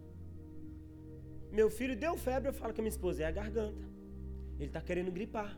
Meu 1.52 1.70
filho 1.70 1.96
deu 1.96 2.18
febre, 2.18 2.50
eu 2.50 2.54
falo 2.54 2.74
com 2.74 2.82
a 2.82 2.84
minha 2.84 2.90
esposa, 2.90 3.24
é 3.24 3.26
a 3.26 3.32
garganta. 3.32 3.86
Ele 4.58 4.68
está 4.68 4.82
querendo 4.82 5.12
gripar. 5.12 5.58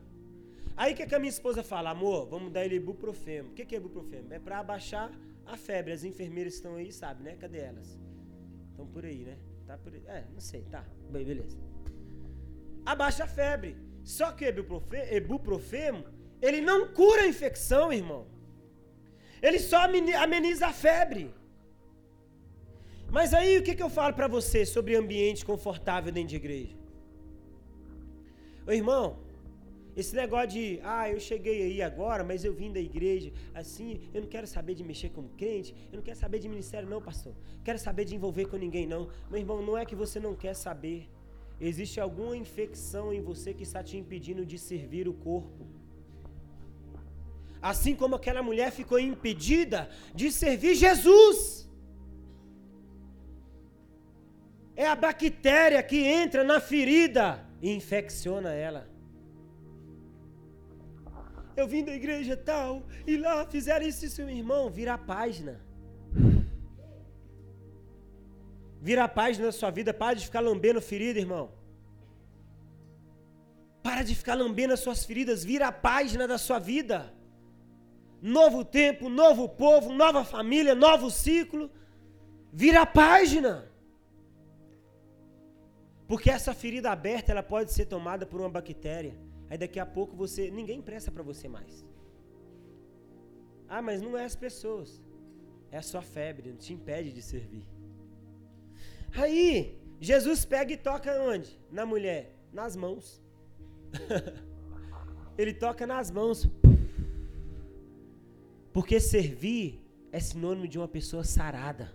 Aí 0.78 0.94
o 0.94 0.96
que, 0.96 1.06
que 1.06 1.16
a 1.16 1.20
minha 1.20 1.30
esposa 1.30 1.64
fala? 1.64 1.90
Amor, 1.90 2.28
vamos 2.28 2.52
dar 2.52 2.64
ele 2.64 2.76
ibuprofeno. 2.76 3.50
O 3.50 3.54
que, 3.54 3.66
que 3.66 3.76
é 3.76 3.78
ibuprofeno? 3.78 4.34
É 4.34 4.40
para 4.40 4.60
abaixar 4.60 5.12
a 5.46 5.58
febre. 5.58 5.92
As 5.92 6.04
enfermeiras 6.04 6.54
estão 6.56 6.76
aí, 6.76 6.92
sabe, 6.92 7.24
né? 7.24 7.36
Cadê 7.36 7.60
elas? 7.60 8.00
Estão 8.72 8.88
por 8.88 9.04
aí, 9.06 9.26
né? 9.26 9.38
Tá 9.66 9.78
por 9.78 9.94
aí. 9.94 10.04
É, 10.08 10.26
não 10.32 10.40
sei, 10.40 10.64
tá. 10.64 10.86
Bem, 11.12 11.26
beleza. 11.26 11.58
Abaixa 12.86 13.24
a 13.26 13.28
febre. 13.28 13.78
Só 14.04 14.32
que 14.32 14.46
o 14.46 14.50
ibuprofeno, 15.18 16.06
ele 16.42 16.62
não 16.62 16.88
cura 16.94 17.24
a 17.24 17.28
infecção, 17.28 17.92
irmão. 17.94 18.28
Ele 19.42 19.60
só 19.60 19.84
ameniza 19.84 20.68
a 20.68 20.74
febre. 20.74 21.34
Mas 23.12 23.34
aí 23.34 23.58
o 23.58 23.64
que, 23.64 23.76
que 23.76 23.84
eu 23.84 23.90
falo 23.90 24.14
para 24.14 24.28
você 24.28 24.66
sobre 24.66 24.96
ambiente 24.96 25.46
confortável 25.46 26.12
dentro 26.12 26.30
de 26.30 26.36
igreja? 26.36 26.76
Ô 28.68 28.72
irmão, 28.72 29.18
esse 29.96 30.16
negócio 30.16 30.50
de, 30.50 30.80
ah, 30.84 31.10
eu 31.10 31.20
cheguei 31.20 31.64
aí 31.64 31.82
agora, 31.82 32.24
mas 32.24 32.46
eu 32.46 32.54
vim 32.54 32.72
da 32.72 32.80
igreja, 32.80 33.34
assim, 33.54 34.10
eu 34.14 34.22
não 34.22 34.30
quero 34.30 34.46
saber 34.46 34.76
de 34.76 34.84
mexer 34.84 35.10
com 35.10 35.28
crente, 35.30 35.74
eu 35.92 35.98
não 35.98 36.04
quero 36.04 36.18
saber 36.18 36.40
de 36.40 36.48
ministério, 36.48 36.88
não, 36.88 37.02
pastor. 37.02 37.34
Quero 37.64 37.80
saber 37.80 38.06
de 38.06 38.16
envolver 38.16 38.46
com 38.46 38.58
ninguém, 38.58 38.86
não. 38.86 39.10
Meu 39.30 39.40
irmão, 39.40 39.62
não 39.62 39.78
é 39.78 39.86
que 39.86 39.96
você 39.96 40.20
não 40.20 40.36
quer 40.36 40.54
saber. 40.54 41.10
Existe 41.60 42.00
alguma 42.00 42.38
infecção 42.38 43.14
em 43.14 43.22
você 43.22 43.54
que 43.54 43.64
está 43.64 43.84
te 43.84 43.98
impedindo 43.98 44.46
de 44.46 44.58
servir 44.58 45.08
o 45.08 45.14
corpo. 45.14 45.68
Assim 47.62 47.94
como 47.94 48.16
aquela 48.16 48.42
mulher 48.42 48.72
ficou 48.72 48.98
impedida 48.98 49.90
de 50.16 50.32
servir 50.32 50.76
Jesus. 50.76 51.70
É 54.76 54.88
a 54.88 54.96
bactéria 54.96 55.84
que 55.84 55.98
entra 55.98 56.42
na 56.44 56.62
ferida 56.62 57.46
e 57.62 57.70
infecciona 57.72 58.54
ela. 58.54 58.90
Eu 61.58 61.68
vim 61.68 61.84
da 61.84 61.94
igreja 61.94 62.38
tal 62.38 62.88
e 63.06 63.18
lá 63.18 63.46
fizeram 63.46 63.86
isso, 63.86 64.10
seu 64.10 64.30
irmão. 64.30 64.70
Vira 64.70 64.94
a 64.94 64.98
página. 64.98 65.60
Vira 68.82 69.04
a 69.04 69.08
página 69.08 69.46
da 69.48 69.52
sua 69.52 69.70
vida. 69.70 69.94
Para 69.94 70.16
de 70.16 70.26
ficar 70.26 70.40
lambendo 70.40 70.82
ferida, 70.82 71.20
irmão. 71.20 71.52
Para 73.84 74.04
de 74.04 74.16
ficar 74.16 74.36
lambendo 74.36 74.74
as 74.74 74.80
suas 74.80 75.06
feridas. 75.06 75.44
Vira 75.44 75.68
a 75.68 75.72
página 75.72 76.28
da 76.28 76.38
sua 76.38 76.60
vida. 76.60 77.14
Novo 78.22 78.66
tempo, 78.66 79.10
novo 79.10 79.48
povo, 79.48 79.94
nova 79.94 80.24
família, 80.24 80.76
novo 80.76 81.10
ciclo. 81.10 81.70
Vira 82.52 82.82
a 82.82 82.86
página. 82.86 83.70
Porque 86.08 86.30
essa 86.30 86.54
ferida 86.54 86.90
aberta, 86.92 87.32
ela 87.32 87.44
pode 87.44 87.72
ser 87.72 87.86
tomada 87.86 88.26
por 88.26 88.40
uma 88.42 88.50
bactéria. 88.50 89.16
Aí 89.50 89.58
daqui 89.58 89.80
a 89.80 89.86
pouco 89.86 90.16
você, 90.16 90.50
ninguém 90.50 90.82
presta 90.82 91.12
para 91.12 91.24
você 91.24 91.48
mais. 91.48 91.86
Ah, 93.68 93.82
mas 93.82 94.02
não 94.02 94.18
é 94.18 94.26
as 94.26 94.36
pessoas. 94.36 95.04
É 95.72 95.78
a 95.78 95.82
sua 95.82 96.02
febre, 96.02 96.50
não 96.50 96.58
te 96.58 96.74
impede 96.74 97.14
de 97.14 97.22
servir. 97.22 97.66
Aí, 99.14 99.78
Jesus 100.00 100.46
pega 100.46 100.74
e 100.74 100.78
toca 100.78 101.22
onde? 101.22 101.60
Na 101.72 101.86
mulher, 101.86 102.36
nas 102.52 102.76
mãos. 102.76 103.22
Ele 105.38 105.54
toca 105.54 105.88
nas 105.88 106.12
mãos. 106.12 106.48
Porque 108.74 109.00
servir 109.00 109.82
é 110.12 110.20
sinônimo 110.20 110.68
de 110.68 110.78
uma 110.78 110.88
pessoa 110.88 111.24
sarada. 111.24 111.92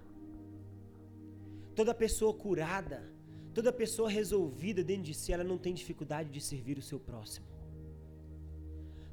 Toda 1.75 1.95
pessoa 1.95 2.33
curada 2.33 3.15
Toda 3.55 3.73
pessoa 3.73 4.11
resolvida 4.11 4.83
dentro 4.83 5.05
de 5.05 5.15
si, 5.15 5.33
ela 5.33 5.45
não 5.45 5.57
tem 5.57 5.73
dificuldade 5.73 6.29
de 6.29 6.41
servir 6.41 6.77
o 6.77 6.83
seu 6.83 6.99
próximo. 6.99 7.47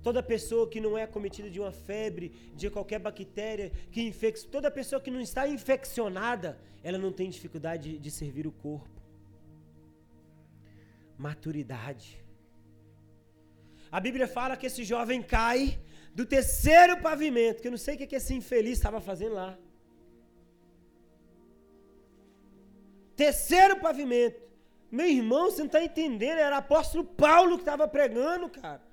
Toda 0.03 0.23
pessoa 0.23 0.67
que 0.67 0.81
não 0.81 0.97
é 0.97 1.03
acometida 1.03 1.49
de 1.49 1.59
uma 1.59 1.71
febre, 1.71 2.29
de 2.55 2.69
qualquer 2.69 2.99
bactéria 2.99 3.71
que 3.91 4.01
infecta, 4.01 4.47
toda 4.49 4.71
pessoa 4.71 4.99
que 4.99 5.11
não 5.11 5.21
está 5.21 5.47
infeccionada, 5.47 6.57
ela 6.83 6.97
não 6.97 7.11
tem 7.11 7.29
dificuldade 7.29 7.99
de, 7.99 8.11
servir 8.11 8.47
o 8.47 8.51
corpo. 8.51 8.89
Maturidade. 11.17 12.23
A 13.91 13.99
Bíblia 13.99 14.27
fala 14.27 14.57
que 14.57 14.65
esse 14.65 14.83
jovem 14.83 15.21
cai 15.21 15.79
do 16.15 16.25
terceiro 16.25 16.97
pavimento, 16.97 17.61
que 17.61 17.67
eu 17.67 17.71
não 17.71 17.77
sei 17.77 17.95
o 17.95 17.97
que 17.97 18.15
esse 18.15 18.33
infeliz 18.33 18.77
estava 18.77 18.99
fazendo 18.99 19.35
lá. 19.35 19.57
Terceiro 23.15 23.79
pavimento. 23.79 24.41
Meu 24.89 25.07
irmão, 25.07 25.51
você 25.51 25.59
não 25.59 25.67
está 25.67 25.83
entendendo, 25.83 26.39
era 26.39 26.57
apóstolo 26.57 27.03
Paulo 27.05 27.55
que 27.57 27.61
estava 27.61 27.87
pregando, 27.87 28.49
cara. 28.49 28.90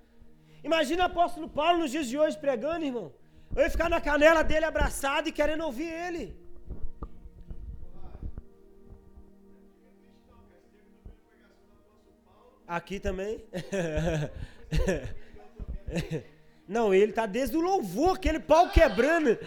Imagina 0.63 1.05
o 1.05 1.07
apóstolo 1.07 1.49
Paulo 1.49 1.79
nos 1.79 1.91
dias 1.91 2.09
de 2.09 2.19
hoje 2.19 2.39
pregando, 2.39 2.85
irmão. 2.85 3.13
Eu 3.55 3.63
ia 3.63 3.71
ficar 3.71 3.89
na 3.89 4.01
canela 4.01 4.43
dele 4.43 4.65
abraçado 4.65 5.29
e 5.29 5.33
querendo 5.33 5.65
ouvir 5.65 5.91
ele. 5.91 6.37
Aqui 12.67 13.01
também. 13.01 13.43
Não, 16.69 16.93
ele 16.93 17.13
tá 17.13 17.25
desde 17.25 17.57
o 17.57 17.63
louvor, 17.63 18.17
aquele 18.17 18.39
pau 18.39 18.71
quebrando. 18.71 19.39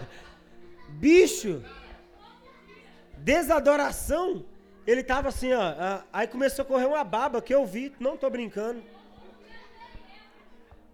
Bicho. 0.88 1.62
Desadoração. 3.18 4.46
Ele 4.86 5.02
tava 5.02 5.28
assim, 5.28 5.52
ó. 5.52 5.74
Aí 6.10 6.26
começou 6.26 6.62
a 6.62 6.66
correr 6.66 6.86
uma 6.86 7.04
baba 7.04 7.42
que 7.42 7.54
eu 7.54 7.66
vi, 7.66 7.92
não 8.00 8.16
tô 8.16 8.30
brincando. 8.30 8.82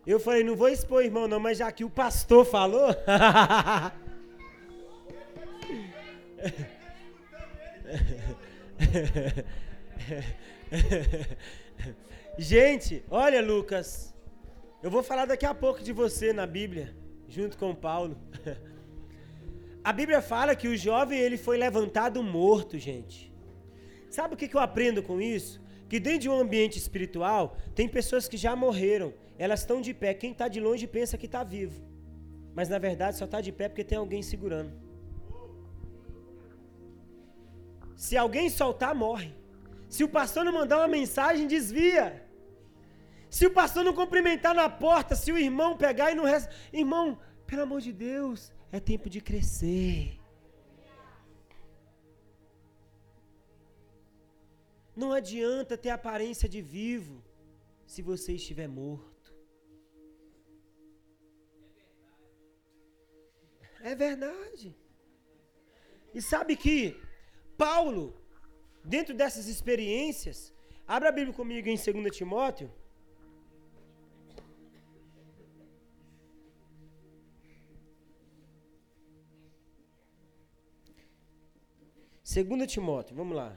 Eu 0.06 0.20
falei, 0.20 0.44
não 0.44 0.54
vou 0.54 0.68
expor, 0.68 1.02
irmão, 1.04 1.26
não, 1.26 1.40
mas 1.40 1.58
já 1.58 1.72
que 1.72 1.84
o 1.84 1.90
pastor 1.90 2.44
falou. 2.44 2.94
Gente, 12.38 13.02
olha, 13.10 13.40
Lucas. 13.42 14.14
Eu 14.82 14.90
vou 14.90 15.02
falar 15.02 15.24
daqui 15.26 15.44
a 15.44 15.54
pouco 15.54 15.82
de 15.82 15.92
você 15.92 16.32
na 16.32 16.46
Bíblia, 16.46 16.94
junto 17.26 17.58
com 17.58 17.74
Paulo. 17.74 18.16
A 19.82 19.92
Bíblia 19.92 20.20
fala 20.20 20.56
que 20.56 20.66
o 20.66 20.76
jovem 20.76 21.18
ele 21.18 21.36
foi 21.36 21.56
levantado 21.56 22.20
morto, 22.20 22.76
gente. 22.76 23.32
Sabe 24.10 24.34
o 24.34 24.36
que, 24.36 24.52
eu 24.52 24.58
aprendo 24.58 25.00
com 25.00 25.20
isso? 25.20 25.62
Que 25.88 26.00
dentro 26.00 26.22
de 26.22 26.28
um 26.28 26.36
ambiente 26.36 26.76
espiritual, 26.76 27.56
tem 27.72 27.88
pessoas 27.88 28.26
que 28.26 28.36
já 28.36 28.56
morreram, 28.56 29.14
elas 29.38 29.60
estão 29.60 29.80
de 29.80 29.92
pé. 29.92 30.14
Quem 30.14 30.32
está 30.32 30.48
de 30.48 30.60
longe 30.60 30.86
pensa 30.86 31.18
que 31.18 31.26
está 31.26 31.42
vivo. 31.44 31.80
Mas 32.54 32.68
na 32.68 32.78
verdade 32.78 33.16
só 33.16 33.26
está 33.26 33.40
de 33.40 33.52
pé 33.52 33.68
porque 33.68 33.84
tem 33.84 33.98
alguém 33.98 34.22
segurando. 34.22 34.72
Se 37.96 38.16
alguém 38.16 38.48
soltar, 38.50 38.94
morre. 38.94 39.34
Se 39.88 40.04
o 40.04 40.08
pastor 40.08 40.44
não 40.44 40.52
mandar 40.52 40.78
uma 40.78 40.88
mensagem, 40.88 41.46
desvia. 41.46 42.22
Se 43.30 43.46
o 43.46 43.50
pastor 43.50 43.84
não 43.84 43.94
cumprimentar 43.94 44.54
na 44.54 44.68
porta, 44.68 45.14
se 45.14 45.32
o 45.32 45.38
irmão 45.38 45.76
pegar 45.76 46.10
e 46.10 46.14
não 46.14 46.24
resta. 46.24 46.54
Irmão, 46.72 47.18
pelo 47.46 47.62
amor 47.62 47.80
de 47.80 47.92
Deus, 47.92 48.52
é 48.70 48.80
tempo 48.80 49.08
de 49.08 49.20
crescer. 49.20 50.18
Não 54.94 55.12
adianta 55.12 55.76
ter 55.76 55.90
aparência 55.90 56.48
de 56.48 56.62
vivo 56.62 57.22
se 57.86 58.00
você 58.00 58.32
estiver 58.32 58.66
morto. 58.66 59.15
É 63.90 63.94
verdade. 63.94 64.68
E 66.12 66.20
sabe 66.20 66.52
que 66.62 66.76
Paulo, 67.64 68.02
dentro 68.94 69.14
dessas 69.20 69.46
experiências, 69.46 70.38
abra 70.94 71.08
a 71.10 71.12
Bíblia 71.18 71.34
comigo 71.40 71.68
em 71.68 71.76
2 71.76 72.16
Timóteo. 72.16 72.68
Segunda 82.24 82.66
Timóteo, 82.66 83.14
vamos 83.14 83.36
lá. 83.36 83.50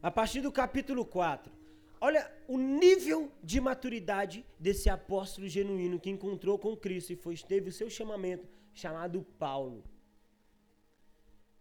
A 0.00 0.10
partir 0.12 0.40
do 0.42 0.52
capítulo 0.52 1.04
4. 1.04 1.53
Olha 2.06 2.22
o 2.46 2.58
nível 2.58 3.32
de 3.42 3.58
maturidade 3.68 4.44
desse 4.58 4.90
apóstolo 4.90 5.48
genuíno 5.48 5.98
que 5.98 6.10
encontrou 6.10 6.58
com 6.58 6.76
Cristo 6.76 7.14
e 7.14 7.16
foi, 7.16 7.34
teve 7.52 7.70
o 7.70 7.72
seu 7.72 7.88
chamamento, 7.88 8.46
chamado 8.74 9.22
Paulo. 9.38 9.82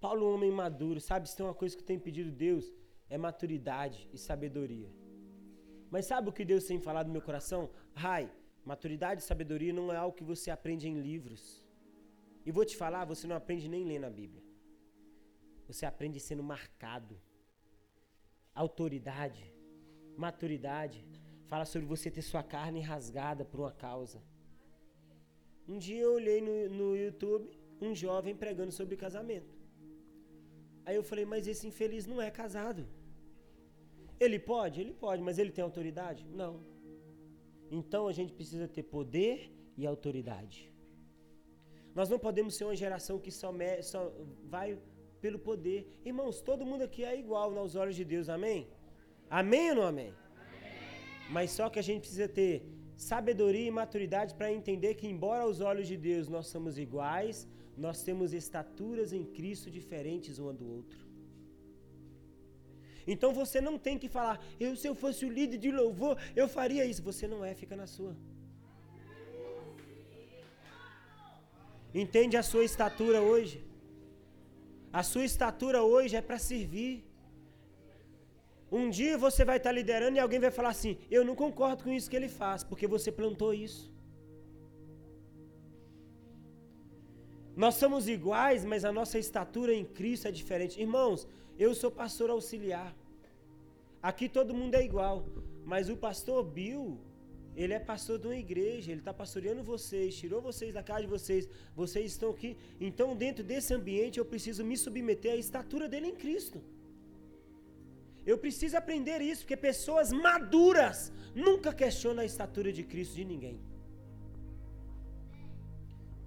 Paulo, 0.02 0.26
um 0.26 0.34
homem 0.34 0.52
maduro, 0.52 1.00
sabe? 1.00 1.30
Se 1.30 1.38
tem 1.38 1.46
uma 1.46 1.54
coisa 1.54 1.78
que 1.78 1.84
tem 1.90 1.98
pedido 1.98 2.30
Deus, 2.30 2.66
é 3.10 3.18
maturidade 3.18 4.10
e 4.12 4.18
sabedoria. 4.18 4.90
Mas 5.90 6.08
sabe 6.08 6.28
o 6.28 6.34
que 6.34 6.44
Deus 6.44 6.66
tem 6.66 6.78
falado 6.78 7.08
no 7.08 7.14
meu 7.14 7.22
coração? 7.22 7.70
Rai, 7.94 8.30
maturidade 8.66 9.22
e 9.22 9.26
sabedoria 9.26 9.72
não 9.72 9.94
é 9.94 9.96
algo 9.96 10.18
que 10.18 10.26
você 10.26 10.52
aprende 10.52 10.90
em 10.90 11.00
livros. 11.00 11.66
E 12.46 12.52
vou 12.52 12.66
te 12.66 12.76
falar, 12.76 13.06
você 13.06 13.26
não 13.26 13.38
aprende 13.38 13.70
nem 13.70 13.86
lendo 13.86 14.08
a 14.08 14.10
Bíblia. 14.10 14.44
Você 15.70 15.86
aprende 15.86 16.20
sendo 16.20 16.44
marcado 16.44 17.18
autoridade, 18.54 19.53
maturidade, 20.18 21.06
fala 21.48 21.66
sobre 21.66 21.88
você 21.88 22.10
ter 22.10 22.22
sua 22.22 22.44
carne 22.44 22.80
rasgada 22.80 23.44
por 23.46 23.60
uma 23.60 23.72
causa. 23.72 24.22
Um 25.68 25.78
dia 25.78 26.02
eu 26.02 26.14
olhei 26.14 26.42
no, 26.42 26.70
no 26.70 26.96
YouTube 26.96 27.50
um 27.82 27.94
jovem 27.94 28.36
pregando 28.36 28.72
sobre 28.72 28.96
casamento. 28.96 29.54
Aí 30.86 30.96
eu 30.96 31.04
falei, 31.04 31.26
mas 31.26 31.48
esse 31.48 31.68
infeliz 31.68 32.06
não 32.06 32.22
é 32.22 32.30
casado. 32.30 32.88
Ele 34.20 34.40
pode? 34.40 34.80
Ele 34.82 34.94
pode, 34.94 35.22
mas 35.22 35.38
ele 35.38 35.52
tem 35.52 35.64
autoridade? 35.64 36.26
Não. 36.30 36.64
Então 37.72 38.08
a 38.08 38.12
gente 38.12 38.34
precisa 38.34 38.68
ter 38.68 38.84
poder 38.84 39.52
e 39.78 39.86
autoridade. 39.86 40.72
Nós 41.96 42.10
não 42.10 42.20
podemos 42.20 42.56
ser 42.58 42.66
uma 42.66 42.76
geração 42.76 43.20
que 43.20 43.32
só, 43.32 43.52
me, 43.52 43.82
só 43.84 44.12
vai 44.46 44.80
pelo 45.22 45.40
poder. 45.40 45.88
Irmãos, 46.04 46.42
todo 46.42 46.66
mundo 46.66 46.84
aqui 46.84 47.04
é 47.04 47.18
igual 47.18 47.58
aos 47.58 47.76
olhos 47.76 47.96
de 47.96 48.04
Deus, 48.04 48.30
amém? 48.30 48.68
Amém 49.42 49.70
ou 49.72 49.76
não 49.78 49.86
amém? 49.92 50.12
amém. 50.12 51.32
Mas 51.36 51.52
só 51.58 51.66
que 51.72 51.80
a 51.80 51.86
gente 51.88 52.02
precisa 52.02 52.28
ter 52.40 52.54
sabedoria 52.96 53.68
e 53.68 53.78
maturidade 53.82 54.32
para 54.40 54.52
entender 54.60 54.94
que, 55.00 55.08
embora 55.14 55.42
aos 55.44 55.60
olhos 55.70 55.88
de 55.92 55.98
Deus 56.10 56.28
nós 56.36 56.48
somos 56.54 56.78
iguais, 56.86 57.48
nós 57.86 58.04
temos 58.08 58.34
estaturas 58.42 59.12
em 59.12 59.24
Cristo 59.38 59.72
diferentes 59.78 60.38
um 60.40 60.54
do 60.54 60.68
outro. 60.78 61.00
Então 63.14 63.30
você 63.34 63.60
não 63.68 63.78
tem 63.86 63.98
que 64.02 64.10
falar, 64.18 64.38
eu 64.60 64.76
se 64.76 64.88
eu 64.90 64.96
fosse 65.04 65.26
o 65.26 65.34
líder 65.38 65.58
de 65.58 65.72
louvor, 65.72 66.16
eu 66.36 66.48
faria 66.48 66.86
isso. 66.86 67.02
Você 67.04 67.28
não 67.34 67.44
é, 67.44 67.54
fica 67.56 67.76
na 67.76 67.88
sua. 67.96 68.16
Entende 72.04 72.38
a 72.38 72.44
sua 72.52 72.64
estatura 72.64 73.22
hoje? 73.22 73.58
A 75.02 75.04
sua 75.12 75.26
estatura 75.26 75.82
hoje 75.84 76.16
é 76.16 76.22
para 76.22 76.40
servir. 76.52 76.94
Um 78.80 78.90
dia 78.98 79.16
você 79.24 79.42
vai 79.50 79.58
estar 79.58 79.72
liderando 79.72 80.18
e 80.18 80.20
alguém 80.20 80.40
vai 80.46 80.50
falar 80.58 80.72
assim: 80.76 80.94
Eu 81.16 81.24
não 81.28 81.36
concordo 81.36 81.84
com 81.84 81.92
isso 81.98 82.10
que 82.10 82.16
ele 82.20 82.30
faz, 82.42 82.64
porque 82.70 82.88
você 82.96 83.12
plantou 83.12 83.54
isso. 83.54 83.84
Nós 87.64 87.76
somos 87.76 88.08
iguais, 88.08 88.66
mas 88.66 88.84
a 88.84 88.92
nossa 88.92 89.20
estatura 89.20 89.72
em 89.72 89.86
Cristo 89.86 90.28
é 90.28 90.32
diferente. 90.32 90.82
Irmãos, 90.82 91.28
eu 91.66 91.76
sou 91.76 91.92
pastor 91.92 92.32
auxiliar. 92.32 92.92
Aqui 94.02 94.28
todo 94.28 94.56
mundo 94.60 94.74
é 94.74 94.84
igual, 94.84 95.18
mas 95.64 95.88
o 95.88 95.96
pastor 95.96 96.44
Bill, 96.44 97.00
ele 97.56 97.74
é 97.74 97.80
pastor 97.80 98.18
de 98.18 98.26
uma 98.26 98.36
igreja, 98.36 98.92
ele 98.92 99.02
está 99.02 99.14
pastoreando 99.14 99.64
vocês, 99.64 100.18
tirou 100.22 100.42
vocês 100.42 100.74
da 100.74 100.82
casa 100.82 101.02
de 101.02 101.12
vocês, 101.16 101.48
vocês 101.76 102.08
estão 102.14 102.32
aqui. 102.32 102.58
Então, 102.82 103.16
dentro 103.16 103.44
desse 103.44 103.72
ambiente, 103.72 104.18
eu 104.18 104.26
preciso 104.26 104.66
me 104.66 104.76
submeter 104.76 105.34
à 105.34 105.36
estatura 105.36 105.88
dele 105.88 106.08
em 106.08 106.16
Cristo. 106.16 106.60
Eu 108.26 108.38
preciso 108.38 108.78
aprender 108.78 109.20
isso, 109.22 109.42
porque 109.42 109.58
pessoas 109.58 110.12
maduras 110.12 111.12
nunca 111.36 111.74
questionam 111.74 112.22
a 112.22 112.26
estatura 112.26 112.72
de 112.72 112.84
Cristo 112.84 113.16
de 113.16 113.26
ninguém. 113.26 113.60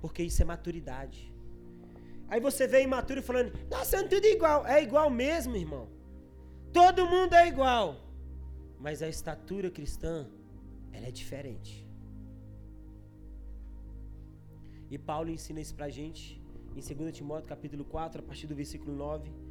Porque 0.01 0.23
isso 0.23 0.43
é 0.43 0.45
maturidade. 0.45 1.33
Aí 2.29 2.41
você 2.41 2.67
vê 2.67 2.83
imaturo 2.83 3.23
falando, 3.23 3.53
nós 3.71 3.89
somos 3.89 4.09
tudo 4.09 4.27
igual. 4.27 4.67
É 4.67 4.83
igual 4.83 5.09
mesmo, 5.09 5.57
irmão. 5.57 5.89
Todo 6.73 7.07
mundo 7.07 7.35
é 7.35 7.47
igual. 7.49 7.87
Mas 8.79 9.01
a 9.03 9.09
estatura 9.09 9.71
cristã 9.71 10.29
ela 10.93 11.07
é 11.07 11.11
diferente. 11.11 11.87
E 14.91 14.99
Paulo 14.99 15.31
ensina 15.31 15.61
isso 15.61 15.75
pra 15.75 15.89
gente 15.89 16.41
em 16.77 16.95
2 16.95 17.17
Timóteo 17.17 17.49
capítulo 17.49 17.85
4, 17.85 18.21
a 18.21 18.23
partir 18.23 18.47
do 18.47 18.55
versículo 18.55 18.95
9. 18.95 19.46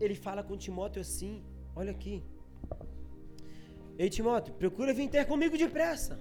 Ele 0.00 0.14
fala 0.14 0.42
com 0.42 0.56
Timóteo 0.56 1.00
assim, 1.02 1.42
olha 1.76 1.90
aqui. 1.90 2.22
Ei 3.98 4.08
Timóteo, 4.08 4.54
procura 4.54 4.94
vir 4.94 5.08
ter 5.08 5.26
comigo 5.26 5.58
depressa. 5.58 6.18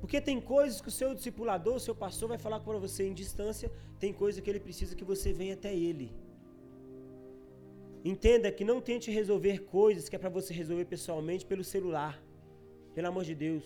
Porque 0.00 0.20
tem 0.20 0.40
coisas 0.40 0.80
que 0.80 0.88
o 0.88 0.92
seu 0.92 1.14
discipulador, 1.14 1.74
o 1.74 1.80
seu 1.80 1.94
pastor 1.94 2.28
vai 2.28 2.38
falar 2.38 2.60
para 2.60 2.78
você 2.78 3.04
em 3.04 3.12
distância, 3.12 3.70
tem 3.98 4.12
coisa 4.12 4.40
que 4.40 4.48
ele 4.48 4.60
precisa 4.60 4.94
que 4.94 5.04
você 5.04 5.32
venha 5.32 5.54
até 5.54 5.74
ele. 5.74 6.12
Entenda 8.04 8.52
que 8.52 8.64
não 8.64 8.80
tente 8.80 9.10
resolver 9.10 9.64
coisas 9.64 10.08
que 10.08 10.14
é 10.14 10.18
para 10.18 10.30
você 10.30 10.54
resolver 10.54 10.84
pessoalmente 10.84 11.44
pelo 11.44 11.64
celular. 11.64 12.22
Pelo 12.94 13.08
amor 13.08 13.24
de 13.24 13.34
Deus, 13.34 13.64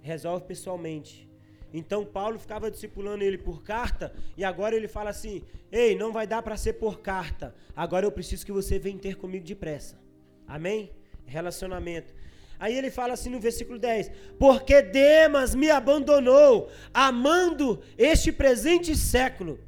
resolve 0.00 0.44
pessoalmente. 0.46 1.29
Então 1.72 2.04
Paulo 2.04 2.38
ficava 2.38 2.70
discipulando 2.70 3.22
ele 3.22 3.38
por 3.38 3.62
carta 3.62 4.12
e 4.36 4.44
agora 4.44 4.74
ele 4.74 4.88
fala 4.88 5.10
assim: 5.10 5.42
"Ei, 5.70 5.96
não 5.96 6.12
vai 6.12 6.26
dar 6.26 6.42
para 6.42 6.56
ser 6.56 6.74
por 6.74 7.00
carta. 7.00 7.54
Agora 7.74 8.04
eu 8.04 8.12
preciso 8.12 8.44
que 8.44 8.52
você 8.52 8.78
venha 8.78 8.98
ter 8.98 9.16
comigo 9.16 9.44
depressa." 9.44 10.00
Amém? 10.46 10.90
Relacionamento. 11.26 12.12
Aí 12.58 12.76
ele 12.76 12.90
fala 12.90 13.14
assim 13.14 13.30
no 13.30 13.40
versículo 13.40 13.78
10: 13.78 14.10
Porque 14.38 14.82
Demas 14.82 15.54
me 15.54 15.70
abandonou, 15.70 16.70
amando 16.92 17.82
este 17.96 18.30
presente 18.30 18.94
século, 18.96 19.58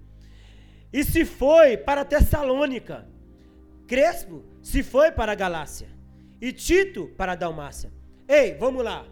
e 0.93 1.03
se 1.03 1.25
foi 1.25 1.77
para 1.77 2.05
Tessalônica. 2.05 3.09
Crespo 3.87 4.45
se 4.63 4.83
foi 4.83 5.11
para 5.11 5.33
a 5.33 5.35
Galácia, 5.35 5.89
e 6.41 6.53
Tito 6.53 7.09
para 7.17 7.33
a 7.33 7.37
Dalmácia. 7.37 7.91
Ei, 8.29 8.55
vamos 8.55 8.85
lá. 8.85 9.07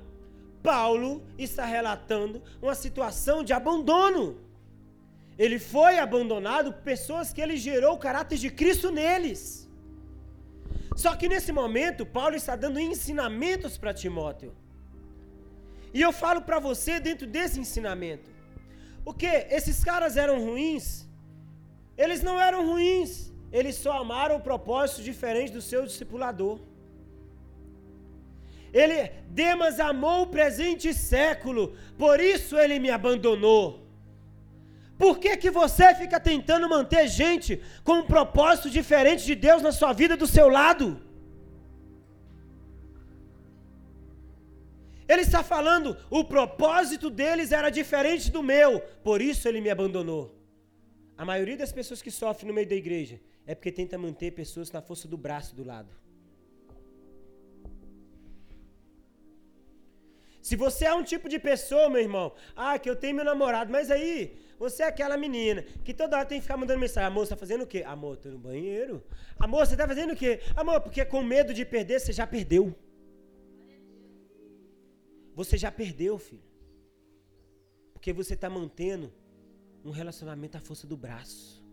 Paulo 0.63 1.23
está 1.39 1.65
relatando 1.65 2.43
uma 2.61 2.75
situação 2.75 3.43
de 3.43 3.53
abandono. 3.53 4.39
Ele 5.39 5.59
foi 5.59 5.99
abandonado 5.99 6.73
por 6.73 6.83
pessoas 6.83 7.33
que 7.33 7.41
ele 7.41 7.57
gerou 7.57 7.95
o 7.95 7.99
caráter 7.99 8.39
de 8.39 8.51
Cristo 8.51 8.91
neles. 8.91 9.69
Só 10.97 11.17
que 11.17 11.29
nesse 11.29 11.51
momento, 11.51 12.05
Paulo 12.05 12.37
está 12.37 12.55
dando 12.55 12.79
ensinamentos 12.79 13.79
para 13.79 13.95
Timóteo. 13.95 14.53
E 15.95 16.01
eu 16.01 16.13
falo 16.13 16.43
para 16.43 16.59
você 16.59 17.01
dentro 17.01 17.27
desse 17.27 17.59
ensinamento. 17.59 18.29
O 19.05 19.13
que? 19.15 19.27
Esses 19.27 19.83
caras 19.83 20.17
eram 20.17 20.45
ruins? 20.45 21.07
Eles 21.97 22.23
não 22.23 22.39
eram 22.41 22.67
ruins. 22.71 23.33
Eles 23.51 23.77
só 23.77 23.93
amaram 24.03 24.37
o 24.37 24.41
propósito 24.41 25.03
diferente 25.03 25.53
do 25.53 25.63
seu 25.63 25.85
discipulador. 25.85 26.61
Ele, 28.73 29.11
Demas 29.29 29.81
amou 29.81 30.23
o 30.23 30.27
presente 30.27 30.95
século, 30.95 31.77
por 31.99 32.21
isso 32.21 32.57
ele 32.59 32.79
me 32.79 32.91
abandonou. 32.91 33.87
Por 34.97 35.19
que, 35.19 35.37
que 35.37 35.51
você 35.51 35.95
fica 35.95 36.21
tentando 36.21 36.69
manter 36.69 37.09
gente 37.09 37.61
com 37.83 37.95
um 38.01 38.07
propósito 38.07 38.69
diferente 38.69 39.25
de 39.25 39.35
Deus 39.35 39.63
na 39.63 39.73
sua 39.73 39.93
vida 39.93 40.17
do 40.17 40.27
seu 40.27 40.49
lado? 40.49 41.01
Ele 45.09 45.23
está 45.23 45.43
falando, 45.43 45.97
o 46.09 46.23
propósito 46.23 47.11
deles 47.11 47.51
era 47.51 47.71
diferente 47.71 48.31
do 48.31 48.43
meu, 48.43 48.81
por 49.03 49.21
isso 49.21 49.49
ele 49.49 49.61
me 49.61 49.71
abandonou. 49.71 50.39
A 51.17 51.25
maioria 51.25 51.57
das 51.57 51.73
pessoas 51.73 52.01
que 52.01 52.11
sofrem 52.11 52.49
no 52.49 52.55
meio 52.55 52.69
da 52.69 52.77
igreja 52.77 53.21
é 53.45 53.55
porque 53.55 53.73
tenta 53.73 53.99
manter 53.99 54.31
pessoas 54.31 54.71
na 54.71 54.81
força 54.81 55.09
do 55.09 55.17
braço 55.17 55.57
do 55.57 55.65
lado. 55.65 56.00
Se 60.43 60.57
você 60.57 60.87
é 60.87 60.95
um 60.95 61.03
tipo 61.03 61.29
de 61.29 61.39
pessoa, 61.39 61.91
meu 61.91 62.01
irmão, 62.01 62.35
ah, 62.57 62.79
que 62.79 62.89
eu 62.89 62.97
tenho 62.97 63.17
meu 63.17 63.25
namorado, 63.25 63.71
mas 63.71 63.91
aí 63.91 64.39
você 64.59 64.83
é 64.83 64.87
aquela 64.87 65.17
menina 65.17 65.63
que 65.85 65.93
toda 65.93 66.17
hora 66.17 66.27
tem 66.27 66.39
que 66.39 66.43
ficar 66.43 66.57
mandando 66.57 66.81
mensagem. 66.81 67.07
Amor, 67.07 67.27
você 67.27 67.31
tá 67.31 67.37
fazendo 67.37 67.63
o 67.63 67.67
quê? 67.67 67.83
Amor, 67.83 68.17
tô 68.17 68.29
no 68.31 68.39
banheiro. 68.39 69.03
Amor, 69.39 69.67
você 69.67 69.77
tá 69.77 69.87
fazendo 69.87 70.13
o 70.13 70.17
quê? 70.17 70.41
Amor, 70.57 70.81
porque 70.81 71.05
com 71.05 71.23
medo 71.23 71.53
de 71.53 71.65
perder, 71.65 72.01
você 72.01 72.13
já 72.13 72.27
perdeu. 72.27 72.75
Você 75.35 75.57
já 75.57 75.71
perdeu, 75.71 76.19
filho. 76.19 76.43
Porque 77.93 78.13
você 78.13 78.35
está 78.35 78.49
mantendo 78.49 79.13
um 79.85 79.91
relacionamento 79.91 80.57
à 80.57 80.61
força 80.61 80.87
do 80.87 80.97
braço. 80.97 81.65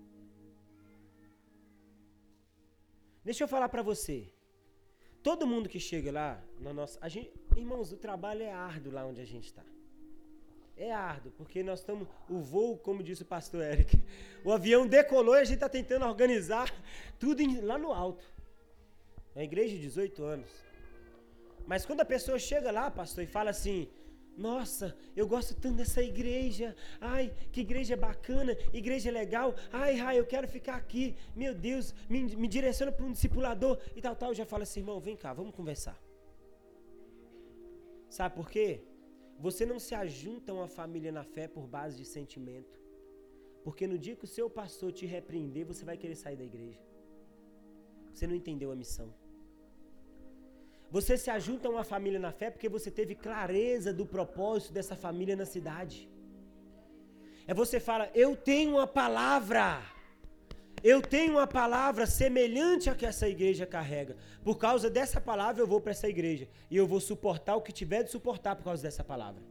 Deixa 3.23 3.43
eu 3.43 3.47
falar 3.47 3.69
para 3.69 3.81
você. 3.81 4.31
Todo 5.27 5.45
mundo 5.45 5.67
que 5.67 5.77
chega 5.77 6.09
lá 6.09 6.41
na 6.57 6.71
nossa, 6.71 6.97
a 7.01 7.09
gente, 7.09 7.33
irmãos, 7.53 7.91
o 7.91 7.97
trabalho 7.97 8.43
é 8.43 8.49
árduo 8.49 8.93
lá 8.93 9.05
onde 9.05 9.19
a 9.19 9.25
gente 9.25 9.47
está. 9.47 9.61
É 10.77 10.89
árduo, 10.89 11.33
porque 11.35 11.61
nós 11.61 11.79
estamos. 11.81 12.07
O 12.29 12.39
voo, 12.39 12.77
como 12.77 13.03
disse 13.03 13.23
o 13.23 13.25
pastor 13.25 13.61
Eric, 13.61 14.01
o 14.45 14.53
avião 14.53 14.87
decolou 14.87 15.35
e 15.35 15.41
a 15.41 15.43
gente 15.43 15.55
está 15.55 15.67
tentando 15.67 16.05
organizar 16.05 16.73
tudo 17.19 17.41
em, 17.41 17.59
lá 17.59 17.77
no 17.77 17.91
alto. 17.91 18.23
É 19.35 19.39
uma 19.39 19.43
igreja 19.43 19.75
de 19.75 19.81
18 19.81 20.23
anos. 20.23 20.49
Mas 21.65 21.85
quando 21.85 21.99
a 21.99 22.05
pessoa 22.05 22.39
chega 22.39 22.71
lá, 22.71 22.89
pastor, 22.89 23.25
e 23.25 23.27
fala 23.27 23.49
assim: 23.49 23.89
Nossa, 24.37 24.95
eu 25.15 25.27
gosto 25.27 25.55
tanto 25.55 25.77
dessa 25.77 26.01
igreja. 26.01 26.75
Ai, 27.01 27.33
que 27.51 27.61
igreja 27.61 27.97
bacana, 27.97 28.55
igreja 28.71 29.09
legal. 29.09 29.55
Ai, 29.71 29.99
ai, 29.99 30.19
eu 30.19 30.27
quero 30.27 30.47
ficar 30.47 30.75
aqui. 30.75 31.15
Meu 31.35 31.55
Deus, 31.55 31.93
me, 32.07 32.35
me 32.35 32.47
direciona 32.47 32.91
para 32.91 33.03
um 33.03 33.11
discipulador 33.11 33.79
e 33.95 34.01
tal, 34.01 34.15
tal. 34.15 34.29
Eu 34.29 34.35
já 34.35 34.45
falo 34.45 34.61
assim: 34.61 34.81
Irmão, 34.81 34.99
vem 34.99 35.17
cá, 35.17 35.33
vamos 35.33 35.55
conversar. 35.55 35.99
Sabe 38.07 38.35
por 38.35 38.47
quê? 38.47 38.83
Você 39.39 39.65
não 39.65 39.79
se 39.79 39.95
ajunta 39.95 40.51
a 40.51 40.55
uma 40.55 40.67
família 40.67 41.11
na 41.11 41.23
fé 41.23 41.47
por 41.47 41.65
base 41.65 41.97
de 41.97 42.05
sentimento. 42.05 42.79
Porque 43.63 43.87
no 43.87 43.97
dia 43.97 44.15
que 44.15 44.23
o 44.23 44.27
seu 44.27 44.47
pastor 44.49 44.91
te 44.91 45.05
repreender, 45.07 45.65
você 45.65 45.83
vai 45.83 45.97
querer 45.97 46.15
sair 46.15 46.37
da 46.37 46.43
igreja. 46.43 46.79
Você 48.13 48.27
não 48.27 48.35
entendeu 48.35 48.71
a 48.71 48.75
missão. 48.75 49.13
Você 50.89 51.17
se 51.17 51.29
ajunta 51.29 51.67
a 51.67 51.71
uma 51.71 51.83
família 51.83 52.19
na 52.19 52.31
fé 52.31 52.49
porque 52.49 52.69
você 52.69 52.89
teve 52.89 53.13
clareza 53.15 53.93
do 53.93 54.05
propósito 54.05 54.73
dessa 54.73 54.95
família 54.95 55.35
na 55.35 55.45
cidade. 55.45 56.09
É 57.45 57.53
você 57.53 57.79
fala, 57.79 58.09
eu 58.13 58.35
tenho 58.35 58.71
uma 58.71 58.87
palavra. 58.87 59.81
Eu 60.83 61.01
tenho 61.01 61.33
uma 61.33 61.47
palavra 61.47 62.05
semelhante 62.05 62.89
a 62.89 62.95
que 62.95 63.05
essa 63.05 63.27
igreja 63.27 63.65
carrega. 63.65 64.15
Por 64.43 64.57
causa 64.57 64.89
dessa 64.89 65.19
palavra 65.19 65.61
eu 65.61 65.67
vou 65.67 65.81
para 65.81 65.91
essa 65.91 66.07
igreja. 66.07 66.47
E 66.69 66.77
eu 66.77 66.87
vou 66.87 66.99
suportar 66.99 67.55
o 67.55 67.61
que 67.61 67.71
tiver 67.71 68.03
de 68.03 68.11
suportar 68.11 68.55
por 68.55 68.63
causa 68.63 68.83
dessa 68.83 69.03
palavra. 69.03 69.41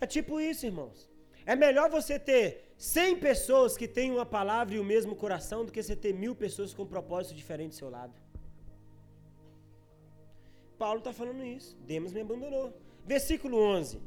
É 0.00 0.06
tipo 0.06 0.40
isso, 0.40 0.64
irmãos. 0.64 1.10
É 1.44 1.56
melhor 1.56 1.90
você 1.90 2.18
ter 2.18 2.67
100 2.78 3.18
pessoas 3.18 3.76
que 3.76 3.88
têm 3.88 4.12
uma 4.12 4.24
palavra 4.24 4.76
e 4.76 4.78
o 4.78 4.84
mesmo 4.84 5.16
coração 5.16 5.64
do 5.64 5.72
que 5.72 5.82
você 5.82 5.96
ter 5.96 6.14
mil 6.14 6.34
pessoas 6.34 6.72
com 6.72 6.84
um 6.84 6.86
propósito 6.86 7.34
diferente 7.34 7.70
do 7.70 7.74
seu 7.74 7.90
lado. 7.90 8.14
Paulo 10.78 11.00
está 11.00 11.12
falando 11.12 11.44
isso. 11.44 11.76
Demas 11.78 12.12
me 12.12 12.20
abandonou. 12.20 12.72
Versículo 13.04 13.58
11. 13.58 14.00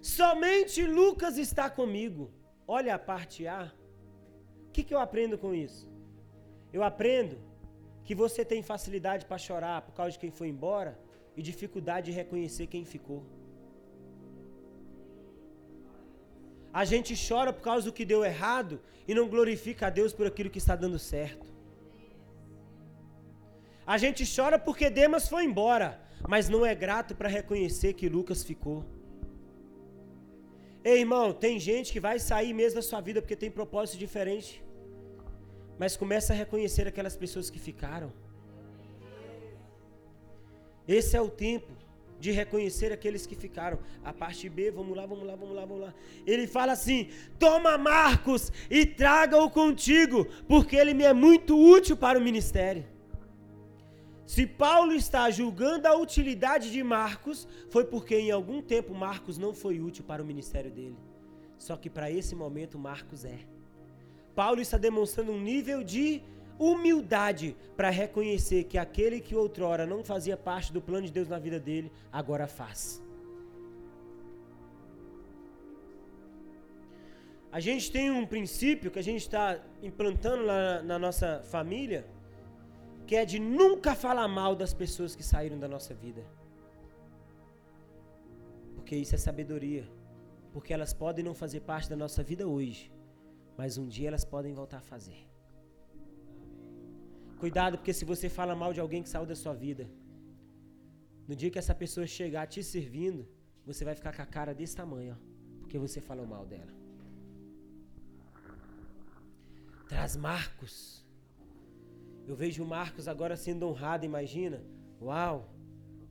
Somente 0.00 0.86
Lucas 0.86 1.36
está 1.36 1.68
comigo. 1.68 2.30
Olha 2.66 2.94
a 2.94 2.98
parte 2.98 3.46
A. 3.46 3.70
O 4.68 4.70
que, 4.72 4.82
que 4.82 4.94
eu 4.94 4.98
aprendo 4.98 5.36
com 5.36 5.54
isso? 5.54 5.86
Eu 6.72 6.82
aprendo 6.82 7.36
que 8.04 8.14
você 8.14 8.42
tem 8.42 8.62
facilidade 8.62 9.26
para 9.26 9.36
chorar 9.36 9.82
por 9.82 9.92
causa 9.92 10.12
de 10.12 10.18
quem 10.18 10.30
foi 10.30 10.48
embora 10.48 10.98
e 11.36 11.42
dificuldade 11.42 12.06
de 12.06 12.12
reconhecer 12.12 12.66
quem 12.68 12.86
ficou. 12.86 13.22
A 16.72 16.84
gente 16.84 17.14
chora 17.28 17.52
por 17.52 17.62
causa 17.62 17.86
do 17.86 17.92
que 17.92 18.04
deu 18.04 18.24
errado 18.24 18.80
e 19.06 19.14
não 19.14 19.28
glorifica 19.28 19.86
a 19.86 19.90
Deus 19.90 20.12
por 20.12 20.26
aquilo 20.26 20.50
que 20.50 20.58
está 20.58 20.74
dando 20.74 20.98
certo. 20.98 21.46
A 23.86 23.98
gente 23.98 24.24
chora 24.36 24.58
porque 24.58 24.88
Demas 24.88 25.28
foi 25.28 25.44
embora, 25.44 26.00
mas 26.26 26.48
não 26.48 26.64
é 26.64 26.74
grato 26.74 27.14
para 27.14 27.28
reconhecer 27.28 27.92
que 27.94 28.08
Lucas 28.08 28.42
ficou. 28.42 28.84
Ei, 30.84 31.00
irmão, 31.00 31.32
tem 31.32 31.60
gente 31.60 31.92
que 31.92 32.00
vai 32.00 32.18
sair 32.18 32.52
mesmo 32.52 32.76
da 32.76 32.82
sua 32.82 33.00
vida 33.00 33.20
porque 33.20 33.36
tem 33.36 33.50
propósito 33.50 33.98
diferente. 33.98 34.64
Mas 35.78 35.96
começa 35.96 36.32
a 36.32 36.36
reconhecer 36.36 36.86
aquelas 36.88 37.16
pessoas 37.16 37.50
que 37.50 37.58
ficaram. 37.58 38.12
Esse 40.86 41.16
é 41.16 41.20
o 41.20 41.28
tempo 41.28 41.72
de 42.22 42.30
reconhecer 42.30 42.92
aqueles 42.92 43.26
que 43.26 43.34
ficaram. 43.34 43.80
A 44.04 44.12
parte 44.12 44.48
B, 44.48 44.70
vamos 44.70 44.96
lá, 44.96 45.04
vamos 45.04 45.26
lá, 45.26 45.34
vamos 45.34 45.56
lá, 45.56 45.64
vamos 45.64 45.82
lá. 45.86 45.94
Ele 46.24 46.46
fala 46.46 46.72
assim: 46.72 47.08
Toma 47.36 47.76
Marcos 47.76 48.52
e 48.70 48.86
traga-o 48.86 49.50
contigo, 49.50 50.24
porque 50.46 50.76
ele 50.76 50.94
me 50.94 51.02
é 51.02 51.12
muito 51.12 51.52
útil 51.58 51.96
para 51.96 52.16
o 52.16 52.22
ministério. 52.22 52.84
Se 54.24 54.46
Paulo 54.46 54.92
está 54.94 55.28
julgando 55.32 55.88
a 55.88 55.96
utilidade 55.96 56.70
de 56.70 56.80
Marcos, 56.84 57.48
foi 57.70 57.84
porque 57.84 58.16
em 58.16 58.30
algum 58.30 58.62
tempo 58.62 58.94
Marcos 58.94 59.36
não 59.36 59.52
foi 59.52 59.80
útil 59.80 60.04
para 60.04 60.22
o 60.22 60.24
ministério 60.24 60.70
dele. 60.70 60.96
Só 61.58 61.76
que 61.76 61.90
para 61.90 62.08
esse 62.08 62.36
momento 62.36 62.78
Marcos 62.78 63.24
é. 63.24 63.40
Paulo 64.32 64.60
está 64.60 64.78
demonstrando 64.78 65.32
um 65.32 65.40
nível 65.40 65.82
de 65.82 66.22
humildade 66.70 67.56
para 67.76 67.90
reconhecer 67.90 68.64
que 68.64 68.78
aquele 68.78 69.20
que 69.20 69.34
outrora 69.34 69.84
não 69.86 70.04
fazia 70.04 70.36
parte 70.36 70.72
do 70.72 70.80
plano 70.80 71.06
de 71.06 71.12
Deus 71.12 71.28
na 71.28 71.38
vida 71.38 71.58
dele, 71.58 71.90
agora 72.20 72.46
faz. 72.46 73.02
A 77.50 77.60
gente 77.60 77.92
tem 77.92 78.10
um 78.10 78.26
princípio 78.26 78.90
que 78.90 78.98
a 78.98 79.06
gente 79.10 79.22
está 79.22 79.60
implantando 79.82 80.44
na, 80.46 80.82
na 80.82 80.98
nossa 80.98 81.42
família 81.54 82.06
que 83.06 83.16
é 83.16 83.24
de 83.24 83.38
nunca 83.38 83.94
falar 83.94 84.26
mal 84.26 84.54
das 84.54 84.72
pessoas 84.72 85.14
que 85.14 85.22
saíram 85.22 85.58
da 85.58 85.68
nossa 85.68 85.92
vida. 85.92 86.24
Porque 88.74 88.96
isso 88.96 89.14
é 89.14 89.18
sabedoria. 89.18 89.86
Porque 90.52 90.72
elas 90.72 90.92
podem 90.92 91.24
não 91.24 91.34
fazer 91.34 91.60
parte 91.60 91.90
da 91.90 91.96
nossa 91.96 92.22
vida 92.22 92.46
hoje, 92.46 92.92
mas 93.56 93.78
um 93.78 93.86
dia 93.86 94.08
elas 94.08 94.24
podem 94.24 94.52
voltar 94.52 94.78
a 94.78 94.82
fazer. 94.82 95.31
Cuidado, 97.42 97.76
porque 97.78 97.94
se 98.00 98.04
você 98.12 98.28
fala 98.38 98.54
mal 98.62 98.72
de 98.76 98.80
alguém 98.84 99.02
que 99.04 99.12
saiu 99.14 99.26
da 99.32 99.36
sua 99.42 99.54
vida, 99.66 99.84
no 101.28 101.34
dia 101.40 101.50
que 101.52 101.60
essa 101.62 101.76
pessoa 101.82 102.06
chegar 102.18 102.46
te 102.54 102.62
servindo, 102.74 103.22
você 103.68 103.82
vai 103.88 103.94
ficar 104.00 104.12
com 104.16 104.22
a 104.26 104.30
cara 104.36 104.52
desse 104.60 104.76
tamanho, 104.82 105.12
ó, 105.16 105.18
porque 105.60 105.78
você 105.86 106.00
falou 106.00 106.26
mal 106.34 106.44
dela. 106.52 106.72
Traz 109.88 110.14
Marcos 110.28 111.02
eu 112.26 112.36
vejo 112.36 112.62
o 112.62 112.66
Marcos 112.66 113.08
agora 113.08 113.36
sendo 113.36 113.66
honrado, 113.66 114.04
imagina. 114.04 114.62
Uau! 115.00 115.52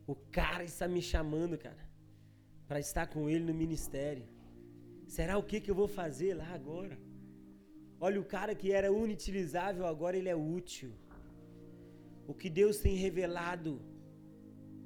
O 0.06 0.16
cara 0.16 0.64
está 0.64 0.88
me 0.88 1.02
chamando, 1.02 1.58
cara, 1.58 1.84
para 2.68 2.80
estar 2.80 3.08
com 3.08 3.30
ele 3.30 3.46
no 3.46 3.54
ministério. 3.54 4.26
Será 5.08 5.38
o 5.38 5.44
que, 5.44 5.62
que 5.62 5.72
eu 5.72 5.76
vou 5.76 5.88
fazer 5.88 6.34
lá 6.34 6.50
agora? 6.54 6.98
Olha, 8.00 8.20
o 8.20 8.26
cara 8.26 8.54
que 8.54 8.72
era 8.72 8.88
inutilizável, 8.88 9.86
agora 9.86 10.18
ele 10.18 10.30
é 10.30 10.36
útil. 10.36 10.92
O 12.32 12.34
que 12.34 12.50
Deus 12.50 12.78
tem 12.78 12.96
revelado 12.96 13.72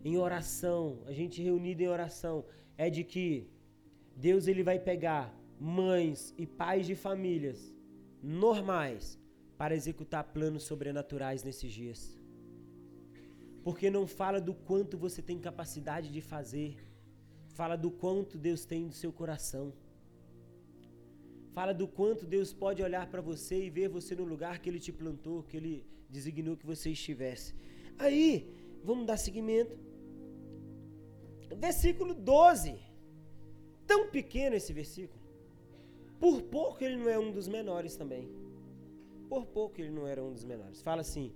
em 0.03 0.17
oração, 0.17 1.03
a 1.05 1.13
gente 1.19 1.43
reunido 1.47 1.83
em 1.83 1.87
oração, 1.87 2.43
é 2.75 2.89
de 2.89 3.03
que 3.03 3.47
Deus 4.15 4.47
ele 4.47 4.63
vai 4.63 4.79
pegar 4.79 5.23
mães 5.59 6.33
e 6.39 6.47
pais 6.47 6.87
de 6.87 6.95
famílias 6.95 7.59
normais 8.23 9.19
para 9.59 9.75
executar 9.75 10.23
planos 10.23 10.63
sobrenaturais 10.63 11.43
nesses 11.43 11.71
dias. 11.71 12.17
Porque 13.63 13.91
não 13.91 14.07
fala 14.07 14.41
do 14.41 14.55
quanto 14.55 14.97
você 14.97 15.21
tem 15.21 15.37
capacidade 15.37 16.09
de 16.09 16.21
fazer, 16.21 16.71
fala 17.59 17.75
do 17.75 17.91
quanto 17.91 18.39
Deus 18.39 18.65
tem 18.65 18.85
no 18.85 18.91
seu 18.91 19.13
coração. 19.13 19.71
Fala 21.55 21.73
do 21.73 21.87
quanto 21.87 22.25
Deus 22.35 22.51
pode 22.63 22.83
olhar 22.83 23.09
para 23.09 23.21
você 23.21 23.55
e 23.65 23.69
ver 23.69 23.87
você 23.87 24.13
no 24.13 24.25
lugar 24.25 24.59
que 24.59 24.67
Ele 24.69 24.79
te 24.85 24.91
plantou, 24.91 25.41
que 25.43 25.55
Ele 25.55 25.85
designou 26.09 26.57
que 26.57 26.65
você 26.65 26.89
estivesse. 26.89 27.55
Aí, 27.97 28.29
vamos 28.83 29.05
dar 29.05 29.17
seguimento. 29.17 29.77
Versículo 31.55 32.13
12. 32.13 32.75
Tão 33.87 34.09
pequeno 34.09 34.57
esse 34.57 34.73
versículo. 34.73 35.23
Por 36.19 36.41
pouco 36.41 36.83
ele 36.83 36.97
não 36.97 37.09
é 37.09 37.17
um 37.17 37.31
dos 37.31 37.47
menores 37.47 37.95
também. 37.95 38.29
Por 39.29 39.45
pouco 39.45 39.79
ele 39.79 39.91
não 39.91 40.05
era 40.05 40.21
um 40.21 40.33
dos 40.33 40.43
menores. 40.43 40.81
Fala 40.81 41.01
assim: 41.01 41.31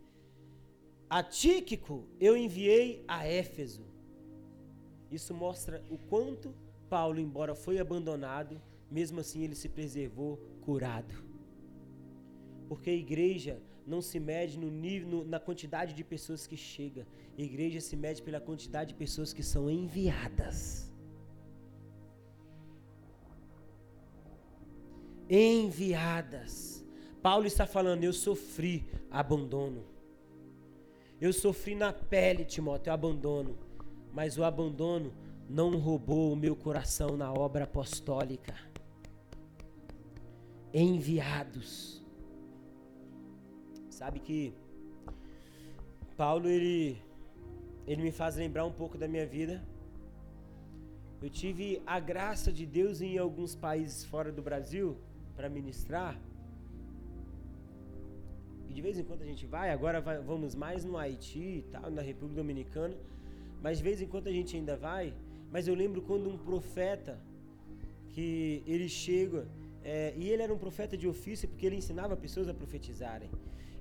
A 1.09 1.23
Tíquico 1.23 2.05
eu 2.19 2.35
enviei 2.35 3.05
a 3.07 3.25
Éfeso. 3.25 3.85
Isso 5.09 5.33
mostra 5.33 5.81
o 5.89 5.97
quanto 5.97 6.53
Paulo, 6.89 7.19
embora 7.19 7.55
foi 7.55 7.79
abandonado, 7.79 8.61
mesmo 8.91 9.19
assim 9.19 9.43
ele 9.43 9.55
se 9.55 9.69
preservou 9.69 10.37
curado. 10.61 11.13
Porque 12.67 12.89
a 12.89 12.93
igreja 12.93 13.61
não 13.85 14.01
se 14.01 14.19
mede 14.19 14.57
no 14.57 14.69
nível, 14.69 15.09
no, 15.09 15.25
na 15.25 15.39
quantidade 15.39 15.93
de 15.93 16.03
pessoas 16.03 16.45
que 16.45 16.55
chega. 16.55 17.07
A 17.37 17.41
igreja 17.41 17.81
se 17.81 17.95
mede 17.95 18.21
pela 18.21 18.39
quantidade 18.39 18.89
de 18.89 18.95
pessoas 18.95 19.33
que 19.33 19.41
são 19.41 19.69
enviadas. 19.69 20.91
Enviadas. 25.29 26.85
Paulo 27.21 27.47
está 27.47 27.65
falando, 27.65 28.03
eu 28.03 28.13
sofri 28.13 28.87
abandono. 29.09 29.83
Eu 31.19 31.33
sofri 31.33 31.75
na 31.75 31.91
pele, 31.91 32.45
Timóteo, 32.45 32.93
abandono. 32.93 33.57
Mas 34.13 34.37
o 34.37 34.43
abandono 34.43 35.13
não 35.49 35.75
roubou 35.77 36.31
o 36.31 36.35
meu 36.35 36.55
coração 36.55 37.17
na 37.17 37.33
obra 37.33 37.63
apostólica. 37.63 38.68
Enviados. 40.73 42.05
Sabe 43.89 44.19
que 44.19 44.53
Paulo 46.15 46.47
ele 46.47 47.01
ele 47.87 48.03
me 48.03 48.11
faz 48.11 48.35
lembrar 48.35 48.65
um 48.65 48.71
pouco 48.71 48.97
da 48.97 49.07
minha 49.07 49.25
vida. 49.25 49.63
Eu 51.21 51.29
tive 51.29 51.81
a 51.85 51.99
graça 51.99 52.51
de 52.51 52.65
Deus 52.65 53.01
em 53.01 53.17
alguns 53.17 53.55
países 53.55 54.05
fora 54.05 54.31
do 54.31 54.41
Brasil 54.41 54.95
para 55.35 55.49
ministrar. 55.49 56.15
E 58.69 58.73
de 58.73 58.81
vez 58.81 58.99
em 58.99 59.03
quando 59.03 59.23
a 59.23 59.25
gente 59.25 59.45
vai, 59.47 59.71
agora 59.71 59.99
vai, 59.99 60.19
vamos 60.19 60.53
mais 60.53 60.85
no 60.85 60.97
Haiti 60.97 61.39
e 61.39 61.65
tal, 61.71 61.89
na 61.89 62.03
República 62.03 62.41
Dominicana. 62.41 62.95
Mas 63.61 63.79
de 63.79 63.83
vez 63.83 64.01
em 64.01 64.07
quando 64.07 64.27
a 64.27 64.31
gente 64.31 64.55
ainda 64.55 64.77
vai. 64.77 65.13
Mas 65.51 65.67
eu 65.67 65.73
lembro 65.73 66.01
quando 66.03 66.29
um 66.29 66.37
profeta 66.37 67.19
que 68.09 68.63
ele 68.67 68.87
chega, 68.87 69.47
é, 69.91 70.13
e 70.15 70.29
ele 70.29 70.43
era 70.43 70.53
um 70.53 70.57
profeta 70.65 70.95
de 70.95 71.07
ofício 71.07 71.49
porque 71.49 71.65
ele 71.65 71.75
ensinava 71.75 72.15
pessoas 72.15 72.47
a 72.47 72.53
profetizarem. 72.53 73.27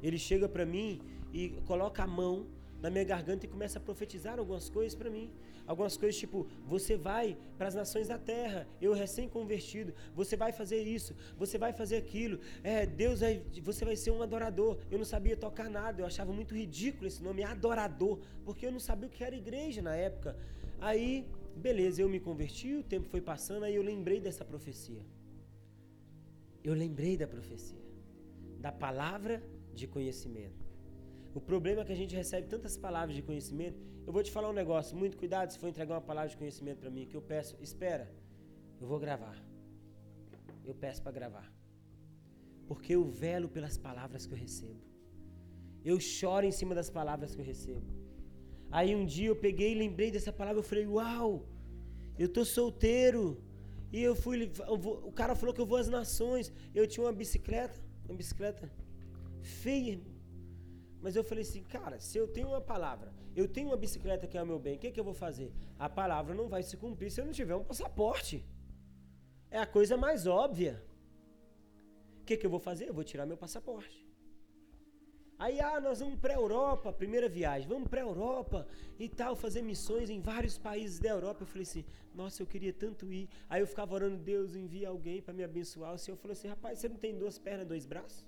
Ele 0.02 0.18
chega 0.18 0.48
para 0.48 0.64
mim 0.64 1.02
e 1.34 1.50
coloca 1.66 2.02
a 2.02 2.06
mão 2.06 2.46
na 2.80 2.88
minha 2.88 3.04
garganta 3.04 3.44
e 3.44 3.48
começa 3.48 3.78
a 3.78 3.82
profetizar 3.88 4.38
algumas 4.38 4.70
coisas 4.70 4.94
para 4.94 5.10
mim. 5.10 5.30
Algumas 5.66 5.98
coisas 5.98 6.18
tipo, 6.18 6.46
você 6.66 6.96
vai 6.96 7.36
para 7.58 7.68
as 7.68 7.74
nações 7.74 8.08
da 8.08 8.16
terra, 8.16 8.66
eu 8.80 8.94
recém-convertido, 8.94 9.92
você 10.14 10.34
vai 10.34 10.50
fazer 10.50 10.82
isso, 10.82 11.14
você 11.36 11.58
vai 11.58 11.74
fazer 11.74 11.98
aquilo. 11.98 12.40
É, 12.64 12.86
Deus 12.86 13.20
vai, 13.20 13.42
você 13.62 13.84
vai 13.84 13.94
ser 13.94 14.10
um 14.10 14.22
adorador. 14.22 14.78
Eu 14.90 14.96
não 14.96 15.04
sabia 15.04 15.36
tocar 15.36 15.68
nada, 15.68 16.00
eu 16.00 16.06
achava 16.06 16.32
muito 16.32 16.54
ridículo 16.54 17.06
esse 17.06 17.22
nome, 17.22 17.42
adorador, 17.42 18.18
porque 18.46 18.64
eu 18.64 18.72
não 18.72 18.80
sabia 18.80 19.08
o 19.08 19.10
que 19.10 19.22
era 19.22 19.36
igreja 19.36 19.82
na 19.82 19.94
época. 19.94 20.34
Aí, 20.80 21.26
beleza, 21.54 22.00
eu 22.00 22.08
me 22.08 22.18
converti, 22.18 22.76
o 22.76 22.82
tempo 22.82 23.06
foi 23.10 23.20
passando, 23.20 23.64
aí 23.64 23.74
eu 23.74 23.82
lembrei 23.82 24.20
dessa 24.20 24.42
profecia. 24.42 25.02
Eu 26.62 26.74
lembrei 26.74 27.16
da 27.16 27.26
profecia, 27.26 27.84
da 28.60 28.72
palavra 28.72 29.42
de 29.74 29.86
conhecimento. 29.86 30.66
O 31.34 31.40
problema 31.40 31.82
é 31.82 31.84
que 31.84 31.92
a 31.92 31.96
gente 31.96 32.14
recebe 32.14 32.48
tantas 32.48 32.76
palavras 32.76 33.14
de 33.14 33.22
conhecimento. 33.22 33.78
Eu 34.06 34.12
vou 34.12 34.22
te 34.22 34.30
falar 34.30 34.50
um 34.50 34.52
negócio, 34.52 34.96
muito 34.96 35.16
cuidado 35.16 35.50
se 35.50 35.58
for 35.58 35.68
entregar 35.68 35.94
uma 35.94 36.00
palavra 36.00 36.30
de 36.30 36.36
conhecimento 36.36 36.78
para 36.78 36.90
mim, 36.90 37.06
que 37.06 37.16
eu 37.16 37.22
peço, 37.22 37.56
espera, 37.60 38.10
eu 38.80 38.86
vou 38.86 38.98
gravar. 38.98 39.36
Eu 40.64 40.74
peço 40.74 41.02
para 41.02 41.12
gravar. 41.12 41.52
Porque 42.66 42.94
eu 42.94 43.04
velo 43.04 43.48
pelas 43.48 43.76
palavras 43.78 44.26
que 44.26 44.32
eu 44.32 44.38
recebo. 44.38 44.80
Eu 45.84 45.98
choro 46.00 46.44
em 46.44 46.50
cima 46.50 46.74
das 46.74 46.90
palavras 46.90 47.34
que 47.34 47.40
eu 47.40 47.44
recebo. 47.44 47.86
Aí 48.70 48.94
um 48.94 49.04
dia 49.06 49.28
eu 49.28 49.36
peguei 49.36 49.72
e 49.72 49.78
lembrei 49.78 50.10
dessa 50.10 50.32
palavra, 50.32 50.60
eu 50.60 50.64
falei, 50.72 50.86
uau, 50.86 51.46
eu 52.18 52.28
tô 52.28 52.44
solteiro. 52.44 53.42
E 53.92 54.02
eu 54.02 54.14
fui, 54.14 54.50
eu 54.66 54.76
vou, 54.76 55.06
o 55.06 55.12
cara 55.12 55.34
falou 55.34 55.54
que 55.54 55.60
eu 55.60 55.66
vou 55.66 55.78
às 55.78 55.88
nações. 55.88 56.52
Eu 56.74 56.86
tinha 56.86 57.04
uma 57.04 57.12
bicicleta, 57.12 57.80
uma 58.06 58.14
bicicleta 58.14 58.70
feia. 59.40 60.00
Mas 61.00 61.16
eu 61.16 61.24
falei 61.24 61.42
assim, 61.42 61.62
cara, 61.62 61.98
se 62.00 62.18
eu 62.18 62.26
tenho 62.26 62.48
uma 62.48 62.60
palavra, 62.60 63.12
eu 63.34 63.46
tenho 63.46 63.68
uma 63.68 63.76
bicicleta 63.76 64.26
que 64.26 64.36
é 64.36 64.42
o 64.42 64.46
meu 64.46 64.58
bem, 64.58 64.76
o 64.76 64.78
que, 64.78 64.90
que 64.90 64.98
eu 64.98 65.04
vou 65.04 65.14
fazer? 65.14 65.52
A 65.78 65.88
palavra 65.88 66.34
não 66.34 66.48
vai 66.48 66.62
se 66.62 66.76
cumprir 66.76 67.10
se 67.10 67.20
eu 67.20 67.24
não 67.24 67.32
tiver 67.32 67.54
um 67.54 67.64
passaporte. 67.64 68.44
É 69.50 69.58
a 69.58 69.66
coisa 69.66 69.96
mais 69.96 70.26
óbvia. 70.26 70.82
O 72.20 72.24
que, 72.24 72.36
que 72.36 72.44
eu 72.44 72.50
vou 72.50 72.60
fazer? 72.60 72.88
Eu 72.88 72.94
vou 72.94 73.04
tirar 73.04 73.24
meu 73.26 73.36
passaporte. 73.36 74.07
Aí, 75.38 75.60
ah, 75.60 75.80
nós 75.80 76.00
vamos 76.00 76.18
para 76.18 76.32
a 76.34 76.36
Europa, 76.36 76.92
primeira 76.92 77.28
viagem, 77.28 77.68
vamos 77.68 77.88
para 77.88 78.00
a 78.00 78.04
Europa 78.04 78.66
e 78.98 79.08
tal, 79.08 79.36
fazer 79.36 79.62
missões 79.62 80.10
em 80.10 80.20
vários 80.20 80.58
países 80.58 80.98
da 80.98 81.10
Europa. 81.10 81.42
Eu 81.42 81.46
falei 81.46 81.62
assim, 81.62 81.84
nossa, 82.12 82.42
eu 82.42 82.46
queria 82.46 82.72
tanto 82.72 83.12
ir. 83.12 83.28
Aí 83.48 83.60
eu 83.62 83.66
ficava 83.66 83.94
orando, 83.94 84.16
Deus, 84.16 84.56
envia 84.56 84.88
alguém 84.88 85.22
para 85.22 85.32
me 85.32 85.44
abençoar. 85.44 85.94
O 85.94 85.98
Senhor 85.98 86.16
falou 86.16 86.32
assim, 86.32 86.48
rapaz, 86.48 86.80
você 86.80 86.88
não 86.88 86.96
tem 86.96 87.16
duas 87.16 87.38
pernas, 87.38 87.68
dois 87.68 87.86
braços? 87.86 88.26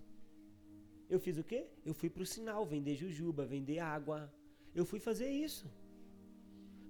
Eu 1.08 1.18
fiz 1.18 1.36
o 1.36 1.42
quê? 1.42 1.66
Eu 1.84 1.92
fui 1.92 2.08
para 2.08 2.22
o 2.22 2.26
sinal, 2.34 2.64
vender 2.64 2.94
jujuba, 2.94 3.44
vender 3.44 3.80
água. 3.80 4.32
Eu 4.72 4.84
fui 4.84 5.00
fazer 5.00 5.28
isso. 5.28 5.66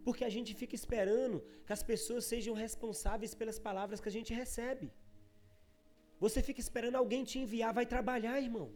Porque 0.04 0.24
a 0.24 0.28
gente 0.28 0.54
fica 0.54 0.74
esperando 0.74 1.42
que 1.66 1.72
as 1.72 1.82
pessoas 1.82 2.26
sejam 2.26 2.54
responsáveis 2.54 3.34
pelas 3.34 3.58
palavras 3.58 4.02
que 4.02 4.10
a 4.10 4.16
gente 4.18 4.34
recebe. 4.34 4.92
Você 6.18 6.42
fica 6.42 6.60
esperando 6.60 6.96
alguém 6.96 7.24
te 7.24 7.38
enviar, 7.38 7.72
vai 7.72 7.86
trabalhar, 7.86 8.38
irmão. 8.38 8.68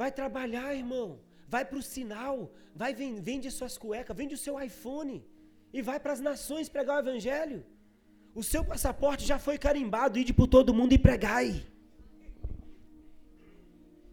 Vai 0.00 0.10
trabalhar, 0.20 0.68
irmão. 0.82 1.06
Vai 1.54 1.64
para 1.64 1.78
o 1.78 1.82
sinal, 1.82 2.52
vai 2.74 2.92
vende 2.94 3.50
suas 3.50 3.76
cuecas, 3.76 4.16
vende 4.16 4.34
o 4.34 4.42
seu 4.46 4.54
iPhone 4.68 5.24
e 5.72 5.80
vai 5.88 5.98
para 5.98 6.12
as 6.12 6.20
nações 6.20 6.68
pregar 6.68 6.96
o 6.96 7.00
evangelho. 7.04 7.64
O 8.34 8.42
seu 8.42 8.62
passaporte 8.64 9.24
já 9.26 9.38
foi 9.46 9.56
carimbado, 9.58 10.18
ide 10.18 10.32
por 10.32 10.46
todo 10.46 10.74
mundo 10.78 10.92
e 10.92 10.98
pregai. 10.98 11.48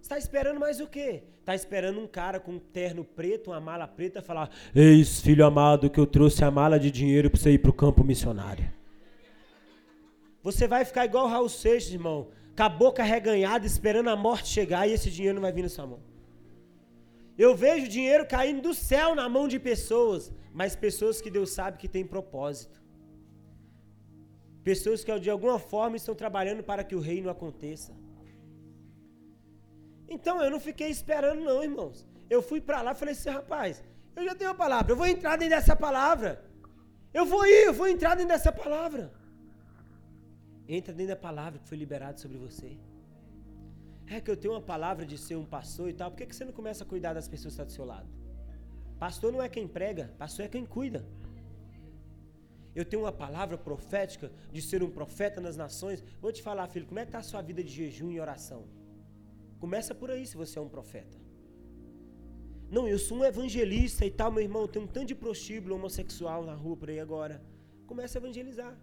Está 0.01 0.17
esperando 0.17 0.59
mais 0.59 0.79
o 0.79 0.87
quê? 0.87 1.23
Está 1.39 1.53
esperando 1.53 1.99
um 1.99 2.07
cara 2.07 2.39
com 2.39 2.53
um 2.53 2.59
terno 2.59 3.03
preto, 3.03 3.51
uma 3.51 3.59
mala 3.59 3.87
preta, 3.87 4.21
falar: 4.21 4.49
Eis, 4.73 5.19
filho 5.19 5.45
amado, 5.45 5.89
que 5.89 5.99
eu 5.99 6.07
trouxe 6.07 6.43
a 6.43 6.49
mala 6.49 6.79
de 6.79 6.89
dinheiro 6.89 7.29
para 7.29 7.39
você 7.39 7.51
ir 7.51 7.59
para 7.59 7.69
o 7.69 7.73
campo 7.73 8.03
missionário. 8.03 8.67
Você 10.41 10.67
vai 10.67 10.83
ficar 10.85 11.05
igual 11.05 11.27
Raul 11.27 11.49
Seixas, 11.49 11.93
irmão, 11.93 12.29
com 12.55 12.63
a 12.63 12.69
boca 12.69 13.03
reganhada, 13.03 13.65
esperando 13.65 14.09
a 14.09 14.15
morte 14.15 14.47
chegar 14.47 14.87
e 14.87 14.93
esse 14.93 15.09
dinheiro 15.11 15.35
não 15.35 15.41
vai 15.41 15.51
vir 15.51 15.63
na 15.63 15.69
sua 15.69 15.85
mão. 15.85 16.01
Eu 17.37 17.53
vejo 17.53 17.87
dinheiro 17.87 18.25
caindo 18.25 18.61
do 18.61 18.73
céu 18.73 19.13
na 19.13 19.27
mão 19.27 19.47
de 19.47 19.59
pessoas, 19.59 20.31
mas 20.53 20.75
pessoas 20.75 21.19
que 21.19 21.29
Deus 21.29 21.49
sabe 21.51 21.77
que 21.77 21.89
tem 21.95 22.05
propósito. 22.05 22.81
Pessoas 24.63 25.03
que 25.03 25.19
de 25.19 25.29
alguma 25.29 25.59
forma 25.59 25.97
estão 25.97 26.15
trabalhando 26.15 26.63
para 26.63 26.83
que 26.83 26.95
o 26.95 26.99
reino 26.99 27.29
aconteça. 27.29 27.93
Então 30.07 30.41
eu 30.41 30.49
não 30.49 30.59
fiquei 30.59 30.89
esperando, 30.89 31.43
não, 31.43 31.61
irmãos. 31.61 32.07
Eu 32.29 32.41
fui 32.41 32.61
para 32.61 32.81
lá 32.81 32.93
e 32.93 32.95
falei 32.95 33.13
assim, 33.13 33.29
rapaz, 33.29 33.83
eu 34.15 34.23
já 34.23 34.33
tenho 34.33 34.51
a 34.51 34.55
palavra, 34.55 34.93
eu 34.93 34.95
vou 34.95 35.05
entrar 35.05 35.35
dentro 35.35 35.55
dessa 35.55 35.75
palavra. 35.75 36.43
Eu 37.13 37.25
vou 37.25 37.45
ir, 37.45 37.65
eu 37.65 37.73
vou 37.73 37.87
entrar 37.87 38.15
dentro 38.15 38.29
dessa 38.29 38.51
palavra. 38.51 39.11
Entra 40.67 40.93
dentro 40.93 41.13
da 41.15 41.21
palavra 41.21 41.59
que 41.59 41.67
foi 41.67 41.77
liberada 41.77 42.17
sobre 42.17 42.37
você. 42.37 42.77
É 44.07 44.21
que 44.21 44.29
eu 44.29 44.37
tenho 44.37 44.53
uma 44.53 44.61
palavra 44.61 45.05
de 45.05 45.17
ser 45.17 45.35
um 45.35 45.45
pastor 45.45 45.89
e 45.89 45.93
tal, 45.93 46.11
por 46.11 46.17
que, 46.17 46.25
que 46.25 46.35
você 46.35 46.45
não 46.45 46.53
começa 46.53 46.83
a 46.83 46.87
cuidar 46.87 47.13
das 47.13 47.27
pessoas 47.27 47.55
que 47.55 47.61
estão 47.61 47.65
do 47.65 47.71
seu 47.71 47.85
lado? 47.85 48.07
Pastor 48.99 49.31
não 49.31 49.41
é 49.41 49.49
quem 49.49 49.67
prega, 49.67 50.13
pastor 50.17 50.45
é 50.45 50.47
quem 50.47 50.65
cuida. 50.65 51.05
Eu 52.75 52.83
tenho 52.83 53.03
uma 53.03 53.11
palavra 53.11 53.57
profética 53.57 54.31
de 54.51 54.61
ser 54.61 54.83
um 54.83 54.89
profeta 54.89 55.39
nas 55.39 55.55
nações. 55.55 56.03
Vou 56.21 56.31
te 56.31 56.41
falar, 56.41 56.67
filho, 56.67 56.85
como 56.85 56.99
é 56.99 57.03
que 57.03 57.09
está 57.09 57.19
a 57.19 57.23
sua 57.23 57.41
vida 57.41 57.63
de 57.63 57.71
jejum 57.71 58.11
e 58.11 58.19
oração? 58.19 58.67
Começa 59.59 59.95
por 59.95 60.11
aí 60.11 60.25
se 60.25 60.35
você 60.35 60.59
é 60.59 60.61
um 60.61 60.67
profeta. 60.67 61.17
Não, 62.69 62.87
eu 62.87 62.99
sou 62.99 63.19
um 63.19 63.25
evangelista 63.25 64.05
e 64.05 64.11
tal, 64.11 64.31
meu 64.31 64.43
irmão, 64.43 64.67
tem 64.67 64.81
um 64.81 64.87
tanto 64.87 65.07
de 65.07 65.15
prostíbulo 65.15 65.75
homossexual 65.75 66.43
na 66.43 66.53
rua 66.53 66.75
por 66.75 66.89
aí 66.89 66.99
agora. 66.99 67.41
Começa 67.87 68.17
a 68.17 68.19
evangelizar. 68.19 68.75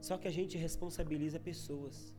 Só 0.00 0.16
que 0.16 0.28
a 0.28 0.30
gente 0.30 0.56
responsabiliza 0.56 1.38
pessoas. 1.40 2.14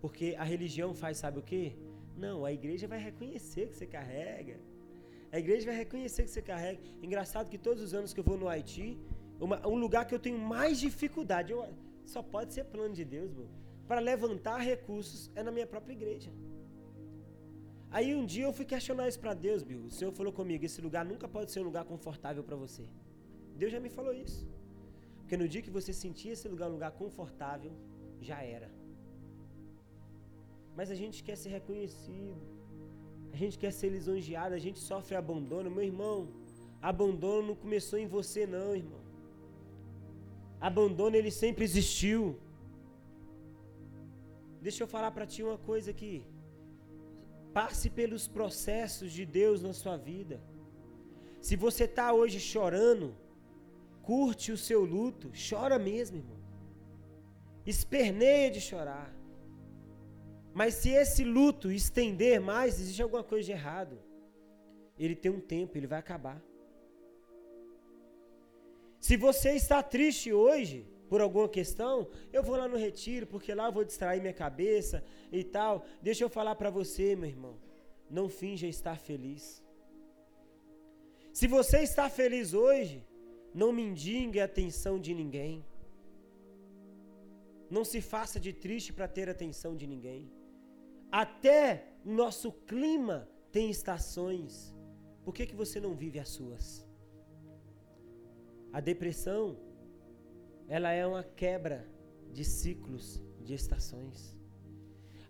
Porque 0.00 0.34
a 0.38 0.44
religião 0.44 0.94
faz, 0.94 1.18
sabe 1.18 1.38
o 1.38 1.42
quê? 1.42 1.76
Não, 2.16 2.44
a 2.44 2.52
igreja 2.52 2.88
vai 2.88 2.98
reconhecer 2.98 3.68
que 3.68 3.76
você 3.76 3.86
carrega. 3.86 4.58
A 5.30 5.38
igreja 5.38 5.66
vai 5.66 5.76
reconhecer 5.76 6.24
que 6.24 6.30
você 6.30 6.42
carrega. 6.42 6.80
Engraçado 7.02 7.48
que 7.48 7.58
todos 7.58 7.82
os 7.82 7.94
anos 7.94 8.12
que 8.12 8.20
eu 8.20 8.24
vou 8.24 8.36
no 8.36 8.48
Haiti, 8.48 8.98
uma, 9.40 9.66
um 9.66 9.76
lugar 9.76 10.06
que 10.06 10.14
eu 10.14 10.18
tenho 10.18 10.38
mais 10.38 10.78
dificuldade. 10.78 11.52
Eu, 11.52 11.66
Só 12.04 12.22
pode 12.22 12.52
ser 12.52 12.64
plano 12.64 12.94
de 12.94 13.04
Deus. 13.04 13.30
Para 13.86 14.00
levantar 14.00 14.58
recursos 14.58 15.30
é 15.34 15.42
na 15.42 15.50
minha 15.50 15.66
própria 15.66 15.92
igreja. 15.92 16.30
Aí 17.90 18.14
um 18.14 18.24
dia 18.24 18.44
eu 18.44 18.52
fui 18.52 18.64
questionar 18.64 19.06
isso 19.08 19.20
para 19.20 19.34
Deus, 19.34 19.62
Bill. 19.62 19.84
O 19.84 19.90
Senhor 19.90 20.12
falou 20.12 20.32
comigo: 20.32 20.64
esse 20.64 20.80
lugar 20.80 21.04
nunca 21.04 21.28
pode 21.28 21.52
ser 21.52 21.60
um 21.60 21.64
lugar 21.64 21.84
confortável 21.84 22.42
para 22.42 22.56
você. 22.56 22.84
Deus 23.56 23.70
já 23.70 23.80
me 23.80 23.90
falou 23.90 24.14
isso. 24.14 24.48
Porque 25.32 25.44
no 25.44 25.52
dia 25.52 25.62
que 25.66 25.76
você 25.76 25.92
sentir 25.94 26.28
esse 26.32 26.46
lugar 26.52 26.66
um 26.68 26.74
lugar 26.78 26.90
confortável, 27.02 27.70
já 28.28 28.38
era. 28.56 28.68
Mas 30.78 30.90
a 30.94 30.96
gente 30.98 31.24
quer 31.26 31.36
ser 31.42 31.48
reconhecido. 31.58 32.34
A 33.32 33.36
gente 33.42 33.56
quer 33.62 33.72
ser 33.78 33.88
lisonjeado, 33.94 34.54
a 34.54 34.62
gente 34.64 34.78
sofre 34.78 35.16
abandono. 35.16 35.70
Meu 35.70 35.84
irmão, 35.90 36.18
abandono 36.90 37.46
não 37.48 37.54
começou 37.54 37.98
em 37.98 38.06
você 38.16 38.46
não, 38.46 38.76
irmão. 38.76 39.00
Abandono 40.60 41.16
ele 41.16 41.30
sempre 41.30 41.64
existiu. 41.64 42.38
Deixa 44.60 44.82
eu 44.82 44.92
falar 44.96 45.12
para 45.12 45.30
ti 45.32 45.42
uma 45.42 45.56
coisa 45.56 45.90
aqui. 45.92 46.14
Passe 47.54 47.88
pelos 47.88 48.28
processos 48.28 49.10
de 49.10 49.24
Deus 49.24 49.62
na 49.62 49.72
sua 49.72 49.96
vida. 49.96 50.42
Se 51.40 51.56
você 51.56 51.84
está 51.84 52.12
hoje 52.12 52.38
chorando, 52.38 53.14
curte 54.02 54.52
o 54.52 54.56
seu 54.56 54.84
luto, 54.84 55.30
chora 55.48 55.78
mesmo, 55.78 56.18
irmão. 56.18 56.40
Esperneia 57.64 58.50
de 58.50 58.60
chorar. 58.60 59.14
Mas 60.52 60.74
se 60.74 60.90
esse 60.90 61.24
luto 61.24 61.70
estender 61.70 62.40
mais, 62.40 62.78
existe 62.80 63.02
alguma 63.02 63.24
coisa 63.24 63.46
de 63.46 63.52
errado. 63.52 63.98
Ele 64.98 65.16
tem 65.16 65.30
um 65.30 65.40
tempo, 65.40 65.76
ele 65.76 65.86
vai 65.86 65.98
acabar. 65.98 66.42
Se 69.00 69.16
você 69.16 69.52
está 69.52 69.82
triste 69.82 70.32
hoje 70.32 70.86
por 71.08 71.20
alguma 71.20 71.48
questão, 71.48 72.08
eu 72.32 72.42
vou 72.42 72.56
lá 72.56 72.68
no 72.68 72.76
retiro, 72.76 73.26
porque 73.26 73.54
lá 73.54 73.66
eu 73.66 73.72
vou 73.72 73.84
distrair 73.84 74.20
minha 74.20 74.32
cabeça 74.32 75.02
e 75.30 75.42
tal. 75.42 75.84
Deixa 76.00 76.24
eu 76.24 76.28
falar 76.28 76.54
para 76.54 76.70
você, 76.70 77.16
meu 77.16 77.28
irmão. 77.28 77.58
Não 78.08 78.28
finja 78.28 78.66
estar 78.66 78.98
feliz. 78.98 79.62
Se 81.32 81.46
você 81.46 81.78
está 81.78 82.10
feliz 82.10 82.52
hoje, 82.52 83.04
não 83.54 83.72
mendigue 83.72 84.40
a 84.40 84.44
atenção 84.44 84.98
de 84.98 85.14
ninguém. 85.14 85.64
Não 87.70 87.84
se 87.84 88.00
faça 88.00 88.38
de 88.38 88.52
triste 88.52 88.92
para 88.92 89.08
ter 89.08 89.28
atenção 89.28 89.74
de 89.76 89.86
ninguém. 89.86 90.30
Até 91.10 91.92
o 92.04 92.12
nosso 92.12 92.52
clima 92.52 93.28
tem 93.50 93.70
estações. 93.70 94.74
Por 95.24 95.32
que, 95.34 95.46
que 95.46 95.54
você 95.54 95.78
não 95.80 95.94
vive 95.94 96.18
as 96.18 96.28
suas? 96.28 96.86
A 98.72 98.80
depressão, 98.80 99.58
ela 100.66 100.90
é 100.92 101.06
uma 101.06 101.22
quebra 101.22 101.86
de 102.32 102.44
ciclos, 102.44 103.22
de 103.40 103.54
estações. 103.54 104.36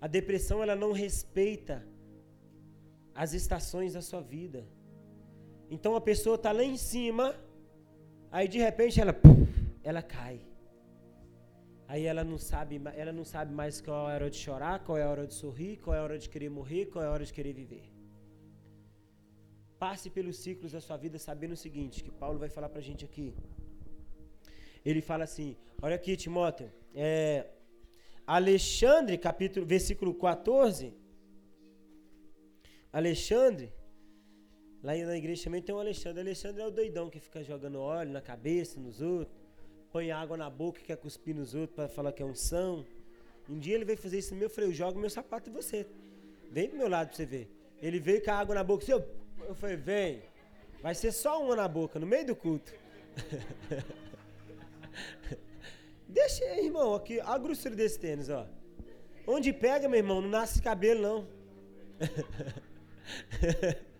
A 0.00 0.06
depressão, 0.06 0.62
ela 0.62 0.76
não 0.76 0.92
respeita 0.92 1.86
as 3.14 3.32
estações 3.32 3.92
da 3.94 4.02
sua 4.02 4.20
vida. 4.20 4.66
Então 5.70 5.94
a 5.96 6.00
pessoa 6.00 6.36
está 6.36 6.52
lá 6.52 6.62
em 6.62 6.76
cima, 6.76 7.34
aí 8.36 8.48
de 8.54 8.58
repente 8.66 9.00
ela, 9.00 9.14
ela 9.90 10.02
cai. 10.14 10.36
Aí 11.92 12.04
ela 12.12 12.24
não 12.24 12.38
sabe, 12.50 12.80
ela 13.02 13.12
não 13.12 13.24
sabe 13.32 13.52
mais 13.60 13.80
qual 13.86 14.08
é 14.08 14.12
a 14.12 14.14
hora 14.16 14.30
de 14.34 14.38
chorar, 14.44 14.76
qual 14.84 14.96
é 14.96 15.02
a 15.04 15.10
hora 15.12 15.26
de 15.30 15.34
sorrir, 15.34 15.72
qual 15.82 15.94
é 15.96 15.98
a 16.00 16.04
hora 16.06 16.18
de 16.18 16.28
querer 16.34 16.50
morrer, 16.58 16.86
qual 16.86 17.04
é 17.04 17.08
a 17.08 17.12
hora 17.14 17.26
de 17.30 17.34
querer 17.38 17.52
viver. 17.62 17.84
Passe 19.78 20.08
pelos 20.16 20.36
ciclos 20.44 20.72
da 20.72 20.80
sua 20.80 20.96
vida 20.96 21.18
sabendo 21.18 21.52
o 21.52 21.62
seguinte, 21.66 22.02
que 22.04 22.10
Paulo 22.22 22.38
vai 22.44 22.48
falar 22.48 22.70
pra 22.74 22.80
gente 22.88 23.04
aqui. 23.04 23.28
Ele 24.88 25.02
fala 25.10 25.24
assim, 25.24 25.48
olha 25.82 25.96
aqui, 25.96 26.16
Timóteo, 26.16 26.70
é, 26.94 27.46
Alexandre, 28.26 29.18
capítulo, 29.18 29.66
versículo 29.66 30.14
14. 30.14 30.94
Alexandre, 32.92 33.72
lá 34.82 34.94
na 34.94 35.16
igreja 35.16 35.44
também 35.44 35.62
tem 35.62 35.74
um 35.74 35.78
Alexandre. 35.78 36.20
Alexandre 36.20 36.62
é 36.62 36.66
o 36.66 36.70
doidão 36.70 37.08
que 37.08 37.20
fica 37.20 37.42
jogando 37.42 37.80
óleo 37.80 38.10
na 38.10 38.20
cabeça, 38.20 38.80
nos 38.80 39.00
outros 39.00 39.42
põe 39.92 40.10
água 40.10 40.36
na 40.38 40.48
boca 40.48 40.80
e 40.80 40.84
quer 40.84 40.96
cuspir 40.96 41.36
nos 41.36 41.54
outros 41.54 41.76
para 41.76 41.86
falar 41.86 42.12
que 42.12 42.22
é 42.22 42.26
unção. 42.26 42.84
Um 43.48 43.58
dia 43.58 43.74
ele 43.74 43.84
veio 43.84 43.98
fazer 43.98 44.18
isso 44.18 44.32
no 44.32 44.40
meu 44.40 44.48
freio, 44.48 44.72
joga 44.72 44.98
meu 44.98 45.10
sapato 45.10 45.50
em 45.50 45.52
você. 45.52 45.86
Vem 46.50 46.70
do 46.70 46.76
meu 46.76 46.88
lado 46.88 47.08
pra 47.08 47.16
você 47.16 47.26
ver. 47.26 47.50
Ele 47.80 48.00
veio 48.00 48.24
com 48.24 48.30
a 48.30 48.34
água 48.34 48.54
na 48.54 48.64
boca, 48.64 48.90
eu, 48.90 49.04
eu 49.46 49.54
falei, 49.54 49.76
vem. 49.76 50.22
Vai 50.80 50.94
ser 50.94 51.12
só 51.12 51.42
uma 51.44 51.54
na 51.54 51.68
boca, 51.68 51.98
no 51.98 52.06
meio 52.06 52.24
do 52.26 52.34
culto. 52.34 52.72
Deixa 56.08 56.44
aí, 56.44 56.66
irmão, 56.66 56.94
aqui, 56.94 57.20
a 57.20 57.36
grossura 57.36 57.76
desse 57.76 57.98
tênis, 57.98 58.30
ó. 58.30 58.46
Onde 59.26 59.52
pega, 59.52 59.88
meu 59.88 59.98
irmão, 59.98 60.22
não 60.22 60.28
nasce 60.28 60.62
cabelo, 60.62 61.02
não. 61.02 61.28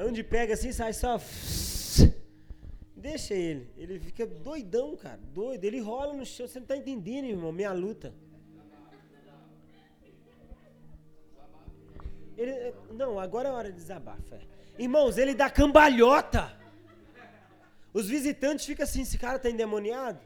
Onde 0.00 0.24
pega 0.24 0.54
assim, 0.54 0.72
sai 0.72 0.92
só. 0.92 1.20
Deixa 2.96 3.34
ele. 3.34 3.70
Ele 3.76 3.98
fica 3.98 4.26
doidão, 4.26 4.96
cara. 4.96 5.20
Doido. 5.32 5.64
Ele 5.64 5.80
rola 5.80 6.14
no 6.14 6.24
chão. 6.24 6.46
Você 6.46 6.58
não 6.58 6.66
tá 6.66 6.76
entendendo, 6.76 7.26
irmão, 7.26 7.52
minha 7.52 7.72
luta. 7.72 8.14
Ele, 12.36 12.74
não, 12.90 13.20
agora 13.20 13.50
é 13.50 13.52
hora 13.52 13.70
de 13.70 13.76
desabafo. 13.76 14.34
É. 14.34 14.40
Irmãos, 14.78 15.18
ele 15.18 15.34
dá 15.34 15.50
cambalhota. 15.50 16.58
Os 17.92 18.08
visitantes 18.08 18.64
ficam 18.64 18.84
assim, 18.84 19.02
esse 19.02 19.18
cara 19.18 19.38
tá 19.38 19.50
endemoniado. 19.50 20.20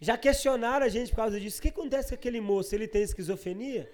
Já 0.00 0.16
questionaram 0.16 0.86
a 0.86 0.88
gente 0.88 1.10
por 1.10 1.16
causa 1.16 1.40
disso. 1.40 1.58
O 1.58 1.62
que 1.62 1.68
acontece 1.68 2.10
com 2.10 2.14
aquele 2.14 2.40
moço? 2.40 2.74
Ele 2.74 2.86
tem 2.86 3.02
esquizofrenia? 3.02 3.90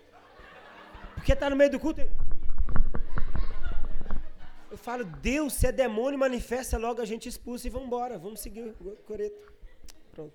Porque 1.15 1.35
tá 1.35 1.49
no 1.49 1.57
meio 1.57 1.71
do 1.71 1.81
culto. 1.81 2.03
Eu 4.71 4.77
falo, 4.77 5.05
Deus, 5.05 5.55
se 5.55 5.67
é 5.67 5.73
demônio, 5.73 6.19
manifesta 6.19 6.77
logo, 6.77 7.01
a 7.01 7.05
gente 7.05 7.29
expulsa 7.29 7.67
e 7.67 7.71
vamos 7.71 7.87
embora. 7.87 8.19
Vamos 8.19 8.41
seguir 8.41 8.75
o 8.81 8.97
coreto. 9.07 9.53
Pronto. 10.13 10.35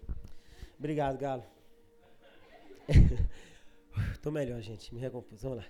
Obrigado, 0.77 1.17
Galo. 1.17 1.43
Tô 4.21 4.31
melhor, 4.31 4.59
gente. 4.61 4.93
Me 4.93 4.99
recompus. 4.99 5.41
Vamos 5.43 5.59
lá. 5.59 5.65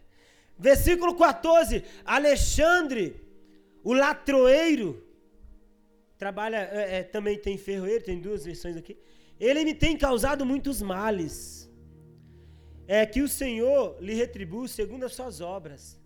Versículo 0.58 1.16
14. 1.16 1.84
Alexandre, 2.06 3.22
o 3.84 3.94
latroeiro, 3.94 5.06
trabalha, 6.18 6.58
é, 6.72 7.00
é, 7.00 7.04
também 7.04 7.38
tem 7.38 7.58
ferroeiro, 7.58 8.04
tem 8.04 8.20
duas 8.20 8.46
versões 8.46 8.78
aqui. 8.78 8.98
Ele 9.40 9.66
me 9.66 9.74
tem 9.74 9.98
causado 9.98 10.46
muitos 10.46 10.82
males. 10.82 11.70
É 12.88 13.06
que 13.06 13.22
o 13.22 13.28
Senhor 13.28 13.98
lhe 14.00 14.14
retribua 14.14 14.68
segundo 14.68 15.06
as 15.06 15.14
suas 15.16 15.42
obras. 15.42 16.00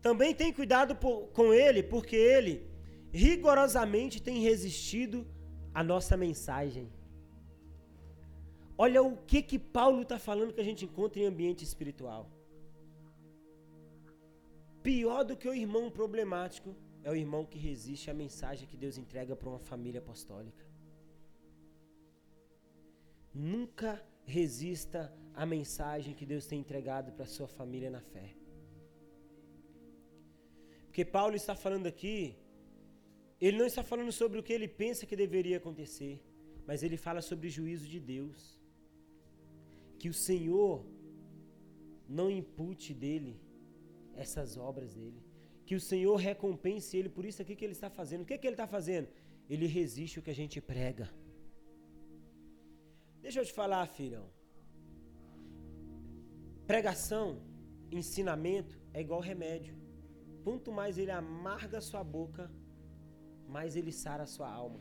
Também 0.00 0.34
tem 0.34 0.52
cuidado 0.52 0.94
por, 0.96 1.28
com 1.28 1.52
ele, 1.52 1.82
porque 1.82 2.16
ele 2.16 2.68
rigorosamente 3.12 4.22
tem 4.22 4.40
resistido 4.40 5.26
à 5.74 5.82
nossa 5.82 6.16
mensagem. 6.16 6.90
Olha 8.76 9.02
o 9.02 9.16
que 9.16 9.42
que 9.42 9.58
Paulo 9.58 10.02
está 10.02 10.18
falando 10.18 10.52
que 10.52 10.60
a 10.60 10.64
gente 10.70 10.84
encontra 10.84 11.20
em 11.20 11.26
ambiente 11.26 11.64
espiritual. 11.64 12.30
Pior 14.82 15.24
do 15.24 15.36
que 15.36 15.48
o 15.48 15.54
irmão 15.54 15.90
problemático 15.90 16.74
é 17.02 17.10
o 17.10 17.16
irmão 17.16 17.44
que 17.44 17.58
resiste 17.58 18.10
à 18.10 18.14
mensagem 18.14 18.68
que 18.68 18.76
Deus 18.76 18.96
entrega 18.96 19.34
para 19.34 19.48
uma 19.48 19.58
família 19.58 20.00
apostólica. 20.00 20.64
Nunca 23.34 24.02
resista 24.24 25.12
à 25.34 25.44
mensagem 25.44 26.14
que 26.14 26.26
Deus 26.26 26.46
tem 26.46 26.60
entregado 26.60 27.12
para 27.12 27.26
sua 27.26 27.48
família 27.48 27.90
na 27.90 28.00
fé. 28.00 28.37
Porque 30.98 31.12
Paulo 31.12 31.36
está 31.36 31.54
falando 31.54 31.86
aqui, 31.86 32.34
ele 33.40 33.56
não 33.56 33.66
está 33.66 33.84
falando 33.84 34.10
sobre 34.10 34.36
o 34.40 34.42
que 34.42 34.52
ele 34.52 34.66
pensa 34.66 35.06
que 35.06 35.14
deveria 35.14 35.58
acontecer, 35.58 36.20
mas 36.66 36.82
ele 36.82 36.96
fala 36.96 37.20
sobre 37.22 37.46
o 37.46 37.50
juízo 37.56 37.86
de 37.86 38.00
Deus. 38.00 38.60
Que 39.96 40.08
o 40.08 40.12
Senhor 40.12 40.84
não 42.08 42.28
impute 42.28 42.92
dele 42.92 43.40
essas 44.16 44.56
obras 44.56 44.92
dele. 44.92 45.22
Que 45.64 45.76
o 45.76 45.80
Senhor 45.80 46.16
recompense 46.16 46.96
ele 46.96 47.08
por 47.08 47.24
isso 47.24 47.42
aqui 47.42 47.54
que 47.54 47.64
ele 47.64 47.78
está 47.78 47.88
fazendo. 47.88 48.22
O 48.22 48.26
que, 48.26 48.34
é 48.34 48.38
que 48.38 48.48
ele 48.48 48.54
está 48.54 48.66
fazendo? 48.66 49.06
Ele 49.48 49.68
resiste 49.68 50.18
o 50.18 50.22
que 50.22 50.32
a 50.32 50.40
gente 50.42 50.60
prega. 50.60 51.08
Deixa 53.22 53.38
eu 53.38 53.46
te 53.46 53.52
falar, 53.52 53.86
filhão. 53.86 54.28
Pregação, 56.66 57.40
ensinamento 57.88 58.76
é 58.92 59.00
igual 59.00 59.20
remédio. 59.20 59.78
Quanto 60.44 60.72
mais 60.72 60.98
ele 60.98 61.10
amarga 61.10 61.80
sua 61.80 62.02
boca, 62.02 62.50
mais 63.48 63.76
ele 63.76 63.92
sara 63.92 64.26
sua 64.26 64.50
alma. 64.50 64.80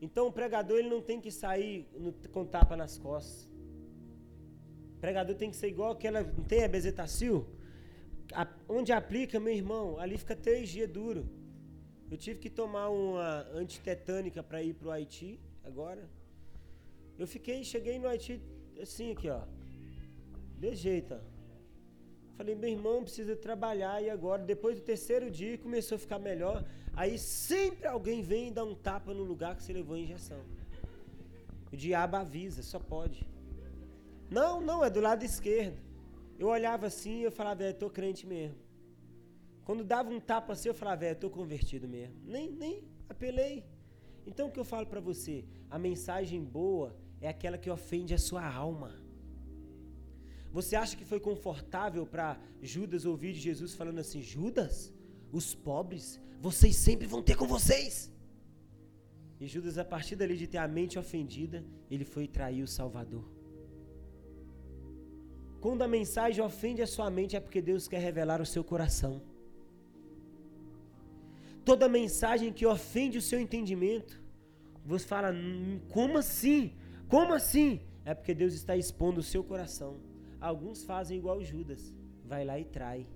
Então 0.00 0.26
o 0.26 0.32
pregador 0.32 0.78
ele 0.78 0.88
não 0.88 1.02
tem 1.02 1.20
que 1.20 1.30
sair 1.30 1.86
no, 1.94 2.12
com 2.30 2.44
tapa 2.44 2.76
nas 2.76 2.96
costas. 2.96 3.48
O 4.96 5.00
pregador 5.00 5.36
tem 5.36 5.50
que 5.50 5.56
ser 5.56 5.68
igual 5.68 5.92
aquela. 5.92 6.22
Não 6.22 6.44
tem 6.44 6.64
a 6.64 6.68
bezetacil? 6.68 7.46
A, 8.32 8.46
onde 8.68 8.92
aplica, 8.92 9.38
meu 9.38 9.52
irmão, 9.52 9.98
ali 9.98 10.16
fica 10.16 10.34
três 10.34 10.70
dias 10.70 10.88
duro. 10.88 11.28
Eu 12.10 12.16
tive 12.16 12.38
que 12.40 12.50
tomar 12.50 12.88
uma 12.88 13.46
antitetânica 13.52 14.42
para 14.42 14.62
ir 14.62 14.74
pro 14.74 14.90
Haiti 14.90 15.38
agora. 15.62 16.08
Eu 17.18 17.26
fiquei, 17.26 17.62
cheguei 17.62 17.98
no 17.98 18.08
Haiti 18.08 18.40
assim 18.80 19.12
aqui, 19.12 19.28
ó. 19.28 19.42
De 20.58 20.74
jeito, 20.74 21.14
ó. 21.14 21.39
Falei, 22.40 22.54
meu 22.54 22.70
irmão, 22.70 23.02
precisa 23.02 23.36
trabalhar 23.36 24.02
e 24.02 24.08
agora, 24.08 24.42
depois 24.42 24.74
do 24.74 24.82
terceiro 24.82 25.30
dia, 25.30 25.58
começou 25.58 25.96
a 25.96 25.98
ficar 25.98 26.18
melhor. 26.18 26.64
Aí 26.94 27.18
sempre 27.18 27.86
alguém 27.86 28.22
vem 28.22 28.48
e 28.48 28.50
dá 28.50 28.64
um 28.64 28.74
tapa 28.74 29.12
no 29.12 29.22
lugar 29.22 29.54
que 29.54 29.62
você 29.62 29.74
levou 29.74 29.94
a 29.94 29.98
injeção. 29.98 30.40
O 31.70 31.76
diabo 31.76 32.16
avisa, 32.16 32.62
só 32.62 32.78
pode. 32.78 33.28
Não, 34.30 34.58
não, 34.58 34.82
é 34.82 34.88
do 34.88 35.02
lado 35.02 35.22
esquerdo. 35.22 35.76
Eu 36.38 36.48
olhava 36.48 36.86
assim 36.86 37.20
e 37.20 37.24
eu 37.24 37.30
falava, 37.30 37.62
é, 37.62 37.74
tô 37.74 37.90
crente 37.90 38.26
mesmo. 38.26 38.56
Quando 39.62 39.84
dava 39.84 40.08
um 40.08 40.18
tapa 40.18 40.54
assim, 40.54 40.68
eu 40.70 40.74
falava, 40.74 41.04
é, 41.04 41.12
tô 41.12 41.28
convertido 41.28 41.86
mesmo. 41.86 42.14
Nem, 42.24 42.50
nem 42.50 42.82
apelei. 43.06 43.66
Então 44.26 44.48
o 44.48 44.50
que 44.50 44.58
eu 44.58 44.64
falo 44.64 44.86
para 44.86 44.98
você? 44.98 45.44
A 45.68 45.78
mensagem 45.78 46.42
boa 46.42 46.96
é 47.20 47.28
aquela 47.28 47.58
que 47.58 47.68
ofende 47.68 48.14
a 48.14 48.18
sua 48.18 48.50
alma. 48.50 48.98
Você 50.52 50.74
acha 50.76 50.96
que 50.96 51.04
foi 51.04 51.20
confortável 51.20 52.04
para 52.04 52.38
Judas 52.60 53.04
ouvir 53.04 53.32
de 53.32 53.40
Jesus 53.40 53.74
falando 53.74 54.00
assim: 54.00 54.20
Judas, 54.20 54.92
os 55.32 55.54
pobres, 55.54 56.20
vocês 56.40 56.76
sempre 56.76 57.06
vão 57.06 57.22
ter 57.22 57.36
com 57.36 57.46
vocês? 57.46 58.10
E 59.40 59.46
Judas, 59.46 59.78
a 59.78 59.84
partir 59.84 60.16
dali 60.16 60.36
de 60.36 60.46
ter 60.46 60.58
a 60.58 60.68
mente 60.68 60.98
ofendida, 60.98 61.64
ele 61.90 62.04
foi 62.04 62.26
trair 62.26 62.62
o 62.62 62.66
Salvador. 62.66 63.24
Quando 65.60 65.82
a 65.82 65.88
mensagem 65.88 66.42
ofende 66.44 66.82
a 66.82 66.86
sua 66.86 67.08
mente, 67.10 67.36
é 67.36 67.40
porque 67.40 67.62
Deus 67.62 67.86
quer 67.86 68.00
revelar 68.00 68.40
o 68.40 68.46
seu 68.46 68.64
coração. 68.64 69.22
Toda 71.64 71.88
mensagem 71.88 72.52
que 72.52 72.66
ofende 72.66 73.18
o 73.18 73.22
seu 73.22 73.38
entendimento, 73.38 74.20
você 74.84 75.06
fala: 75.06 75.30
hum, 75.30 75.80
como 75.90 76.18
assim? 76.18 76.74
Como 77.08 77.32
assim? 77.32 77.80
É 78.04 78.14
porque 78.14 78.34
Deus 78.34 78.54
está 78.54 78.76
expondo 78.76 79.20
o 79.20 79.22
seu 79.22 79.44
coração. 79.44 80.09
Alguns 80.40 80.82
fazem 80.84 81.18
igual 81.18 81.42
Judas, 81.42 81.94
vai 82.24 82.44
lá 82.44 82.58
e 82.58 82.64
trai. 82.64 83.06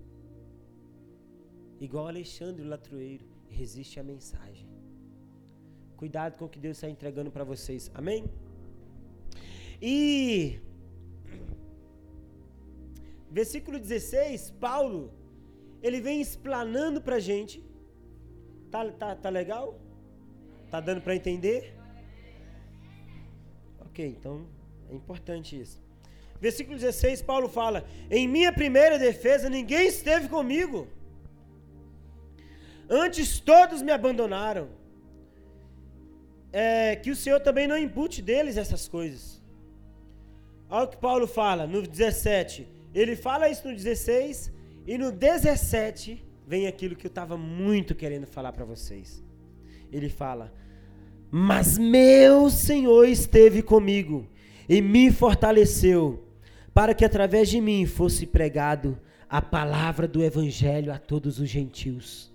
Igual 1.80 2.08
Alexandre 2.08 2.64
Latrueiro, 2.64 3.26
resiste 3.48 3.98
à 3.98 4.02
mensagem. 4.02 4.68
Cuidado 5.96 6.36
com 6.38 6.44
o 6.44 6.48
que 6.48 6.58
Deus 6.58 6.76
está 6.76 6.88
entregando 6.88 7.30
para 7.30 7.44
vocês. 7.44 7.90
Amém? 7.94 8.24
E 9.80 10.60
versículo 13.30 13.78
16, 13.78 14.50
Paulo, 14.52 15.12
ele 15.82 16.00
vem 16.00 16.20
explanando 16.20 17.00
para 17.00 17.16
a 17.16 17.20
gente. 17.20 17.62
Tá, 18.70 18.90
tá, 18.92 19.14
tá 19.14 19.28
legal? 19.28 19.78
Tá 20.70 20.80
dando 20.80 21.00
para 21.00 21.14
entender? 21.14 21.74
Ok, 23.80 24.06
então 24.06 24.46
é 24.88 24.94
importante 24.94 25.60
isso. 25.60 25.83
Versículo 26.40 26.78
16, 26.78 27.22
Paulo 27.22 27.48
fala: 27.48 27.84
Em 28.10 28.28
minha 28.28 28.52
primeira 28.52 28.98
defesa 28.98 29.48
ninguém 29.48 29.86
esteve 29.86 30.28
comigo. 30.28 30.88
Antes 32.88 33.40
todos 33.40 33.82
me 33.82 33.92
abandonaram. 33.92 34.68
É, 36.52 36.94
que 36.94 37.10
o 37.10 37.16
Senhor 37.16 37.40
também 37.40 37.66
não 37.66 37.76
impute 37.76 38.22
deles 38.22 38.56
essas 38.56 38.86
coisas. 38.86 39.42
Olha 40.70 40.84
o 40.84 40.88
que 40.88 40.96
Paulo 40.96 41.26
fala 41.26 41.66
no 41.66 41.82
17. 41.82 42.68
Ele 42.94 43.16
fala 43.16 43.48
isso 43.48 43.66
no 43.66 43.74
16 43.74 44.52
e 44.86 44.96
no 44.96 45.10
17 45.10 46.24
vem 46.46 46.66
aquilo 46.66 46.94
que 46.94 47.06
eu 47.06 47.08
estava 47.08 47.36
muito 47.36 47.94
querendo 47.94 48.26
falar 48.26 48.52
para 48.52 48.64
vocês. 48.64 49.22
Ele 49.90 50.08
fala: 50.08 50.52
Mas 51.30 51.76
meu 51.78 52.50
Senhor 52.50 53.04
esteve 53.08 53.62
comigo 53.62 54.28
e 54.68 54.80
me 54.80 55.10
fortaleceu 55.10 56.23
para 56.74 56.92
que 56.92 57.04
através 57.04 57.48
de 57.48 57.60
mim 57.60 57.86
fosse 57.86 58.26
pregado 58.26 58.98
a 59.28 59.40
palavra 59.40 60.08
do 60.08 60.22
Evangelho 60.22 60.92
a 60.92 60.98
todos 60.98 61.38
os 61.38 61.48
gentios. 61.48 62.32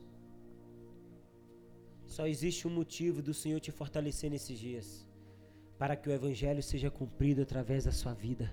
Só 2.08 2.26
existe 2.26 2.68
um 2.68 2.72
motivo 2.72 3.22
do 3.22 3.34
Senhor 3.34 3.60
te 3.60 3.72
fortalecer 3.72 4.32
nesses 4.32 4.58
dias 4.58 5.06
para 5.78 5.96
que 5.96 6.10
o 6.10 6.12
Evangelho 6.12 6.64
seja 6.64 6.90
cumprido 6.90 7.42
através 7.42 7.84
da 7.84 7.92
sua 7.92 8.14
vida. 8.14 8.52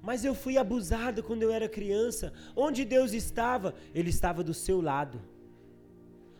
Mas 0.00 0.24
eu 0.24 0.34
fui 0.34 0.58
abusado 0.58 1.22
quando 1.22 1.42
eu 1.42 1.52
era 1.52 1.68
criança. 1.68 2.32
Onde 2.56 2.84
Deus 2.84 3.12
estava? 3.12 3.74
Ele 3.94 4.10
estava 4.10 4.42
do 4.42 4.52
seu 4.52 4.80
lado. 4.80 5.20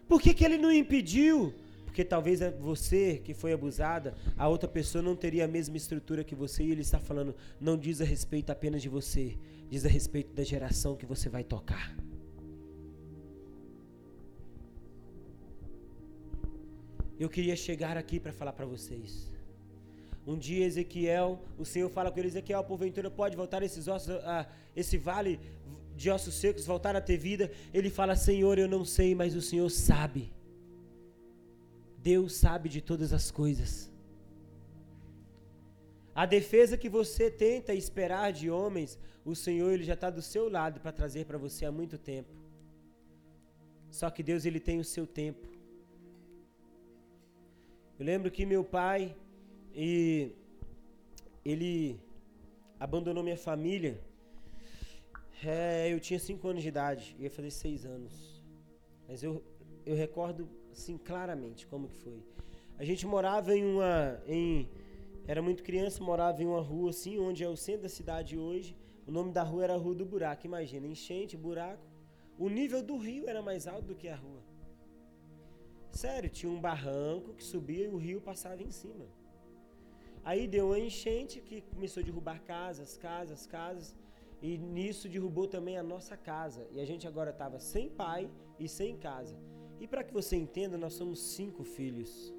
Por 0.09 0.21
que, 0.21 0.35
que 0.35 0.45
ele 0.45 0.59
não 0.59 0.73
impediu? 0.73 1.55
Porque 1.93 2.07
talvez 2.07 2.41
é 2.41 2.51
você 2.51 3.21
que 3.23 3.35
foi 3.35 3.53
abusada, 3.53 4.15
a 4.35 4.49
outra 4.49 4.67
pessoa 4.67 5.03
não 5.03 5.15
teria 5.15 5.45
a 5.45 5.47
mesma 5.47 5.77
estrutura 5.77 6.25
que 6.25 6.35
você 6.35 6.63
e 6.65 6.71
ele 6.71 6.81
está 6.81 6.99
falando, 6.99 7.35
não 7.61 7.77
diz 7.77 8.01
a 8.01 8.05
respeito 8.07 8.49
apenas 8.49 8.81
de 8.81 8.89
você, 8.89 9.37
diz 9.69 9.85
a 9.85 9.91
respeito 9.91 10.33
da 10.33 10.43
geração 10.43 10.97
que 10.97 11.05
você 11.05 11.29
vai 11.29 11.45
tocar. 11.45 11.95
Eu 17.21 17.29
queria 17.29 17.55
chegar 17.55 17.99
aqui 17.99 18.19
para 18.19 18.33
falar 18.33 18.55
para 18.55 18.65
vocês. 18.65 19.31
Um 20.27 20.39
dia 20.39 20.65
Ezequiel, 20.65 21.43
o 21.59 21.65
Senhor 21.67 21.91
fala 21.91 22.11
com 22.11 22.19
ele, 22.19 22.29
Ezequiel, 22.29 22.65
porventura 22.65 23.11
pode 23.11 23.37
voltar 23.37 23.63
esses 23.63 23.87
ossos, 23.87 24.15
a, 24.25 24.47
esse 24.75 24.97
vale 24.97 25.39
de 25.95 26.09
ossos 26.09 26.37
secos, 26.37 26.65
voltar 26.65 26.97
a 26.97 27.03
ter 27.03 27.19
vida? 27.19 27.53
Ele 27.75 27.91
fala, 27.91 28.17
Senhor, 28.17 28.59
eu 28.59 28.67
não 28.67 28.83
sei, 28.83 29.15
mas 29.15 29.37
o 29.37 29.43
Senhor 29.43 29.69
sabe. 29.69 30.33
Deus 32.03 32.35
sabe 32.35 32.69
de 32.69 32.81
todas 32.81 33.13
as 33.13 33.31
coisas. 33.31 33.91
A 36.15 36.27
defesa 36.27 36.77
que 36.77 36.89
você 36.89 37.31
tenta 37.31 37.73
esperar 37.73 38.33
de 38.33 38.51
homens, 38.51 38.99
o 39.25 39.35
Senhor 39.35 39.71
ele 39.73 39.85
já 39.85 39.95
está 39.95 40.11
do 40.11 40.21
seu 40.21 40.49
lado 40.49 40.81
para 40.81 40.93
trazer 40.93 41.25
para 41.25 41.39
você 41.39 41.65
há 41.65 41.73
muito 41.73 41.97
tempo. 41.97 42.35
Só 43.91 44.11
que 44.11 44.23
Deus 44.23 44.45
ele 44.45 44.61
tem 44.61 44.79
o 44.81 44.85
seu 44.85 45.07
tempo. 45.07 45.47
Eu 47.99 48.05
lembro 48.05 48.31
que 48.31 48.45
meu 48.45 48.65
pai 48.65 49.17
e 49.75 50.33
ele 51.45 52.01
abandonou 52.79 53.23
minha 53.23 53.37
família. 53.37 54.01
É, 55.45 55.93
eu 55.93 55.99
tinha 56.01 56.19
cinco 56.19 56.47
anos 56.49 56.63
de 56.63 56.69
idade, 56.69 57.17
ia 57.19 57.31
fazer 57.31 57.51
seis 57.51 57.85
anos. 57.87 58.45
Mas 59.09 59.23
eu, 59.23 59.43
eu 59.87 59.95
recordo 59.95 60.49
assim 60.73 60.97
claramente 60.99 61.67
como 61.67 61.89
que 61.89 61.97
foi. 61.97 62.21
A 62.79 62.85
gente 62.85 63.07
morava 63.07 63.55
em 63.55 63.65
uma 63.65 64.23
em 64.27 64.69
era 65.27 65.41
muito 65.41 65.63
criança, 65.63 66.03
morava 66.03 66.43
em 66.43 66.47
uma 66.47 66.61
rua 66.61 66.91
assim, 66.91 67.19
onde 67.19 67.45
é 67.45 67.49
o 67.49 67.57
centro 67.57 67.83
da 67.83 67.89
cidade 67.89 68.37
hoje. 68.37 68.77
O 69.07 69.13
nome 69.13 69.31
da 69.33 69.43
rua 69.43 69.65
era 69.65 69.77
Rua 69.77 69.95
do 69.95 70.05
Buraco. 70.05 70.47
Imagina, 70.47 70.87
enchente, 70.87 71.37
buraco. 71.37 71.85
O 72.39 72.49
nível 72.49 72.83
do 72.83 72.97
rio 72.97 73.29
era 73.29 73.43
mais 73.43 73.67
alto 73.67 73.87
do 73.87 73.95
que 73.95 74.09
a 74.09 74.17
rua. 74.17 74.43
Sério, 75.91 76.31
tinha 76.31 76.51
um 76.51 76.61
barranco 76.61 77.35
que 77.35 77.45
subia 77.45 77.85
e 77.85 77.89
o 77.89 77.97
rio 77.97 78.21
passava 78.21 78.63
em 78.63 78.71
cima. 78.71 79.07
Aí 80.25 80.47
deu 80.47 80.67
uma 80.69 80.79
enchente 80.79 81.41
que 81.41 81.61
começou 81.63 82.01
a 82.01 82.05
derrubar 82.05 82.41
casas, 82.43 82.97
casas, 82.97 83.47
casas. 83.47 83.95
E 84.41 84.57
nisso 84.59 85.09
derrubou 85.09 85.47
também 85.47 85.77
a 85.79 85.83
nossa 85.83 86.17
casa. 86.17 86.67
E 86.73 86.81
a 86.81 86.85
gente 86.85 87.07
agora 87.07 87.31
estava 87.31 87.61
sem 87.61 87.89
pai 87.89 88.31
e 88.59 88.69
sem 88.69 88.97
casa. 88.97 89.37
E 89.83 89.87
para 89.89 90.05
que 90.05 90.15
você 90.15 90.37
entenda, 90.37 90.79
nós 90.79 90.93
somos 90.93 91.21
cinco 91.21 91.65
filhos. 91.65 92.33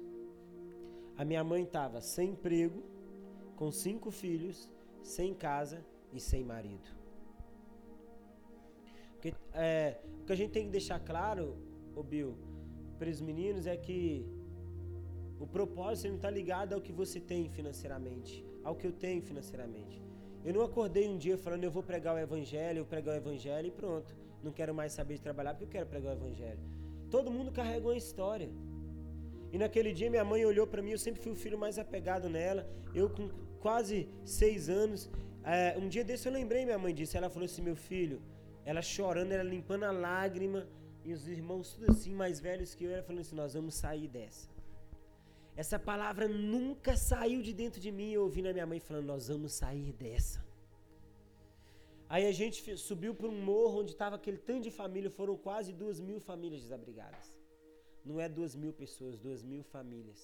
A 1.14 1.26
minha 1.26 1.44
mãe 1.44 1.62
estava 1.62 2.00
sem 2.00 2.30
emprego, 2.30 2.82
com 3.54 3.70
cinco 3.70 4.10
filhos, 4.10 4.72
sem 5.02 5.34
casa 5.34 5.84
e 6.10 6.18
sem 6.18 6.42
marido. 6.42 6.88
Porque, 9.12 9.34
é, 9.52 9.98
o 10.22 10.24
que 10.24 10.32
a 10.32 10.36
gente 10.36 10.52
tem 10.52 10.64
que 10.64 10.70
deixar 10.70 10.98
claro, 10.98 11.58
ô 11.94 12.02
Bill, 12.02 12.34
para 12.98 13.10
os 13.10 13.20
meninos 13.20 13.66
é 13.66 13.76
que 13.76 14.26
o 15.38 15.46
propósito 15.46 16.08
não 16.08 16.16
está 16.16 16.30
ligado 16.30 16.72
ao 16.72 16.80
que 16.80 16.92
você 16.92 17.20
tem 17.20 17.50
financeiramente, 17.50 18.42
ao 18.62 18.74
que 18.74 18.86
eu 18.86 18.92
tenho 18.92 19.20
financeiramente. 19.20 20.02
Eu 20.42 20.54
não 20.54 20.62
acordei 20.62 21.06
um 21.06 21.18
dia 21.18 21.36
falando, 21.36 21.64
eu 21.64 21.70
vou 21.70 21.82
pregar 21.82 22.14
o 22.14 22.18
evangelho, 22.18 22.78
eu 22.78 22.86
pregar 22.86 23.14
o 23.14 23.18
evangelho 23.18 23.68
e 23.68 23.70
pronto. 23.70 24.16
Não 24.42 24.50
quero 24.50 24.74
mais 24.74 24.94
saber 24.94 25.16
de 25.16 25.20
trabalhar 25.20 25.52
porque 25.52 25.64
eu 25.64 25.68
quero 25.68 25.86
pregar 25.86 26.14
o 26.14 26.16
evangelho. 26.16 26.84
Todo 27.14 27.34
mundo 27.36 27.50
carregou 27.58 27.90
uma 27.92 28.02
história. 28.04 28.48
E 29.52 29.56
naquele 29.62 29.92
dia 29.98 30.10
minha 30.14 30.24
mãe 30.30 30.44
olhou 30.44 30.66
para 30.66 30.82
mim, 30.84 30.92
eu 30.94 31.02
sempre 31.06 31.20
fui 31.24 31.32
o 31.32 31.40
filho 31.42 31.58
mais 31.64 31.78
apegado 31.82 32.28
nela. 32.36 32.62
Eu 33.00 33.06
com 33.16 33.26
quase 33.64 34.08
seis 34.24 34.68
anos. 34.68 35.02
É, 35.44 35.76
um 35.82 35.86
dia 35.94 36.04
desse 36.08 36.26
eu 36.26 36.32
lembrei 36.32 36.64
minha 36.64 36.80
mãe 36.84 36.92
disso. 36.92 37.16
Ela 37.16 37.30
falou 37.34 37.46
assim, 37.50 37.62
meu 37.62 37.76
filho, 37.76 38.20
ela 38.64 38.82
chorando, 38.82 39.30
ela 39.30 39.44
limpando 39.44 39.84
a 39.84 39.92
lágrima. 39.92 40.66
E 41.04 41.12
os 41.12 41.28
irmãos 41.28 41.74
tudo 41.74 41.92
assim, 41.92 42.12
mais 42.22 42.40
velhos 42.40 42.74
que 42.74 42.82
eu, 42.82 42.90
ela 42.90 43.04
falando 43.04 43.20
assim, 43.20 43.36
nós 43.36 43.54
vamos 43.54 43.74
sair 43.76 44.08
dessa. 44.08 44.48
Essa 45.54 45.78
palavra 45.78 46.26
nunca 46.26 46.96
saiu 46.96 47.40
de 47.42 47.52
dentro 47.52 47.80
de 47.80 47.92
mim. 47.92 48.10
Eu 48.10 48.22
ouvi 48.22 48.42
na 48.42 48.52
minha 48.52 48.66
mãe 48.66 48.80
falando, 48.80 49.06
nós 49.06 49.28
vamos 49.28 49.52
sair 49.52 49.92
dessa. 49.92 50.44
Aí 52.14 52.24
a 52.26 52.34
gente 52.40 52.58
subiu 52.88 53.12
para 53.18 53.28
um 53.28 53.38
morro 53.50 53.80
onde 53.80 53.90
estava 53.90 54.14
aquele 54.14 54.38
tanto 54.48 54.62
de 54.66 54.70
família, 54.80 55.10
foram 55.10 55.36
quase 55.46 55.70
duas 55.80 55.98
mil 56.08 56.18
famílias 56.20 56.60
desabrigadas. 56.64 57.26
Não 58.08 58.20
é 58.24 58.28
duas 58.28 58.52
mil 58.62 58.72
pessoas, 58.72 59.18
duas 59.24 59.40
mil 59.42 59.64
famílias. 59.64 60.20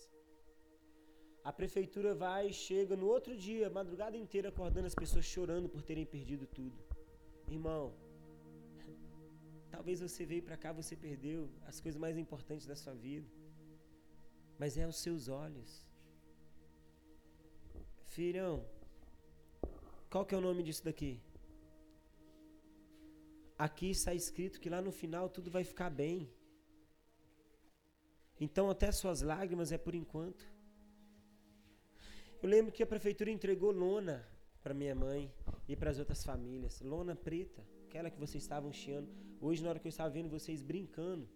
A 1.43 1.53
prefeitura 1.61 2.11
vai 2.15 2.43
e 2.51 2.53
chega 2.53 2.95
no 3.01 3.09
outro 3.15 3.37
dia, 3.37 3.69
madrugada 3.79 4.17
inteira, 4.17 4.51
acordando 4.51 4.87
as 4.87 4.95
pessoas 4.95 5.25
chorando 5.25 5.69
por 5.69 5.83
terem 5.83 6.07
perdido 6.07 6.47
tudo. 6.59 6.79
Irmão, 7.49 7.93
talvez 9.75 9.99
você 10.01 10.25
veio 10.25 10.45
para 10.45 10.57
cá, 10.57 10.71
você 10.73 10.95
perdeu 10.95 11.51
as 11.67 11.81
coisas 11.81 12.01
mais 12.05 12.17
importantes 12.17 12.69
da 12.69 12.77
sua 12.77 12.95
vida. 12.95 13.29
Mas 14.61 14.77
é 14.77 14.87
os 14.87 15.01
seus 15.07 15.27
olhos. 15.27 15.85
Filhão, 18.19 18.65
qual 20.09 20.25
que 20.25 20.37
é 20.37 20.39
o 20.39 20.47
nome 20.49 20.63
disso 20.63 20.85
daqui? 20.85 21.13
Aqui 23.67 23.91
está 23.91 24.15
escrito 24.15 24.59
que 24.59 24.71
lá 24.75 24.81
no 24.81 24.91
final 24.91 25.29
tudo 25.29 25.51
vai 25.51 25.65
ficar 25.65 25.91
bem. 25.91 26.33
Então 28.41 28.71
até 28.71 28.91
suas 28.91 29.21
lágrimas 29.21 29.71
é 29.71 29.77
por 29.77 29.95
enquanto. 29.95 30.51
Eu 32.43 32.49
lembro 32.49 32.73
que 32.73 32.83
a 32.83 32.87
prefeitura 32.87 33.31
entregou 33.31 33.71
lona 33.71 34.27
para 34.63 34.73
minha 34.73 34.95
mãe 34.95 35.31
e 35.69 35.77
para 35.77 35.91
as 35.91 35.99
outras 35.99 36.25
famílias. 36.25 36.81
Lona 36.81 37.15
preta, 37.15 37.63
aquela 37.87 38.11
que 38.11 38.19
vocês 38.19 38.43
estavam 38.43 38.73
chiando. 38.73 39.13
Hoje, 39.39 39.63
na 39.63 39.69
hora 39.69 39.79
que 39.79 39.87
eu 39.87 39.91
estava 39.91 40.09
vendo 40.09 40.31
vocês 40.31 40.63
brincando, 40.63 41.29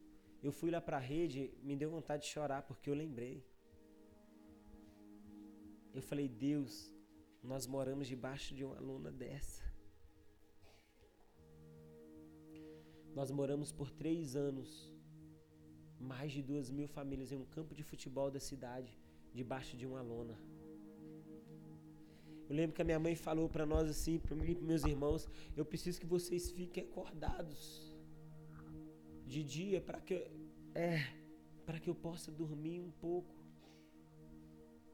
eu 0.42 0.50
fui 0.50 0.70
lá 0.70 0.80
para 0.80 0.96
a 0.96 1.00
rede, 1.00 1.52
me 1.62 1.76
deu 1.76 1.90
vontade 1.90 2.22
de 2.22 2.30
chorar 2.30 2.62
porque 2.62 2.88
eu 2.88 2.94
lembrei. 2.94 3.44
Eu 5.92 6.00
falei, 6.00 6.26
Deus, 6.26 6.90
nós 7.42 7.66
moramos 7.66 8.08
debaixo 8.08 8.54
de 8.54 8.64
uma 8.64 8.80
lona 8.80 9.12
dessa. 9.12 9.73
Nós 13.14 13.30
moramos 13.30 13.70
por 13.70 13.90
três 13.90 14.34
anos, 14.34 14.92
mais 16.00 16.32
de 16.32 16.42
duas 16.42 16.70
mil 16.70 16.88
famílias 16.88 17.30
em 17.32 17.36
um 17.36 17.44
campo 17.44 17.74
de 17.74 17.82
futebol 17.82 18.30
da 18.30 18.40
cidade, 18.40 18.98
debaixo 19.32 19.76
de 19.76 19.86
uma 19.86 20.02
lona. 20.02 20.36
Eu 22.48 22.54
lembro 22.56 22.74
que 22.74 22.82
a 22.82 22.84
minha 22.84 22.98
mãe 22.98 23.14
falou 23.14 23.48
para 23.48 23.64
nós 23.64 23.88
assim, 23.88 24.18
para 24.18 24.36
mim 24.36 24.50
e 24.50 24.54
para 24.54 24.66
meus 24.66 24.84
irmãos, 24.84 25.28
eu 25.56 25.64
preciso 25.64 25.98
que 26.00 26.06
vocês 26.06 26.50
fiquem 26.50 26.84
acordados 26.84 27.94
de 29.26 29.42
dia 29.42 29.80
para 29.80 30.00
que 30.00 30.14
é, 30.74 30.98
para 31.64 31.80
que 31.80 31.88
eu 31.88 31.94
possa 31.94 32.30
dormir 32.30 32.80
um 32.80 32.90
pouco. 32.90 33.34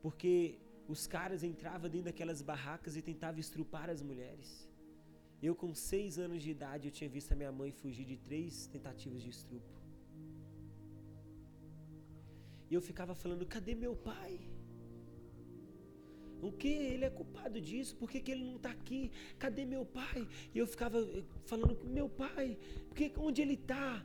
Porque 0.02 0.60
os 0.86 1.06
caras 1.06 1.42
entravam 1.42 1.90
dentro 1.90 2.06
daquelas 2.06 2.42
barracas 2.42 2.96
e 2.96 3.02
tentavam 3.02 3.40
estrupar 3.40 3.90
as 3.90 4.02
mulheres. 4.02 4.69
Eu, 5.42 5.54
com 5.54 5.74
seis 5.74 6.18
anos 6.18 6.42
de 6.42 6.50
idade, 6.50 6.88
eu 6.88 6.92
tinha 6.92 7.08
visto 7.08 7.32
a 7.32 7.36
minha 7.36 7.50
mãe 7.50 7.70
fugir 7.72 8.04
de 8.04 8.16
três 8.16 8.66
tentativas 8.66 9.22
de 9.22 9.30
estupro. 9.30 9.80
E 12.70 12.74
eu 12.74 12.80
ficava 12.80 13.14
falando: 13.14 13.46
cadê 13.46 13.74
meu 13.74 13.94
pai? 13.96 14.38
O 16.42 16.50
que? 16.50 16.68
Ele 16.68 17.04
é 17.04 17.10
culpado 17.10 17.60
disso? 17.60 17.96
Por 17.96 18.10
que, 18.10 18.20
que 18.20 18.30
ele 18.30 18.44
não 18.44 18.56
está 18.56 18.70
aqui? 18.70 19.10
Cadê 19.38 19.64
meu 19.64 19.84
pai? 19.84 20.26
E 20.54 20.58
eu 20.58 20.66
ficava 20.66 20.98
eh, 20.98 21.22
falando 21.44 21.84
meu 21.84 22.08
pai, 22.08 22.58
porque, 22.88 23.12
onde 23.18 23.42
ele 23.42 23.54
está? 23.54 24.04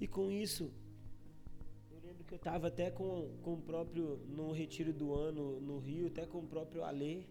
E 0.00 0.06
com 0.06 0.30
isso, 0.30 0.70
eu 1.90 1.98
lembro 2.06 2.24
que 2.24 2.32
eu 2.32 2.36
estava 2.36 2.68
até 2.68 2.90
com, 2.90 3.30
com 3.42 3.54
o 3.54 3.62
próprio, 3.62 4.18
no 4.28 4.52
retiro 4.52 4.92
do 4.92 5.14
ano 5.14 5.60
no 5.60 5.78
Rio, 5.78 6.06
até 6.06 6.26
com 6.26 6.38
o 6.38 6.46
próprio 6.46 6.82
Alê. 6.82 7.24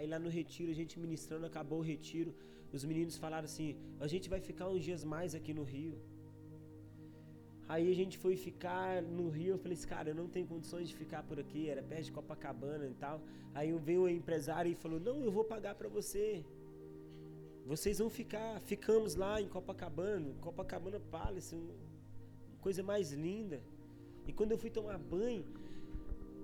Aí 0.00 0.06
lá 0.06 0.18
no 0.18 0.30
retiro, 0.30 0.70
a 0.74 0.74
gente 0.74 0.98
ministrando, 0.98 1.44
acabou 1.44 1.78
o 1.80 1.82
retiro. 1.82 2.30
Os 2.76 2.82
meninos 2.90 3.16
falaram 3.24 3.44
assim: 3.50 3.76
a 4.04 4.06
gente 4.12 4.30
vai 4.34 4.40
ficar 4.40 4.66
uns 4.70 4.82
dias 4.82 5.02
mais 5.04 5.34
aqui 5.38 5.52
no 5.58 5.62
Rio. 5.62 5.96
Aí 7.72 7.86
a 7.92 7.94
gente 7.94 8.16
foi 8.22 8.34
ficar 8.34 9.02
no 9.02 9.28
Rio, 9.28 9.52
eu 9.54 9.58
falei 9.58 9.76
assim, 9.76 9.86
cara, 9.86 10.08
eu 10.10 10.14
não 10.20 10.26
tenho 10.26 10.46
condições 10.52 10.88
de 10.88 10.94
ficar 11.02 11.22
por 11.22 11.38
aqui, 11.38 11.68
era 11.68 11.82
perto 11.82 12.04
de 12.04 12.12
Copacabana 12.12 12.86
e 12.86 12.94
tal. 12.94 13.20
Aí 13.54 13.70
veio 13.88 14.02
o 14.04 14.08
empresário 14.08 14.72
e 14.72 14.74
falou, 14.74 14.98
não, 14.98 15.22
eu 15.22 15.30
vou 15.30 15.44
pagar 15.44 15.74
para 15.74 15.88
você. 15.88 16.44
Vocês 17.66 17.98
vão 17.98 18.08
ficar, 18.08 18.58
ficamos 18.72 19.14
lá 19.14 19.40
em 19.40 19.48
Copacabana, 19.48 20.34
Copacabana 20.40 20.98
Palace, 20.98 21.56
coisa 22.62 22.82
mais 22.82 23.12
linda. 23.12 23.60
E 24.26 24.32
quando 24.32 24.52
eu 24.52 24.58
fui 24.58 24.70
tomar 24.70 24.98
banho, 24.98 25.44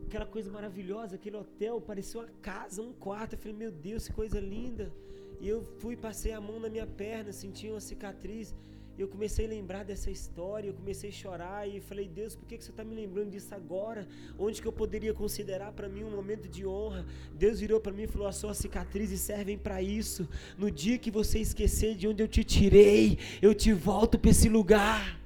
aquela 0.06 0.26
coisa 0.26 0.50
maravilhosa, 0.50 1.16
aquele 1.16 1.36
hotel, 1.36 1.80
parecia 1.80 2.20
uma 2.20 2.28
casa, 2.40 2.82
um 2.82 2.92
quarto. 2.92 3.34
Eu 3.34 3.38
falei, 3.38 3.56
meu 3.56 3.70
Deus, 3.70 4.06
que 4.08 4.14
coisa 4.14 4.40
linda. 4.40 4.92
E 5.40 5.48
eu 5.48 5.62
fui, 5.80 5.96
passei 5.96 6.32
a 6.32 6.40
mão 6.40 6.58
na 6.58 6.68
minha 6.68 6.86
perna, 6.86 7.32
senti 7.32 7.68
uma 7.68 7.80
cicatriz 7.80 8.54
eu 8.98 9.06
comecei 9.08 9.44
a 9.44 9.48
lembrar 9.48 9.84
dessa 9.84 10.10
história, 10.10 10.68
eu 10.68 10.74
comecei 10.74 11.10
a 11.10 11.12
chorar 11.12 11.68
e 11.68 11.80
falei, 11.80 12.08
Deus, 12.08 12.34
por 12.34 12.46
que, 12.46 12.56
que 12.56 12.64
você 12.64 12.70
está 12.70 12.82
me 12.82 12.94
lembrando 12.94 13.30
disso 13.30 13.54
agora? 13.54 14.08
Onde 14.38 14.62
que 14.62 14.66
eu 14.66 14.72
poderia 14.72 15.12
considerar 15.12 15.72
para 15.72 15.86
mim 15.86 16.02
um 16.02 16.10
momento 16.10 16.48
de 16.48 16.66
honra? 16.66 17.04
Deus 17.34 17.60
virou 17.60 17.78
para 17.78 17.92
mim 17.92 18.04
e 18.04 18.06
falou, 18.06 18.26
as 18.26 18.36
suas 18.36 18.56
cicatrizes 18.56 19.20
servem 19.20 19.58
para 19.58 19.82
isso. 19.82 20.26
No 20.56 20.70
dia 20.70 20.96
que 20.96 21.10
você 21.10 21.38
esquecer 21.38 21.94
de 21.94 22.08
onde 22.08 22.22
eu 22.22 22.28
te 22.28 22.42
tirei, 22.42 23.18
eu 23.42 23.54
te 23.54 23.70
volto 23.70 24.18
para 24.18 24.30
esse 24.30 24.48
lugar. 24.48 25.20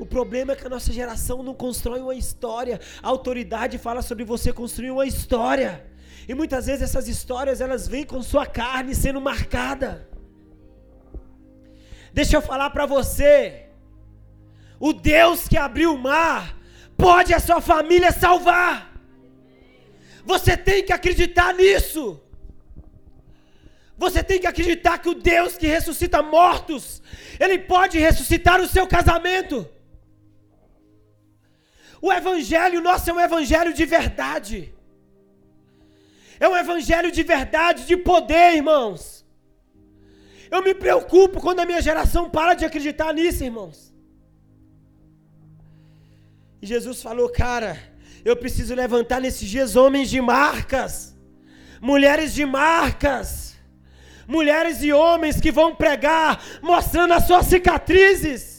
O 0.00 0.06
problema 0.06 0.52
é 0.52 0.56
que 0.56 0.66
a 0.66 0.70
nossa 0.70 0.90
geração 0.94 1.42
não 1.42 1.52
constrói 1.52 2.00
uma 2.00 2.14
história. 2.14 2.80
A 3.02 3.08
autoridade 3.08 3.76
fala 3.76 4.00
sobre 4.00 4.24
você 4.24 4.50
construir 4.50 4.90
uma 4.90 5.06
história. 5.06 5.84
E 6.26 6.32
muitas 6.32 6.64
vezes 6.64 6.80
essas 6.80 7.06
histórias 7.06 7.60
elas 7.60 7.86
vêm 7.86 8.06
com 8.06 8.22
sua 8.22 8.46
carne 8.46 8.94
sendo 8.94 9.20
marcada. 9.20 10.08
Deixa 12.14 12.34
eu 12.34 12.40
falar 12.40 12.70
para 12.70 12.86
você. 12.86 13.66
O 14.88 14.94
Deus 14.94 15.46
que 15.46 15.58
abriu 15.58 15.92
o 15.92 15.98
mar 15.98 16.56
pode 16.96 17.34
a 17.34 17.38
sua 17.38 17.60
família 17.60 18.10
salvar. 18.10 18.90
Você 20.24 20.56
tem 20.56 20.82
que 20.82 20.94
acreditar 20.94 21.52
nisso. 21.52 22.18
Você 23.98 24.24
tem 24.24 24.40
que 24.40 24.46
acreditar 24.46 24.96
que 24.96 25.10
o 25.10 25.14
Deus 25.14 25.58
que 25.58 25.66
ressuscita 25.66 26.22
mortos, 26.22 27.02
ele 27.38 27.58
pode 27.58 27.98
ressuscitar 27.98 28.62
o 28.62 28.66
seu 28.66 28.86
casamento. 28.86 29.68
O 32.02 32.12
evangelho 32.12 32.80
nosso 32.80 33.08
é 33.10 33.12
um 33.12 33.20
evangelho 33.20 33.72
de 33.72 33.84
verdade. 33.84 34.74
É 36.38 36.48
um 36.48 36.56
evangelho 36.56 37.10
de 37.12 37.22
verdade, 37.22 37.86
de 37.86 37.96
poder, 37.96 38.54
irmãos. 38.54 39.24
Eu 40.50 40.62
me 40.62 40.74
preocupo 40.74 41.40
quando 41.40 41.60
a 41.60 41.66
minha 41.66 41.82
geração 41.88 42.28
para 42.28 42.54
de 42.54 42.64
acreditar 42.64 43.12
nisso, 43.12 43.44
irmãos. 43.44 43.78
E 46.62 46.66
Jesus 46.66 47.00
falou, 47.02 47.28
cara, 47.28 47.78
eu 48.24 48.36
preciso 48.36 48.74
levantar 48.74 49.20
nesses 49.20 49.48
dias 49.48 49.76
homens 49.76 50.10
de 50.10 50.20
marcas, 50.20 51.16
mulheres 51.80 52.34
de 52.34 52.44
marcas, 52.44 53.56
mulheres 54.26 54.82
e 54.82 54.92
homens 54.92 55.40
que 55.40 55.52
vão 55.52 55.74
pregar 55.74 56.42
mostrando 56.62 57.14
as 57.14 57.26
suas 57.26 57.46
cicatrizes. 57.46 58.49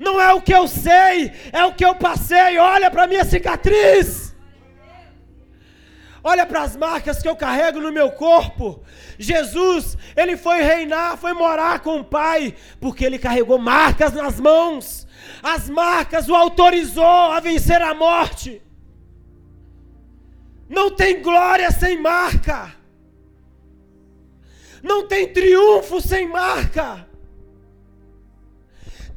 Não 0.00 0.18
é 0.18 0.32
o 0.32 0.40
que 0.40 0.54
eu 0.54 0.66
sei, 0.66 1.30
é 1.52 1.62
o 1.66 1.74
que 1.74 1.84
eu 1.84 1.94
passei. 1.94 2.56
Olha 2.56 2.90
para 2.90 3.06
minha 3.06 3.22
cicatriz. 3.22 4.34
Olha 6.24 6.46
para 6.46 6.62
as 6.62 6.74
marcas 6.74 7.20
que 7.20 7.28
eu 7.28 7.36
carrego 7.36 7.80
no 7.80 7.92
meu 7.92 8.10
corpo. 8.12 8.82
Jesus, 9.18 9.98
ele 10.16 10.38
foi 10.38 10.62
reinar, 10.62 11.18
foi 11.18 11.34
morar 11.34 11.80
com 11.80 12.00
o 12.00 12.04
Pai, 12.04 12.54
porque 12.80 13.04
ele 13.04 13.18
carregou 13.18 13.58
marcas 13.58 14.14
nas 14.14 14.40
mãos. 14.40 15.06
As 15.42 15.68
marcas 15.68 16.30
o 16.30 16.34
autorizou 16.34 17.04
a 17.04 17.38
vencer 17.38 17.82
a 17.82 17.92
morte. 17.92 18.62
Não 20.66 20.90
tem 20.90 21.20
glória 21.20 21.70
sem 21.70 22.00
marca. 22.00 22.74
Não 24.82 25.06
tem 25.06 25.30
triunfo 25.30 26.00
sem 26.00 26.26
marca. 26.26 27.09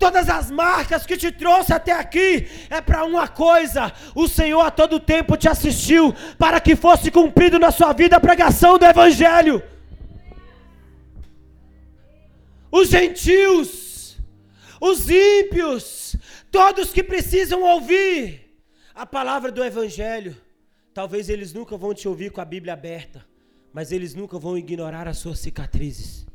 Todas 0.04 0.28
as 0.28 0.52
marcas 0.52 1.06
que 1.06 1.16
te 1.16 1.32
trouxe 1.32 1.72
até 1.72 1.94
aqui 1.94 2.46
é 2.70 2.82
para 2.82 3.06
uma 3.06 3.26
coisa: 3.26 3.90
o 4.14 4.28
Senhor 4.28 4.60
a 4.60 4.70
todo 4.70 5.00
tempo 5.00 5.38
te 5.38 5.48
assistiu 5.48 6.14
para 6.38 6.60
que 6.60 6.76
fosse 6.76 7.10
cumprido 7.10 7.58
na 7.58 7.72
sua 7.72 7.94
vida 7.94 8.18
a 8.18 8.20
pregação 8.20 8.78
do 8.78 8.84
Evangelho. 8.84 9.64
Os 12.70 12.90
gentios, 12.90 14.18
os 14.82 15.10
ímpios, 15.10 16.18
todos 16.52 16.92
que 16.92 17.02
precisam 17.02 17.62
ouvir 17.62 18.62
a 18.94 19.06
palavra 19.06 19.54
do 19.54 19.64
Evangelho, 19.64 20.36
talvez 20.94 21.30
eles 21.30 21.54
nunca 21.54 21.78
vão 21.78 21.94
te 21.94 22.10
ouvir 22.10 22.30
com 22.30 22.42
a 22.42 22.46
Bíblia 22.46 22.74
aberta, 22.74 23.26
mas 23.72 23.94
eles 23.94 24.14
nunca 24.14 24.38
vão 24.38 24.58
ignorar 24.58 25.08
as 25.08 25.18
suas 25.18 25.40
cicatrizes. 25.40 26.33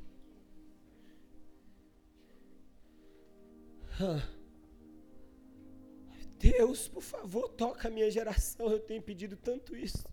Deus, 6.39 6.87
por 6.89 7.03
favor, 7.03 7.49
toca 7.49 7.89
a 7.89 7.91
minha 7.91 8.11
geração, 8.11 8.71
eu 8.71 8.79
tenho 8.79 9.03
pedido 9.03 9.37
tanto 9.37 9.77
isso. 9.77 10.05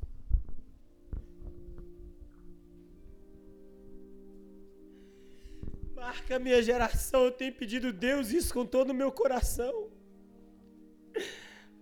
Marca 5.94 6.36
a 6.36 6.40
minha 6.40 6.62
geração, 6.62 7.26
eu 7.26 7.32
tenho 7.32 7.53
pedido 7.53 7.94
Deus 7.94 8.32
isso 8.32 8.53
com 8.53 8.66
todo 8.66 8.90
o 8.90 8.94
meu 8.94 9.12
coração. 9.12 9.90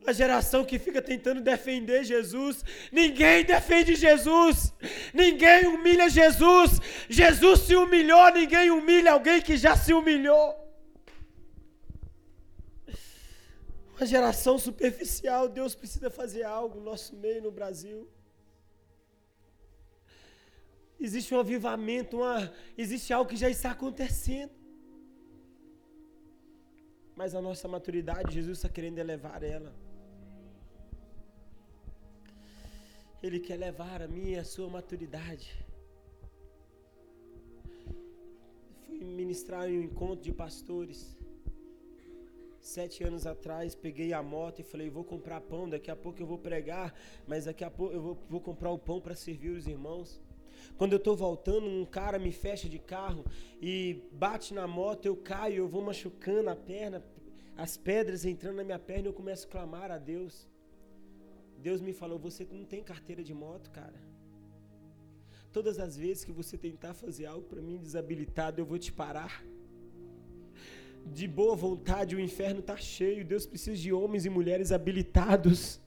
A 0.06 0.12
geração 0.12 0.66
que 0.66 0.78
fica 0.78 1.02
tentando 1.02 1.40
defender 1.40 2.04
Jesus, 2.04 2.64
ninguém 2.92 3.46
defende 3.46 3.96
Jesus, 3.96 4.74
ninguém 5.14 5.66
humilha 5.68 6.10
Jesus. 6.10 6.80
Jesus 7.10 7.62
se 7.62 7.76
humilhou, 7.76 8.30
ninguém 8.34 8.70
humilha 8.70 9.14
alguém 9.14 9.42
que 9.42 9.56
já 9.56 9.78
se 9.78 9.94
humilhou. 9.94 10.63
Uma 14.04 14.08
geração 14.08 14.56
superficial. 14.60 15.48
Deus 15.48 15.74
precisa 15.82 16.10
fazer 16.10 16.44
algo 16.44 16.78
no 16.78 16.84
nosso 16.92 17.16
meio 17.16 17.42
no 17.42 17.52
Brasil. 17.60 18.00
Existe 21.00 21.34
um 21.34 21.40
avivamento, 21.40 22.18
uma, 22.18 22.52
existe 22.78 23.14
algo 23.14 23.30
que 23.30 23.38
já 23.38 23.50
está 23.50 23.72
acontecendo. 23.72 24.52
Mas 27.16 27.34
a 27.34 27.42
nossa 27.42 27.66
maturidade, 27.76 28.34
Jesus 28.34 28.58
está 28.58 28.68
querendo 28.68 29.00
elevar 29.00 29.42
ela. 29.42 29.74
Ele 33.22 33.40
quer 33.40 33.56
levar 33.56 34.02
a 34.02 34.08
minha 34.08 34.36
e 34.36 34.40
a 34.40 34.44
sua 34.44 34.70
maturidade. 34.70 35.50
Fui 38.86 39.02
ministrar 39.02 39.70
em 39.70 39.80
um 39.80 39.84
encontro 39.84 40.26
de 40.26 40.34
pastores. 40.34 41.23
Sete 42.64 43.04
anos 43.04 43.28
atrás, 43.28 43.76
peguei 43.76 44.14
a 44.14 44.24
moto 44.24 44.60
e 44.60 44.64
falei: 44.64 44.90
vou 44.90 45.04
comprar 45.04 45.42
pão. 45.42 45.70
Daqui 45.70 45.92
a 45.92 45.98
pouco 45.98 46.22
eu 46.22 46.26
vou 46.26 46.38
pregar, 46.38 46.96
mas 47.28 47.44
daqui 47.44 47.62
a 47.62 47.70
pouco 47.70 47.94
eu 47.94 48.02
vou, 48.02 48.18
vou 48.30 48.40
comprar 48.40 48.72
o 48.72 48.80
pão 48.80 49.02
para 49.02 49.14
servir 49.16 49.50
os 49.50 49.68
irmãos. 49.68 50.22
Quando 50.78 50.94
eu 50.94 50.98
estou 50.98 51.14
voltando, 51.14 51.68
um 51.68 51.86
cara 51.86 52.18
me 52.18 52.32
fecha 52.32 52.70
de 52.70 52.80
carro 52.80 53.26
e 53.62 54.02
bate 54.14 54.54
na 54.54 54.66
moto, 54.66 55.06
eu 55.06 55.18
caio, 55.18 55.58
eu 55.58 55.68
vou 55.68 55.82
machucando 55.82 56.50
a 56.50 56.56
perna, 56.56 57.04
as 57.58 57.76
pedras 57.76 58.24
entrando 58.24 58.56
na 58.56 58.64
minha 58.64 58.80
perna 58.80 59.10
eu 59.10 59.14
começo 59.14 59.46
a 59.46 59.50
clamar 59.50 59.92
a 59.92 59.98
Deus. 59.98 60.48
Deus 61.58 61.82
me 61.82 61.92
falou: 61.92 62.18
você 62.18 62.48
não 62.50 62.64
tem 62.64 62.82
carteira 62.82 63.22
de 63.22 63.34
moto, 63.34 63.70
cara. 63.72 64.02
Todas 65.52 65.80
as 65.80 65.98
vezes 65.98 66.24
que 66.24 66.32
você 66.32 66.58
tentar 66.58 66.94
fazer 66.94 67.26
algo 67.26 67.46
para 67.46 67.62
mim 67.62 67.78
desabilitado, 67.78 68.62
eu 68.62 68.66
vou 68.66 68.80
te 68.80 68.94
parar. 68.94 69.44
De 71.06 71.28
boa 71.28 71.56
vontade, 71.56 72.16
o 72.16 72.20
inferno 72.20 72.60
está 72.60 72.78
cheio. 72.78 73.26
Deus 73.26 73.46
precisa 73.46 73.80
de 73.82 73.92
homens 73.94 74.26
e 74.26 74.30
mulheres 74.30 74.72
habilitados. 74.72 75.80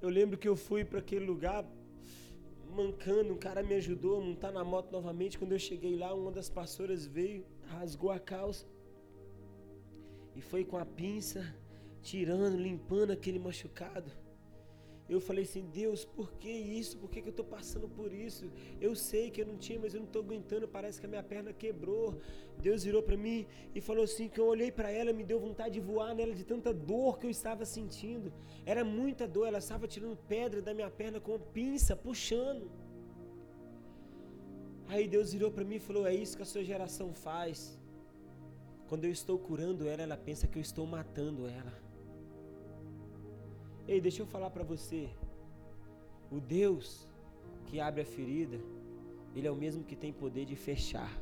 Eu 0.00 0.08
lembro 0.08 0.36
que 0.36 0.48
eu 0.48 0.56
fui 0.56 0.84
para 0.84 0.98
aquele 0.98 1.24
lugar 1.24 1.64
mancando, 2.74 3.32
um 3.32 3.38
cara 3.38 3.62
me 3.62 3.74
ajudou 3.74 4.16
a 4.16 4.20
montar 4.20 4.50
na 4.50 4.64
moto 4.64 4.90
novamente. 4.90 5.38
Quando 5.38 5.52
eu 5.52 5.58
cheguei 5.58 5.96
lá, 5.96 6.12
uma 6.12 6.32
das 6.32 6.48
pastoras 6.48 7.06
veio 7.06 7.44
rasgou 7.68 8.10
a 8.10 8.18
calça 8.18 8.66
e 10.34 10.40
foi 10.40 10.64
com 10.64 10.76
a 10.76 10.84
pinça 10.84 11.54
tirando, 12.02 12.56
limpando 12.56 13.12
aquele 13.12 13.38
machucado. 13.38 14.10
Eu 15.12 15.20
falei 15.20 15.44
assim, 15.44 15.64
Deus, 15.80 16.04
por 16.04 16.32
que 16.40 16.50
isso? 16.50 16.96
Por 16.98 17.08
que, 17.10 17.20
que 17.22 17.28
eu 17.28 17.36
estou 17.36 17.44
passando 17.44 17.88
por 17.88 18.12
isso? 18.12 18.50
Eu 18.80 18.94
sei 18.94 19.30
que 19.30 19.40
eu 19.42 19.46
não 19.46 19.56
tinha, 19.56 19.78
mas 19.78 19.92
eu 19.92 20.00
não 20.00 20.06
estou 20.06 20.22
aguentando, 20.22 20.66
parece 20.66 20.98
que 21.00 21.06
a 21.06 21.08
minha 21.14 21.22
perna 21.22 21.52
quebrou. 21.52 22.18
Deus 22.66 22.84
virou 22.84 23.02
para 23.02 23.16
mim 23.16 23.46
e 23.74 23.80
falou 23.80 24.04
assim: 24.04 24.28
que 24.28 24.40
eu 24.40 24.46
olhei 24.46 24.70
para 24.70 24.90
ela, 24.90 25.12
me 25.12 25.24
deu 25.24 25.38
vontade 25.38 25.74
de 25.74 25.80
voar 25.80 26.14
nela 26.14 26.34
de 26.34 26.44
tanta 26.44 26.72
dor 26.72 27.18
que 27.18 27.26
eu 27.26 27.30
estava 27.30 27.64
sentindo. 27.64 28.32
Era 28.64 28.84
muita 28.84 29.28
dor, 29.28 29.46
ela 29.46 29.58
estava 29.58 29.86
tirando 29.86 30.16
pedra 30.16 30.62
da 30.62 30.72
minha 30.72 30.90
perna 30.90 31.20
com 31.20 31.38
pinça, 31.38 31.94
puxando. 31.94 32.70
Aí 34.88 35.06
Deus 35.08 35.32
virou 35.32 35.50
para 35.50 35.64
mim 35.64 35.76
e 35.76 35.80
falou: 35.80 36.06
É 36.06 36.14
isso 36.14 36.36
que 36.36 36.42
a 36.42 36.46
sua 36.54 36.64
geração 36.64 37.12
faz. 37.12 37.78
Quando 38.88 39.04
eu 39.04 39.10
estou 39.10 39.38
curando 39.38 39.88
ela, 39.88 40.02
ela 40.02 40.16
pensa 40.16 40.46
que 40.46 40.58
eu 40.58 40.62
estou 40.62 40.86
matando 40.86 41.46
ela. 41.46 41.81
Ei, 43.86 44.00
deixa 44.00 44.22
eu 44.22 44.26
falar 44.26 44.50
para 44.50 44.64
você. 44.64 45.08
O 46.30 46.40
Deus 46.40 47.06
que 47.66 47.80
abre 47.80 48.02
a 48.02 48.04
ferida, 48.06 48.58
Ele 49.34 49.46
é 49.46 49.50
o 49.50 49.56
mesmo 49.56 49.84
que 49.84 49.96
tem 49.96 50.12
poder 50.12 50.44
de 50.44 50.56
fechar. 50.56 51.12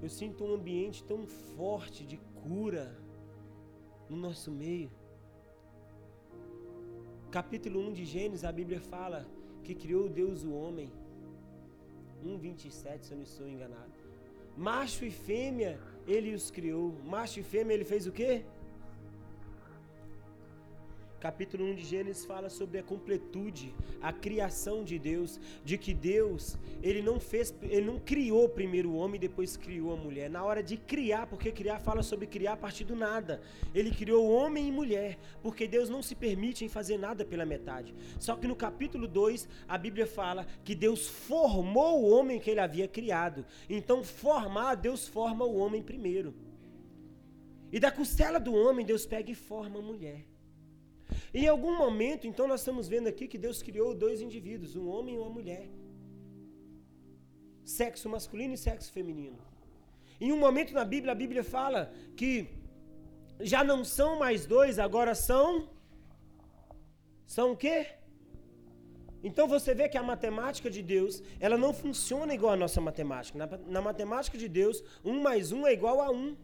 Eu 0.00 0.08
sinto 0.08 0.44
um 0.44 0.54
ambiente 0.54 1.04
tão 1.04 1.26
forte 1.26 2.04
de 2.04 2.16
cura 2.42 2.98
no 4.08 4.16
nosso 4.16 4.50
meio 4.50 4.90
capítulo 7.32 7.80
1 7.88 7.92
de 7.94 8.04
Gênesis, 8.04 8.44
a 8.44 8.52
Bíblia 8.52 8.78
fala 8.78 9.26
que 9.64 9.74
criou 9.74 10.06
Deus 10.06 10.44
o 10.44 10.52
homem. 10.52 10.92
1,27, 12.22 13.04
se 13.04 13.12
eu 13.12 13.16
não 13.16 13.24
estou 13.24 13.48
enganado. 13.48 13.90
Macho 14.54 15.02
e 15.06 15.10
fêmea, 15.10 15.80
ele 16.06 16.34
os 16.34 16.50
criou. 16.50 16.94
Macho 17.04 17.40
e 17.40 17.42
fêmea, 17.42 17.74
ele 17.74 17.84
fez 17.84 18.06
o 18.06 18.12
quê? 18.12 18.44
Capítulo 21.22 21.64
1 21.66 21.76
de 21.76 21.84
Gênesis 21.84 22.24
fala 22.24 22.50
sobre 22.50 22.80
a 22.80 22.82
completude, 22.82 23.72
a 24.00 24.12
criação 24.12 24.82
de 24.82 24.98
Deus, 24.98 25.38
de 25.64 25.78
que 25.78 25.94
Deus, 25.94 26.58
ele 26.82 27.00
não 27.00 27.20
fez, 27.20 27.54
ele 27.62 27.86
não 27.86 28.00
criou 28.00 28.48
primeiro 28.48 28.90
o 28.90 28.96
homem 28.96 29.14
e 29.14 29.20
depois 29.20 29.56
criou 29.56 29.92
a 29.92 29.96
mulher. 29.96 30.28
Na 30.28 30.42
hora 30.42 30.64
de 30.64 30.76
criar, 30.76 31.28
porque 31.28 31.52
criar 31.52 31.78
fala 31.78 32.02
sobre 32.02 32.26
criar 32.26 32.54
a 32.54 32.56
partir 32.56 32.82
do 32.82 32.96
nada. 32.96 33.40
Ele 33.72 33.92
criou 33.92 34.28
homem 34.28 34.66
e 34.66 34.72
mulher, 34.72 35.16
porque 35.40 35.68
Deus 35.68 35.88
não 35.88 36.02
se 36.02 36.16
permite 36.16 36.64
em 36.64 36.68
fazer 36.68 36.98
nada 36.98 37.24
pela 37.24 37.46
metade. 37.46 37.94
Só 38.18 38.34
que 38.34 38.48
no 38.48 38.56
capítulo 38.56 39.06
2, 39.06 39.48
a 39.68 39.78
Bíblia 39.78 40.08
fala 40.08 40.44
que 40.64 40.74
Deus 40.74 41.06
formou 41.06 42.02
o 42.02 42.10
homem 42.10 42.40
que 42.40 42.50
ele 42.50 42.58
havia 42.58 42.88
criado. 42.88 43.46
Então, 43.70 44.02
formar, 44.02 44.74
Deus 44.74 45.06
forma 45.06 45.44
o 45.44 45.56
homem 45.56 45.84
primeiro. 45.84 46.34
E 47.70 47.78
da 47.78 47.92
costela 47.92 48.40
do 48.40 48.52
homem, 48.52 48.84
Deus 48.84 49.06
pega 49.06 49.30
e 49.30 49.36
forma 49.36 49.78
a 49.78 49.82
mulher. 49.82 50.31
Em 51.34 51.46
algum 51.48 51.76
momento, 51.76 52.26
então, 52.26 52.46
nós 52.46 52.60
estamos 52.60 52.88
vendo 52.88 53.08
aqui 53.08 53.26
que 53.26 53.38
Deus 53.38 53.62
criou 53.62 53.94
dois 53.94 54.20
indivíduos, 54.20 54.76
um 54.76 54.86
homem 54.88 55.14
e 55.14 55.18
uma 55.18 55.30
mulher. 55.30 55.66
Sexo 57.64 58.08
masculino 58.08 58.52
e 58.54 58.58
sexo 58.58 58.92
feminino. 58.92 59.38
Em 60.20 60.30
um 60.30 60.36
momento 60.36 60.74
na 60.74 60.84
Bíblia, 60.84 61.12
a 61.12 61.20
Bíblia 61.24 61.42
fala 61.42 61.90
que 62.14 62.48
já 63.40 63.64
não 63.64 63.82
são 63.84 64.18
mais 64.18 64.44
dois, 64.44 64.78
agora 64.78 65.14
são. 65.14 65.68
São 67.26 67.52
o 67.52 67.56
quê? 67.56 67.86
Então 69.24 69.46
você 69.48 69.72
vê 69.74 69.88
que 69.88 69.96
a 69.96 70.02
matemática 70.02 70.68
de 70.68 70.82
Deus, 70.82 71.22
ela 71.40 71.56
não 71.56 71.72
funciona 71.72 72.34
igual 72.34 72.52
a 72.52 72.56
nossa 72.56 72.80
matemática. 72.80 73.38
Na, 73.38 73.46
na 73.74 73.80
matemática 73.80 74.36
de 74.36 74.48
Deus, 74.48 74.82
um 75.04 75.22
mais 75.22 75.50
um 75.50 75.66
é 75.66 75.72
igual 75.72 76.00
a 76.00 76.10
um. 76.10 76.36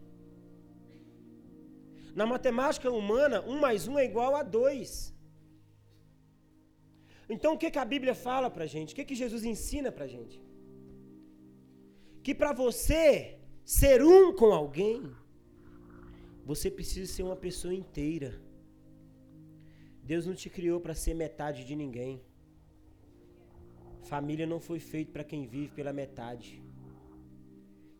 Na 2.19 2.25
matemática 2.33 2.89
humana, 2.99 3.37
1 3.53 3.59
mais 3.65 3.87
1 3.91 3.97
é 4.01 4.05
igual 4.11 4.31
a 4.39 4.43
2. 4.43 5.15
Então 7.33 7.51
o 7.53 7.59
que, 7.61 7.71
que 7.73 7.81
a 7.83 7.91
Bíblia 7.93 8.15
fala 8.27 8.47
para 8.55 8.65
a 8.67 8.71
gente? 8.73 8.91
O 8.91 8.95
que, 8.97 9.05
que 9.09 9.21
Jesus 9.23 9.43
ensina 9.51 9.89
para 9.95 10.05
a 10.07 10.11
gente? 10.15 10.37
Que 12.23 12.33
para 12.39 12.51
você 12.63 13.03
ser 13.79 13.97
um 14.15 14.35
com 14.39 14.51
alguém, 14.61 14.97
você 16.51 16.69
precisa 16.79 17.07
ser 17.13 17.23
uma 17.29 17.39
pessoa 17.47 17.73
inteira. 17.81 18.31
Deus 20.11 20.25
não 20.29 20.35
te 20.41 20.49
criou 20.57 20.79
para 20.85 20.95
ser 21.03 21.13
metade 21.25 21.63
de 21.69 21.75
ninguém. 21.83 22.13
Família 24.11 24.47
não 24.53 24.59
foi 24.59 24.79
feita 24.91 25.11
para 25.15 25.29
quem 25.31 25.43
vive 25.55 25.71
pela 25.79 25.93
metade. 26.01 26.51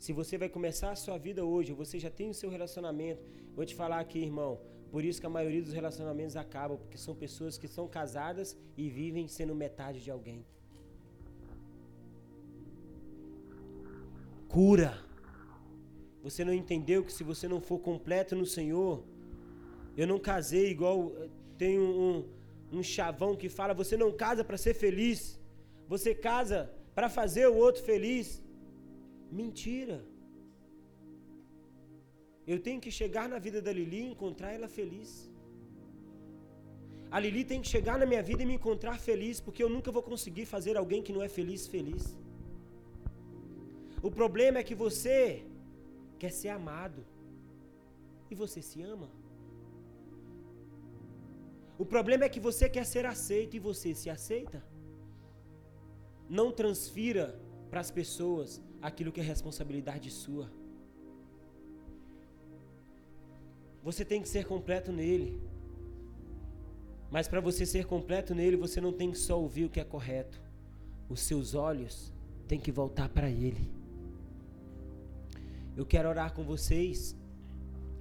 Se 0.03 0.13
você 0.13 0.37
vai 0.37 0.47
começar 0.47 0.91
a 0.91 0.95
sua 0.95 1.17
vida 1.17 1.43
hoje, 1.43 1.73
você 1.73 1.99
já 1.99 2.09
tem 2.09 2.29
o 2.29 2.33
seu 2.33 2.49
relacionamento, 2.49 3.21
vou 3.53 3.65
te 3.65 3.75
falar 3.75 3.99
aqui, 3.99 4.19
irmão. 4.19 4.51
Por 4.93 5.03
isso 5.03 5.19
que 5.19 5.27
a 5.27 5.29
maioria 5.37 5.61
dos 5.61 5.73
relacionamentos 5.73 6.37
acabam, 6.37 6.77
porque 6.77 6.97
são 6.97 7.13
pessoas 7.13 7.57
que 7.57 7.67
são 7.67 7.85
casadas 7.85 8.57
e 8.77 8.89
vivem 8.89 9.27
sendo 9.27 9.53
metade 9.53 10.01
de 10.01 10.09
alguém. 10.09 10.45
Cura. 14.47 14.97
Você 16.23 16.45
não 16.45 16.53
entendeu 16.53 17.03
que 17.03 17.13
se 17.13 17.23
você 17.23 17.45
não 17.47 17.59
for 17.59 17.79
completo 17.79 18.35
no 18.37 18.45
Senhor, 18.45 19.03
eu 19.97 20.07
não 20.07 20.17
casei 20.17 20.69
igual 20.71 21.11
eh, 21.17 21.29
tem 21.57 21.77
um, 21.77 21.91
um, 22.71 22.79
um 22.79 22.83
chavão 22.83 23.35
que 23.35 23.49
fala, 23.49 23.73
você 23.73 23.95
não 23.97 24.11
casa 24.11 24.43
para 24.43 24.57
ser 24.57 24.73
feliz, 24.73 25.39
você 25.87 26.15
casa 26.15 26.73
para 26.95 27.09
fazer 27.09 27.47
o 27.47 27.55
outro 27.55 27.83
feliz. 27.83 28.41
Mentira. 29.31 29.97
Eu 32.51 32.59
tenho 32.67 32.81
que 32.81 32.91
chegar 32.99 33.27
na 33.33 33.39
vida 33.39 33.61
da 33.61 33.71
Lili 33.71 34.01
e 34.01 34.11
encontrar 34.13 34.51
ela 34.57 34.67
feliz. 34.67 35.11
A 37.11 37.19
Lili 37.19 37.43
tem 37.43 37.61
que 37.61 37.67
chegar 37.67 37.97
na 37.97 38.05
minha 38.05 38.23
vida 38.29 38.41
e 38.43 38.45
me 38.45 38.55
encontrar 38.55 38.99
feliz, 38.99 39.39
porque 39.45 39.63
eu 39.63 39.69
nunca 39.75 39.91
vou 39.91 40.03
conseguir 40.11 40.45
fazer 40.45 40.77
alguém 40.77 41.01
que 41.05 41.13
não 41.15 41.23
é 41.27 41.29
feliz 41.37 41.67
feliz. 41.67 42.03
O 44.01 44.11
problema 44.19 44.59
é 44.59 44.63
que 44.63 44.75
você 44.75 45.43
quer 46.21 46.31
ser 46.31 46.49
amado. 46.49 47.01
E 48.31 48.35
você 48.35 48.61
se 48.61 48.81
ama? 48.81 49.09
O 51.77 51.85
problema 51.85 52.25
é 52.25 52.29
que 52.29 52.39
você 52.39 52.65
quer 52.69 52.85
ser 52.85 53.05
aceito 53.05 53.55
e 53.55 53.65
você 53.67 53.89
se 53.95 54.09
aceita. 54.09 54.63
Não 56.29 56.51
transfira 56.51 57.39
para 57.69 57.79
as 57.79 57.91
pessoas 57.99 58.61
aquilo 58.81 59.11
que 59.11 59.19
é 59.19 59.23
responsabilidade 59.23 60.09
sua. 60.09 60.49
Você 63.83 64.03
tem 64.03 64.21
que 64.21 64.29
ser 64.29 64.45
completo 64.45 64.91
nele. 64.91 65.41
Mas 67.11 67.27
para 67.27 67.41
você 67.41 67.65
ser 67.65 67.85
completo 67.85 68.35
nele, 68.35 68.55
você 68.55 68.79
não 68.79 68.93
tem 68.93 69.11
que 69.11 69.17
só 69.17 69.39
ouvir 69.39 69.65
o 69.65 69.69
que 69.69 69.79
é 69.79 69.83
correto. 69.83 70.39
Os 71.09 71.21
seus 71.21 71.55
olhos 71.55 72.13
têm 72.47 72.59
que 72.59 72.71
voltar 72.71 73.09
para 73.09 73.29
ele. 73.29 73.71
Eu 75.75 75.85
quero 75.85 76.09
orar 76.09 76.33
com 76.33 76.43
vocês 76.43 77.15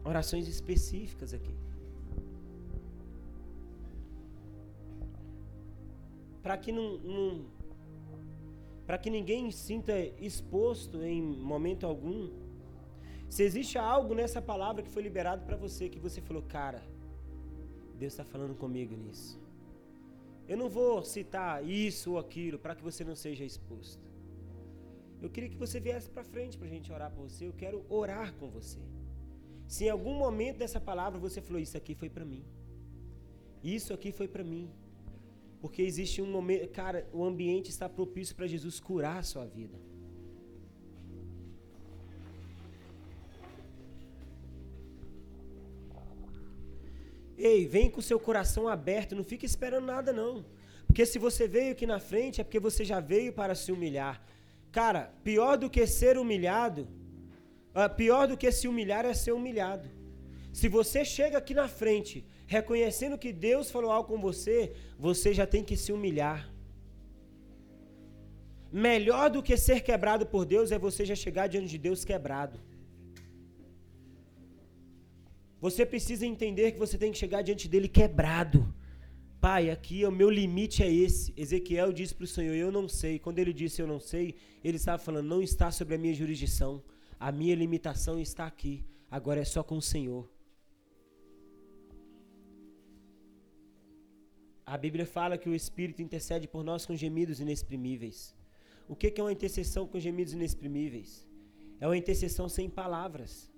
orações 0.05 0.49
específicas 0.49 1.33
aqui. 1.33 1.55
Para 6.43 6.57
que 6.57 6.73
não, 6.73 6.99
não 6.99 7.45
para 8.89 8.97
que 8.97 9.11
ninguém 9.11 9.51
sinta 9.51 9.93
exposto 10.19 11.03
em 11.03 11.21
momento 11.23 11.85
algum. 11.85 12.31
Se 13.29 13.43
existe 13.43 13.77
algo 13.77 14.15
nessa 14.15 14.41
palavra 14.41 14.83
que 14.83 14.89
foi 14.89 15.03
liberado 15.03 15.45
para 15.45 15.59
você, 15.59 15.91
que 15.91 15.99
você 15.99 16.23
falou, 16.23 16.43
cara, 16.43 16.83
Deus 17.99 18.15
está 18.15 18.25
falando 18.25 18.55
comigo 18.55 18.97
nisso. 18.97 19.39
Eu 20.49 20.57
não 20.57 20.71
vou 20.71 21.05
citar 21.05 21.63
isso 21.63 22.13
ou 22.13 22.19
aquilo 22.19 22.59
para 22.59 22.75
que 22.75 22.83
você 22.83 23.05
não 23.05 23.15
seja 23.15 23.45
exposto. 23.45 24.03
Eu 25.21 25.29
queria 25.29 25.51
que 25.51 25.63
você 25.65 25.79
viesse 25.79 26.09
para 26.09 26.25
frente 26.25 26.57
para 26.57 26.67
a 26.67 26.71
gente 26.71 26.91
orar 26.91 27.11
por 27.11 27.29
você. 27.29 27.47
Eu 27.47 27.53
quero 27.53 27.85
orar 27.91 28.33
com 28.37 28.49
você. 28.49 28.81
Se 29.67 29.85
em 29.85 29.91
algum 29.91 30.15
momento 30.15 30.57
dessa 30.57 30.81
palavra 30.81 31.21
você 31.21 31.43
falou, 31.43 31.61
isso 31.61 31.77
aqui 31.77 31.95
foi 31.95 32.09
para 32.09 32.25
mim. 32.25 32.43
Isso 33.63 33.93
aqui 33.93 34.13
foi 34.13 34.29
para 34.29 34.43
mim. 34.43 34.71
Porque 35.61 35.83
existe 35.83 36.23
um 36.23 36.31
momento, 36.31 36.69
cara, 36.69 37.09
o 37.13 37.25
ambiente 37.25 37.69
está 37.69 37.89
propício 37.89 38.35
para 38.35 38.47
Jesus 38.47 38.79
curar 38.79 39.19
a 39.19 39.23
sua 39.23 39.45
vida. 39.45 39.77
Ei, 47.37 47.67
vem 47.67 47.89
com 47.89 48.01
seu 48.01 48.19
coração 48.19 48.67
aberto, 48.67 49.15
não 49.15 49.23
fique 49.23 49.47
esperando 49.47 49.87
nada 49.87 50.13
não. 50.13 50.45
Porque 50.87 51.07
se 51.07 51.19
você 51.19 51.47
veio 51.47 51.73
aqui 51.73 51.87
na 51.87 52.01
frente 52.01 52.41
é 52.41 52.45
porque 52.45 52.59
você 52.59 52.85
já 52.85 52.99
veio 52.99 53.33
para 53.33 53.55
se 53.55 53.71
humilhar. 53.71 54.21
Cara, 54.73 55.13
pior 55.23 55.57
do 55.57 55.71
que 55.71 55.87
ser 55.87 56.19
humilhado, 56.19 56.89
uh, 57.75 57.95
pior 57.95 58.27
do 58.27 58.37
que 58.37 58.51
se 58.51 58.67
humilhar 58.67 59.05
é 59.05 59.15
ser 59.15 59.33
humilhado. 59.33 59.89
Se 60.53 60.69
você 60.69 61.05
chega 61.05 61.39
aqui 61.39 61.55
na 61.55 61.69
frente 61.69 62.27
reconhecendo 62.57 63.21
que 63.23 63.33
Deus 63.49 63.71
falou 63.71 63.91
algo 63.91 64.09
com 64.09 64.21
você, 64.29 64.73
você 64.99 65.35
já 65.39 65.47
tem 65.47 65.63
que 65.69 65.77
se 65.77 65.93
humilhar. 65.93 66.41
Melhor 68.89 69.27
do 69.31 69.43
que 69.43 69.57
ser 69.57 69.81
quebrado 69.89 70.25
por 70.27 70.45
Deus 70.55 70.73
é 70.73 70.79
você 70.79 71.05
já 71.05 71.15
chegar 71.15 71.47
diante 71.47 71.69
de 71.69 71.79
Deus 71.87 72.05
quebrado. 72.11 72.59
Você 75.61 75.85
precisa 75.85 76.25
entender 76.25 76.73
que 76.73 76.79
você 76.79 76.97
tem 76.97 77.13
que 77.13 77.19
chegar 77.19 77.43
diante 77.43 77.69
dele 77.69 77.89
quebrado. 77.89 78.61
Pai, 79.41 79.71
aqui 79.71 80.05
o 80.05 80.11
meu 80.11 80.31
limite 80.31 80.83
é 80.83 80.91
esse. 80.91 81.33
Ezequiel 81.37 81.93
disse 81.93 82.15
para 82.15 82.25
o 82.25 82.35
Senhor: 82.37 82.55
Eu 82.55 82.73
não 82.73 82.89
sei. 82.89 83.19
Quando 83.19 83.39
ele 83.39 83.53
disse 83.53 83.83
eu 83.83 83.87
não 83.87 84.01
sei, 84.01 84.35
ele 84.65 84.77
estava 84.77 84.99
falando: 84.99 85.27
Não 85.27 85.43
está 85.43 85.71
sobre 85.71 85.95
a 85.97 85.99
minha 85.99 86.15
jurisdição. 86.15 86.83
A 87.21 87.31
minha 87.31 87.55
limitação 87.55 88.19
está 88.19 88.47
aqui. 88.47 88.85
Agora 89.11 89.41
é 89.41 89.45
só 89.45 89.63
com 89.63 89.77
o 89.77 89.83
Senhor. 89.83 90.29
A 94.75 94.77
Bíblia 94.77 95.07
fala 95.07 95.39
que 95.43 95.49
o 95.49 95.55
Espírito 95.55 96.03
intercede 96.03 96.47
por 96.47 96.63
nós 96.63 96.85
com 96.85 96.95
gemidos 97.03 97.41
inexprimíveis. 97.41 98.19
O 98.87 98.95
que 98.95 99.15
é 99.19 99.23
uma 99.23 99.33
intercessão 99.37 99.87
com 99.87 99.99
gemidos 100.07 100.35
inexprimíveis? 100.35 101.27
É 101.81 101.87
uma 101.89 101.97
intercessão 101.97 102.47
sem 102.51 102.69
palavras. 102.69 103.51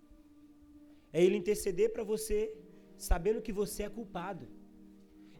É 1.12 1.20
Ele 1.24 1.36
interceder 1.36 1.88
para 1.92 2.04
você, 2.04 2.38
sabendo 2.96 3.42
que 3.42 3.52
você 3.60 3.82
é 3.82 3.88
culpado. 3.88 4.46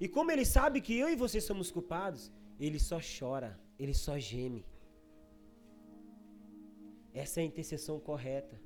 E 0.00 0.08
como 0.08 0.32
Ele 0.32 0.44
sabe 0.44 0.80
que 0.80 0.98
eu 1.02 1.08
e 1.08 1.14
você 1.14 1.40
somos 1.40 1.70
culpados, 1.70 2.32
Ele 2.58 2.80
só 2.80 2.98
chora, 3.18 3.56
Ele 3.78 3.94
só 3.94 4.18
geme. 4.18 4.66
Essa 7.14 7.38
é 7.38 7.42
a 7.44 7.46
intercessão 7.46 8.00
correta. 8.00 8.60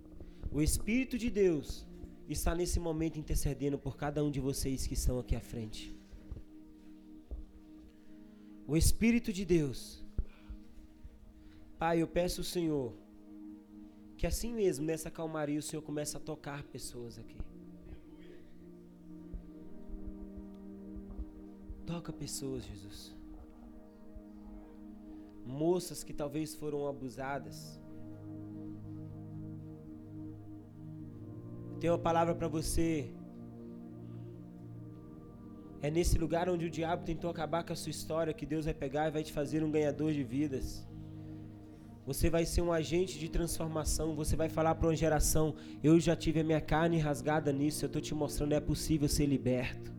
O 0.50 0.62
Espírito 0.62 1.18
de 1.18 1.28
Deus 1.28 1.86
está 2.26 2.54
nesse 2.54 2.80
momento 2.80 3.18
intercedendo 3.18 3.78
por 3.78 3.94
cada 3.94 4.24
um 4.24 4.30
de 4.30 4.40
vocês 4.40 4.86
que 4.86 4.94
estão 4.94 5.18
aqui 5.18 5.36
à 5.36 5.40
frente 5.52 5.94
o 8.66 8.76
Espírito 8.76 9.32
de 9.32 9.44
Deus. 9.44 10.02
Pai, 11.78 12.00
eu 12.00 12.08
peço 12.08 12.40
ao 12.40 12.44
Senhor 12.44 12.94
que 14.16 14.26
assim 14.26 14.54
mesmo, 14.54 14.86
nessa 14.86 15.10
calmaria, 15.10 15.58
o 15.58 15.62
Senhor 15.62 15.82
comece 15.82 16.16
a 16.16 16.20
tocar 16.20 16.62
pessoas 16.64 17.18
aqui. 17.18 17.36
Toca 21.86 22.12
pessoas, 22.12 22.64
Jesus. 22.64 23.14
Moças 25.44 26.02
que 26.02 26.14
talvez 26.14 26.54
foram 26.54 26.86
abusadas. 26.86 27.78
Eu 31.72 31.78
tenho 31.80 31.92
uma 31.92 31.98
palavra 31.98 32.34
para 32.34 32.48
você 32.48 33.12
é 35.86 35.90
nesse 35.90 36.16
lugar 36.16 36.48
onde 36.48 36.64
o 36.64 36.70
diabo 36.70 37.04
tentou 37.04 37.28
acabar 37.30 37.62
com 37.62 37.74
a 37.74 37.76
sua 37.76 37.90
história 37.90 38.32
que 38.32 38.46
Deus 38.46 38.64
vai 38.64 38.72
pegar 38.72 39.06
e 39.08 39.10
vai 39.10 39.22
te 39.22 39.30
fazer 39.30 39.62
um 39.62 39.70
ganhador 39.70 40.14
de 40.14 40.24
vidas. 40.24 40.66
Você 42.06 42.30
vai 42.30 42.46
ser 42.46 42.62
um 42.62 42.72
agente 42.72 43.18
de 43.18 43.28
transformação. 43.28 44.14
Você 44.14 44.34
vai 44.34 44.48
falar 44.48 44.74
para 44.76 44.88
uma 44.88 44.96
geração: 44.96 45.54
Eu 45.82 46.00
já 46.00 46.16
tive 46.16 46.40
a 46.40 46.44
minha 46.44 46.60
carne 46.60 46.96
rasgada 46.98 47.52
nisso. 47.52 47.84
Eu 47.84 47.88
estou 47.88 48.00
te 48.00 48.14
mostrando, 48.14 48.54
é 48.54 48.60
possível 48.60 49.06
ser 49.10 49.26
liberto. 49.26 49.92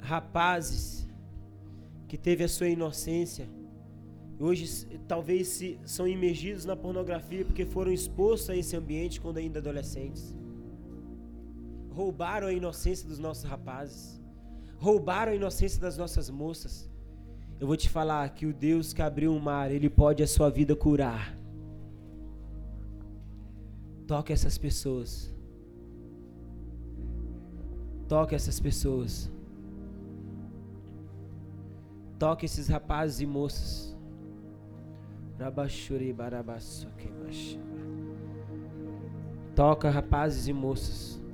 Rapazes 0.00 1.08
que 2.06 2.18
teve 2.18 2.44
a 2.44 2.48
sua 2.48 2.68
inocência, 2.68 3.48
hoje 4.38 4.86
talvez 5.08 5.48
se, 5.48 5.80
são 5.86 6.06
imergidos 6.06 6.66
na 6.66 6.76
pornografia 6.76 7.42
porque 7.42 7.64
foram 7.64 7.90
expostos 7.90 8.50
a 8.50 8.56
esse 8.56 8.76
ambiente 8.76 9.18
quando 9.18 9.38
ainda 9.38 9.60
adolescentes 9.60 10.36
roubaram 11.96 12.46
a 12.48 12.52
inocência 12.52 13.08
dos 13.08 13.18
nossos 13.18 13.44
rapazes, 13.44 14.20
roubaram 14.76 15.32
a 15.32 15.34
inocência 15.34 15.80
das 15.80 15.96
nossas 15.96 16.28
moças. 16.28 16.90
Eu 17.58 17.66
vou 17.66 17.74
te 17.74 17.88
falar 17.88 18.28
que 18.34 18.44
o 18.44 18.52
Deus 18.52 18.92
que 18.92 19.00
abriu 19.00 19.34
o 19.34 19.40
mar, 19.40 19.70
ele 19.70 19.88
pode 19.88 20.22
a 20.22 20.26
sua 20.26 20.50
vida 20.50 20.76
curar. 20.76 21.34
Toque 24.06 24.30
essas 24.30 24.58
pessoas. 24.58 25.34
Toque 28.06 28.34
essas 28.34 28.60
pessoas. 28.60 29.30
Toque 32.18 32.44
esses 32.44 32.68
rapazes 32.68 33.22
e 33.22 33.26
moças. 33.26 33.96
Toca 39.54 39.88
rapazes 39.88 40.46
e 40.46 40.52
moças. 40.52 41.25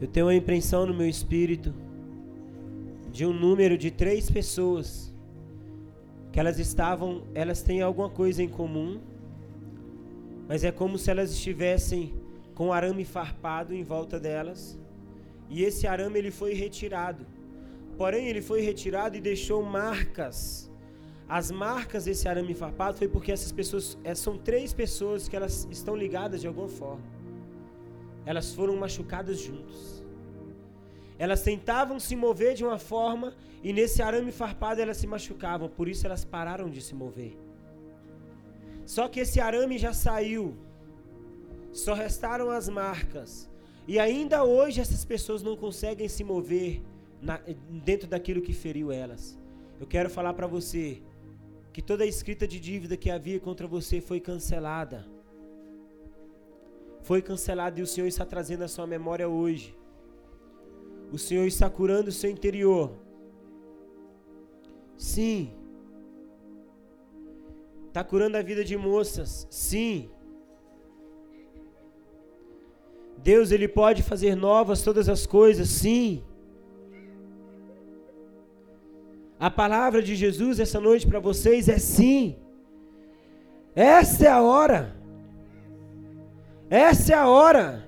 Eu 0.00 0.06
tenho 0.06 0.26
uma 0.26 0.34
impressão 0.34 0.86
no 0.86 0.94
meu 0.94 1.08
espírito 1.08 1.74
de 3.10 3.26
um 3.26 3.32
número 3.32 3.76
de 3.76 3.90
três 3.90 4.30
pessoas 4.30 5.12
que 6.30 6.38
elas 6.38 6.60
estavam, 6.60 7.24
elas 7.34 7.62
têm 7.62 7.82
alguma 7.82 8.08
coisa 8.08 8.40
em 8.40 8.48
comum, 8.48 9.00
mas 10.46 10.62
é 10.62 10.70
como 10.70 10.96
se 10.96 11.10
elas 11.10 11.32
estivessem 11.32 12.14
com 12.54 12.72
arame 12.72 13.04
farpado 13.04 13.74
em 13.74 13.82
volta 13.82 14.20
delas, 14.20 14.78
e 15.50 15.64
esse 15.64 15.84
arame 15.84 16.16
ele 16.20 16.30
foi 16.30 16.54
retirado. 16.54 17.26
Porém, 17.96 18.28
ele 18.28 18.40
foi 18.40 18.60
retirado 18.60 19.16
e 19.16 19.20
deixou 19.20 19.64
marcas. 19.64 20.70
As 21.28 21.50
marcas 21.50 22.04
desse 22.04 22.28
arame 22.28 22.54
farpado 22.54 22.98
foi 22.98 23.08
porque 23.08 23.32
essas 23.32 23.50
pessoas, 23.50 23.98
eh, 24.04 24.14
são 24.14 24.38
três 24.38 24.72
pessoas 24.72 25.28
que 25.28 25.34
elas 25.34 25.66
estão 25.72 25.96
ligadas 25.96 26.40
de 26.40 26.46
alguma 26.46 26.68
forma 26.68 27.17
elas 28.28 28.52
foram 28.56 28.76
machucadas 28.76 29.38
juntos. 29.40 30.04
Elas 31.18 31.42
tentavam 31.42 31.98
se 31.98 32.14
mover 32.14 32.52
de 32.54 32.62
uma 32.62 32.78
forma 32.78 33.28
e 33.62 33.72
nesse 33.72 34.02
arame 34.02 34.30
farpado 34.30 34.82
elas 34.82 34.98
se 34.98 35.06
machucavam, 35.06 35.66
por 35.66 35.88
isso 35.88 36.04
elas 36.04 36.26
pararam 36.26 36.68
de 36.68 36.82
se 36.82 36.94
mover. 36.94 37.38
Só 38.84 39.08
que 39.08 39.20
esse 39.20 39.40
arame 39.40 39.78
já 39.78 39.94
saiu, 39.94 40.44
só 41.72 41.94
restaram 41.94 42.50
as 42.50 42.68
marcas. 42.68 43.48
E 43.86 43.98
ainda 43.98 44.44
hoje 44.44 44.78
essas 44.82 45.06
pessoas 45.06 45.42
não 45.42 45.56
conseguem 45.56 46.06
se 46.06 46.22
mover 46.22 46.82
na, 47.22 47.40
dentro 47.88 48.06
daquilo 48.06 48.42
que 48.42 48.52
feriu 48.52 48.92
elas. 48.92 49.38
Eu 49.80 49.86
quero 49.86 50.10
falar 50.10 50.34
para 50.34 50.46
você 50.46 51.00
que 51.72 51.80
toda 51.80 52.04
a 52.04 52.06
escrita 52.06 52.46
de 52.46 52.60
dívida 52.60 52.94
que 52.94 53.10
havia 53.10 53.40
contra 53.40 53.66
você 53.66 54.02
foi 54.02 54.20
cancelada 54.20 55.17
foi 57.08 57.22
cancelado 57.22 57.80
e 57.80 57.82
o 57.82 57.86
Senhor 57.86 58.06
está 58.06 58.24
trazendo 58.32 58.64
a 58.64 58.68
sua 58.68 58.86
memória 58.86 59.26
hoje. 59.26 59.74
O 61.10 61.18
Senhor 61.26 61.46
está 61.46 61.70
curando 61.70 62.10
o 62.10 62.16
seu 62.20 62.30
interior. 62.30 62.86
Sim. 64.94 65.54
Está 67.86 68.04
curando 68.04 68.36
a 68.36 68.42
vida 68.42 68.62
de 68.62 68.76
moças. 68.76 69.46
Sim. 69.48 70.10
Deus, 73.30 73.52
Ele 73.52 73.68
pode 73.68 74.02
fazer 74.02 74.34
novas 74.34 74.82
todas 74.82 75.08
as 75.08 75.24
coisas. 75.24 75.66
Sim. 75.70 76.22
A 79.40 79.50
palavra 79.50 80.02
de 80.02 80.14
Jesus 80.14 80.60
essa 80.60 80.78
noite 80.78 81.06
para 81.06 81.20
vocês 81.20 81.70
é 81.70 81.78
sim. 81.78 82.36
Essa 83.74 84.26
é 84.26 84.28
a 84.28 84.42
hora. 84.42 84.97
Essa 86.70 87.12
é 87.12 87.16
a 87.16 87.28
hora 87.28 87.84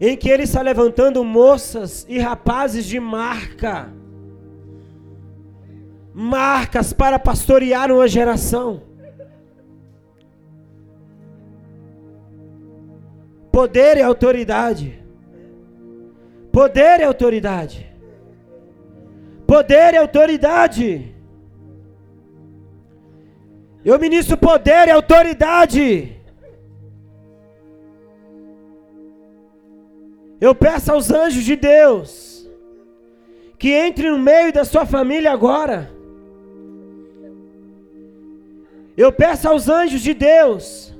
em 0.00 0.16
que 0.16 0.28
ele 0.28 0.44
está 0.44 0.62
levantando 0.62 1.22
moças 1.24 2.06
e 2.08 2.18
rapazes 2.18 2.84
de 2.84 2.98
marca. 2.98 3.90
Marcas 6.12 6.92
para 6.92 7.18
pastorear 7.18 7.90
uma 7.92 8.08
geração. 8.08 8.82
Poder 13.52 13.96
e 13.96 14.02
autoridade. 14.02 15.02
Poder 16.52 17.00
e 17.00 17.04
autoridade 17.04 17.90
poder 19.50 19.94
e 19.94 19.96
autoridade. 19.96 21.12
Eu 23.84 23.98
ministro 23.98 24.36
poder 24.36 24.86
e 24.86 24.92
autoridade. 24.92 26.19
Eu 30.40 30.54
peço 30.54 30.90
aos 30.90 31.10
anjos 31.10 31.44
de 31.44 31.54
Deus 31.54 32.48
que 33.58 33.70
entre 33.72 34.10
no 34.10 34.18
meio 34.18 34.50
da 34.52 34.64
sua 34.64 34.86
família 34.86 35.30
agora. 35.30 35.90
Eu 38.96 39.12
peço 39.12 39.48
aos 39.48 39.68
anjos 39.68 40.00
de 40.00 40.14
Deus 40.14 40.94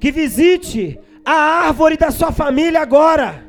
que 0.00 0.10
visite 0.10 0.98
a 1.24 1.66
árvore 1.66 1.96
da 1.96 2.10
sua 2.10 2.32
família 2.32 2.80
agora. 2.80 3.44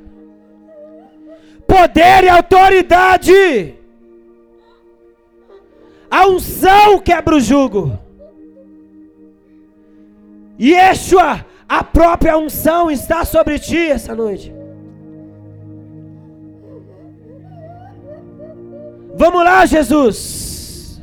Poder 1.67 2.23
e 2.23 2.29
autoridade. 2.29 3.75
A 6.09 6.27
unção 6.27 6.99
quebra 6.99 7.35
o 7.35 7.39
jugo. 7.39 7.97
Yeshua, 10.61 11.43
a 11.67 11.83
própria 11.83 12.37
unção 12.37 12.91
está 12.91 13.25
sobre 13.25 13.57
ti 13.57 13.89
essa 13.89 14.13
noite. 14.15 14.53
Vamos 19.15 19.43
lá, 19.43 19.65
Jesus. 19.65 21.01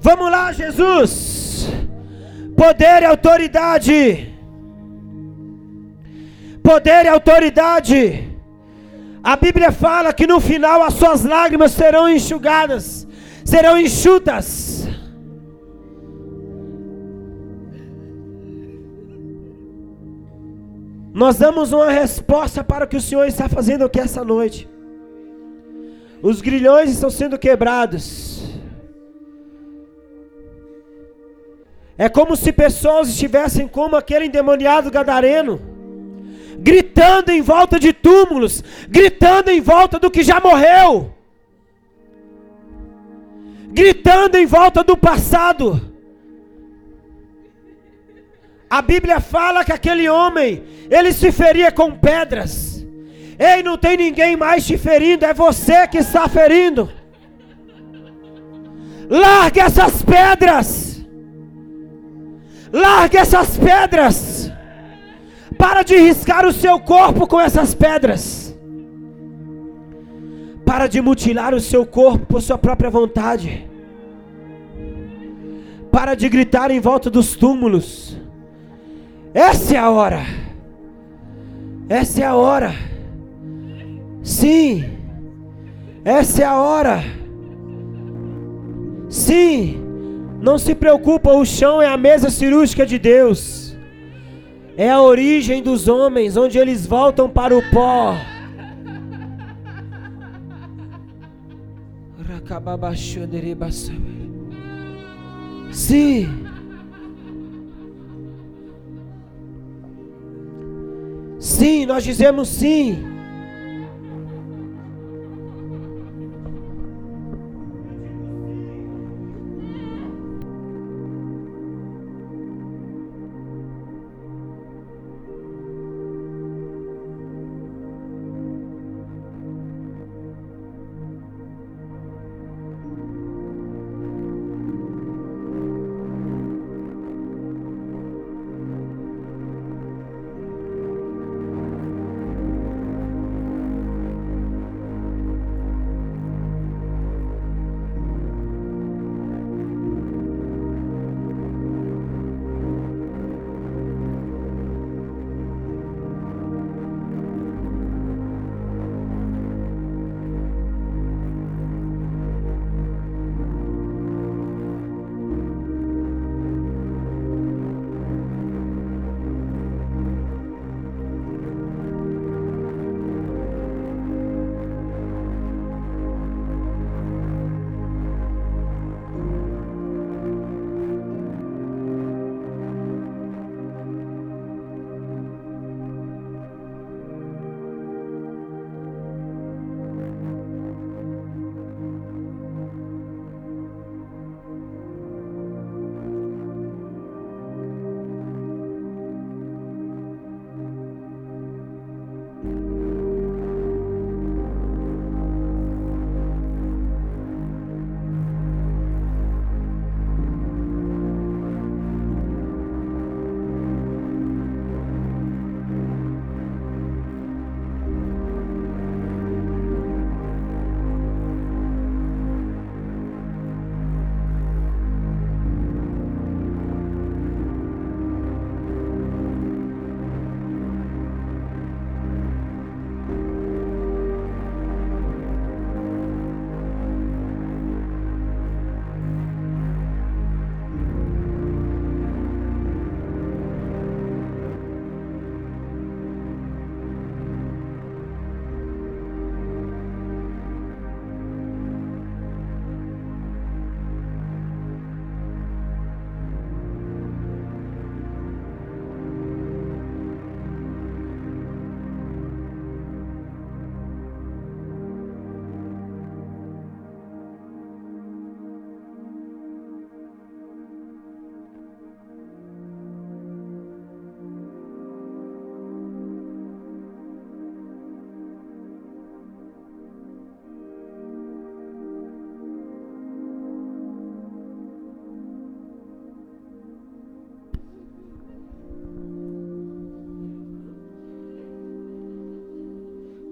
Vamos 0.00 0.30
lá, 0.30 0.52
Jesus. 0.52 1.68
Poder 2.56 3.02
e 3.02 3.06
autoridade. 3.06 4.34
Poder 6.62 7.04
e 7.04 7.08
autoridade. 7.08 8.30
A 9.22 9.36
Bíblia 9.36 9.72
fala 9.72 10.12
que 10.12 10.26
no 10.26 10.40
final 10.40 10.82
as 10.82 10.94
suas 10.94 11.24
lágrimas 11.24 11.72
serão 11.72 12.08
enxugadas 12.08 13.06
serão 13.46 13.78
enxutas. 13.78 14.88
Nós 21.14 21.38
damos 21.38 21.72
uma 21.72 21.90
resposta 21.90 22.62
para 22.62 22.84
o 22.84 22.88
que 22.88 22.96
o 22.96 23.00
Senhor 23.00 23.24
está 23.24 23.48
fazendo 23.48 23.84
aqui 23.86 23.98
essa 24.00 24.22
noite. 24.22 24.68
Os 26.28 26.40
grilhões 26.40 26.90
estão 26.90 27.10
sendo 27.10 27.38
quebrados. 27.38 28.42
É 31.96 32.08
como 32.08 32.36
se 32.36 32.52
pessoas 32.52 33.08
estivessem 33.08 33.66
como 33.66 33.96
aquele 33.96 34.26
endemoniado 34.26 34.90
gadareno, 34.90 35.60
gritando 36.58 37.30
em 37.30 37.40
volta 37.40 37.78
de 37.78 37.92
túmulos, 37.92 38.62
gritando 38.88 39.50
em 39.50 39.60
volta 39.60 39.98
do 39.98 40.10
que 40.10 40.22
já 40.22 40.38
morreu 40.40 41.16
gritando 43.76 44.36
em 44.36 44.46
volta 44.46 44.82
do 44.82 44.96
passado. 44.96 45.94
A 48.70 48.80
Bíblia 48.80 49.20
fala 49.20 49.64
que 49.66 49.72
aquele 49.72 50.08
homem, 50.08 50.64
ele 50.90 51.12
se 51.12 51.30
feria 51.30 51.70
com 51.70 51.92
pedras. 51.92 52.75
Ei, 53.38 53.62
não 53.62 53.76
tem 53.76 53.96
ninguém 53.96 54.36
mais 54.36 54.66
te 54.66 54.78
ferindo, 54.78 55.24
é 55.24 55.34
você 55.34 55.86
que 55.86 55.98
está 55.98 56.28
ferindo. 56.28 56.90
Largue 59.08 59.60
essas 59.60 60.02
pedras. 60.02 61.04
Largue 62.72 63.16
essas 63.16 63.56
pedras. 63.56 64.50
Para 65.58 65.82
de 65.82 65.96
riscar 65.96 66.44
o 66.46 66.52
seu 66.52 66.78
corpo 66.80 67.26
com 67.26 67.40
essas 67.40 67.74
pedras. 67.74 68.56
Para 70.64 70.86
de 70.86 71.00
mutilar 71.00 71.54
o 71.54 71.60
seu 71.60 71.86
corpo 71.86 72.26
por 72.26 72.42
sua 72.42 72.58
própria 72.58 72.90
vontade. 72.90 73.68
Para 75.92 76.14
de 76.14 76.28
gritar 76.28 76.70
em 76.70 76.80
volta 76.80 77.08
dos 77.08 77.36
túmulos. 77.36 78.16
Essa 79.32 79.74
é 79.74 79.78
a 79.78 79.90
hora. 79.90 80.22
Essa 81.88 82.22
é 82.22 82.24
a 82.24 82.34
hora. 82.34 82.95
Sim. 84.26 84.98
Essa 86.04 86.42
é 86.42 86.44
a 86.44 86.60
hora. 86.60 87.00
Sim. 89.08 89.80
Não 90.42 90.58
se 90.58 90.74
preocupa, 90.74 91.32
o 91.32 91.44
chão 91.44 91.80
é 91.80 91.86
a 91.86 91.96
mesa 91.96 92.28
cirúrgica 92.28 92.84
de 92.84 92.98
Deus. 92.98 93.76
É 94.76 94.90
a 94.90 95.00
origem 95.00 95.62
dos 95.62 95.86
homens, 95.86 96.36
onde 96.36 96.58
eles 96.58 96.84
voltam 96.84 97.30
para 97.30 97.56
o 97.56 97.62
pó. 97.70 98.16
Sim. 105.70 106.28
Sim, 111.38 111.86
nós 111.86 112.02
dizemos 112.02 112.48
sim. 112.48 113.15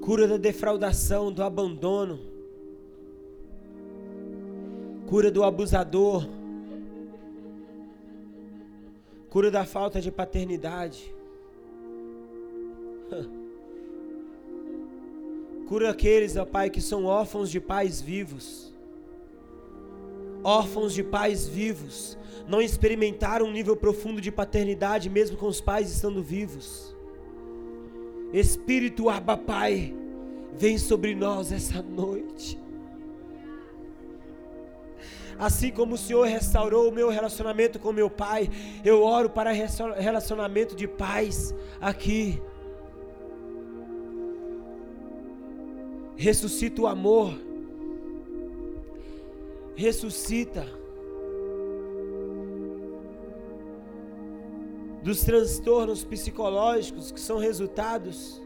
Cura 0.05 0.28
da 0.28 0.36
defraudação, 0.36 1.32
do 1.32 1.43
abandono. 1.43 2.20
Cura 5.06 5.31
do 5.31 5.43
abusador. 5.43 6.28
Cura 9.31 9.51
da 9.51 9.64
falta 9.64 10.02
de 10.02 10.10
paternidade. 10.10 11.10
Cura 15.66 15.89
aqueles, 15.89 16.36
ó 16.36 16.44
Pai, 16.44 16.68
que 16.68 16.82
são 16.82 17.06
órfãos 17.06 17.51
de 17.51 17.59
pais 17.59 18.02
vivos. 18.02 18.74
Órfãos 20.43 20.93
de 20.93 21.02
pais 21.02 21.48
vivos. 21.48 22.18
Não 22.47 22.60
experimentaram 22.60 23.47
um 23.47 23.52
nível 23.52 23.74
profundo 23.74 24.20
de 24.20 24.31
paternidade, 24.31 25.09
mesmo 25.09 25.39
com 25.39 25.47
os 25.47 25.62
pais 25.62 25.90
estando 25.90 26.22
vivos. 26.22 26.94
Espírito 28.32 29.09
Abba 29.09 29.36
Pai, 29.36 29.94
vem 30.52 30.78
sobre 30.78 31.14
nós 31.14 31.52
essa 31.52 31.82
noite. 31.82 32.59
Assim 35.38 35.70
como 35.70 35.94
o 35.94 35.98
Senhor 35.98 36.26
restaurou 36.26 36.88
o 36.88 36.92
meu 36.92 37.09
relacionamento 37.09 37.78
com 37.78 37.92
meu 37.92 38.09
pai, 38.09 38.48
eu 38.84 39.02
oro 39.02 39.28
para 39.28 39.51
relacionamento 39.52 40.76
de 40.76 40.86
paz 40.86 41.55
aqui. 41.80 42.40
Ressuscita 46.16 46.82
o 46.82 46.86
amor. 46.86 47.34
Ressuscita. 49.74 50.84
Dos 55.05 55.20
transtornos 55.20 56.02
psicológicos 56.02 57.12
que 57.12 57.20
são 57.20 57.36
resultados 57.39 58.43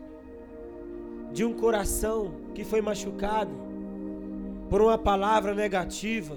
de 1.33 1.45
um 1.45 1.53
coração 1.55 2.33
que 2.53 2.65
foi 2.65 2.81
machucado 2.81 3.53
por 4.69 4.83
uma 4.83 4.99
palavra 4.99 5.55
negativa, 5.55 6.37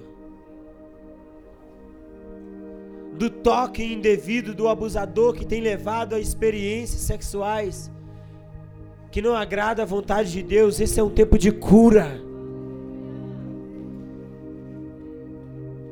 do 3.17 3.31
toque 3.31 3.83
indevido 3.83 4.53
do 4.53 4.67
abusador 4.67 5.33
que 5.33 5.45
tem 5.45 5.59
levado 5.59 6.13
a 6.13 6.19
experiências 6.19 7.01
sexuais 7.01 7.91
que 9.11 9.23
não 9.23 9.35
agrada 9.35 9.81
a 9.81 9.85
vontade 9.85 10.31
de 10.31 10.43
Deus, 10.43 10.79
esse 10.79 10.99
é 10.99 11.03
um 11.03 11.09
tempo 11.09 11.37
de 11.37 11.51
cura. 11.51 12.21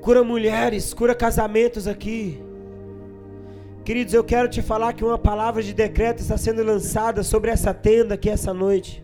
Cura 0.02 0.24
mulheres, 0.24 0.94
cura 0.94 1.16
casamentos 1.16 1.88
aqui. 1.88 2.49
Queridos, 3.90 4.14
eu 4.14 4.24
quero 4.24 4.48
te 4.48 4.62
falar 4.62 4.94
que 4.94 5.04
uma 5.04 5.18
palavra 5.18 5.64
de 5.64 5.74
decreto 5.74 6.20
está 6.20 6.38
sendo 6.38 6.62
lançada 6.62 7.24
sobre 7.24 7.50
essa 7.50 7.74
tenda 7.74 8.14
aqui 8.14 8.30
essa 8.30 8.54
noite. 8.54 9.04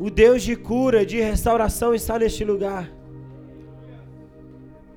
O 0.00 0.08
Deus 0.08 0.42
de 0.42 0.56
cura, 0.56 1.04
de 1.04 1.20
restauração 1.20 1.94
está 1.94 2.18
neste 2.18 2.42
lugar. 2.42 2.90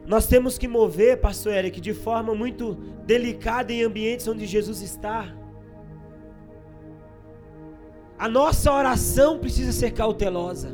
Nós 0.07 0.27
temos 0.27 0.57
que 0.57 0.65
mover, 0.65 1.19
pastor 1.19 1.51
Eric, 1.51 1.81
de 1.81 1.93
forma 1.93 2.33
muito 2.33 2.75
delicada 3.05 3.73
em 3.73 3.83
ambientes 3.83 4.25
onde 4.25 4.45
Jesus 4.45 4.81
está. 4.81 5.35
A 8.17 8.29
nossa 8.29 8.71
oração 8.71 9.39
precisa 9.39 9.73
ser 9.73 9.91
cautelosa. 9.91 10.73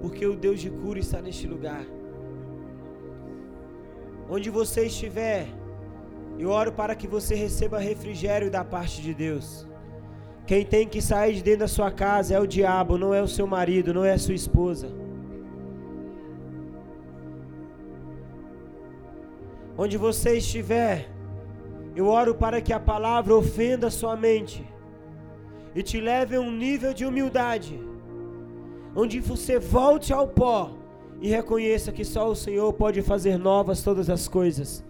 Porque 0.00 0.26
o 0.26 0.34
Deus 0.34 0.62
de 0.62 0.70
cura 0.70 0.98
está 0.98 1.20
neste 1.20 1.46
lugar. 1.46 1.84
Onde 4.34 4.50
você 4.50 4.86
estiver, 4.86 5.46
eu 6.36 6.48
oro 6.50 6.72
para 6.72 6.96
que 6.96 7.06
você 7.06 7.36
receba 7.36 7.78
refrigério 7.78 8.50
da 8.50 8.64
parte 8.64 9.00
de 9.00 9.14
Deus. 9.14 9.64
Quem 10.44 10.66
tem 10.66 10.88
que 10.88 11.00
sair 11.00 11.34
de 11.34 11.42
dentro 11.44 11.60
da 11.60 11.68
sua 11.68 11.92
casa 11.92 12.34
é 12.34 12.40
o 12.40 12.46
diabo, 12.56 12.98
não 12.98 13.14
é 13.14 13.22
o 13.22 13.28
seu 13.28 13.46
marido, 13.46 13.94
não 13.94 14.04
é 14.04 14.12
a 14.12 14.18
sua 14.18 14.34
esposa. 14.34 14.88
Onde 19.78 19.96
você 19.96 20.38
estiver, 20.38 21.08
eu 21.94 22.08
oro 22.08 22.34
para 22.34 22.60
que 22.60 22.72
a 22.72 22.80
palavra 22.80 23.36
ofenda 23.36 23.86
a 23.86 23.96
sua 24.00 24.16
mente 24.16 24.66
e 25.76 25.80
te 25.80 26.00
leve 26.00 26.34
a 26.34 26.40
um 26.40 26.50
nível 26.50 26.92
de 26.92 27.06
humildade, 27.06 27.80
onde 28.96 29.20
você 29.20 29.60
volte 29.60 30.12
ao 30.12 30.26
pó 30.26 30.83
e 31.24 31.28
reconheça 31.28 31.90
que 31.90 32.04
só 32.04 32.30
o 32.30 32.36
Senhor 32.36 32.70
pode 32.74 33.00
fazer 33.00 33.38
novas 33.38 33.82
todas 33.82 34.10
as 34.10 34.28
coisas. 34.28 34.84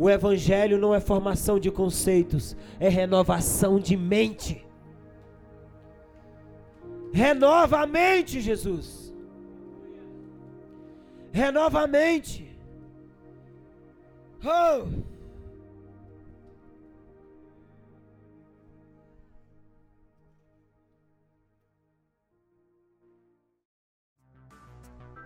O 0.00 0.10
Evangelho 0.10 0.76
não 0.76 0.92
é 0.92 0.98
formação 0.98 1.60
de 1.60 1.70
conceitos, 1.70 2.56
é 2.80 2.88
renovação 2.88 3.78
de 3.78 3.96
mente. 3.96 4.66
Renova 7.12 7.82
a 7.82 7.86
mente, 7.86 8.40
Jesus. 8.40 9.14
Renova 11.30 11.82
a 11.82 11.86
mente. 11.86 12.50
Oh! 14.44 14.88